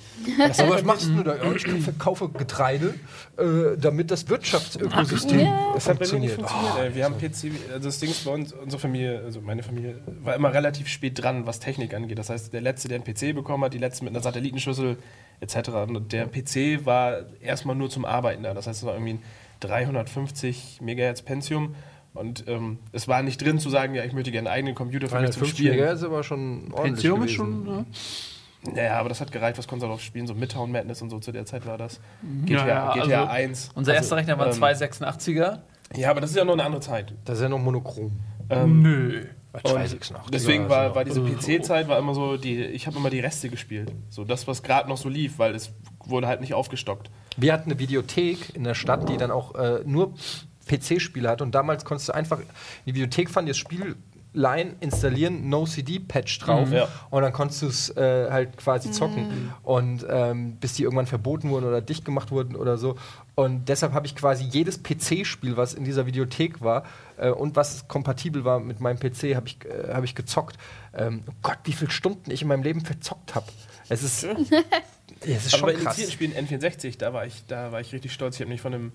So, 0.53 0.69
was 0.69 0.85
machst 0.85 1.09
du 1.09 1.23
da? 1.23 1.37
Ja, 1.37 1.53
ich 1.53 1.63
verkaufe 1.63 2.29
Getreide, 2.29 2.95
äh, 3.37 3.77
damit 3.79 4.11
das 4.11 4.29
Wirtschaftsökosystem 4.29 5.39
nicht 5.39 5.83
funktioniert. 5.83 6.35
funktioniert. 6.35 6.79
ey. 6.79 6.95
Wir 6.95 7.05
haben 7.05 7.17
PC, 7.17 7.53
also 7.73 7.89
das 7.89 8.01
Ding 8.01 8.11
ist 8.11 8.25
bei 8.25 8.33
uns, 8.33 8.53
unsere 8.53 8.81
Familie, 8.81 9.23
also 9.25 9.41
meine 9.41 9.63
Familie, 9.63 9.99
war 10.23 10.35
immer 10.35 10.53
relativ 10.53 10.89
spät 10.89 11.23
dran, 11.23 11.47
was 11.47 11.61
Technik 11.61 11.95
angeht. 11.95 12.19
Das 12.19 12.31
heißt, 12.31 12.53
der 12.53 12.61
Letzte, 12.61 12.89
der 12.89 13.01
einen 13.01 13.05
PC 13.05 13.35
bekommen 13.35 13.65
hat, 13.65 13.75
die 13.75 13.79
Letzte 13.79 14.05
mit 14.05 14.15
einer 14.15 14.23
Satellitenschüssel 14.23 14.97
etc. 15.41 15.71
Und 15.89 16.13
der 16.13 16.27
PC 16.27 16.85
war 16.85 17.21
erstmal 17.41 17.77
nur 17.77 17.91
zum 17.91 18.05
Arbeiten 18.05 18.43
da. 18.43 18.55
Das 18.55 18.67
heißt, 18.67 18.81
es 18.81 18.87
war 18.87 18.95
irgendwie 18.95 19.15
ein 19.15 19.23
350 19.61 20.81
Megahertz 20.81 21.23
Pentium. 21.23 21.75
Und 22.15 22.45
ähm, 22.49 22.79
es 22.93 23.07
war 23.09 23.23
nicht 23.23 23.41
drin 23.43 23.59
zu 23.59 23.71
sagen, 23.71 23.95
ja, 23.95 24.05
ich 24.05 24.13
möchte 24.13 24.33
gerne 24.33 24.49
einen 24.51 24.57
eigenen 24.59 24.75
Computer 24.75 25.09
für 25.09 25.21
mich 25.21 25.31
zum 25.31 25.43
350 25.43 25.69
Spielen. 25.69 25.89
Ist 25.95 26.03
aber 26.03 26.23
schon 26.25 26.73
ordentlich 26.73 26.95
Pentium 27.03 27.23
ist 27.23 27.37
gewesen. 27.37 27.65
schon. 27.67 27.87
Ja. 28.65 28.73
Naja, 28.75 28.99
aber 28.99 29.09
das 29.09 29.21
hat 29.21 29.33
gereicht, 29.33 29.57
was 29.59 29.67
konntest 29.67 29.85
du 29.85 29.89
drauf 29.89 30.03
spielen? 30.03 30.27
So 30.27 30.35
Midtown 30.35 30.71
Madness 30.71 31.01
und 31.01 31.09
so 31.11 31.19
zu 31.19 31.33
der 31.33 31.47
Zeit 31.47 31.65
war 31.67 31.79
das. 31.79 32.01
Ja, 32.47 32.63
GTA, 32.63 32.67
ja, 32.67 32.93
GTA 32.95 33.21
also 33.23 33.33
1. 33.33 33.71
Unser 33.75 33.95
erster 33.95 34.17
Rechner 34.17 34.39
war 34.39 34.47
ein 34.47 34.53
ähm, 34.55 34.63
286er. 34.63 35.59
Ja, 35.97 36.11
aber 36.11 36.21
das 36.21 36.31
ist 36.31 36.37
ja 36.37 36.45
noch 36.45 36.53
eine 36.53 36.65
andere 36.65 36.83
Zeit. 36.83 37.15
Das 37.25 37.39
ist 37.39 37.43
ja 37.43 37.49
noch 37.49 37.59
monochrom. 37.59 38.13
Ähm, 38.51 38.83
Nö. 38.83 39.25
Bei 39.53 39.61
Und 39.61 39.71
286. 39.71 40.31
deswegen 40.33 40.65
Ja, 40.65 40.71
war, 40.71 40.79
also- 40.83 40.95
war 40.95 41.05
diese 41.05 41.23
PC-Zeit 41.23 41.89
war 41.89 41.99
immer 41.99 42.15
so, 42.15 42.37
die, 42.37 42.63
ich 42.65 42.87
habe 42.87 42.97
immer 42.99 43.11
die 43.11 43.19
Reste 43.21 43.49
gespielt. 43.49 43.91
So 44.09 44.25
das, 44.25 44.47
was 44.47 44.63
gerade 44.63 44.89
noch 44.89 44.97
so 44.99 45.09
lief, 45.09 45.39
weil 45.39 45.55
es 45.55 45.73
wurde 46.05 46.27
halt 46.29 46.41
nicht 46.41 46.55
aufgestockt. 46.55 47.11
Wir 47.37 47.53
hatten 47.53 47.71
eine 47.71 47.79
Videothek 47.81 48.55
in 48.55 48.63
der 48.65 48.75
Stadt, 48.75 49.09
die 49.09 49.17
dann 49.17 49.31
auch 49.31 49.55
äh, 49.55 49.81
nur 49.87 50.15
PC-Spiele 50.71 51.29
hatte. 51.29 51.45
Und 51.45 51.55
damals 51.55 51.85
konntest 51.85 52.09
du 52.09 52.15
einfach 52.15 52.41
in 52.41 52.47
die 52.87 52.95
Videothek 52.95 53.31
fahren, 53.31 53.47
dir 53.47 53.53
das 53.53 53.59
Spiel 53.59 53.97
leihen, 54.33 54.77
installieren, 54.81 55.49
No-CD-Patch 55.49 56.39
drauf. 56.39 56.69
Mhm. 56.69 56.75
Ja. 56.75 56.89
Und 57.11 57.23
dann 57.23 57.33
konntest 57.33 57.63
du 57.63 57.67
es 57.67 57.97
äh, 57.97 58.31
halt 58.31 58.57
quasi 58.57 58.91
zocken. 58.91 59.53
Und 59.63 60.07
ähm, 60.09 60.57
bis 60.57 60.75
die 60.75 60.85
irgendwann 60.85 61.07
verboten 61.07 61.51
wurden 61.51 61.67
oder 61.67 61.81
dicht 61.81 62.05
gemacht 62.05 62.31
wurden 62.31 62.55
oder 62.55 62.79
so. 62.79 62.97
Und 63.35 63.69
deshalb 63.69 63.93
habe 63.93 64.07
ich 64.07 64.15
quasi 64.15 64.45
jedes 64.45 64.83
PC-Spiel, 64.83 65.57
was 65.57 65.75
in 65.75 65.85
dieser 65.85 66.07
Videothek 66.07 66.61
war 66.61 66.85
äh, 67.17 67.31
und 67.31 67.57
was 67.57 67.89
kompatibel 67.89 68.45
war 68.45 68.61
mit 68.61 68.81
meinem 68.81 68.99
PC, 68.99 69.35
habe 69.35 69.49
ich, 69.49 69.59
äh, 69.65 69.93
hab 69.93 70.05
ich 70.05 70.15
gezockt. 70.15 70.57
Ähm, 70.95 71.23
oh 71.27 71.33
Gott, 71.43 71.59
wie 71.65 71.73
viele 71.73 71.91
Stunden 71.91 72.31
ich 72.31 72.43
in 72.43 72.49
meinem 72.49 72.63
Leben 72.63 72.83
verzockt 72.83 73.35
habe. 73.35 73.47
Es 73.89 74.03
ist, 74.03 74.25
es 75.21 75.47
ist 75.47 75.55
Aber 75.55 75.59
schon 75.59 75.63
bei 75.63 75.73
krass. 75.73 75.99
indizierten 75.99 76.13
Spielen 76.13 76.33
N64, 76.33 76.99
da 76.99 77.13
war 77.13 77.27
ich, 77.27 77.45
da 77.49 77.73
war 77.73 77.81
ich 77.81 77.93
richtig 77.93 78.13
stolz. 78.13 78.37
Ich 78.37 78.43
habe 78.43 78.51
mich 78.51 78.61
von 78.61 78.75
einem 78.75 78.93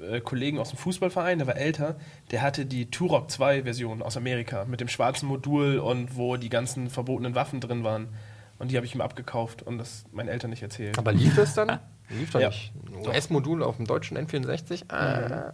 äh, 0.00 0.20
Kollegen 0.20 0.58
aus 0.58 0.70
dem 0.70 0.78
Fußballverein, 0.78 1.38
der 1.38 1.46
war 1.46 1.56
älter, 1.56 1.96
der 2.30 2.42
hatte 2.42 2.66
die 2.66 2.90
Turok 2.90 3.30
2 3.30 3.64
Version 3.64 4.02
aus 4.02 4.16
Amerika 4.16 4.64
mit 4.64 4.80
dem 4.80 4.88
schwarzen 4.88 5.26
Modul 5.26 5.78
und 5.78 6.16
wo 6.16 6.36
die 6.36 6.48
ganzen 6.48 6.90
verbotenen 6.90 7.34
Waffen 7.34 7.60
drin 7.60 7.84
waren. 7.84 8.08
Und 8.58 8.70
die 8.70 8.76
habe 8.76 8.86
ich 8.86 8.94
ihm 8.94 9.00
abgekauft 9.00 9.62
und 9.62 9.78
das 9.78 10.04
meinen 10.10 10.28
Eltern 10.28 10.50
nicht 10.50 10.62
erzählt. 10.62 10.98
Aber 10.98 11.12
lief 11.12 11.36
das 11.36 11.54
dann? 11.54 11.78
Lief 12.10 12.30
doch 12.30 12.40
Ja. 12.40 12.48
nicht. 12.48 12.72
Ein 12.96 13.06
US-Modul 13.06 13.62
auf 13.62 13.76
dem 13.76 13.86
deutschen 13.86 14.16
N64? 14.18 14.90
Ah. 14.90 15.52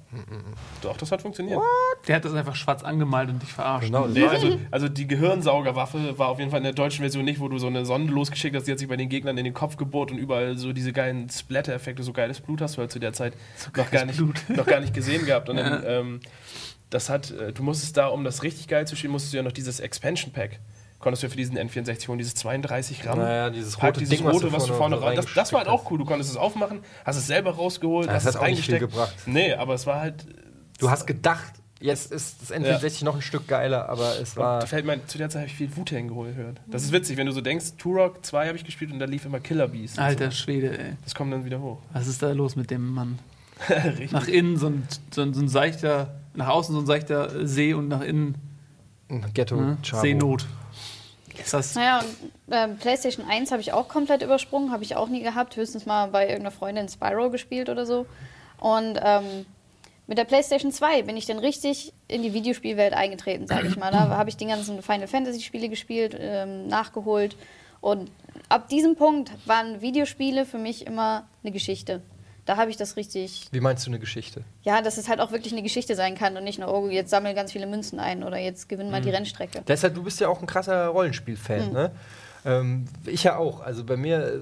Doch, 0.83 0.97
das 0.97 1.11
hat 1.13 1.21
funktioniert. 1.23 1.61
Der 2.07 2.17
hat 2.17 2.25
das 2.25 2.33
einfach 2.33 2.55
schwarz 2.55 2.83
angemalt 2.83 3.29
und 3.29 3.43
dich 3.43 3.53
verarscht. 3.53 3.87
Genau. 3.87 4.07
Nee, 4.07 4.25
also, 4.27 4.59
also 4.71 4.89
die 4.89 5.07
Gehirnsaugerwaffe 5.07 6.19
war 6.19 6.29
auf 6.29 6.39
jeden 6.39 6.51
Fall 6.51 6.59
in 6.59 6.65
der 6.65 6.73
deutschen 6.73 7.01
Version 7.01 7.25
nicht, 7.25 7.41
wo 7.41 7.49
du 7.49 7.59
so 7.59 7.67
eine 7.67 7.85
Sonde 7.85 8.13
losgeschickt 8.13 8.55
hast, 8.57 8.67
die 8.67 8.73
hat 8.73 8.79
sich 8.79 8.89
bei 8.89 8.97
den 8.97 9.09
Gegnern 9.09 9.37
in 9.37 9.45
den 9.45 9.55
Kopf 9.55 9.77
gebohrt 9.77 10.11
und 10.11 10.19
überall 10.19 10.57
so 10.57 10.73
diese 10.73 10.93
geilen 10.93 11.29
Splatter-Effekte, 11.29 12.03
so 12.03 12.13
geiles 12.13 12.41
Blut 12.41 12.61
hast 12.61 12.77
du 12.77 12.81
halt 12.81 12.91
zu 12.93 12.99
der 12.99 13.13
Zeit 13.13 13.35
noch, 13.77 13.91
gar 13.91 14.05
nicht, 14.05 14.21
noch 14.49 14.67
gar 14.67 14.81
nicht 14.81 14.95
gesehen 14.95 15.27
gehabt. 15.27 15.49
Und 15.49 15.57
dann, 15.57 15.83
ähm, 15.87 16.21
das 16.91 17.11
hat, 17.11 17.31
äh, 17.33 17.53
du 17.53 17.63
musstest 17.63 17.97
da, 17.97 18.07
um 18.07 18.25
das 18.25 18.43
richtig 18.43 18.69
geil 18.69 18.87
zu 18.87 18.95
spielen, 18.97 19.13
musstest 19.13 19.33
du 19.33 19.39
ja 19.39 19.43
noch 19.43 19.53
dieses 19.53 19.81
Expansion 19.81 20.33
Pack. 20.33 20.61
Konntest 21.05 21.23
du 21.23 21.27
ja 21.27 21.31
für 21.31 21.37
diesen 21.37 21.59
N64 21.59 22.09
holen, 22.09 22.17
dieses 22.19 22.35
32 22.35 23.03
Gramm. 23.03 23.19
Naja, 23.19 23.51
dieses 23.51 23.81
rote 23.83 24.01
dieses 24.01 24.17
Ding, 24.17 24.25
was 24.27 24.35
rote, 24.35 24.47
du 24.47 24.53
was 24.53 24.65
du 24.65 24.73
vorne 24.73 24.97
vorne 24.97 25.17
raus. 25.17 25.25
Das, 25.27 25.35
das 25.35 25.53
war 25.53 25.61
halt 25.61 25.69
auch 25.69 25.91
cool. 25.91 25.99
Du 25.99 26.07
konntest 26.07 26.31
es 26.31 26.37
aufmachen, 26.39 26.81
hast 27.05 27.17
es 27.19 27.27
selber 27.27 27.51
rausgeholt, 27.51 28.09
Das 28.09 28.15
hast 28.15 28.25
hat 28.25 28.31
es 28.31 28.37
auch 28.41 28.47
nicht 28.47 28.65
viel 28.65 28.75
eingesteckt. 28.77 28.93
gebracht. 28.93 29.15
Nee, 29.27 29.53
aber 29.53 29.75
es 29.75 29.87
war 29.87 30.01
halt. 30.01 30.27
Du 30.79 30.89
hast 30.91 31.07
gedacht, 31.07 31.53
jetzt 31.79 32.11
ist 32.11 32.41
das 32.41 32.53
N64 32.53 33.05
noch 33.05 33.15
ein 33.17 33.21
Stück 33.21 33.47
geiler, 33.47 33.89
aber 33.91 34.19
es 34.19 34.37
war. 34.39 34.61
Da 34.61 34.67
fällt 34.67 34.87
mir, 34.87 35.07
zu 35.07 35.19
der 35.19 35.29
Zeit 35.29 35.43
habe 35.43 35.49
ich 35.51 35.55
viel 35.57 35.77
Wu-Tang 35.77 36.09
gehört. 36.09 36.63
Das 36.67 36.83
ist 36.83 36.93
witzig, 36.93 37.19
wenn 37.19 37.27
du 37.27 37.33
so 37.33 37.43
denkst, 37.43 37.75
Turok 37.77 38.25
2 38.25 38.47
habe 38.49 38.57
ich 38.57 38.65
gespielt 38.65 38.91
und 38.91 38.99
da 38.99 39.05
lief 39.05 39.27
immer 39.27 39.41
Killer 39.41 39.69
Beast. 39.69 39.99
Alter 39.99 40.31
Schwede, 40.31 40.79
ey. 40.79 40.93
Das 41.05 41.15
kommt 41.15 41.35
dann 41.35 41.45
wieder 41.45 41.61
hoch. 41.61 41.81
Was 41.93 42.07
ist 42.07 42.23
da 42.23 42.33
los 42.33 42.57
mit 42.57 42.71
dem 42.71 42.89
Mann? 42.95 43.19
Richtig. 43.69 44.13
Nach 44.13 44.27
innen 44.27 44.57
so 44.57 44.69
ein, 44.69 44.89
so 45.13 45.21
ein, 45.21 45.35
so 45.35 45.43
ein 45.43 45.49
seichter, 45.49 46.15
nach 46.35 46.49
außen 46.49 46.75
so 46.75 46.81
ein 46.81 46.87
seichter 46.87 47.47
See 47.47 47.75
und 47.75 47.89
nach 47.89 48.01
innen 48.01 48.37
Ghetto 49.35 49.57
ne? 49.57 49.77
Seenot. 49.83 50.47
Ist 51.39 51.53
das 51.53 51.75
Naja, 51.75 52.05
ähm, 52.51 52.77
PlayStation 52.77 53.27
1 53.29 53.51
habe 53.51 53.61
ich 53.61 53.73
auch 53.73 53.89
komplett 53.89 54.23
übersprungen, 54.23 54.73
habe 54.73 54.85
ich 54.85 54.97
auch 54.97 55.09
nie 55.09 55.23
gehabt. 55.23 55.57
Höchstens 55.57 55.87
mal 55.87 56.09
bei 56.09 56.23
irgendeiner 56.23 56.51
Freundin 56.51 56.89
Spyro 56.89 57.31
gespielt 57.31 57.69
oder 57.69 57.87
so. 57.87 58.07
Und 58.59 58.99
ähm, 59.03 59.47
mit 60.07 60.19
der 60.19 60.25
PlayStation 60.25 60.71
2 60.71 61.03
bin 61.03 61.17
ich 61.17 61.27
dann 61.27 61.39
richtig 61.39 61.93
in 62.09 62.23
die 62.23 62.35
Videospielwelt 62.35 62.93
eingetreten, 62.93 63.47
sage 63.47 63.69
ich 63.69 63.77
mal. 63.77 63.91
Da 63.91 64.09
habe 64.09 64.29
ich 64.29 64.37
die 64.37 64.47
ganzen 64.47 64.83
Final 64.83 65.09
Fantasy 65.09 65.41
Spiele 65.41 65.69
gespielt, 65.69 66.17
ähm, 66.19 66.69
nachgeholt. 66.69 67.37
Und 67.81 68.11
ab 68.49 68.69
diesem 68.69 68.97
Punkt 68.97 69.31
waren 69.47 69.81
Videospiele 69.81 70.47
für 70.47 70.59
mich 70.59 70.87
immer 70.87 71.27
eine 71.43 71.53
Geschichte. 71.53 72.03
Da 72.47 72.57
habe 72.57 72.71
ich 72.71 72.77
das 72.77 72.97
richtig 72.97 73.49
Wie 73.53 73.61
meinst 73.61 73.87
du 73.87 73.91
eine 73.91 73.99
Geschichte? 73.99 74.43
ja, 74.63 74.83
dass 74.83 74.99
es 74.99 75.09
halt 75.09 75.21
auch 75.21 75.33
wirklich 75.33 75.53
eine 75.53 75.63
Geschichte 75.63 75.95
sein 75.95 76.15
kann 76.15 76.37
und 76.37 76.45
nicht 76.45 76.59
nur, 76.59 76.73
oh, 76.73 76.89
jetzt 76.89 77.11
sammel 77.11 77.35
ganz 77.35 77.53
viele 77.53 77.67
Münzen 77.67 77.99
ein 77.99 78.23
oder 78.23 78.39
jetzt 78.39 78.69
gewinn 78.69 78.91
mal 78.91 79.01
die 79.01 79.11
Rennstrecke. 79.11 79.63
Deshalb, 79.67 79.95
du 79.95 80.03
bist 80.03 80.21
ja 80.21 80.29
auch 80.29 80.41
ein 80.41 80.47
krasser 80.47 80.89
Rollenspiel-Fan, 80.89 81.73
ne? 81.73 81.91
Ähm, 82.45 82.85
ich 83.07 83.25
ja 83.25 83.37
auch. 83.37 83.61
Also 83.63 83.85
bei 83.85 83.97
mir, 83.97 84.19
äh, 84.19 84.41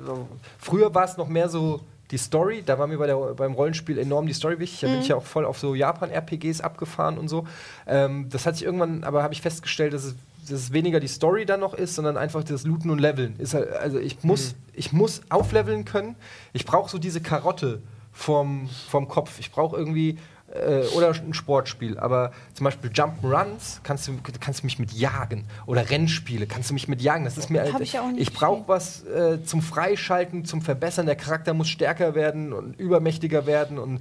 früher 0.59 0.93
war 0.95 1.05
es 1.05 1.17
noch 1.17 1.29
mehr 1.29 1.49
so 1.49 1.81
die 2.11 2.19
Story, 2.19 2.63
da 2.65 2.79
war 2.79 2.87
mir 2.87 2.99
bei 2.99 3.07
der, 3.07 3.17
beim 3.17 3.53
Rollenspiel 3.53 3.99
enorm 3.99 4.27
die 4.27 4.35
Story 4.35 4.59
wichtig. 4.59 4.81
Da 4.81 4.89
bin 4.89 5.01
ich 5.01 5.09
ja 5.09 5.17
auch 5.17 5.25
voll 5.25 5.47
auf 5.47 5.59
so 5.59 5.75
Japan-RPGs 5.75 6.61
abgefahren 6.61 7.17
und 7.17 7.29
so. 7.29 7.47
Ähm, 7.87 8.29
das 8.29 8.45
hat 8.45 8.57
sich 8.57 8.65
irgendwann, 8.65 9.03
aber 9.05 9.23
habe 9.23 9.33
ich 9.33 9.41
festgestellt, 9.41 9.95
dass 9.95 10.05
es, 10.05 10.15
dass 10.43 10.61
es 10.61 10.73
weniger 10.73 11.01
die 11.01 11.09
Story 11.09 11.47
dann 11.47 11.61
noch 11.61 11.73
ist, 11.73 11.95
sondern 11.95 12.17
einfach 12.17 12.45
das 12.45 12.65
Looten 12.65 12.91
und 12.91 12.99
Leveln. 12.99 13.37
Halt, 13.53 13.73
also 13.73 13.99
ich 13.99 14.23
muss, 14.25 14.55
ich 14.75 14.93
muss 14.93 15.23
aufleveln 15.31 15.85
können. 15.85 16.17
Ich 16.53 16.67
brauche 16.67 16.91
so 16.91 16.99
diese 16.99 17.21
Karotte 17.23 17.81
vom, 18.13 18.69
vom 18.89 19.09
Kopf. 19.09 19.39
Ich 19.39 19.51
brauche 19.51 19.77
irgendwie 19.77 20.19
äh, 20.55 20.85
oder 20.95 21.13
ein 21.15 21.35
Sportspiel, 21.35 21.99
aber 21.99 22.33
zum 22.55 22.65
Beispiel 22.65 22.91
Jump'n'Runs 22.91 23.81
kannst 23.83 24.09
du, 24.09 24.13
kannst 24.41 24.61
du 24.61 24.67
mich 24.67 24.79
mit 24.79 24.93
jagen 24.93 25.45
oder 25.67 25.89
Rennspiele 25.89 26.47
kannst 26.47 26.71
du 26.71 26.75
mich 26.75 26.89
mit 26.89 27.01
jagen. 27.01 27.25
Das 27.25 27.39
ist 27.39 27.51
mir 27.51 27.73
Hab 27.73 27.81
ich 27.81 27.99
auch 27.99 28.11
nie 28.11 28.21
ich 28.21 28.33
brauche 28.33 28.69
was 28.69 29.05
äh, 29.05 29.43
zum 29.45 29.63
Freischalten, 29.63 30.45
zum 30.45 30.63
Verbessern. 30.63 31.07
Der 31.07 31.17
Charakter 31.17 31.55
muss 31.55 31.69
stärker 31.69 32.15
werden 32.15 32.53
und 32.53 32.79
übermächtiger 32.79 33.47
werden 33.47 33.79
und 33.79 34.01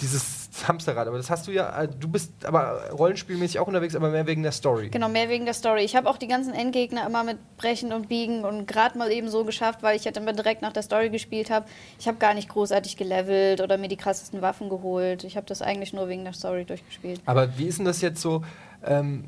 dieses 0.00 0.43
Hamsterrad. 0.68 1.08
Aber 1.08 1.16
das 1.16 1.30
hast 1.30 1.46
du 1.46 1.52
ja. 1.52 1.82
äh, 1.82 1.88
Du 1.88 2.08
bist 2.08 2.32
aber 2.44 2.90
rollenspielmäßig 2.90 3.58
auch 3.58 3.66
unterwegs, 3.66 3.96
aber 3.96 4.10
mehr 4.10 4.26
wegen 4.26 4.42
der 4.42 4.52
Story. 4.52 4.88
Genau, 4.90 5.08
mehr 5.08 5.28
wegen 5.28 5.44
der 5.44 5.54
Story. 5.54 5.82
Ich 5.82 5.96
habe 5.96 6.08
auch 6.08 6.16
die 6.16 6.28
ganzen 6.28 6.54
Endgegner 6.54 7.06
immer 7.06 7.24
mit 7.24 7.38
Brechen 7.56 7.92
und 7.92 8.08
Biegen 8.08 8.44
und 8.44 8.66
gerade 8.66 8.96
mal 8.98 9.10
eben 9.10 9.28
so 9.28 9.44
geschafft, 9.44 9.82
weil 9.82 9.96
ich 9.96 10.04
halt 10.06 10.16
immer 10.16 10.32
direkt 10.32 10.62
nach 10.62 10.72
der 10.72 10.82
Story 10.82 11.10
gespielt 11.10 11.50
habe. 11.50 11.66
Ich 11.98 12.06
habe 12.06 12.18
gar 12.18 12.34
nicht 12.34 12.48
großartig 12.48 12.96
gelevelt 12.96 13.60
oder 13.60 13.78
mir 13.78 13.88
die 13.88 13.96
krassesten 13.96 14.42
Waffen 14.42 14.68
geholt. 14.68 15.24
Ich 15.24 15.36
habe 15.36 15.46
das 15.46 15.62
eigentlich 15.62 15.92
nur 15.92 16.08
wegen 16.08 16.24
der 16.24 16.32
Story 16.32 16.64
durchgespielt. 16.64 17.20
Aber 17.26 17.58
wie 17.58 17.66
ist 17.66 17.78
denn 17.78 17.86
das 17.86 18.00
jetzt 18.00 18.20
so? 18.20 18.44
Ähm, 18.84 19.24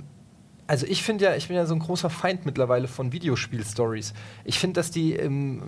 also 0.67 0.87
ich 0.87 1.03
finde 1.03 1.25
ja, 1.25 1.37
ich 1.37 1.49
bin 1.49 1.57
ja 1.57 1.67
so 1.67 1.75
ein 1.75 1.81
großer 1.81 2.11
Feind 2.11 2.45
mittlerweile 2.45 2.89
von 2.89 3.13
Videospiel-Stories. 3.13 4.15
Ich 4.45 4.59
finde, 4.59 4.81
dass 4.81 4.91
die, 4.91 5.13
im, 5.13 5.63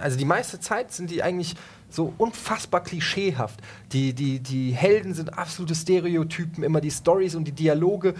also 0.00 0.16
die 0.16 0.24
meiste 0.24 0.60
Zeit 0.60 0.92
sind 0.92 1.10
die 1.10 1.22
eigentlich 1.22 1.54
so 1.94 2.12
unfassbar 2.18 2.82
klischeehaft. 2.82 3.60
Die, 3.92 4.12
die, 4.12 4.40
die 4.40 4.72
Helden 4.72 5.14
sind 5.14 5.38
absolute 5.38 5.74
Stereotypen, 5.74 6.64
immer 6.64 6.80
die 6.80 6.90
Stories 6.90 7.34
und 7.34 7.44
die 7.44 7.52
Dialoge 7.52 8.14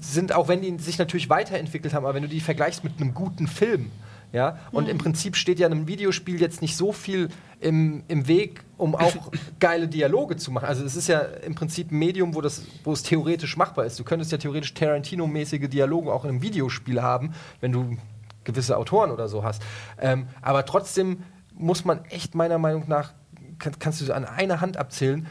sind, 0.00 0.34
auch 0.34 0.48
wenn 0.48 0.62
die 0.62 0.78
sich 0.82 0.98
natürlich 0.98 1.28
weiterentwickelt 1.28 1.94
haben, 1.94 2.04
aber 2.04 2.14
wenn 2.14 2.22
du 2.22 2.28
die 2.28 2.40
vergleichst 2.40 2.84
mit 2.84 3.00
einem 3.00 3.14
guten 3.14 3.46
Film, 3.46 3.90
ja, 4.32 4.58
und 4.72 4.88
im 4.88 4.98
Prinzip 4.98 5.36
steht 5.36 5.58
ja 5.58 5.66
einem 5.66 5.86
Videospiel 5.86 6.40
jetzt 6.40 6.60
nicht 6.60 6.76
so 6.76 6.92
viel 6.92 7.28
im, 7.60 8.02
im 8.08 8.26
Weg, 8.28 8.64
um 8.76 8.94
auch 8.94 9.30
geile 9.60 9.88
Dialoge 9.88 10.36
zu 10.36 10.50
machen. 10.50 10.66
Also 10.66 10.84
es 10.84 10.96
ist 10.96 11.08
ja 11.08 11.20
im 11.20 11.54
Prinzip 11.54 11.90
ein 11.90 11.98
Medium, 11.98 12.34
wo, 12.34 12.40
das, 12.40 12.62
wo 12.84 12.92
es 12.92 13.02
theoretisch 13.02 13.56
machbar 13.56 13.86
ist. 13.86 13.98
Du 13.98 14.04
könntest 14.04 14.32
ja 14.32 14.38
theoretisch 14.38 14.74
Tarantino-mäßige 14.74 15.68
Dialoge 15.68 16.12
auch 16.12 16.24
in 16.24 16.30
einem 16.30 16.42
Videospiel 16.42 17.00
haben, 17.00 17.32
wenn 17.60 17.72
du 17.72 17.96
gewisse 18.44 18.76
Autoren 18.76 19.10
oder 19.10 19.28
so 19.28 19.44
hast. 19.44 19.62
Ähm, 19.98 20.26
aber 20.42 20.66
trotzdem 20.66 21.22
muss 21.56 21.84
man 21.84 22.04
echt 22.06 22.34
meiner 22.34 22.58
Meinung 22.58 22.84
nach, 22.86 23.14
kann, 23.58 23.78
kannst 23.78 24.00
du 24.00 24.04
so 24.04 24.12
an 24.12 24.24
einer 24.24 24.60
Hand 24.60 24.76
abzählen, 24.76 25.26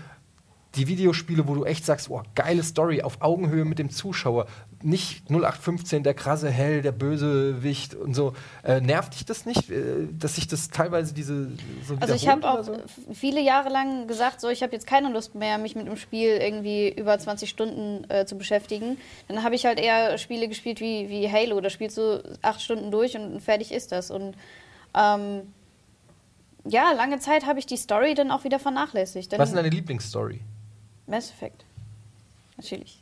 die 0.75 0.87
Videospiele, 0.87 1.47
wo 1.47 1.55
du 1.55 1.63
echt 1.63 1.85
sagst, 1.85 2.09
oh, 2.09 2.21
geile 2.35 2.63
Story, 2.63 3.01
auf 3.01 3.21
Augenhöhe 3.21 3.65
mit 3.65 3.79
dem 3.79 3.89
Zuschauer. 3.89 4.47
Nicht 4.83 5.29
0815, 5.29 6.03
der 6.03 6.13
krasse 6.13 6.49
Hell, 6.49 6.81
der 6.81 6.91
Bösewicht 6.91 7.95
und 7.95 8.13
so. 8.13 8.33
Äh, 8.63 8.81
nervt 8.81 9.13
dich 9.15 9.25
das 9.25 9.45
nicht, 9.45 9.69
äh, 9.71 10.07
dass 10.11 10.35
sich 10.35 10.47
das 10.47 10.69
teilweise 10.69 11.13
diese 11.13 11.49
so 11.87 11.95
Also 11.99 12.13
ich 12.13 12.27
habe 12.27 12.47
auch 12.47 12.63
so? 12.63 12.77
viele 13.13 13.41
Jahre 13.41 13.69
lang 13.69 14.07
gesagt, 14.07 14.41
so 14.41 14.49
ich 14.49 14.61
habe 14.63 14.73
jetzt 14.73 14.85
keine 14.85 15.11
Lust 15.11 15.33
mehr, 15.33 15.57
mich 15.57 15.75
mit 15.75 15.87
dem 15.87 15.97
Spiel 15.97 16.29
irgendwie 16.29 16.89
über 16.89 17.17
20 17.17 17.49
Stunden 17.49 18.05
äh, 18.09 18.25
zu 18.25 18.37
beschäftigen. 18.37 18.97
Dann 19.27 19.43
habe 19.43 19.55
ich 19.55 19.65
halt 19.65 19.79
eher 19.79 20.17
Spiele 20.17 20.47
gespielt 20.47 20.81
wie, 20.81 21.09
wie 21.09 21.31
Halo. 21.31 21.61
Da 21.61 21.69
spielst 21.69 21.97
du 21.97 22.21
acht 22.41 22.61
Stunden 22.61 22.91
durch 22.91 23.15
und 23.15 23.39
fertig 23.41 23.71
ist 23.71 23.91
das. 23.91 24.11
Und 24.11 24.35
ähm, 24.93 25.43
ja, 26.65 26.91
lange 26.93 27.19
Zeit 27.19 27.45
habe 27.45 27.59
ich 27.59 27.65
die 27.65 27.77
Story 27.77 28.13
dann 28.15 28.31
auch 28.31 28.43
wieder 28.43 28.59
vernachlässigt. 28.59 29.31
Dann 29.31 29.39
Was 29.39 29.49
ist 29.49 29.55
deine 29.55 29.69
Lieblingsstory? 29.69 30.41
Mass 31.07 31.29
Effect. 31.31 31.63
Natürlich. 32.57 33.01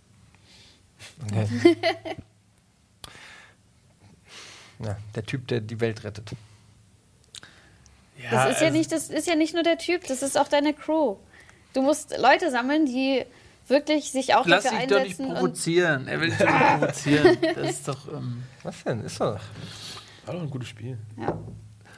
Okay. 1.25 1.47
ja, 4.79 4.97
der 5.15 5.25
Typ, 5.25 5.47
der 5.47 5.61
die 5.61 5.79
Welt 5.79 6.03
rettet. 6.03 6.31
Das 8.31 8.51
ist 8.51 8.61
ja 8.61 8.67
also- 8.67 8.77
nicht, 8.77 8.91
das 8.91 9.09
ist 9.09 9.27
ja 9.27 9.35
nicht 9.35 9.53
nur 9.53 9.63
der 9.63 9.77
Typ, 9.77 10.05
das 10.07 10.21
ist 10.23 10.37
auch 10.37 10.47
deine 10.47 10.73
Crew. 10.73 11.17
Du 11.73 11.81
musst 11.81 12.15
Leute 12.17 12.51
sammeln, 12.51 12.85
die 12.85 13.25
wirklich 13.67 14.11
sich 14.11 14.35
auch 14.35 14.45
Lass 14.45 14.63
dafür 14.65 14.79
dich 14.79 14.87
doch 14.89 14.99
nicht 14.99 15.19
einsetzen. 15.19 15.33
provozieren. 15.33 16.07
Er 16.07 16.21
will 16.21 16.29
dich 16.29 16.37
doch 16.37 16.45
nicht 16.47 16.59
provozieren. 16.79 17.37
Das 17.55 17.69
ist 17.69 17.87
doch. 17.87 18.07
Ähm, 18.13 18.43
Was 18.63 18.83
denn? 18.83 19.01
Ist 19.03 19.19
doch. 19.19 19.39
War 20.25 20.33
doch 20.35 20.41
ein 20.41 20.49
gutes 20.49 20.69
Spiel. 20.69 20.97
ja. 21.19 21.37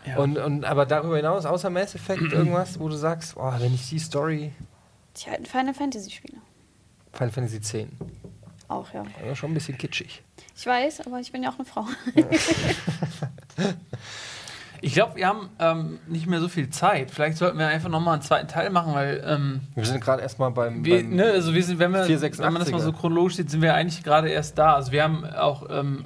Ja. 0.06 0.18
Und, 0.18 0.38
und, 0.38 0.66
aber 0.66 0.86
darüber 0.86 1.18
hinaus, 1.18 1.46
außer 1.46 1.70
Mass 1.70 1.96
Effect, 1.96 2.22
irgendwas, 2.32 2.80
wo 2.80 2.90
du 2.90 2.96
sagst, 2.96 3.36
oh, 3.38 3.54
wenn 3.58 3.74
ich 3.74 3.90
die 3.90 4.00
Story. 4.00 4.52
Die 5.18 5.30
alten 5.30 5.46
Final 5.46 5.74
Fantasy 5.74 6.12
Spiele. 6.12 6.38
Final 7.14 7.32
Fantasy 7.32 7.58
X. 7.58 7.76
Auch, 8.68 8.92
ja. 8.94 9.04
Ja, 9.26 9.36
schon 9.36 9.52
ein 9.52 9.54
bisschen 9.54 9.78
kitschig. 9.78 10.24
Ich 10.56 10.66
weiß, 10.66 11.06
aber 11.06 11.20
ich 11.20 11.32
bin 11.32 11.44
ja 11.44 11.52
auch 11.52 11.56
eine 11.56 11.66
Frau. 11.66 11.86
Ich 14.82 14.94
glaube, 14.94 15.16
wir 15.16 15.26
haben 15.26 15.50
ähm, 15.58 16.00
nicht 16.06 16.28
mehr 16.28 16.40
so 16.40 16.48
viel 16.48 16.70
Zeit. 16.70 17.10
Vielleicht 17.10 17.38
sollten 17.38 17.58
wir 17.58 17.68
einfach 17.68 17.90
nochmal 17.90 18.14
einen 18.14 18.22
zweiten 18.22 18.48
Teil 18.48 18.70
machen, 18.70 18.94
weil 18.94 19.24
ähm, 19.26 19.62
Wir 19.74 19.84
sind 19.84 20.00
gerade 20.00 20.22
erstmal 20.22 20.52
beim. 20.52 20.86
wir, 20.86 20.98
beim 20.98 21.16
ne, 21.16 21.24
also 21.24 21.56
wir 21.56 21.64
sind, 21.64 21.80
wenn, 21.80 21.92
wir, 21.92 22.06
486er. 22.06 22.40
wenn 22.44 22.54
man 22.54 22.62
das 22.62 22.72
mal 22.72 22.82
so 22.82 22.92
chronologisch 22.92 23.38
sieht, 23.38 23.50
sind 23.50 23.64
wir 23.64 23.74
eigentlich 23.74 24.04
gerade 24.04 24.30
erst 24.30 24.60
da. 24.60 24.76
Also 24.76 24.92
wir 24.92 25.02
haben 25.02 25.26
auch 25.26 25.68
ähm, 25.72 26.06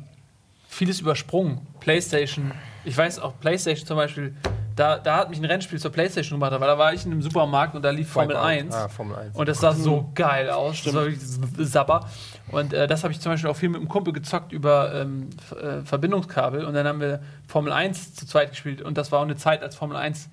vieles 0.69 1.01
übersprungen. 1.01 1.59
PlayStation, 1.81 2.53
ich 2.83 2.97
weiß 2.97 3.19
auch, 3.19 3.33
PlayStation 3.39 3.85
zum 3.85 3.97
Beispiel, 3.97 4.35
da, 4.75 4.97
da 4.97 5.17
hat 5.17 5.29
mich 5.29 5.39
ein 5.39 5.45
Rennspiel 5.45 5.79
zur 5.79 5.91
PlayStation 5.91 6.39
gemacht, 6.39 6.53
weil 6.59 6.67
da 6.67 6.77
war 6.77 6.93
ich 6.93 7.05
in 7.05 7.11
einem 7.11 7.21
Supermarkt 7.21 7.75
und 7.75 7.81
da 7.81 7.89
lief 7.89 8.09
Formel 8.09 8.35
Wipeout. 8.35 8.45
1. 8.45 8.75
Ah, 8.75 8.87
Formel 8.87 9.15
1. 9.17 9.35
Und 9.35 9.49
das 9.49 9.59
sah 9.59 9.73
so 9.73 10.09
geil 10.15 10.49
aus. 10.49 10.83
Das 10.83 10.93
war 10.93 11.03
wirklich 11.03 11.21
Sabber. 11.69 12.07
Und 12.51 12.73
äh, 12.73 12.87
das 12.87 13.03
habe 13.03 13.11
ich 13.11 13.19
zum 13.19 13.33
Beispiel 13.33 13.49
auch 13.49 13.55
viel 13.55 13.69
mit 13.69 13.81
einem 13.81 13.89
Kumpel 13.89 14.13
gezockt 14.13 14.53
über 14.53 14.93
ähm, 14.95 15.29
äh, 15.61 15.81
Verbindungskabel. 15.83 16.63
Und 16.63 16.73
dann 16.75 16.87
haben 16.87 17.01
wir 17.01 17.21
Formel 17.45 17.73
1 17.73 18.15
zu 18.15 18.25
zweit 18.25 18.51
gespielt. 18.51 18.81
Und 18.81 18.97
das 18.97 19.11
war 19.11 19.19
auch 19.19 19.23
eine 19.23 19.35
Zeit, 19.35 19.63
als 19.63 19.75
Formel 19.75 19.97
1 19.97 20.29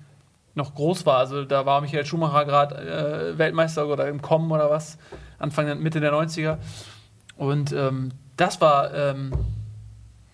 noch 0.55 0.73
groß 0.75 1.05
war. 1.05 1.17
Also 1.17 1.43
da 1.43 1.65
war 1.65 1.81
Michael 1.81 2.05
Schumacher 2.05 2.45
gerade 2.45 2.75
äh, 3.33 3.37
Weltmeister 3.37 3.87
oder 3.87 4.07
im 4.07 4.21
Kommen 4.21 4.49
oder 4.49 4.69
was. 4.69 4.97
Anfang, 5.39 5.79
Mitte 5.81 5.99
der 5.99 6.13
90er. 6.13 6.57
Und 7.35 7.73
ähm, 7.73 8.11
das 8.37 8.61
war. 8.61 8.93
Ähm, 8.93 9.33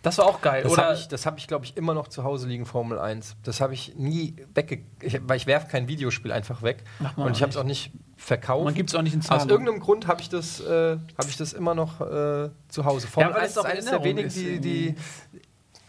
das 0.03 0.19
war 0.19 0.25
auch 0.25 0.41
geil. 0.41 0.63
Das 0.63 0.71
oder 0.71 0.83
habe 0.83 0.93
ich, 0.95 1.07
das 1.07 1.25
hab 1.25 1.37
ich 1.39 1.47
glaube 1.47 1.65
ich, 1.65 1.75
immer 1.75 1.93
noch 1.93 2.07
zu 2.09 2.23
Hause 2.23 2.47
liegen, 2.47 2.65
Formel 2.65 2.99
1. 2.99 3.37
Das 3.43 3.61
habe 3.61 3.73
ich 3.73 3.95
nie 3.95 4.35
wegge... 4.53 4.83
Ich, 5.01 5.19
weil 5.27 5.37
ich 5.37 5.47
werfe 5.47 5.67
kein 5.67 5.87
Videospiel 5.87 6.31
einfach 6.31 6.61
weg. 6.61 6.83
Man 6.99 7.27
Und 7.27 7.37
ich 7.37 7.41
habe 7.41 7.49
es 7.49 7.57
auch 7.57 7.63
nicht 7.63 7.91
verkauft. 8.17 8.65
man 8.65 8.73
gibt 8.73 8.89
es 8.89 8.95
auch 8.95 9.01
nicht 9.01 9.13
in 9.13 9.21
Aus 9.21 9.27
Zahlen. 9.27 9.49
irgendeinem 9.49 9.79
Grund 9.79 10.07
habe 10.07 10.21
ich, 10.21 10.29
das, 10.29 10.59
äh, 10.59 10.97
hab 11.17 11.27
ich 11.27 11.37
das 11.37 11.53
immer 11.53 11.73
noch 11.73 12.01
äh, 12.01 12.49
zu 12.67 12.85
Hause. 12.85 13.07
Formel 13.07 13.33
weil 13.33 13.41
1 13.41 13.51
es 13.51 13.57
auch 13.57 13.65
ist 13.65 13.71
eines 13.71 13.85
der 13.85 14.03
wenigen, 14.03 14.27
ist 14.27 14.37
die, 14.37 14.59
die. 14.59 14.95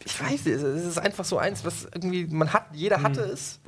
Ich 0.04 0.20
weiß 0.20 0.44
nicht, 0.44 0.46
es 0.46 0.62
ist 0.62 0.98
einfach 0.98 1.24
so 1.24 1.38
eins, 1.38 1.64
was 1.64 1.84
irgendwie. 1.84 2.26
Man 2.26 2.52
hat, 2.52 2.66
jeder 2.72 3.02
hatte 3.02 3.20
es. 3.20 3.60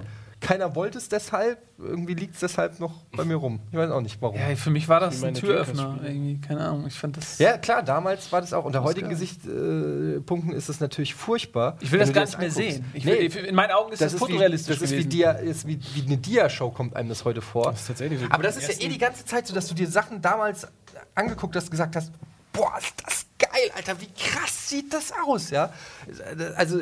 Keiner 0.47 0.76
wollte 0.76 0.99
es 0.99 1.09
deshalb. 1.09 1.59
Irgendwie 1.76 2.14
liegt 2.14 2.34
es 2.34 2.40
deshalb 2.40 2.78
noch 2.78 3.03
bei 3.16 3.24
mir 3.24 3.34
rum. 3.34 3.59
Ich 3.72 3.76
weiß 3.76 3.90
auch 3.90 4.01
nicht 4.01 4.22
warum. 4.22 4.38
ja, 4.38 4.55
für 4.55 4.70
mich 4.70 4.88
war 4.88 5.01
das 5.01 5.20
ein 5.24 5.34
Türöffner. 5.34 5.99
Irgendwie, 6.05 6.40
keine 6.40 6.61
Ahnung. 6.61 6.86
Ich 6.86 6.94
fand 6.94 7.16
das. 7.16 7.38
Ja, 7.38 7.59
klar, 7.59 7.82
damals 7.82 8.30
war 8.30 8.42
das 8.42 8.53
auch. 8.53 8.64
Unter 8.64 8.84
heutigen. 8.84 9.09
Gesichtspunkten 9.09 10.53
ist 10.53 10.68
das 10.68 10.78
natürlich 10.78 11.16
furchtbar. 11.16 11.76
Ich 11.80 11.90
will 11.90 11.99
das 11.99 12.12
gar 12.12 12.22
nicht 12.22 12.38
mehr 12.38 12.49
anguckst. 12.49 12.70
sehen. 12.70 12.84
Ich 12.94 13.05
nee, 13.05 13.34
will, 13.34 13.44
in 13.44 13.57
meinen 13.57 13.72
Augen 13.72 13.92
ist 13.92 14.01
das, 14.01 14.12
das, 14.12 14.20
fotorealistisch 14.20 14.78
das 14.78 14.92
ist 14.92 14.97
wie. 14.97 15.05
Dia, 15.07 15.32
ist 15.32 15.66
wie, 15.66 15.80
wie 15.94 16.07
eine 16.07 16.16
Dia-Show, 16.16 16.70
kommt 16.70 16.94
einem 16.94 17.09
das 17.09 17.24
heute 17.24 17.42
vor. 17.42 17.72
Das 17.72 17.80
ist 17.80 17.88
tatsächlich 17.88 18.20
so. 18.20 18.26
Aber 18.30 18.44
das 18.44 18.57
ist 18.57 18.68
ja 18.68 18.86
eh 18.86 18.88
die 18.88 18.99
ganze 18.99 19.24
Zeit 19.24 19.49
so, 19.49 19.55
dass 19.55 19.66
du 19.66 19.74
dir 19.74 19.88
Sachen 19.88 20.22
damals 20.22 20.68
angeguckt 21.16 21.57
hast, 21.57 21.72
gesagt 21.72 21.97
hast, 21.97 22.12
boah, 22.53 22.72
ist 22.78 22.94
das 23.05 23.26
geil, 23.39 23.70
Alter, 23.74 24.01
wie 24.01 24.09
krass 24.09 24.68
sieht 24.68 24.93
das 24.93 25.12
aus, 25.26 25.51
ja? 25.51 25.72
Also, 26.57 26.80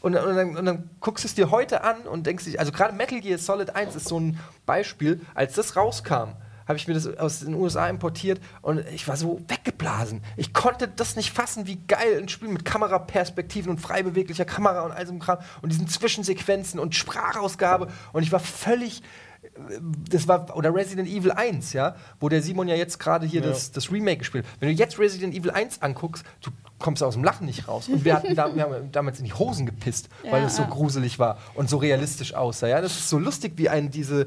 und, 0.00 0.14
und, 0.14 0.14
dann, 0.14 0.56
und 0.56 0.64
dann 0.64 0.90
guckst 1.00 1.24
du 1.24 1.28
es 1.28 1.34
dir 1.34 1.50
heute 1.50 1.84
an 1.84 2.02
und 2.02 2.26
denkst 2.26 2.44
dich, 2.44 2.58
also 2.58 2.72
gerade 2.72 2.94
Metal 2.94 3.20
Gear 3.20 3.38
Solid 3.38 3.74
1 3.74 3.96
ist 3.96 4.08
so 4.08 4.18
ein 4.18 4.38
Beispiel, 4.64 5.20
als 5.34 5.54
das 5.54 5.76
rauskam, 5.76 6.34
habe 6.66 6.78
ich 6.78 6.88
mir 6.88 6.94
das 6.94 7.06
aus 7.18 7.40
den 7.40 7.54
USA 7.54 7.88
importiert 7.88 8.40
und 8.60 8.84
ich 8.88 9.06
war 9.06 9.16
so 9.16 9.40
weggeblasen. 9.46 10.22
Ich 10.36 10.52
konnte 10.52 10.88
das 10.88 11.14
nicht 11.14 11.32
fassen, 11.32 11.66
wie 11.66 11.76
geil 11.86 12.18
ein 12.18 12.28
Spiel 12.28 12.48
mit 12.48 12.64
Kameraperspektiven 12.64 13.70
und 13.70 13.80
frei 13.80 14.02
beweglicher 14.02 14.44
Kamera 14.44 14.82
und 14.82 14.92
all 14.92 15.06
so 15.06 15.12
einem 15.12 15.20
Kram 15.20 15.38
und 15.62 15.70
diesen 15.70 15.86
Zwischensequenzen 15.86 16.80
und 16.80 16.94
Sprachausgabe 16.94 17.88
und 18.12 18.22
ich 18.22 18.32
war 18.32 18.40
völlig 18.40 19.02
das 20.10 20.28
war, 20.28 20.56
oder 20.56 20.74
Resident 20.74 21.08
Evil 21.08 21.32
1, 21.32 21.72
ja, 21.72 21.96
wo 22.20 22.28
der 22.28 22.42
Simon 22.42 22.68
ja 22.68 22.74
jetzt 22.74 22.98
gerade 22.98 23.26
hier 23.26 23.40
Ja. 23.42 23.48
das, 23.48 23.72
das 23.72 23.90
Remake 23.90 24.18
gespielt 24.18 24.44
hat. 24.46 24.52
Wenn 24.60 24.68
du 24.70 24.74
jetzt 24.74 24.98
Resident 24.98 25.34
Evil 25.34 25.50
1 25.50 25.82
anguckst, 25.82 26.24
du 26.42 26.50
kommst 26.78 27.02
aus 27.02 27.14
dem 27.14 27.24
Lachen 27.24 27.46
nicht 27.46 27.68
raus. 27.68 27.88
Und 27.88 28.04
wir 28.04 28.14
hatten 28.14 28.34
da, 28.34 28.54
wir 28.54 28.62
haben 28.64 28.92
damals 28.92 29.18
in 29.18 29.24
die 29.24 29.32
Hosen 29.34 29.66
gepisst, 29.66 30.08
weil 30.30 30.40
Ja, 30.42 30.46
es 30.46 30.56
so 30.56 30.62
ja. 30.62 30.68
gruselig 30.68 31.18
war 31.18 31.38
und 31.54 31.70
so 31.70 31.78
realistisch 31.78 32.34
aussah. 32.34 32.68
Ja, 32.68 32.80
das 32.80 32.92
ist 32.92 33.08
so 33.08 33.18
lustig, 33.18 33.54
wie 33.56 33.68
einen 33.68 33.90
diese, 33.90 34.26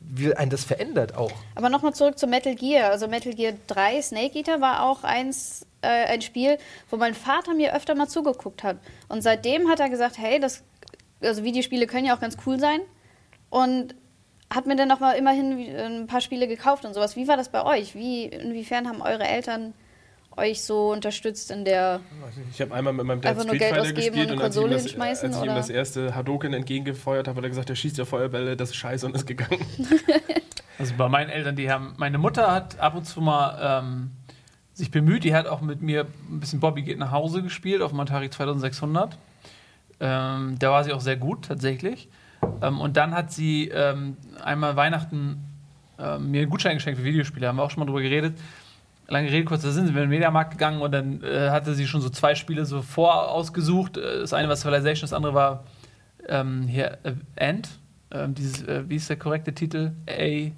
wie 0.00 0.34
einen 0.34 0.50
das 0.50 0.64
verändert 0.64 1.16
auch. 1.16 1.32
Aber 1.54 1.68
nochmal 1.70 1.94
zurück 1.94 2.18
zu 2.18 2.26
Metal 2.26 2.54
Gear. 2.54 2.90
Also 2.90 3.06
Metal 3.08 3.32
Gear 3.32 3.54
3, 3.68 4.02
Snake 4.02 4.38
Eater 4.38 4.60
war 4.60 4.82
auch 4.82 5.04
eins, 5.04 5.66
äh, 5.82 5.86
ein 5.86 6.20
Spiel, 6.22 6.58
wo 6.90 6.96
mein 6.96 7.14
Vater 7.14 7.54
mir 7.54 7.74
öfter 7.76 7.94
mal 7.94 8.08
zugeguckt 8.08 8.62
hat. 8.64 8.76
Und 9.08 9.22
seitdem 9.22 9.68
hat 9.68 9.78
er 9.80 9.88
gesagt, 9.88 10.18
hey, 10.18 10.40
das, 10.40 10.62
also 11.22 11.44
Videospiele 11.44 11.86
können 11.86 12.06
ja 12.06 12.16
auch 12.16 12.20
ganz 12.20 12.36
cool 12.46 12.58
sein. 12.58 12.80
Und 13.50 13.94
hat 14.54 14.66
mir 14.66 14.76
dann 14.76 14.88
noch 14.88 15.00
mal 15.00 15.12
immerhin 15.12 15.58
wie- 15.58 15.70
ein 15.70 16.06
paar 16.06 16.20
Spiele 16.20 16.46
gekauft 16.48 16.84
und 16.84 16.94
sowas. 16.94 17.16
Wie 17.16 17.26
war 17.28 17.36
das 17.36 17.48
bei 17.48 17.64
euch? 17.64 17.94
Wie, 17.94 18.24
inwiefern 18.24 18.88
haben 18.88 19.00
eure 19.02 19.24
Eltern 19.24 19.74
euch 20.36 20.62
so 20.62 20.90
unterstützt 20.90 21.50
in 21.52 21.64
der... 21.64 22.00
Ich 22.50 22.60
habe 22.60 22.74
einmal 22.74 22.92
mit 22.92 23.06
meinem 23.06 23.20
Dad 23.20 23.30
Einfach 23.30 23.44
nur 23.44 23.54
Street 23.54 23.60
Geld 23.60 23.70
Fighter 23.76 23.82
ausgeben 23.82 24.16
gespielt 24.16 24.30
und 24.30 24.32
und 24.32 24.38
eine 24.40 24.44
als 24.44 24.56
ich, 24.56 24.62
ihm 24.62 24.98
Konsole 24.98 25.14
das, 25.14 25.22
als 25.22 25.36
ich 25.36 25.42
ihm 25.42 25.54
das 25.54 25.70
erste 25.70 26.14
Hadoken 26.16 26.52
entgegengefeuert 26.54 27.28
habe, 27.28 27.36
hat 27.38 27.44
er 27.44 27.48
gesagt, 27.50 27.68
der 27.68 27.76
schießt 27.76 27.98
ja 27.98 28.04
Feuerbälle, 28.04 28.56
das 28.56 28.70
ist 28.70 28.76
scheiße 28.76 29.06
und 29.06 29.14
ist 29.14 29.26
gegangen. 29.26 29.64
Also 30.76 30.92
bei 30.96 31.08
meinen 31.08 31.30
Eltern, 31.30 31.54
die 31.54 31.70
haben, 31.70 31.94
meine 31.98 32.18
Mutter 32.18 32.50
hat 32.50 32.80
ab 32.80 32.96
und 32.96 33.04
zu 33.04 33.20
mal 33.20 33.80
ähm, 33.84 34.10
sich 34.72 34.90
bemüht, 34.90 35.22
die 35.22 35.32
hat 35.32 35.46
auch 35.46 35.60
mit 35.60 35.82
mir 35.82 36.04
ein 36.28 36.40
bisschen 36.40 36.58
Bobby 36.58 36.82
geht 36.82 36.98
nach 36.98 37.12
Hause 37.12 37.44
gespielt 37.44 37.80
auf 37.80 37.92
dem 37.92 38.00
Atari 38.00 38.28
2600. 38.28 39.16
Ähm, 40.00 40.56
da 40.58 40.70
war 40.72 40.82
sie 40.82 40.92
auch 40.92 41.00
sehr 41.00 41.16
gut, 41.16 41.44
tatsächlich. 41.44 42.08
Ähm, 42.62 42.80
und 42.80 42.96
dann 42.96 43.14
hat 43.14 43.32
sie 43.32 43.68
ähm, 43.68 44.16
einmal 44.42 44.76
Weihnachten 44.76 45.42
ähm, 45.98 46.30
mir 46.30 46.42
einen 46.42 46.50
Gutschein 46.50 46.76
geschenkt 46.76 46.98
für 46.98 47.04
Videospiele, 47.04 47.46
haben 47.46 47.56
wir 47.56 47.62
auch 47.62 47.70
schon 47.70 47.80
mal 47.80 47.86
drüber 47.86 48.02
geredet. 48.02 48.38
Lange 49.06 49.30
Rede, 49.30 49.44
kurzer 49.44 49.70
Sinn, 49.70 49.86
sind 49.86 49.94
wir 49.94 50.02
in 50.02 50.08
den 50.08 50.14
Mediamarkt 50.16 50.52
gegangen 50.52 50.80
und 50.80 50.92
dann 50.92 51.22
äh, 51.22 51.50
hatte 51.50 51.74
sie 51.74 51.86
schon 51.86 52.00
so 52.00 52.08
zwei 52.08 52.34
Spiele 52.34 52.64
so 52.64 52.80
vorausgesucht. 52.80 53.96
Äh, 53.98 54.20
Das 54.20 54.32
eine 54.32 54.48
war 54.48 54.56
Civilization, 54.56 55.02
das 55.02 55.12
andere 55.12 55.34
war 55.34 55.64
ähm, 56.28 56.62
hier 56.62 56.98
äh, 57.02 57.12
Ant. 57.36 57.68
Ähm, 58.10 58.34
dieses, 58.34 58.62
äh, 58.62 58.88
wie 58.88 58.96
ist 58.96 59.10
der 59.10 59.16
korrekte 59.16 59.52
Titel? 59.52 59.92
A. 60.08 60.52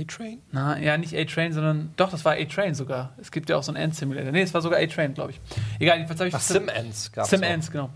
A-Train? 0.00 0.38
Na, 0.52 0.78
ja, 0.78 0.96
nicht 0.96 1.14
A-Train, 1.16 1.52
sondern 1.52 1.92
doch, 1.96 2.10
das 2.10 2.24
war 2.24 2.34
A-Train 2.34 2.74
sogar. 2.74 3.12
Es 3.18 3.32
gibt 3.32 3.50
ja 3.50 3.56
auch 3.56 3.62
so 3.62 3.72
einen 3.72 3.82
Ant-Simulator. 3.82 4.30
Nee, 4.30 4.42
es 4.42 4.54
war 4.54 4.62
sogar 4.62 4.78
A-Train, 4.78 5.14
glaube 5.14 5.32
ich. 5.32 5.40
Egal, 5.80 5.96
jedenfalls 5.96 6.20
habe 6.20 6.28
ich 6.28 6.36
Sim-Ends 6.36 7.12
gab's 7.12 7.30
Sim 7.30 7.42
auch. 7.42 7.48
Ants, 7.48 7.70
genau. 7.70 7.90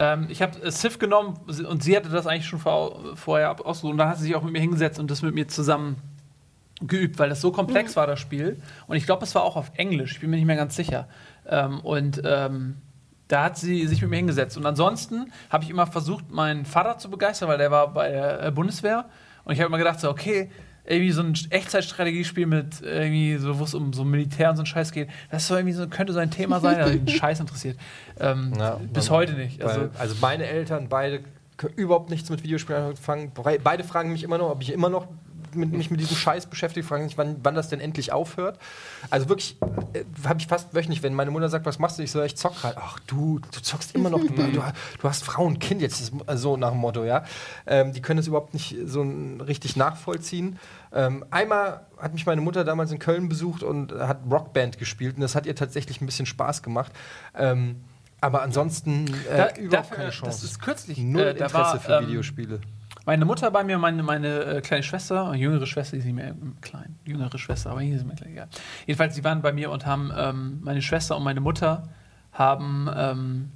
Ähm, 0.00 0.26
ich 0.30 0.42
habe 0.42 0.60
äh, 0.62 0.70
Sif 0.72 0.98
genommen 0.98 1.38
und 1.46 1.84
sie 1.84 1.96
hatte 1.96 2.08
das 2.08 2.26
eigentlich 2.26 2.46
schon 2.46 2.58
vor, 2.58 3.16
vorher 3.16 3.50
ausgesucht. 3.64 3.92
Und 3.92 3.98
dann 3.98 4.08
hat 4.08 4.16
sie 4.16 4.24
sich 4.24 4.34
auch 4.34 4.42
mit 4.42 4.52
mir 4.52 4.60
hingesetzt 4.60 4.98
und 4.98 5.10
das 5.10 5.22
mit 5.22 5.34
mir 5.34 5.46
zusammen 5.46 5.96
geübt, 6.80 7.18
weil 7.18 7.28
das 7.28 7.42
so 7.42 7.52
komplex 7.52 7.94
war, 7.96 8.06
das 8.06 8.18
Spiel. 8.18 8.60
Und 8.86 8.96
ich 8.96 9.04
glaube, 9.04 9.24
es 9.24 9.34
war 9.34 9.42
auch 9.42 9.56
auf 9.56 9.70
Englisch. 9.76 10.12
Ich 10.12 10.20
bin 10.20 10.30
mir 10.30 10.36
nicht 10.36 10.46
mehr 10.46 10.56
ganz 10.56 10.74
sicher. 10.74 11.06
Ähm, 11.46 11.80
und 11.80 12.22
ähm, 12.24 12.76
da 13.28 13.44
hat 13.44 13.58
sie 13.58 13.86
sich 13.86 14.00
mit 14.00 14.10
mir 14.10 14.16
hingesetzt. 14.16 14.56
Und 14.56 14.64
ansonsten 14.64 15.30
habe 15.50 15.64
ich 15.64 15.70
immer 15.70 15.86
versucht, 15.86 16.30
meinen 16.30 16.64
Vater 16.64 16.96
zu 16.96 17.10
begeistern, 17.10 17.50
weil 17.50 17.58
der 17.58 17.70
war 17.70 17.92
bei 17.92 18.08
der 18.08 18.42
äh, 18.42 18.50
Bundeswehr. 18.50 19.04
Und 19.44 19.52
ich 19.52 19.60
habe 19.60 19.68
immer 19.68 19.78
gedacht, 19.78 20.00
so, 20.00 20.08
okay, 20.08 20.50
irgendwie 20.84 21.12
so 21.12 21.22
ein 21.22 21.34
Echtzeitstrategiespiel 21.50 22.46
mit 22.46 22.80
irgendwie 22.82 23.36
so, 23.36 23.58
wo 23.58 23.64
es 23.64 23.74
um 23.74 23.92
so 23.92 24.04
Militär 24.04 24.50
und 24.50 24.56
so 24.56 24.62
ein 24.62 24.66
Scheiß 24.66 24.92
geht, 24.92 25.08
das 25.30 25.42
ist 25.42 25.48
so 25.48 25.54
irgendwie 25.56 25.74
so, 25.74 25.86
könnte 25.88 26.12
so 26.12 26.18
ein 26.18 26.30
Thema 26.30 26.60
sein, 26.60 26.78
das 26.78 26.90
mich 26.90 26.98
einen 27.00 27.08
Scheiß 27.08 27.40
interessiert. 27.40 27.78
Ähm, 28.18 28.52
Ja, 28.58 28.80
bis 28.92 29.08
man- 29.10 29.18
heute 29.18 29.32
nicht. 29.34 29.62
Also, 29.62 29.80
Also, 29.82 29.92
also 29.98 30.14
meine 30.20 30.44
Eltern, 30.46 30.88
beide 30.88 31.20
überhaupt 31.76 32.08
nichts 32.10 32.30
mit 32.30 32.42
Videospielen 32.42 32.82
angefangen. 32.82 33.32
Bre- 33.34 33.60
Beide 33.62 33.84
fragen 33.84 34.12
mich 34.12 34.22
immer 34.22 34.38
noch, 34.38 34.50
ob 34.50 34.62
ich 34.62 34.72
immer 34.72 34.88
noch 34.88 35.06
mit, 35.54 35.72
mich 35.72 35.90
mit 35.90 36.00
diesem 36.00 36.16
Scheiß 36.16 36.46
beschäftige, 36.46 36.86
fragen 36.86 37.04
mich, 37.04 37.16
wann, 37.18 37.36
wann 37.42 37.54
das 37.54 37.68
denn 37.68 37.80
endlich 37.80 38.12
aufhört. 38.12 38.58
Also 39.10 39.28
wirklich, 39.28 39.56
äh, 39.92 40.04
habe 40.26 40.40
ich 40.40 40.46
fast 40.46 40.74
wöchentlich, 40.74 41.02
wenn 41.02 41.14
meine 41.14 41.30
Mutter 41.30 41.48
sagt, 41.48 41.66
was 41.66 41.78
machst 41.78 41.98
du? 41.98 42.02
Ich 42.02 42.10
so, 42.10 42.22
ich 42.22 42.36
zock 42.36 42.62
halt. 42.62 42.76
Ach 42.78 42.98
du, 43.06 43.38
du 43.38 43.60
zockst 43.60 43.94
immer 43.94 44.10
noch, 44.10 44.20
du, 44.20 44.28
du, 44.28 44.52
du 44.52 45.02
hast 45.08 45.24
Frau 45.24 45.44
und 45.44 45.58
Kind 45.60 45.80
jetzt, 45.82 46.12
so 46.34 46.56
nach 46.56 46.70
dem 46.70 46.78
Motto, 46.78 47.04
ja. 47.04 47.24
Ähm, 47.66 47.92
die 47.92 48.02
können 48.02 48.18
das 48.18 48.26
überhaupt 48.26 48.54
nicht 48.54 48.76
so 48.84 49.02
richtig 49.46 49.76
nachvollziehen. 49.76 50.58
Ähm, 50.92 51.24
einmal 51.30 51.86
hat 51.98 52.12
mich 52.14 52.26
meine 52.26 52.40
Mutter 52.40 52.64
damals 52.64 52.90
in 52.92 52.98
Köln 52.98 53.28
besucht 53.28 53.62
und 53.62 53.92
hat 53.92 54.20
Rockband 54.30 54.78
gespielt 54.78 55.16
und 55.16 55.20
das 55.22 55.34
hat 55.34 55.46
ihr 55.46 55.54
tatsächlich 55.54 56.00
ein 56.00 56.06
bisschen 56.06 56.26
Spaß 56.26 56.62
gemacht. 56.62 56.92
Ähm, 57.34 57.84
aber 58.22 58.42
ansonsten 58.42 59.06
äh, 59.30 59.36
Da- 59.36 59.56
überhaupt 59.56 59.72
dafür- 59.90 59.96
keine 59.96 60.10
Chance. 60.10 60.24
das 60.42 60.44
ist 60.44 60.60
kürzlich, 60.60 60.98
Null 60.98 61.22
äh, 61.22 61.30
Interesse 61.30 61.54
war, 61.54 61.80
für 61.80 61.92
ähm, 61.98 62.08
Videospiele. 62.08 62.60
Meine 63.06 63.24
Mutter 63.24 63.50
bei 63.50 63.64
mir, 63.64 63.78
meine, 63.78 64.02
meine 64.02 64.44
äh, 64.44 64.60
kleine 64.60 64.82
Schwester, 64.82 65.34
jüngere 65.34 65.66
Schwester, 65.66 65.96
die 65.96 66.00
ist 66.00 66.04
nicht 66.04 66.14
mehr 66.14 66.28
ähm, 66.28 66.56
klein, 66.60 66.96
jüngere 67.04 67.38
Schwester, 67.38 67.70
aber 67.70 67.80
hier 67.80 67.96
ist 67.96 68.06
mir 68.06 68.14
klein, 68.14 68.32
egal. 68.32 68.48
Jedenfalls, 68.86 69.14
die 69.14 69.24
waren 69.24 69.42
bei 69.42 69.52
mir 69.52 69.70
und 69.70 69.86
haben, 69.86 70.12
ähm, 70.16 70.58
meine 70.62 70.82
Schwester 70.82 71.16
und 71.16 71.24
meine 71.24 71.40
Mutter 71.40 71.88
haben 72.32 72.88
ähm, 72.94 73.52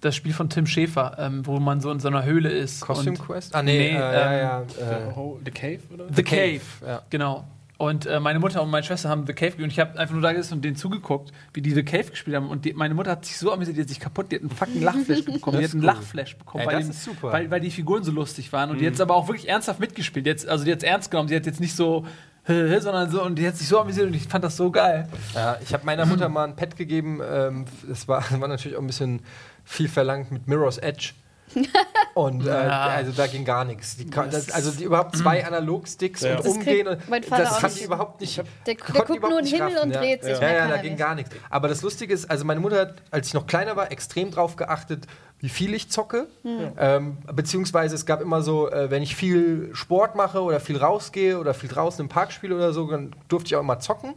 das 0.00 0.16
Spiel 0.16 0.32
von 0.32 0.50
Tim 0.50 0.66
Schäfer, 0.66 1.16
ähm, 1.18 1.46
wo 1.46 1.58
man 1.60 1.80
so 1.80 1.90
in 1.90 2.00
so 2.00 2.08
einer 2.08 2.24
Höhle 2.24 2.50
ist. 2.50 2.80
Costume 2.80 3.12
und 3.12 3.18
Quest? 3.18 3.54
Ah, 3.54 3.62
nee, 3.62 3.78
Nee, 3.78 3.88
äh, 3.90 4.42
ja, 4.42 4.60
ähm, 4.60 4.68
ja. 4.78 4.96
Äh, 4.98 5.38
The 5.44 5.50
Cave, 5.50 5.80
oder? 5.92 6.04
The 6.12 6.22
Cave. 6.22 6.60
ja. 6.86 7.02
Genau. 7.10 7.44
Und 7.76 8.06
äh, 8.06 8.20
meine 8.20 8.38
Mutter 8.38 8.62
und 8.62 8.70
meine 8.70 8.84
Schwester 8.84 9.08
haben 9.08 9.26
The 9.26 9.32
Cave 9.32 9.46
gespielt 9.48 9.64
und 9.64 9.70
ich 9.70 9.80
habe 9.80 9.98
einfach 9.98 10.14
nur 10.14 10.22
da 10.22 10.32
gesessen 10.32 10.54
und 10.54 10.64
denen 10.64 10.76
zugeguckt, 10.76 11.32
wie 11.52 11.60
die 11.60 11.72
The 11.72 11.82
Cave 11.82 12.04
gespielt 12.04 12.36
haben. 12.36 12.48
Und 12.48 12.64
die, 12.64 12.72
meine 12.72 12.94
Mutter 12.94 13.10
hat 13.10 13.24
sich 13.24 13.36
so 13.36 13.52
amüsiert, 13.52 13.76
die 13.76 13.80
hat 13.80 13.88
sich 13.88 13.98
kaputt, 13.98 14.30
die 14.30 14.36
hat 14.36 14.42
einen 14.42 14.50
fucking 14.50 14.80
Lachflash 14.82 15.24
bekommen. 15.24 15.60
Das 15.60 15.72
die 15.72 15.78
hat 15.78 15.82
einen 15.82 15.82
cool. 15.82 15.86
Lachflash 15.86 16.36
bekommen, 16.36 16.62
Ey, 16.62 16.66
weil, 16.68 16.76
das 16.76 16.84
die, 16.84 16.90
ist 16.92 17.04
super. 17.04 17.32
Weil, 17.32 17.50
weil 17.50 17.60
die 17.60 17.70
Figuren 17.70 18.04
so 18.04 18.12
lustig 18.12 18.52
waren. 18.52 18.70
Und 18.70 18.80
die 18.80 18.86
hat 18.86 18.94
es 18.94 19.00
aber 19.00 19.16
auch 19.16 19.26
wirklich 19.26 19.48
ernsthaft 19.48 19.80
mitgespielt. 19.80 20.24
Jetzt, 20.24 20.46
also 20.46 20.64
die 20.64 20.70
hat 20.70 20.78
es 20.78 20.84
ernst 20.84 21.10
genommen, 21.10 21.28
sie 21.28 21.34
hat 21.34 21.46
jetzt 21.46 21.60
nicht 21.60 21.74
so, 21.74 22.06
sondern 22.46 23.10
so, 23.10 23.24
und 23.24 23.36
die 23.40 23.46
hat 23.46 23.56
sich 23.56 23.66
so 23.66 23.80
amüsiert 23.80 24.06
und 24.06 24.14
ich 24.14 24.28
fand 24.28 24.44
das 24.44 24.56
so 24.56 24.70
geil. 24.70 25.08
Ja, 25.34 25.58
ich 25.60 25.72
habe 25.74 25.84
meiner 25.84 26.06
Mutter 26.06 26.28
mal 26.28 26.44
ein 26.44 26.54
Pad 26.54 26.76
gegeben. 26.76 27.20
Ähm, 27.28 27.64
das 27.88 28.06
war, 28.06 28.24
war 28.40 28.48
natürlich 28.48 28.76
auch 28.76 28.82
ein 28.82 28.86
bisschen 28.86 29.20
viel 29.64 29.88
verlangt 29.88 30.30
mit 30.30 30.46
Mirror's 30.46 30.78
Edge. 30.78 31.12
Und 32.14 32.46
äh, 32.46 32.48
Ja. 32.48 32.80
also 32.88 33.12
da 33.12 33.26
ging 33.26 33.44
gar 33.44 33.64
nichts. 33.64 33.96
Die, 33.96 34.06
kann- 34.10 34.30
Das- 34.30 34.50
also 34.50 34.70
die 34.70 34.84
überhaupt 34.84 35.16
zwei 35.16 35.44
Analogsticks 35.46 36.22
Ja. 36.22 36.36
und 36.36 36.44
Das 36.44 36.52
umgehen. 36.52 36.86
kriegt 36.86 37.02
Und 37.02 37.08
mein 37.10 37.22
Vater 37.22 37.42
das 37.44 37.52
auch 37.52 37.60
kann 37.60 37.70
nicht. 37.70 37.80
die 37.80 37.84
überhaupt 37.86 38.20
nicht. 38.20 38.38
Der, 38.38 38.44
der 38.66 38.74
guckt 39.04 39.22
nur 39.22 39.38
in 39.38 39.44
den 39.44 39.54
Himmel 39.54 39.78
und 39.78 39.90
ja. 39.92 40.00
dreht 40.00 40.22
sich. 40.24 40.32
Ja, 40.34 40.40
mehr 40.40 40.52
ja, 40.52 40.60
kann 40.60 40.70
da 40.70 40.76
ging 40.78 40.92
nicht. 40.92 40.98
gar 40.98 41.14
nichts. 41.14 41.30
Aber 41.50 41.68
das 41.68 41.82
Lustige 41.82 42.12
ist, 42.14 42.30
also 42.30 42.44
meine 42.44 42.60
Mutter 42.60 42.78
hat, 42.80 42.94
als 43.10 43.28
ich 43.28 43.34
noch 43.34 43.46
kleiner 43.46 43.76
war, 43.76 43.92
extrem 43.92 44.30
drauf 44.30 44.56
geachtet, 44.56 45.06
wie 45.40 45.48
viel 45.48 45.74
ich 45.74 45.90
zocke. 45.90 46.28
Ähm, 46.44 47.18
beziehungsweise 47.32 47.94
es 47.94 48.06
gab 48.06 48.20
immer 48.22 48.40
so, 48.42 48.70
äh, 48.70 48.90
wenn 48.90 49.02
ich 49.02 49.14
viel 49.14 49.70
Sport 49.74 50.14
mache 50.16 50.40
oder 50.42 50.58
viel 50.60 50.78
rausgehe 50.78 51.38
oder 51.38 51.52
viel 51.54 51.68
draußen 51.68 52.00
im 52.02 52.08
Park 52.08 52.32
spiele 52.32 52.54
oder 52.56 52.72
so, 52.72 52.90
dann 52.90 53.14
durfte 53.28 53.48
ich 53.48 53.56
auch 53.56 53.60
immer 53.60 53.78
zocken. 53.78 54.14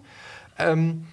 Ähm, 0.58 1.06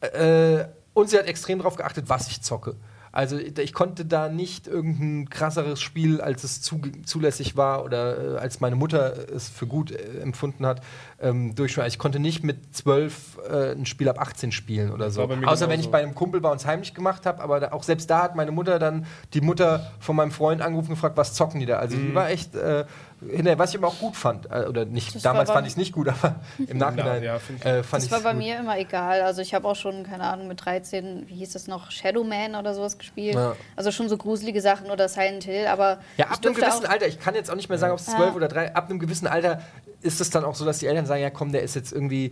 äh, 0.00 0.64
und 0.94 1.10
sie 1.10 1.18
hat 1.18 1.26
extrem 1.26 1.58
darauf 1.58 1.76
geachtet, 1.76 2.08
was 2.08 2.28
ich 2.28 2.42
zocke. 2.42 2.76
Also 3.16 3.38
ich 3.38 3.72
konnte 3.72 4.04
da 4.04 4.28
nicht 4.28 4.66
irgendein 4.66 5.30
krasseres 5.30 5.80
Spiel, 5.80 6.20
als 6.20 6.44
es 6.44 6.60
zu, 6.60 6.82
zulässig 7.06 7.56
war 7.56 7.82
oder 7.82 8.34
äh, 8.34 8.38
als 8.38 8.60
meine 8.60 8.76
Mutter 8.76 9.14
es 9.34 9.48
für 9.48 9.66
gut 9.66 9.90
äh, 9.90 10.20
empfunden 10.20 10.66
hat, 10.66 10.82
ähm. 11.18 11.54
Also 11.56 11.82
ich 11.82 11.98
konnte 11.98 12.18
nicht 12.18 12.44
mit 12.44 12.76
zwölf 12.76 13.38
äh, 13.50 13.72
ein 13.72 13.86
Spiel 13.86 14.10
ab 14.10 14.20
18 14.20 14.52
spielen 14.52 14.90
oder 14.92 15.10
so. 15.10 15.22
Außer 15.22 15.30
wenn 15.30 15.40
genauso. 15.40 15.70
ich 15.72 15.86
bei 15.90 16.02
einem 16.02 16.14
Kumpel 16.14 16.42
bei 16.42 16.50
uns 16.50 16.66
heimlich 16.66 16.92
gemacht 16.92 17.24
habe, 17.24 17.42
aber 17.42 17.58
da, 17.58 17.72
auch 17.72 17.84
selbst 17.84 18.10
da 18.10 18.22
hat 18.22 18.36
meine 18.36 18.50
Mutter 18.50 18.78
dann 18.78 19.06
die 19.32 19.40
Mutter 19.40 19.90
von 19.98 20.14
meinem 20.14 20.30
Freund 20.30 20.60
angerufen 20.60 20.90
und 20.90 20.96
gefragt, 20.96 21.16
was 21.16 21.32
zocken 21.32 21.60
die 21.60 21.66
da? 21.66 21.78
Also 21.78 21.96
Mhm. 21.96 22.08
die 22.08 22.14
war 22.14 22.28
echt 22.28 22.54
äh, 22.54 22.84
hinterher, 23.28 23.58
was 23.58 23.70
ich 23.70 23.78
aber 23.78 23.88
auch 23.88 23.98
gut 23.98 24.16
fand. 24.16 24.50
Äh, 24.50 24.66
oder 24.68 24.84
nicht, 24.84 25.14
Das 25.14 25.22
damals 25.22 25.50
fand 25.50 25.66
ich 25.66 25.72
es 25.72 25.76
nicht 25.76 25.92
gut, 25.92 26.08
aber 26.08 26.36
im 26.66 26.78
Nachhinein 26.78 27.22
ja, 27.22 27.36
ich- 27.36 27.64
äh, 27.64 27.82
fand 27.82 28.02
Das 28.02 28.06
ich 28.06 28.10
war 28.12 28.20
bei 28.20 28.34
mir 28.34 28.58
immer 28.58 28.78
egal. 28.78 29.22
Also 29.22 29.42
ich 29.42 29.54
habe 29.54 29.66
auch 29.68 29.76
schon, 29.76 30.02
keine 30.04 30.24
Ahnung, 30.24 30.48
mit 30.48 30.64
13, 30.64 31.24
wie 31.28 31.34
hieß 31.36 31.52
das 31.52 31.66
noch, 31.66 31.90
Shadow 31.90 32.24
Man 32.24 32.54
oder 32.54 32.74
sowas 32.74 32.98
gespielt. 32.98 33.34
Ja. 33.34 33.54
Also 33.76 33.90
schon 33.90 34.08
so 34.08 34.16
gruselige 34.16 34.60
Sachen 34.60 34.90
oder 34.90 35.08
Silent 35.08 35.44
Hill, 35.44 35.66
aber 35.66 35.98
Ja, 36.16 36.26
ab 36.26 36.38
einem 36.44 36.54
gewissen 36.54 36.86
Alter, 36.86 37.06
ich 37.06 37.18
kann 37.20 37.34
jetzt 37.34 37.50
auch 37.50 37.56
nicht 37.56 37.68
mehr 37.68 37.78
sagen, 37.78 37.92
ob 37.92 37.98
es 38.00 38.06
Ja. 38.06 38.16
zwölf 38.16 38.34
oder 38.34 38.48
drei, 38.48 38.74
ab 38.74 38.88
einem 38.90 38.98
gewissen 38.98 39.26
Alter 39.26 39.60
ist 40.02 40.20
es 40.20 40.30
dann 40.30 40.44
auch 40.44 40.54
so, 40.54 40.64
dass 40.64 40.78
die 40.78 40.86
Eltern 40.86 41.06
sagen, 41.06 41.22
ja 41.22 41.30
komm, 41.30 41.52
der 41.52 41.62
ist 41.62 41.74
jetzt 41.74 41.92
irgendwie 41.92 42.30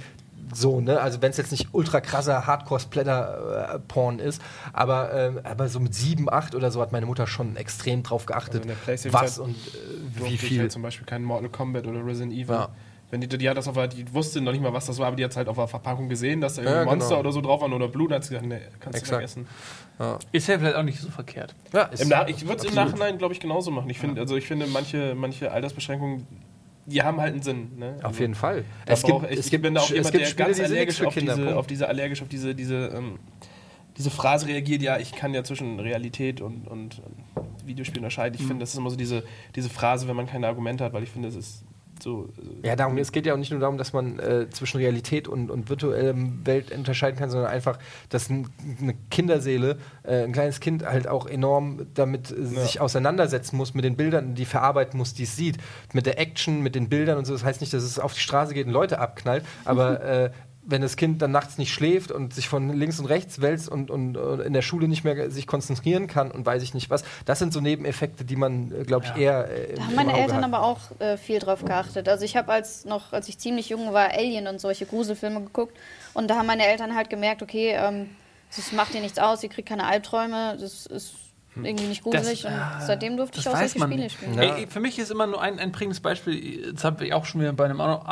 so, 0.53 0.81
ne? 0.81 1.01
Also 1.01 1.23
wenn 1.23 1.31
es 1.31 1.37
jetzt 1.37 1.51
nicht 1.51 1.69
ultra 1.73 2.01
krasser 2.01 2.47
Hardcore-Splatter-Porn 2.47 4.19
ist, 4.19 4.41
aber, 4.73 5.13
ähm, 5.13 5.41
aber 5.45 5.69
so 5.69 5.81
mit 5.81 5.95
sieben, 5.95 6.31
acht 6.31 6.55
oder 6.55 6.71
so 6.71 6.81
hat 6.81 6.93
meine 6.93 7.07
Mutter 7.07 7.27
schon 7.27 7.57
extrem 7.57 8.03
drauf 8.03 8.27
geachtet, 8.27 8.63
Also 8.63 8.63
in 8.63 8.69
der 8.69 8.75
PlayStation 8.77 9.23
was 9.23 9.37
Zeit 9.37 9.45
und 9.45 9.57
äh, 9.57 10.31
wie 10.31 10.39
viel. 10.39 10.61
Halt 10.61 10.73
zum 10.73 10.83
Beispiel 10.83 11.07
keinen 11.07 11.25
Mortal 11.25 11.49
Kombat 11.49 11.87
oder 11.87 12.05
Resident 12.05 12.33
Evil. 12.33 12.55
Ja. 12.55 12.69
Wenn 13.11 13.21
die, 13.21 13.29
die 13.29 13.49
hat 13.49 13.57
das 13.57 13.69
auf 13.69 13.75
der, 13.75 13.87
die 13.87 14.13
wusste 14.13 14.41
noch 14.41 14.51
nicht 14.51 14.63
mal, 14.63 14.73
was 14.73 14.87
das 14.87 14.99
war, 14.99 15.07
aber 15.07 15.17
die 15.17 15.23
hat 15.23 15.31
es 15.31 15.37
halt 15.37 15.47
auf 15.49 15.57
der 15.57 15.69
Verpackung 15.69 16.09
gesehen, 16.09 16.41
dass 16.41 16.55
da 16.55 16.63
irgendwie 16.63 16.79
Ja, 16.81 16.85
Monster 16.85 17.09
genau. 17.11 17.21
oder 17.21 17.33
so 17.33 17.41
drauf 17.43 17.61
waren 17.61 17.73
oder 17.73 17.87
Blut, 17.87 18.11
hat 18.13 18.25
sie 18.25 18.31
gesagt, 18.31 18.47
nee, 18.47 18.61
kannst 18.81 18.99
Exakt. 18.99 19.23
du 19.23 19.45
vergessen. 19.45 19.47
Ist 20.33 20.49
ja 20.49 20.59
vielleicht 20.59 20.75
auch 20.75 20.83
nicht 20.83 20.99
so 21.01 21.09
verkehrt. 21.11 21.55
Ja, 21.73 21.83
ist 21.83 22.03
Im 22.03 22.09
Nach 22.09 22.27
ich 22.27 22.45
würde 22.45 22.57
es 22.57 22.65
im. 22.65 22.75
Nachhinein, 22.75 23.19
glaube 23.19 23.33
ich, 23.33 23.39
genauso 23.39 23.71
machen. 23.71 23.89
Ich 23.89 24.01
finde, 24.01 24.21
also 24.21 24.37
ich 24.37 24.47
finde, 24.49 24.67
manche, 24.67 25.15
manche 25.15 25.53
Altersbeschränkungen 25.53 26.27
die 26.87 27.03
haben 27.03 27.21
halt 27.21 27.33
einen 27.33 27.43
Sinn. 27.43 27.73
Ne? 27.77 27.97
Auf 28.03 28.21
jeden 28.21 28.35
Fall. 28.35 28.65
Es 28.87 29.03
gibt, 29.03 29.31
ich, 29.31 29.39
es 29.39 29.53
ich 29.53 29.61
bin 29.61 29.75
da 29.75 29.81
auch 29.81 29.91
jemand, 29.91 30.15
der 30.15 30.25
Spiele, 30.27 30.47
ganz 30.47 30.57
die 30.59 30.65
allergisch 30.65 31.03
auf 31.03 31.15
Kinder. 31.15 31.37
diese, 31.37 31.57
auf 31.57 31.67
diese, 31.67 31.89
allergisch 31.89 32.23
auf 32.23 32.29
diese, 32.29 32.55
diese, 32.55 32.89
ähm, 32.95 33.19
diese 33.97 34.11
Phrase 34.11 34.47
reagiert, 34.49 34.83
ja, 34.83 34.99
ich 34.99 35.13
kann 35.13 35.33
ja 35.35 35.45
zwischen 35.45 35.79
Realität 35.81 36.41
und, 36.41 36.67
und, 36.69 37.01
Videospiel 37.65 37.99
unterscheiden. 37.99 38.35
Ich 38.35 38.43
Mhm. 38.43 38.49
finde, 38.49 38.63
das 38.63 38.73
ist 38.75 38.79
immer 38.79 38.91
so 38.91 38.97
diese, 38.97 39.25
diese 39.57 39.71
Phrase, 39.71 40.07
wenn 40.07 40.17
man 40.17 40.27
keine 40.27 40.47
Argumente 40.49 40.85
hat, 40.85 40.93
weil 40.93 41.03
ich 41.03 41.11
finde, 41.11 41.29
es 41.29 41.35
ist 41.35 41.65
so. 42.03 42.29
Ja, 42.63 42.77
darum, 42.77 42.99
es 42.99 43.13
geht 43.13 43.27
ja 43.27 43.35
auch 43.35 43.39
nicht 43.39 43.51
nur 43.51 43.61
darum, 43.61 43.79
dass 43.79 43.93
man 43.93 44.19
äh, 44.19 44.49
zwischen 44.51 44.79
Realität 44.79 45.29
und, 45.29 45.51
und 45.51 45.69
virtuellem 45.69 46.47
Welt 46.47 46.71
unterscheiden 46.73 47.19
kann, 47.19 47.31
sondern 47.31 47.51
einfach, 47.51 47.79
dass 48.09 48.29
ein, 48.29 48.49
eine 48.81 48.95
Kinderseele, 49.11 49.79
äh, 50.03 50.25
ein 50.25 50.33
kleines 50.33 50.61
Kind 50.61 50.85
halt 50.85 51.07
auch 51.07 51.27
enorm 51.27 51.87
damit 51.95 52.31
äh, 52.31 52.45
sich 52.45 52.81
auseinandersetzen 52.81 53.57
muss 53.57 53.75
mit 53.75 53.85
den 53.85 53.97
Bildern, 53.97 54.35
die 54.35 54.45
verarbeiten 54.45 54.99
muss, 54.99 55.15
die 55.15 55.25
es 55.25 55.37
sieht. 55.37 55.59
Mit 55.93 56.07
der 56.07 56.19
Action, 56.19 56.61
mit 56.63 56.75
den 56.75 56.89
Bildern 56.89 57.19
und 57.19 57.25
so. 57.25 57.33
Das 57.33 57.45
heißt 57.45 57.61
nicht, 57.61 57.73
dass 57.73 57.83
es 57.83 57.99
auf 57.99 58.15
die 58.15 58.21
Straße 58.21 58.55
geht 58.55 58.67
und 58.67 58.73
Leute 58.73 58.99
abknallt, 58.99 59.45
aber 59.65 60.03
äh, 60.05 60.31
wenn 60.67 60.83
das 60.83 60.97
Kind 60.97 61.21
dann 61.23 61.31
nachts 61.31 61.59
nicht 61.59 61.73
schläft 61.73 62.11
und 62.11 62.35
sich 62.35 62.49
von 62.49 62.71
links 62.71 62.99
und 62.99 63.07
rechts 63.07 63.41
wälzt 63.41 63.69
und, 63.69 63.91
und, 63.91 64.17
äh, 64.17 64.43
in 64.43 64.53
der 64.53 64.63
Schule 64.63 64.89
nicht 64.89 65.05
mehr 65.05 65.31
sich 65.31 65.47
konzentrieren 65.47 66.07
kann 66.07 66.31
und 66.31 66.47
weiß 66.47 66.63
ich 66.63 66.75
nicht 66.75 66.91
was, 66.91 67.05
das 67.25 67.39
sind 67.39 67.53
so 67.53 67.61
Nebeneffekte, 67.61 68.25
die 68.25 68.37
man, 68.37 68.71
glaube 68.85 69.07
ich, 69.07 69.21
eher 69.21 69.49
äh, 69.49 69.65
im, 69.73 69.77
Da 69.77 69.83
haben 69.85 69.95
meine 69.95 70.13
Auge 70.13 70.21
Eltern 70.23 70.37
hat. 70.39 70.45
aber 70.45 70.63
auch 70.63 70.79
äh, 71.01 71.17
viel 71.17 71.39
drauf 71.39 71.65
geachtet. 71.65 72.09
Also 72.09 72.25
ich 72.25 72.37
habe 72.37 72.53
als 72.53 72.85
noch, 72.85 73.13
als 73.13 73.29
ich 73.29 73.39
ziemlich 73.39 73.69
jung 73.69 73.93
war, 73.93 74.11
Alien 74.13 74.47
und 74.47 74.61
solche 74.61 74.87
Gruselfilme 74.87 75.41
geguckt 75.41 75.77
und 76.15 76.29
da 76.29 76.37
haben 76.37 76.47
meine 76.47 76.67
Eltern 76.67 76.95
halt 76.95 77.11
gemerkt, 77.11 77.43
okay, 77.43 77.77
ähm, 77.77 78.11
das 78.57 78.73
macht 78.73 78.95
ihr 78.95 79.01
nichts 79.01 79.19
aus, 79.19 79.43
ihr 79.43 79.49
kriegt 79.49 79.69
keine 79.69 79.85
Albträume, 79.87 80.57
das 80.61 80.87
ist 80.87 81.15
irgendwie 81.57 81.87
nicht 81.87 82.03
gruselig 82.03 82.43
Das- 82.43 82.53
und 82.53 82.59
ah, 82.59 82.81
seitdem 82.81 83.17
durfte 83.17 83.39
ich 83.41 83.49
auch 83.49 83.53
weiß 83.53 83.73
solche 83.73 83.79
man 83.79 83.89
Spiele 83.91 84.05
nicht. 84.05 84.17
spielen. 84.17 84.35
Ja. 84.35 84.57
Ey, 84.57 84.67
für 84.67 84.81
mich 84.81 84.99
ist 84.99 85.11
immer 85.11 85.27
nur 85.27 85.41
ein, 85.41 85.59
ein 85.59 85.73
prägendes 85.73 86.01
Beispiel, 86.01 86.73
das 86.73 86.85
habe 86.85 87.05
ich 87.07 87.13
auch 87.15 87.25
schon 87.25 87.41
wieder 87.41 87.53
bei 87.53 87.65
einem 87.67 87.81
anderen 87.81 88.07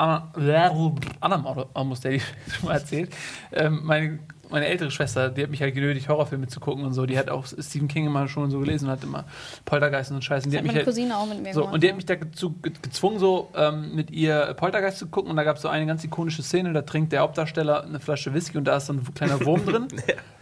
anderen 1.21 1.67
Almost 1.75 2.05
Daddy 2.05 2.21
schon 2.21 2.69
mal 2.69 2.75
erzählt. 2.75 3.15
Ähm, 3.53 3.81
meine, 3.83 4.19
meine 4.53 4.67
ältere 4.67 4.91
Schwester, 4.91 5.31
die 5.31 5.43
hat 5.43 5.51
mich 5.51 5.61
halt 5.63 5.75
genötigt, 5.75 6.09
Horrorfilme 6.09 6.47
zu 6.47 6.61
gucken 6.61 6.85
und 6.85 6.93
so. 6.93 7.07
Die 7.07 7.19
hat 7.19 7.29
auch 7.31 7.45
Stephen 7.47 7.89
King 7.89 8.07
immer 8.07 8.29
schon 8.29 8.51
so 8.51 8.61
gelesen 8.61 8.85
und 8.87 8.93
hat 8.93 9.03
immer 9.03 9.25
Poltergeist 9.65 10.13
und 10.13 10.23
Scheiß. 10.23 10.45
Und 10.45 10.51
die 10.51 10.57
Das 10.57 10.61
hat 10.61 10.67
meine 10.67 10.77
halt, 10.79 10.87
Cousine 10.87 11.17
auch 11.17 11.27
mit 11.27 11.43
mir 11.43 11.53
so, 11.55 11.61
gemacht. 11.63 11.75
und 11.75 11.83
die 11.83 11.87
ja. 11.89 11.93
hat 11.93 11.97
mich 11.97 12.07
dazu 12.07 12.51
ge- 12.63 12.73
gezwungen, 12.83 13.19
so 13.19 13.51
ähm, 13.57 13.95
mit 13.95 14.11
ihr 14.11 14.55
Poltergeist 14.57 14.99
zu 14.99 15.07
gucken. 15.09 15.31
Und 15.31 15.37
da 15.37 15.45
gab 15.45 15.57
es 15.57 15.63
so 15.63 15.69
eine 15.69 15.87
ganz 15.87 16.05
ikonische 16.05 16.43
Szene, 16.43 16.73
da 16.73 16.83
trinkt 16.83 17.13
der 17.13 17.21
Hauptdarsteller 17.21 17.85
eine 17.85 17.99
Flasche 17.99 18.33
Whisky 18.35 18.59
und 18.59 18.65
da 18.65 18.77
ist 18.77 18.87
so 18.87 18.93
ein 18.93 19.03
kleiner 19.15 19.45
Wurm 19.45 19.65
drin. 19.67 19.89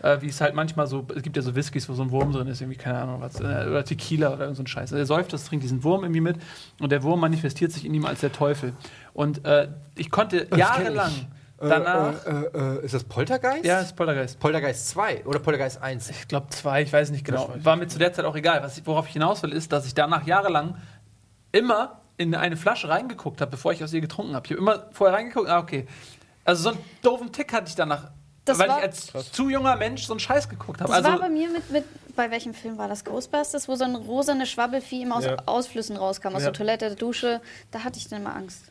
äh, 0.03 0.21
wie 0.21 0.29
es 0.29 0.41
halt 0.41 0.55
manchmal 0.55 0.87
so, 0.87 1.07
es 1.15 1.23
gibt 1.23 1.37
ja 1.37 1.43
so 1.43 1.55
Whiskys, 1.55 1.89
wo 1.89 1.95
so 1.95 2.03
ein 2.03 2.11
Wurm 2.11 2.33
drin 2.33 2.49
ist, 2.49 2.61
irgendwie, 2.61 2.79
keine 2.79 2.99
Ahnung 2.99 3.21
was, 3.21 3.39
äh, 3.41 3.45
oder 3.45 3.85
Tequila 3.85 4.33
oder 4.33 4.41
irgend 4.43 4.57
so 4.57 4.63
ein 4.63 4.67
Scheiß. 4.67 4.93
Er 4.93 5.07
säuft 5.07 5.33
das, 5.33 5.45
trinkt 5.45 5.63
diesen 5.65 5.85
Wurm 5.85 6.03
irgendwie 6.05 6.21
mit 6.21 6.37
und 6.81 6.91
der 6.91 7.03
Wurm 7.03 7.21
manifestiert 7.21 7.71
sich 7.73 7.85
in 7.85 7.95
ihm 7.95 8.07
als 8.07 8.21
der 8.21 8.33
Teufel. 8.33 8.73
Und 9.13 9.45
äh, 9.45 9.69
ich 9.97 10.11
konnte 10.11 10.47
kenn 10.47 10.59
jahrelang 10.59 11.11
ich. 11.11 11.27
Danach. 11.69 12.27
Äh, 12.27 12.31
äh, 12.31 12.77
äh, 12.79 12.85
ist 12.85 12.95
das 12.95 13.05
Poltergeist? 13.05 13.65
ja, 13.65 13.77
das 13.79 13.87
ist 13.89 13.97
Poltergeist. 13.97 14.41
Poltergeist 14.41 14.89
2 14.91 15.25
oder 15.27 15.39
Poltergeist 15.39 15.83
1? 15.83 16.11
Ich 16.11 16.29
glaube 16.29 16.49
zwei, 16.51 16.83
ich 16.83 16.93
weiß 16.93 17.11
nicht 17.11 17.25
genau. 17.25 17.53
War 17.63 17.77
mir 17.77 17.87
zu 17.89 17.99
der 17.99 18.13
Zeit 18.13 18.25
auch 18.25 18.37
egal. 18.37 18.63
Was 18.63 18.79
ich, 18.79 18.87
worauf 18.87 19.07
ich 19.07 19.13
hinaus 19.13 19.43
will, 19.43 19.53
ist, 19.53 19.71
dass 19.73 19.87
ich 19.87 19.95
danach 19.95 20.27
jahrelang 20.27 20.77
immer 21.53 22.01
in 22.17 22.35
eine 22.35 22.57
Flasche 22.57 22.89
reingeguckt 22.89 23.41
habe, 23.41 23.51
bevor 23.53 23.73
ich 23.73 23.83
aus 23.83 23.93
ihr 23.93 24.01
getrunken 24.01 24.35
habe. 24.35 24.47
Ich 24.47 24.53
habe 24.53 24.61
immer 24.61 24.87
vorher 24.93 25.17
reingeguckt, 25.17 25.49
ah, 25.49 25.59
okay. 25.59 25.87
Also 26.45 26.65
so 26.65 26.69
einen 26.71 26.79
doofen 27.03 27.33
Tick 27.33 27.53
hatte 27.53 27.69
ich 27.69 27.75
danach, 27.75 28.11
Das 28.45 28.59
weil 28.59 28.69
war- 28.69 28.79
ich 28.79 28.85
als 28.85 29.33
zu 29.33 29.49
junger 29.49 29.77
Mensch 29.77 30.05
so 30.07 30.13
einen 30.13 30.21
Scheiß 30.21 30.49
geguckt 30.49 30.81
habe. 30.81 30.89
Das 30.93 30.99
Also, 31.05 31.11
war 31.11 31.19
bei 31.21 31.29
mir 31.31 31.49
mit, 31.51 31.71
mit, 31.71 31.85
bei 32.17 32.31
welchem 32.31 32.53
Film 32.55 32.77
war 32.79 32.89
das? 32.89 33.05
Ghostbusters, 33.05 33.69
wo 33.69 33.75
so 33.75 33.85
ein 33.85 33.95
rosane 33.95 34.47
Schwabbelvieh 34.47 35.03
immer 35.03 35.17
aus 35.17 35.25
Ja. 35.25 35.37
Ausflüssen 35.47 35.97
rauskam, 35.97 36.29
aus 36.29 36.43
Ja. 36.43 36.51
der 36.51 36.53
Toilette, 36.53 36.87
der 36.89 36.97
Dusche. 36.97 37.41
Da 37.71 37.85
hatte 37.85 37.99
ich 37.99 38.09
dann 38.09 38.21
immer 38.21 38.35
Angst. 38.35 38.70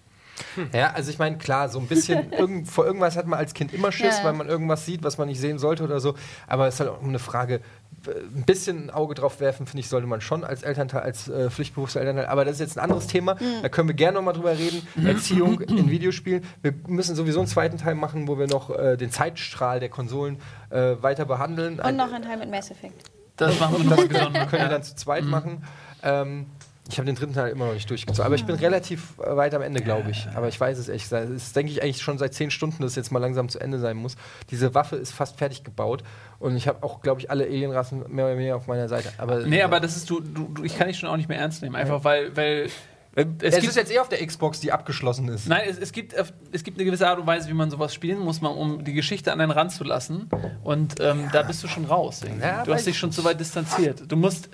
Ja, 0.73 0.91
also 0.93 1.09
ich 1.11 1.19
meine, 1.19 1.37
klar, 1.37 1.69
so 1.69 1.79
ein 1.79 1.87
bisschen, 1.87 2.31
irgend, 2.37 2.67
vor 2.67 2.85
irgendwas 2.85 3.17
hat 3.17 3.27
man 3.27 3.39
als 3.39 3.53
Kind 3.53 3.73
immer 3.73 3.91
Schiss, 3.91 4.19
Ja, 4.19 4.25
weil 4.25 4.33
man 4.33 4.47
irgendwas 4.47 4.85
sieht, 4.85 5.03
was 5.03 5.17
man 5.17 5.27
nicht 5.27 5.39
sehen 5.39 5.59
sollte 5.59 5.83
oder 5.83 5.99
so. 5.99 6.15
Aber 6.47 6.67
es 6.67 6.75
ist 6.75 6.79
halt 6.79 6.89
auch 6.89 7.03
eine 7.03 7.19
Frage, 7.19 7.61
ein 8.07 8.43
bisschen 8.45 8.85
ein 8.85 8.89
Auge 8.89 9.15
drauf 9.15 9.39
werfen, 9.39 9.65
finde 9.65 9.81
ich, 9.81 9.89
sollte 9.89 10.07
man 10.07 10.21
schon 10.21 10.43
als 10.43 10.63
Elternteil, 10.63 11.01
als 11.01 11.27
äh, 11.27 11.49
Elternteil. 11.49 12.27
Aber 12.27 12.45
das 12.45 12.53
ist 12.53 12.59
jetzt 12.59 12.77
ein 12.77 12.83
anderes 12.83 13.07
Thema. 13.07 13.35
Mhm. 13.35 13.61
Da 13.61 13.69
können 13.69 13.89
wir 13.89 13.95
gerne 13.95 14.15
nochmal 14.15 14.33
drüber 14.33 14.57
reden. 14.57 14.87
Erziehung 15.05 15.59
in 15.61 15.89
Videospielen. 15.89 16.43
Wir 16.61 16.73
müssen 16.87 17.15
sowieso 17.15 17.39
einen 17.39 17.47
zweiten 17.47 17.77
Teil 17.77 17.95
machen, 17.95 18.27
wo 18.27 18.37
wir 18.39 18.47
noch 18.47 18.69
äh, 18.69 18.97
den 18.97 19.11
Zeitstrahl 19.11 19.79
der 19.79 19.89
Konsolen 19.89 20.37
äh, 20.69 20.95
weiter 21.01 21.25
behandeln. 21.25 21.79
Und 21.79 21.95
noch 21.95 22.11
ein 22.11 22.21
Teil 22.21 22.37
mit 22.37 22.49
Mass 22.49 22.71
Effect. 22.71 23.03
das 23.37 23.59
machen 23.59 23.89
wir 23.89 24.07
gesondert. 24.07 24.49
können 24.49 24.63
wir 24.63 24.69
dann 24.69 24.83
zu 24.83 24.95
zweit 24.95 25.23
machen. 25.23 25.63
Ähm, 26.03 26.45
ich 26.89 26.97
habe 26.97 27.05
den 27.05 27.15
dritten 27.15 27.33
Teil 27.33 27.51
immer 27.51 27.67
noch 27.67 27.73
nicht 27.73 27.89
durchgezogen. 27.89 28.25
Aber 28.25 28.35
ich 28.35 28.45
bin 28.45 28.55
relativ 28.55 29.13
äh, 29.19 29.35
weit 29.35 29.53
am 29.53 29.61
Ende, 29.61 29.81
glaube 29.81 30.09
ich. 30.11 30.27
Aber 30.35 30.47
ich 30.47 30.59
weiß 30.59 30.77
es 30.77 30.89
echt. 30.89 31.11
Es 31.11 31.29
ist, 31.29 31.55
denke 31.55 31.71
ich, 31.71 31.83
eigentlich 31.83 32.01
schon 32.01 32.17
seit 32.17 32.33
zehn 32.33 32.49
Stunden, 32.51 32.81
dass 32.81 32.91
es 32.91 32.95
jetzt 32.95 33.11
mal 33.11 33.19
langsam 33.19 33.47
zu 33.49 33.59
Ende 33.59 33.79
sein 33.79 33.95
muss. 33.97 34.15
Diese 34.49 34.73
Waffe 34.73 34.95
ist 34.95 35.11
fast 35.11 35.37
fertig 35.37 35.63
gebaut. 35.63 36.03
Und 36.39 36.55
ich 36.55 36.67
habe 36.67 36.83
auch, 36.83 37.01
glaube 37.01 37.21
ich, 37.21 37.29
alle 37.29 37.45
Alienrassen 37.45 38.03
mehr 38.13 38.25
oder 38.25 38.37
weniger 38.37 38.55
auf 38.55 38.67
meiner 38.67 38.87
Seite. 38.87 39.11
Aber, 39.17 39.39
Nee, 39.45 39.61
aber 39.61 39.79
das 39.79 39.95
ist, 39.97 40.09
du, 40.09 40.19
du, 40.19 40.63
ich 40.63 40.77
kann 40.77 40.87
dich 40.87 40.97
schon 40.97 41.09
auch 41.09 41.17
nicht 41.17 41.29
mehr 41.29 41.37
ernst 41.39 41.61
nehmen. 41.61 41.75
Einfach 41.75 42.03
weil, 42.03 42.35
weil 42.35 42.69
es, 43.15 43.25
es 43.41 43.55
gibt- 43.55 43.67
ist 43.69 43.75
jetzt 43.75 43.91
eh 43.91 43.99
auf 43.99 44.07
der 44.07 44.25
Xbox, 44.25 44.59
die 44.59 44.71
abgeschlossen 44.71 45.27
ist. 45.29 45.47
Nein, 45.47 45.63
es, 45.67 45.77
es, 45.77 45.91
gibt, 45.91 46.13
es 46.51 46.63
gibt 46.63 46.77
eine 46.77 46.85
gewisse 46.85 47.07
Art 47.07 47.19
und 47.19 47.27
Weise, 47.27 47.49
wie 47.49 47.53
man 47.53 47.69
sowas 47.69 47.93
spielen 47.93 48.19
muss, 48.19 48.39
man, 48.39 48.53
um 48.53 48.83
die 48.83 48.93
Geschichte 48.93 49.33
an 49.33 49.41
einen 49.41 49.51
ranzulassen. 49.51 50.29
Und 50.63 50.95
ähm, 51.01 51.27
da 51.33 51.41
bist 51.43 51.61
du 51.63 51.67
schon 51.67 51.85
raus. 51.85 52.21
Ja, 52.39 52.63
du 52.63 52.73
hast 52.73 52.85
dich 52.85 52.93
ich 52.93 52.99
schon 52.99 53.11
zu 53.11 53.23
weit 53.23 53.39
distanziert. 53.39 54.03
Du 54.09 54.15
musst. 54.15 54.49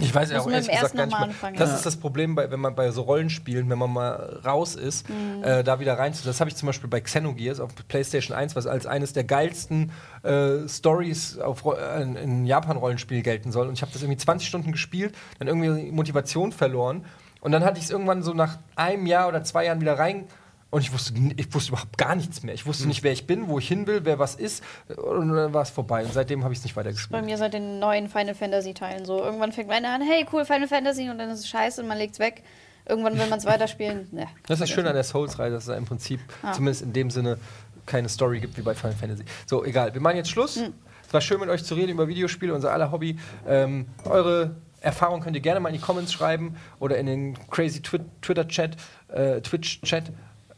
Ich 0.00 0.14
weiß 0.14 0.30
ja 0.30 0.40
auch 0.40 0.48
ehrlich 0.50 0.68
gesagt 0.70 0.94
gar 0.94 1.06
nicht 1.06 1.18
mehr. 1.18 1.26
anfangen, 1.28 1.56
Das 1.56 1.70
ja. 1.70 1.76
ist 1.76 1.84
das 1.86 1.96
Problem, 1.96 2.34
bei, 2.36 2.50
wenn 2.50 2.60
man 2.60 2.74
bei 2.74 2.90
so 2.92 3.02
Rollenspielen, 3.02 3.68
wenn 3.68 3.78
man 3.78 3.92
mal 3.92 4.40
raus 4.44 4.76
ist, 4.76 5.08
Mhm. 5.08 5.42
äh, 5.42 5.64
da 5.64 5.80
wieder 5.80 5.98
rein 5.98 6.14
zu. 6.14 6.24
Das 6.24 6.38
habe 6.40 6.48
ich 6.48 6.56
zum 6.56 6.66
Beispiel 6.66 6.88
bei 6.88 7.00
Xenogears 7.00 7.58
auf 7.60 7.70
PlayStation 7.88 8.36
1, 8.36 8.54
was 8.54 8.66
als 8.66 8.86
eines 8.86 9.12
der 9.12 9.24
geilsten 9.24 9.90
äh, 10.22 10.68
Stories 10.68 11.38
auf, 11.38 11.64
äh, 11.66 12.02
in, 12.02 12.46
Japan-Rollenspiel 12.46 13.22
gelten 13.22 13.50
soll. 13.52 13.66
Und 13.66 13.74
ich 13.74 13.82
habe 13.82 13.92
das 13.92 14.02
irgendwie 14.02 14.18
20 14.18 14.46
Stunden 14.48 14.72
gespielt, 14.72 15.14
dann 15.38 15.48
irgendwie 15.48 15.90
Motivation 15.90 16.52
verloren. 16.52 17.04
Und 17.40 17.52
dann 17.52 17.64
hatte 17.64 17.78
ich 17.78 17.84
es 17.86 17.90
irgendwann 17.90 18.22
so 18.22 18.34
nach 18.34 18.58
einem 18.76 19.06
Jahr 19.06 19.26
oder 19.26 19.42
zwei 19.44 19.64
Jahren 19.64 19.80
wieder 19.80 19.98
rein. 19.98 20.24
Und 20.70 20.82
ich 20.82 20.92
wusste, 20.92 21.12
ich 21.36 21.52
wusste 21.52 21.72
überhaupt 21.72 21.98
gar 21.98 22.14
nichts 22.14 22.42
mehr. 22.44 22.54
Ich 22.54 22.64
wusste 22.64 22.86
nicht, 22.86 23.02
wer 23.02 23.10
ich 23.10 23.26
bin, 23.26 23.48
wo 23.48 23.58
ich 23.58 23.66
hin 23.66 23.86
will, 23.88 24.04
wer 24.04 24.20
was 24.20 24.36
ist. 24.36 24.62
Und 24.96 25.28
dann 25.34 25.52
war 25.52 25.62
es 25.62 25.70
vorbei. 25.70 26.04
Und 26.04 26.12
seitdem 26.12 26.44
habe 26.44 26.52
ich 26.52 26.60
es 26.60 26.64
nicht 26.64 26.76
weiter 26.76 26.92
Bei 27.10 27.22
mir 27.22 27.36
seit 27.38 27.54
den 27.54 27.80
neuen 27.80 28.08
Final 28.08 28.34
Fantasy 28.36 28.72
Teilen 28.72 29.04
so. 29.04 29.18
Irgendwann 29.22 29.50
fängt 29.50 29.68
man 29.68 29.84
an, 29.84 30.00
hey, 30.00 30.24
cool, 30.32 30.44
Final 30.44 30.68
Fantasy, 30.68 31.10
und 31.10 31.18
dann 31.18 31.28
ist 31.30 31.40
es 31.40 31.48
scheiße 31.48 31.82
und 31.82 31.88
man 31.88 31.98
legt 31.98 32.12
es 32.14 32.18
weg. 32.20 32.44
Irgendwann 32.88 33.18
will 33.18 33.26
man 33.26 33.38
es 33.40 33.44
weiterspielen. 33.46 34.08
Ne, 34.12 34.26
Das 34.46 34.60
ist 34.60 34.70
schön 34.70 34.86
an 34.86 34.94
der 34.94 35.02
Souls-Reihe, 35.04 35.50
dass 35.50 35.66
es 35.68 35.76
im 35.76 35.84
Prinzip 35.86 36.20
Ah. 36.42 36.52
zumindest 36.52 36.82
in 36.82 36.92
dem 36.92 37.10
Sinne 37.10 37.38
keine 37.86 38.08
Story 38.08 38.38
gibt 38.38 38.56
wie 38.56 38.62
bei 38.62 38.74
Final 38.74 38.96
Fantasy. 38.96 39.24
So, 39.46 39.64
egal. 39.64 39.92
Wir 39.92 40.00
machen 40.00 40.16
jetzt 40.16 40.30
Schluss. 40.30 40.56
Hm. 40.56 40.72
Es 41.06 41.12
war 41.12 41.20
schön 41.20 41.40
mit 41.40 41.48
euch 41.48 41.64
zu 41.64 41.74
reden 41.74 41.90
über 41.90 42.06
Videospiele, 42.06 42.54
unser 42.54 42.72
aller 42.72 42.92
Hobby. 42.92 43.18
Ähm, 43.46 43.86
eure 44.04 44.54
Erfahrung 44.80 45.20
könnt 45.20 45.34
ihr 45.36 45.42
gerne 45.42 45.58
mal 45.60 45.68
in 45.70 45.74
die 45.74 45.80
Comments 45.80 46.10
schreiben 46.12 46.56
oder 46.78 46.96
in 46.98 47.06
den 47.06 47.38
crazy 47.50 47.82
Twi 47.82 47.98
Twitter-Chat, 48.22 48.76
äh, 49.08 49.40
Twitch-Chat 49.40 50.12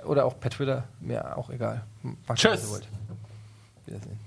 oder 0.05 0.25
auch 0.25 0.39
per 0.39 0.51
Twitter. 0.51 0.85
Mir 1.01 1.37
auch 1.37 1.51
egal. 1.51 1.83
Macht, 2.03 2.17
was 2.27 2.45
ihr 2.45 2.51
Tschüss. 2.53 2.71
wollt. 2.71 2.89
Wiedersehen. 3.87 4.19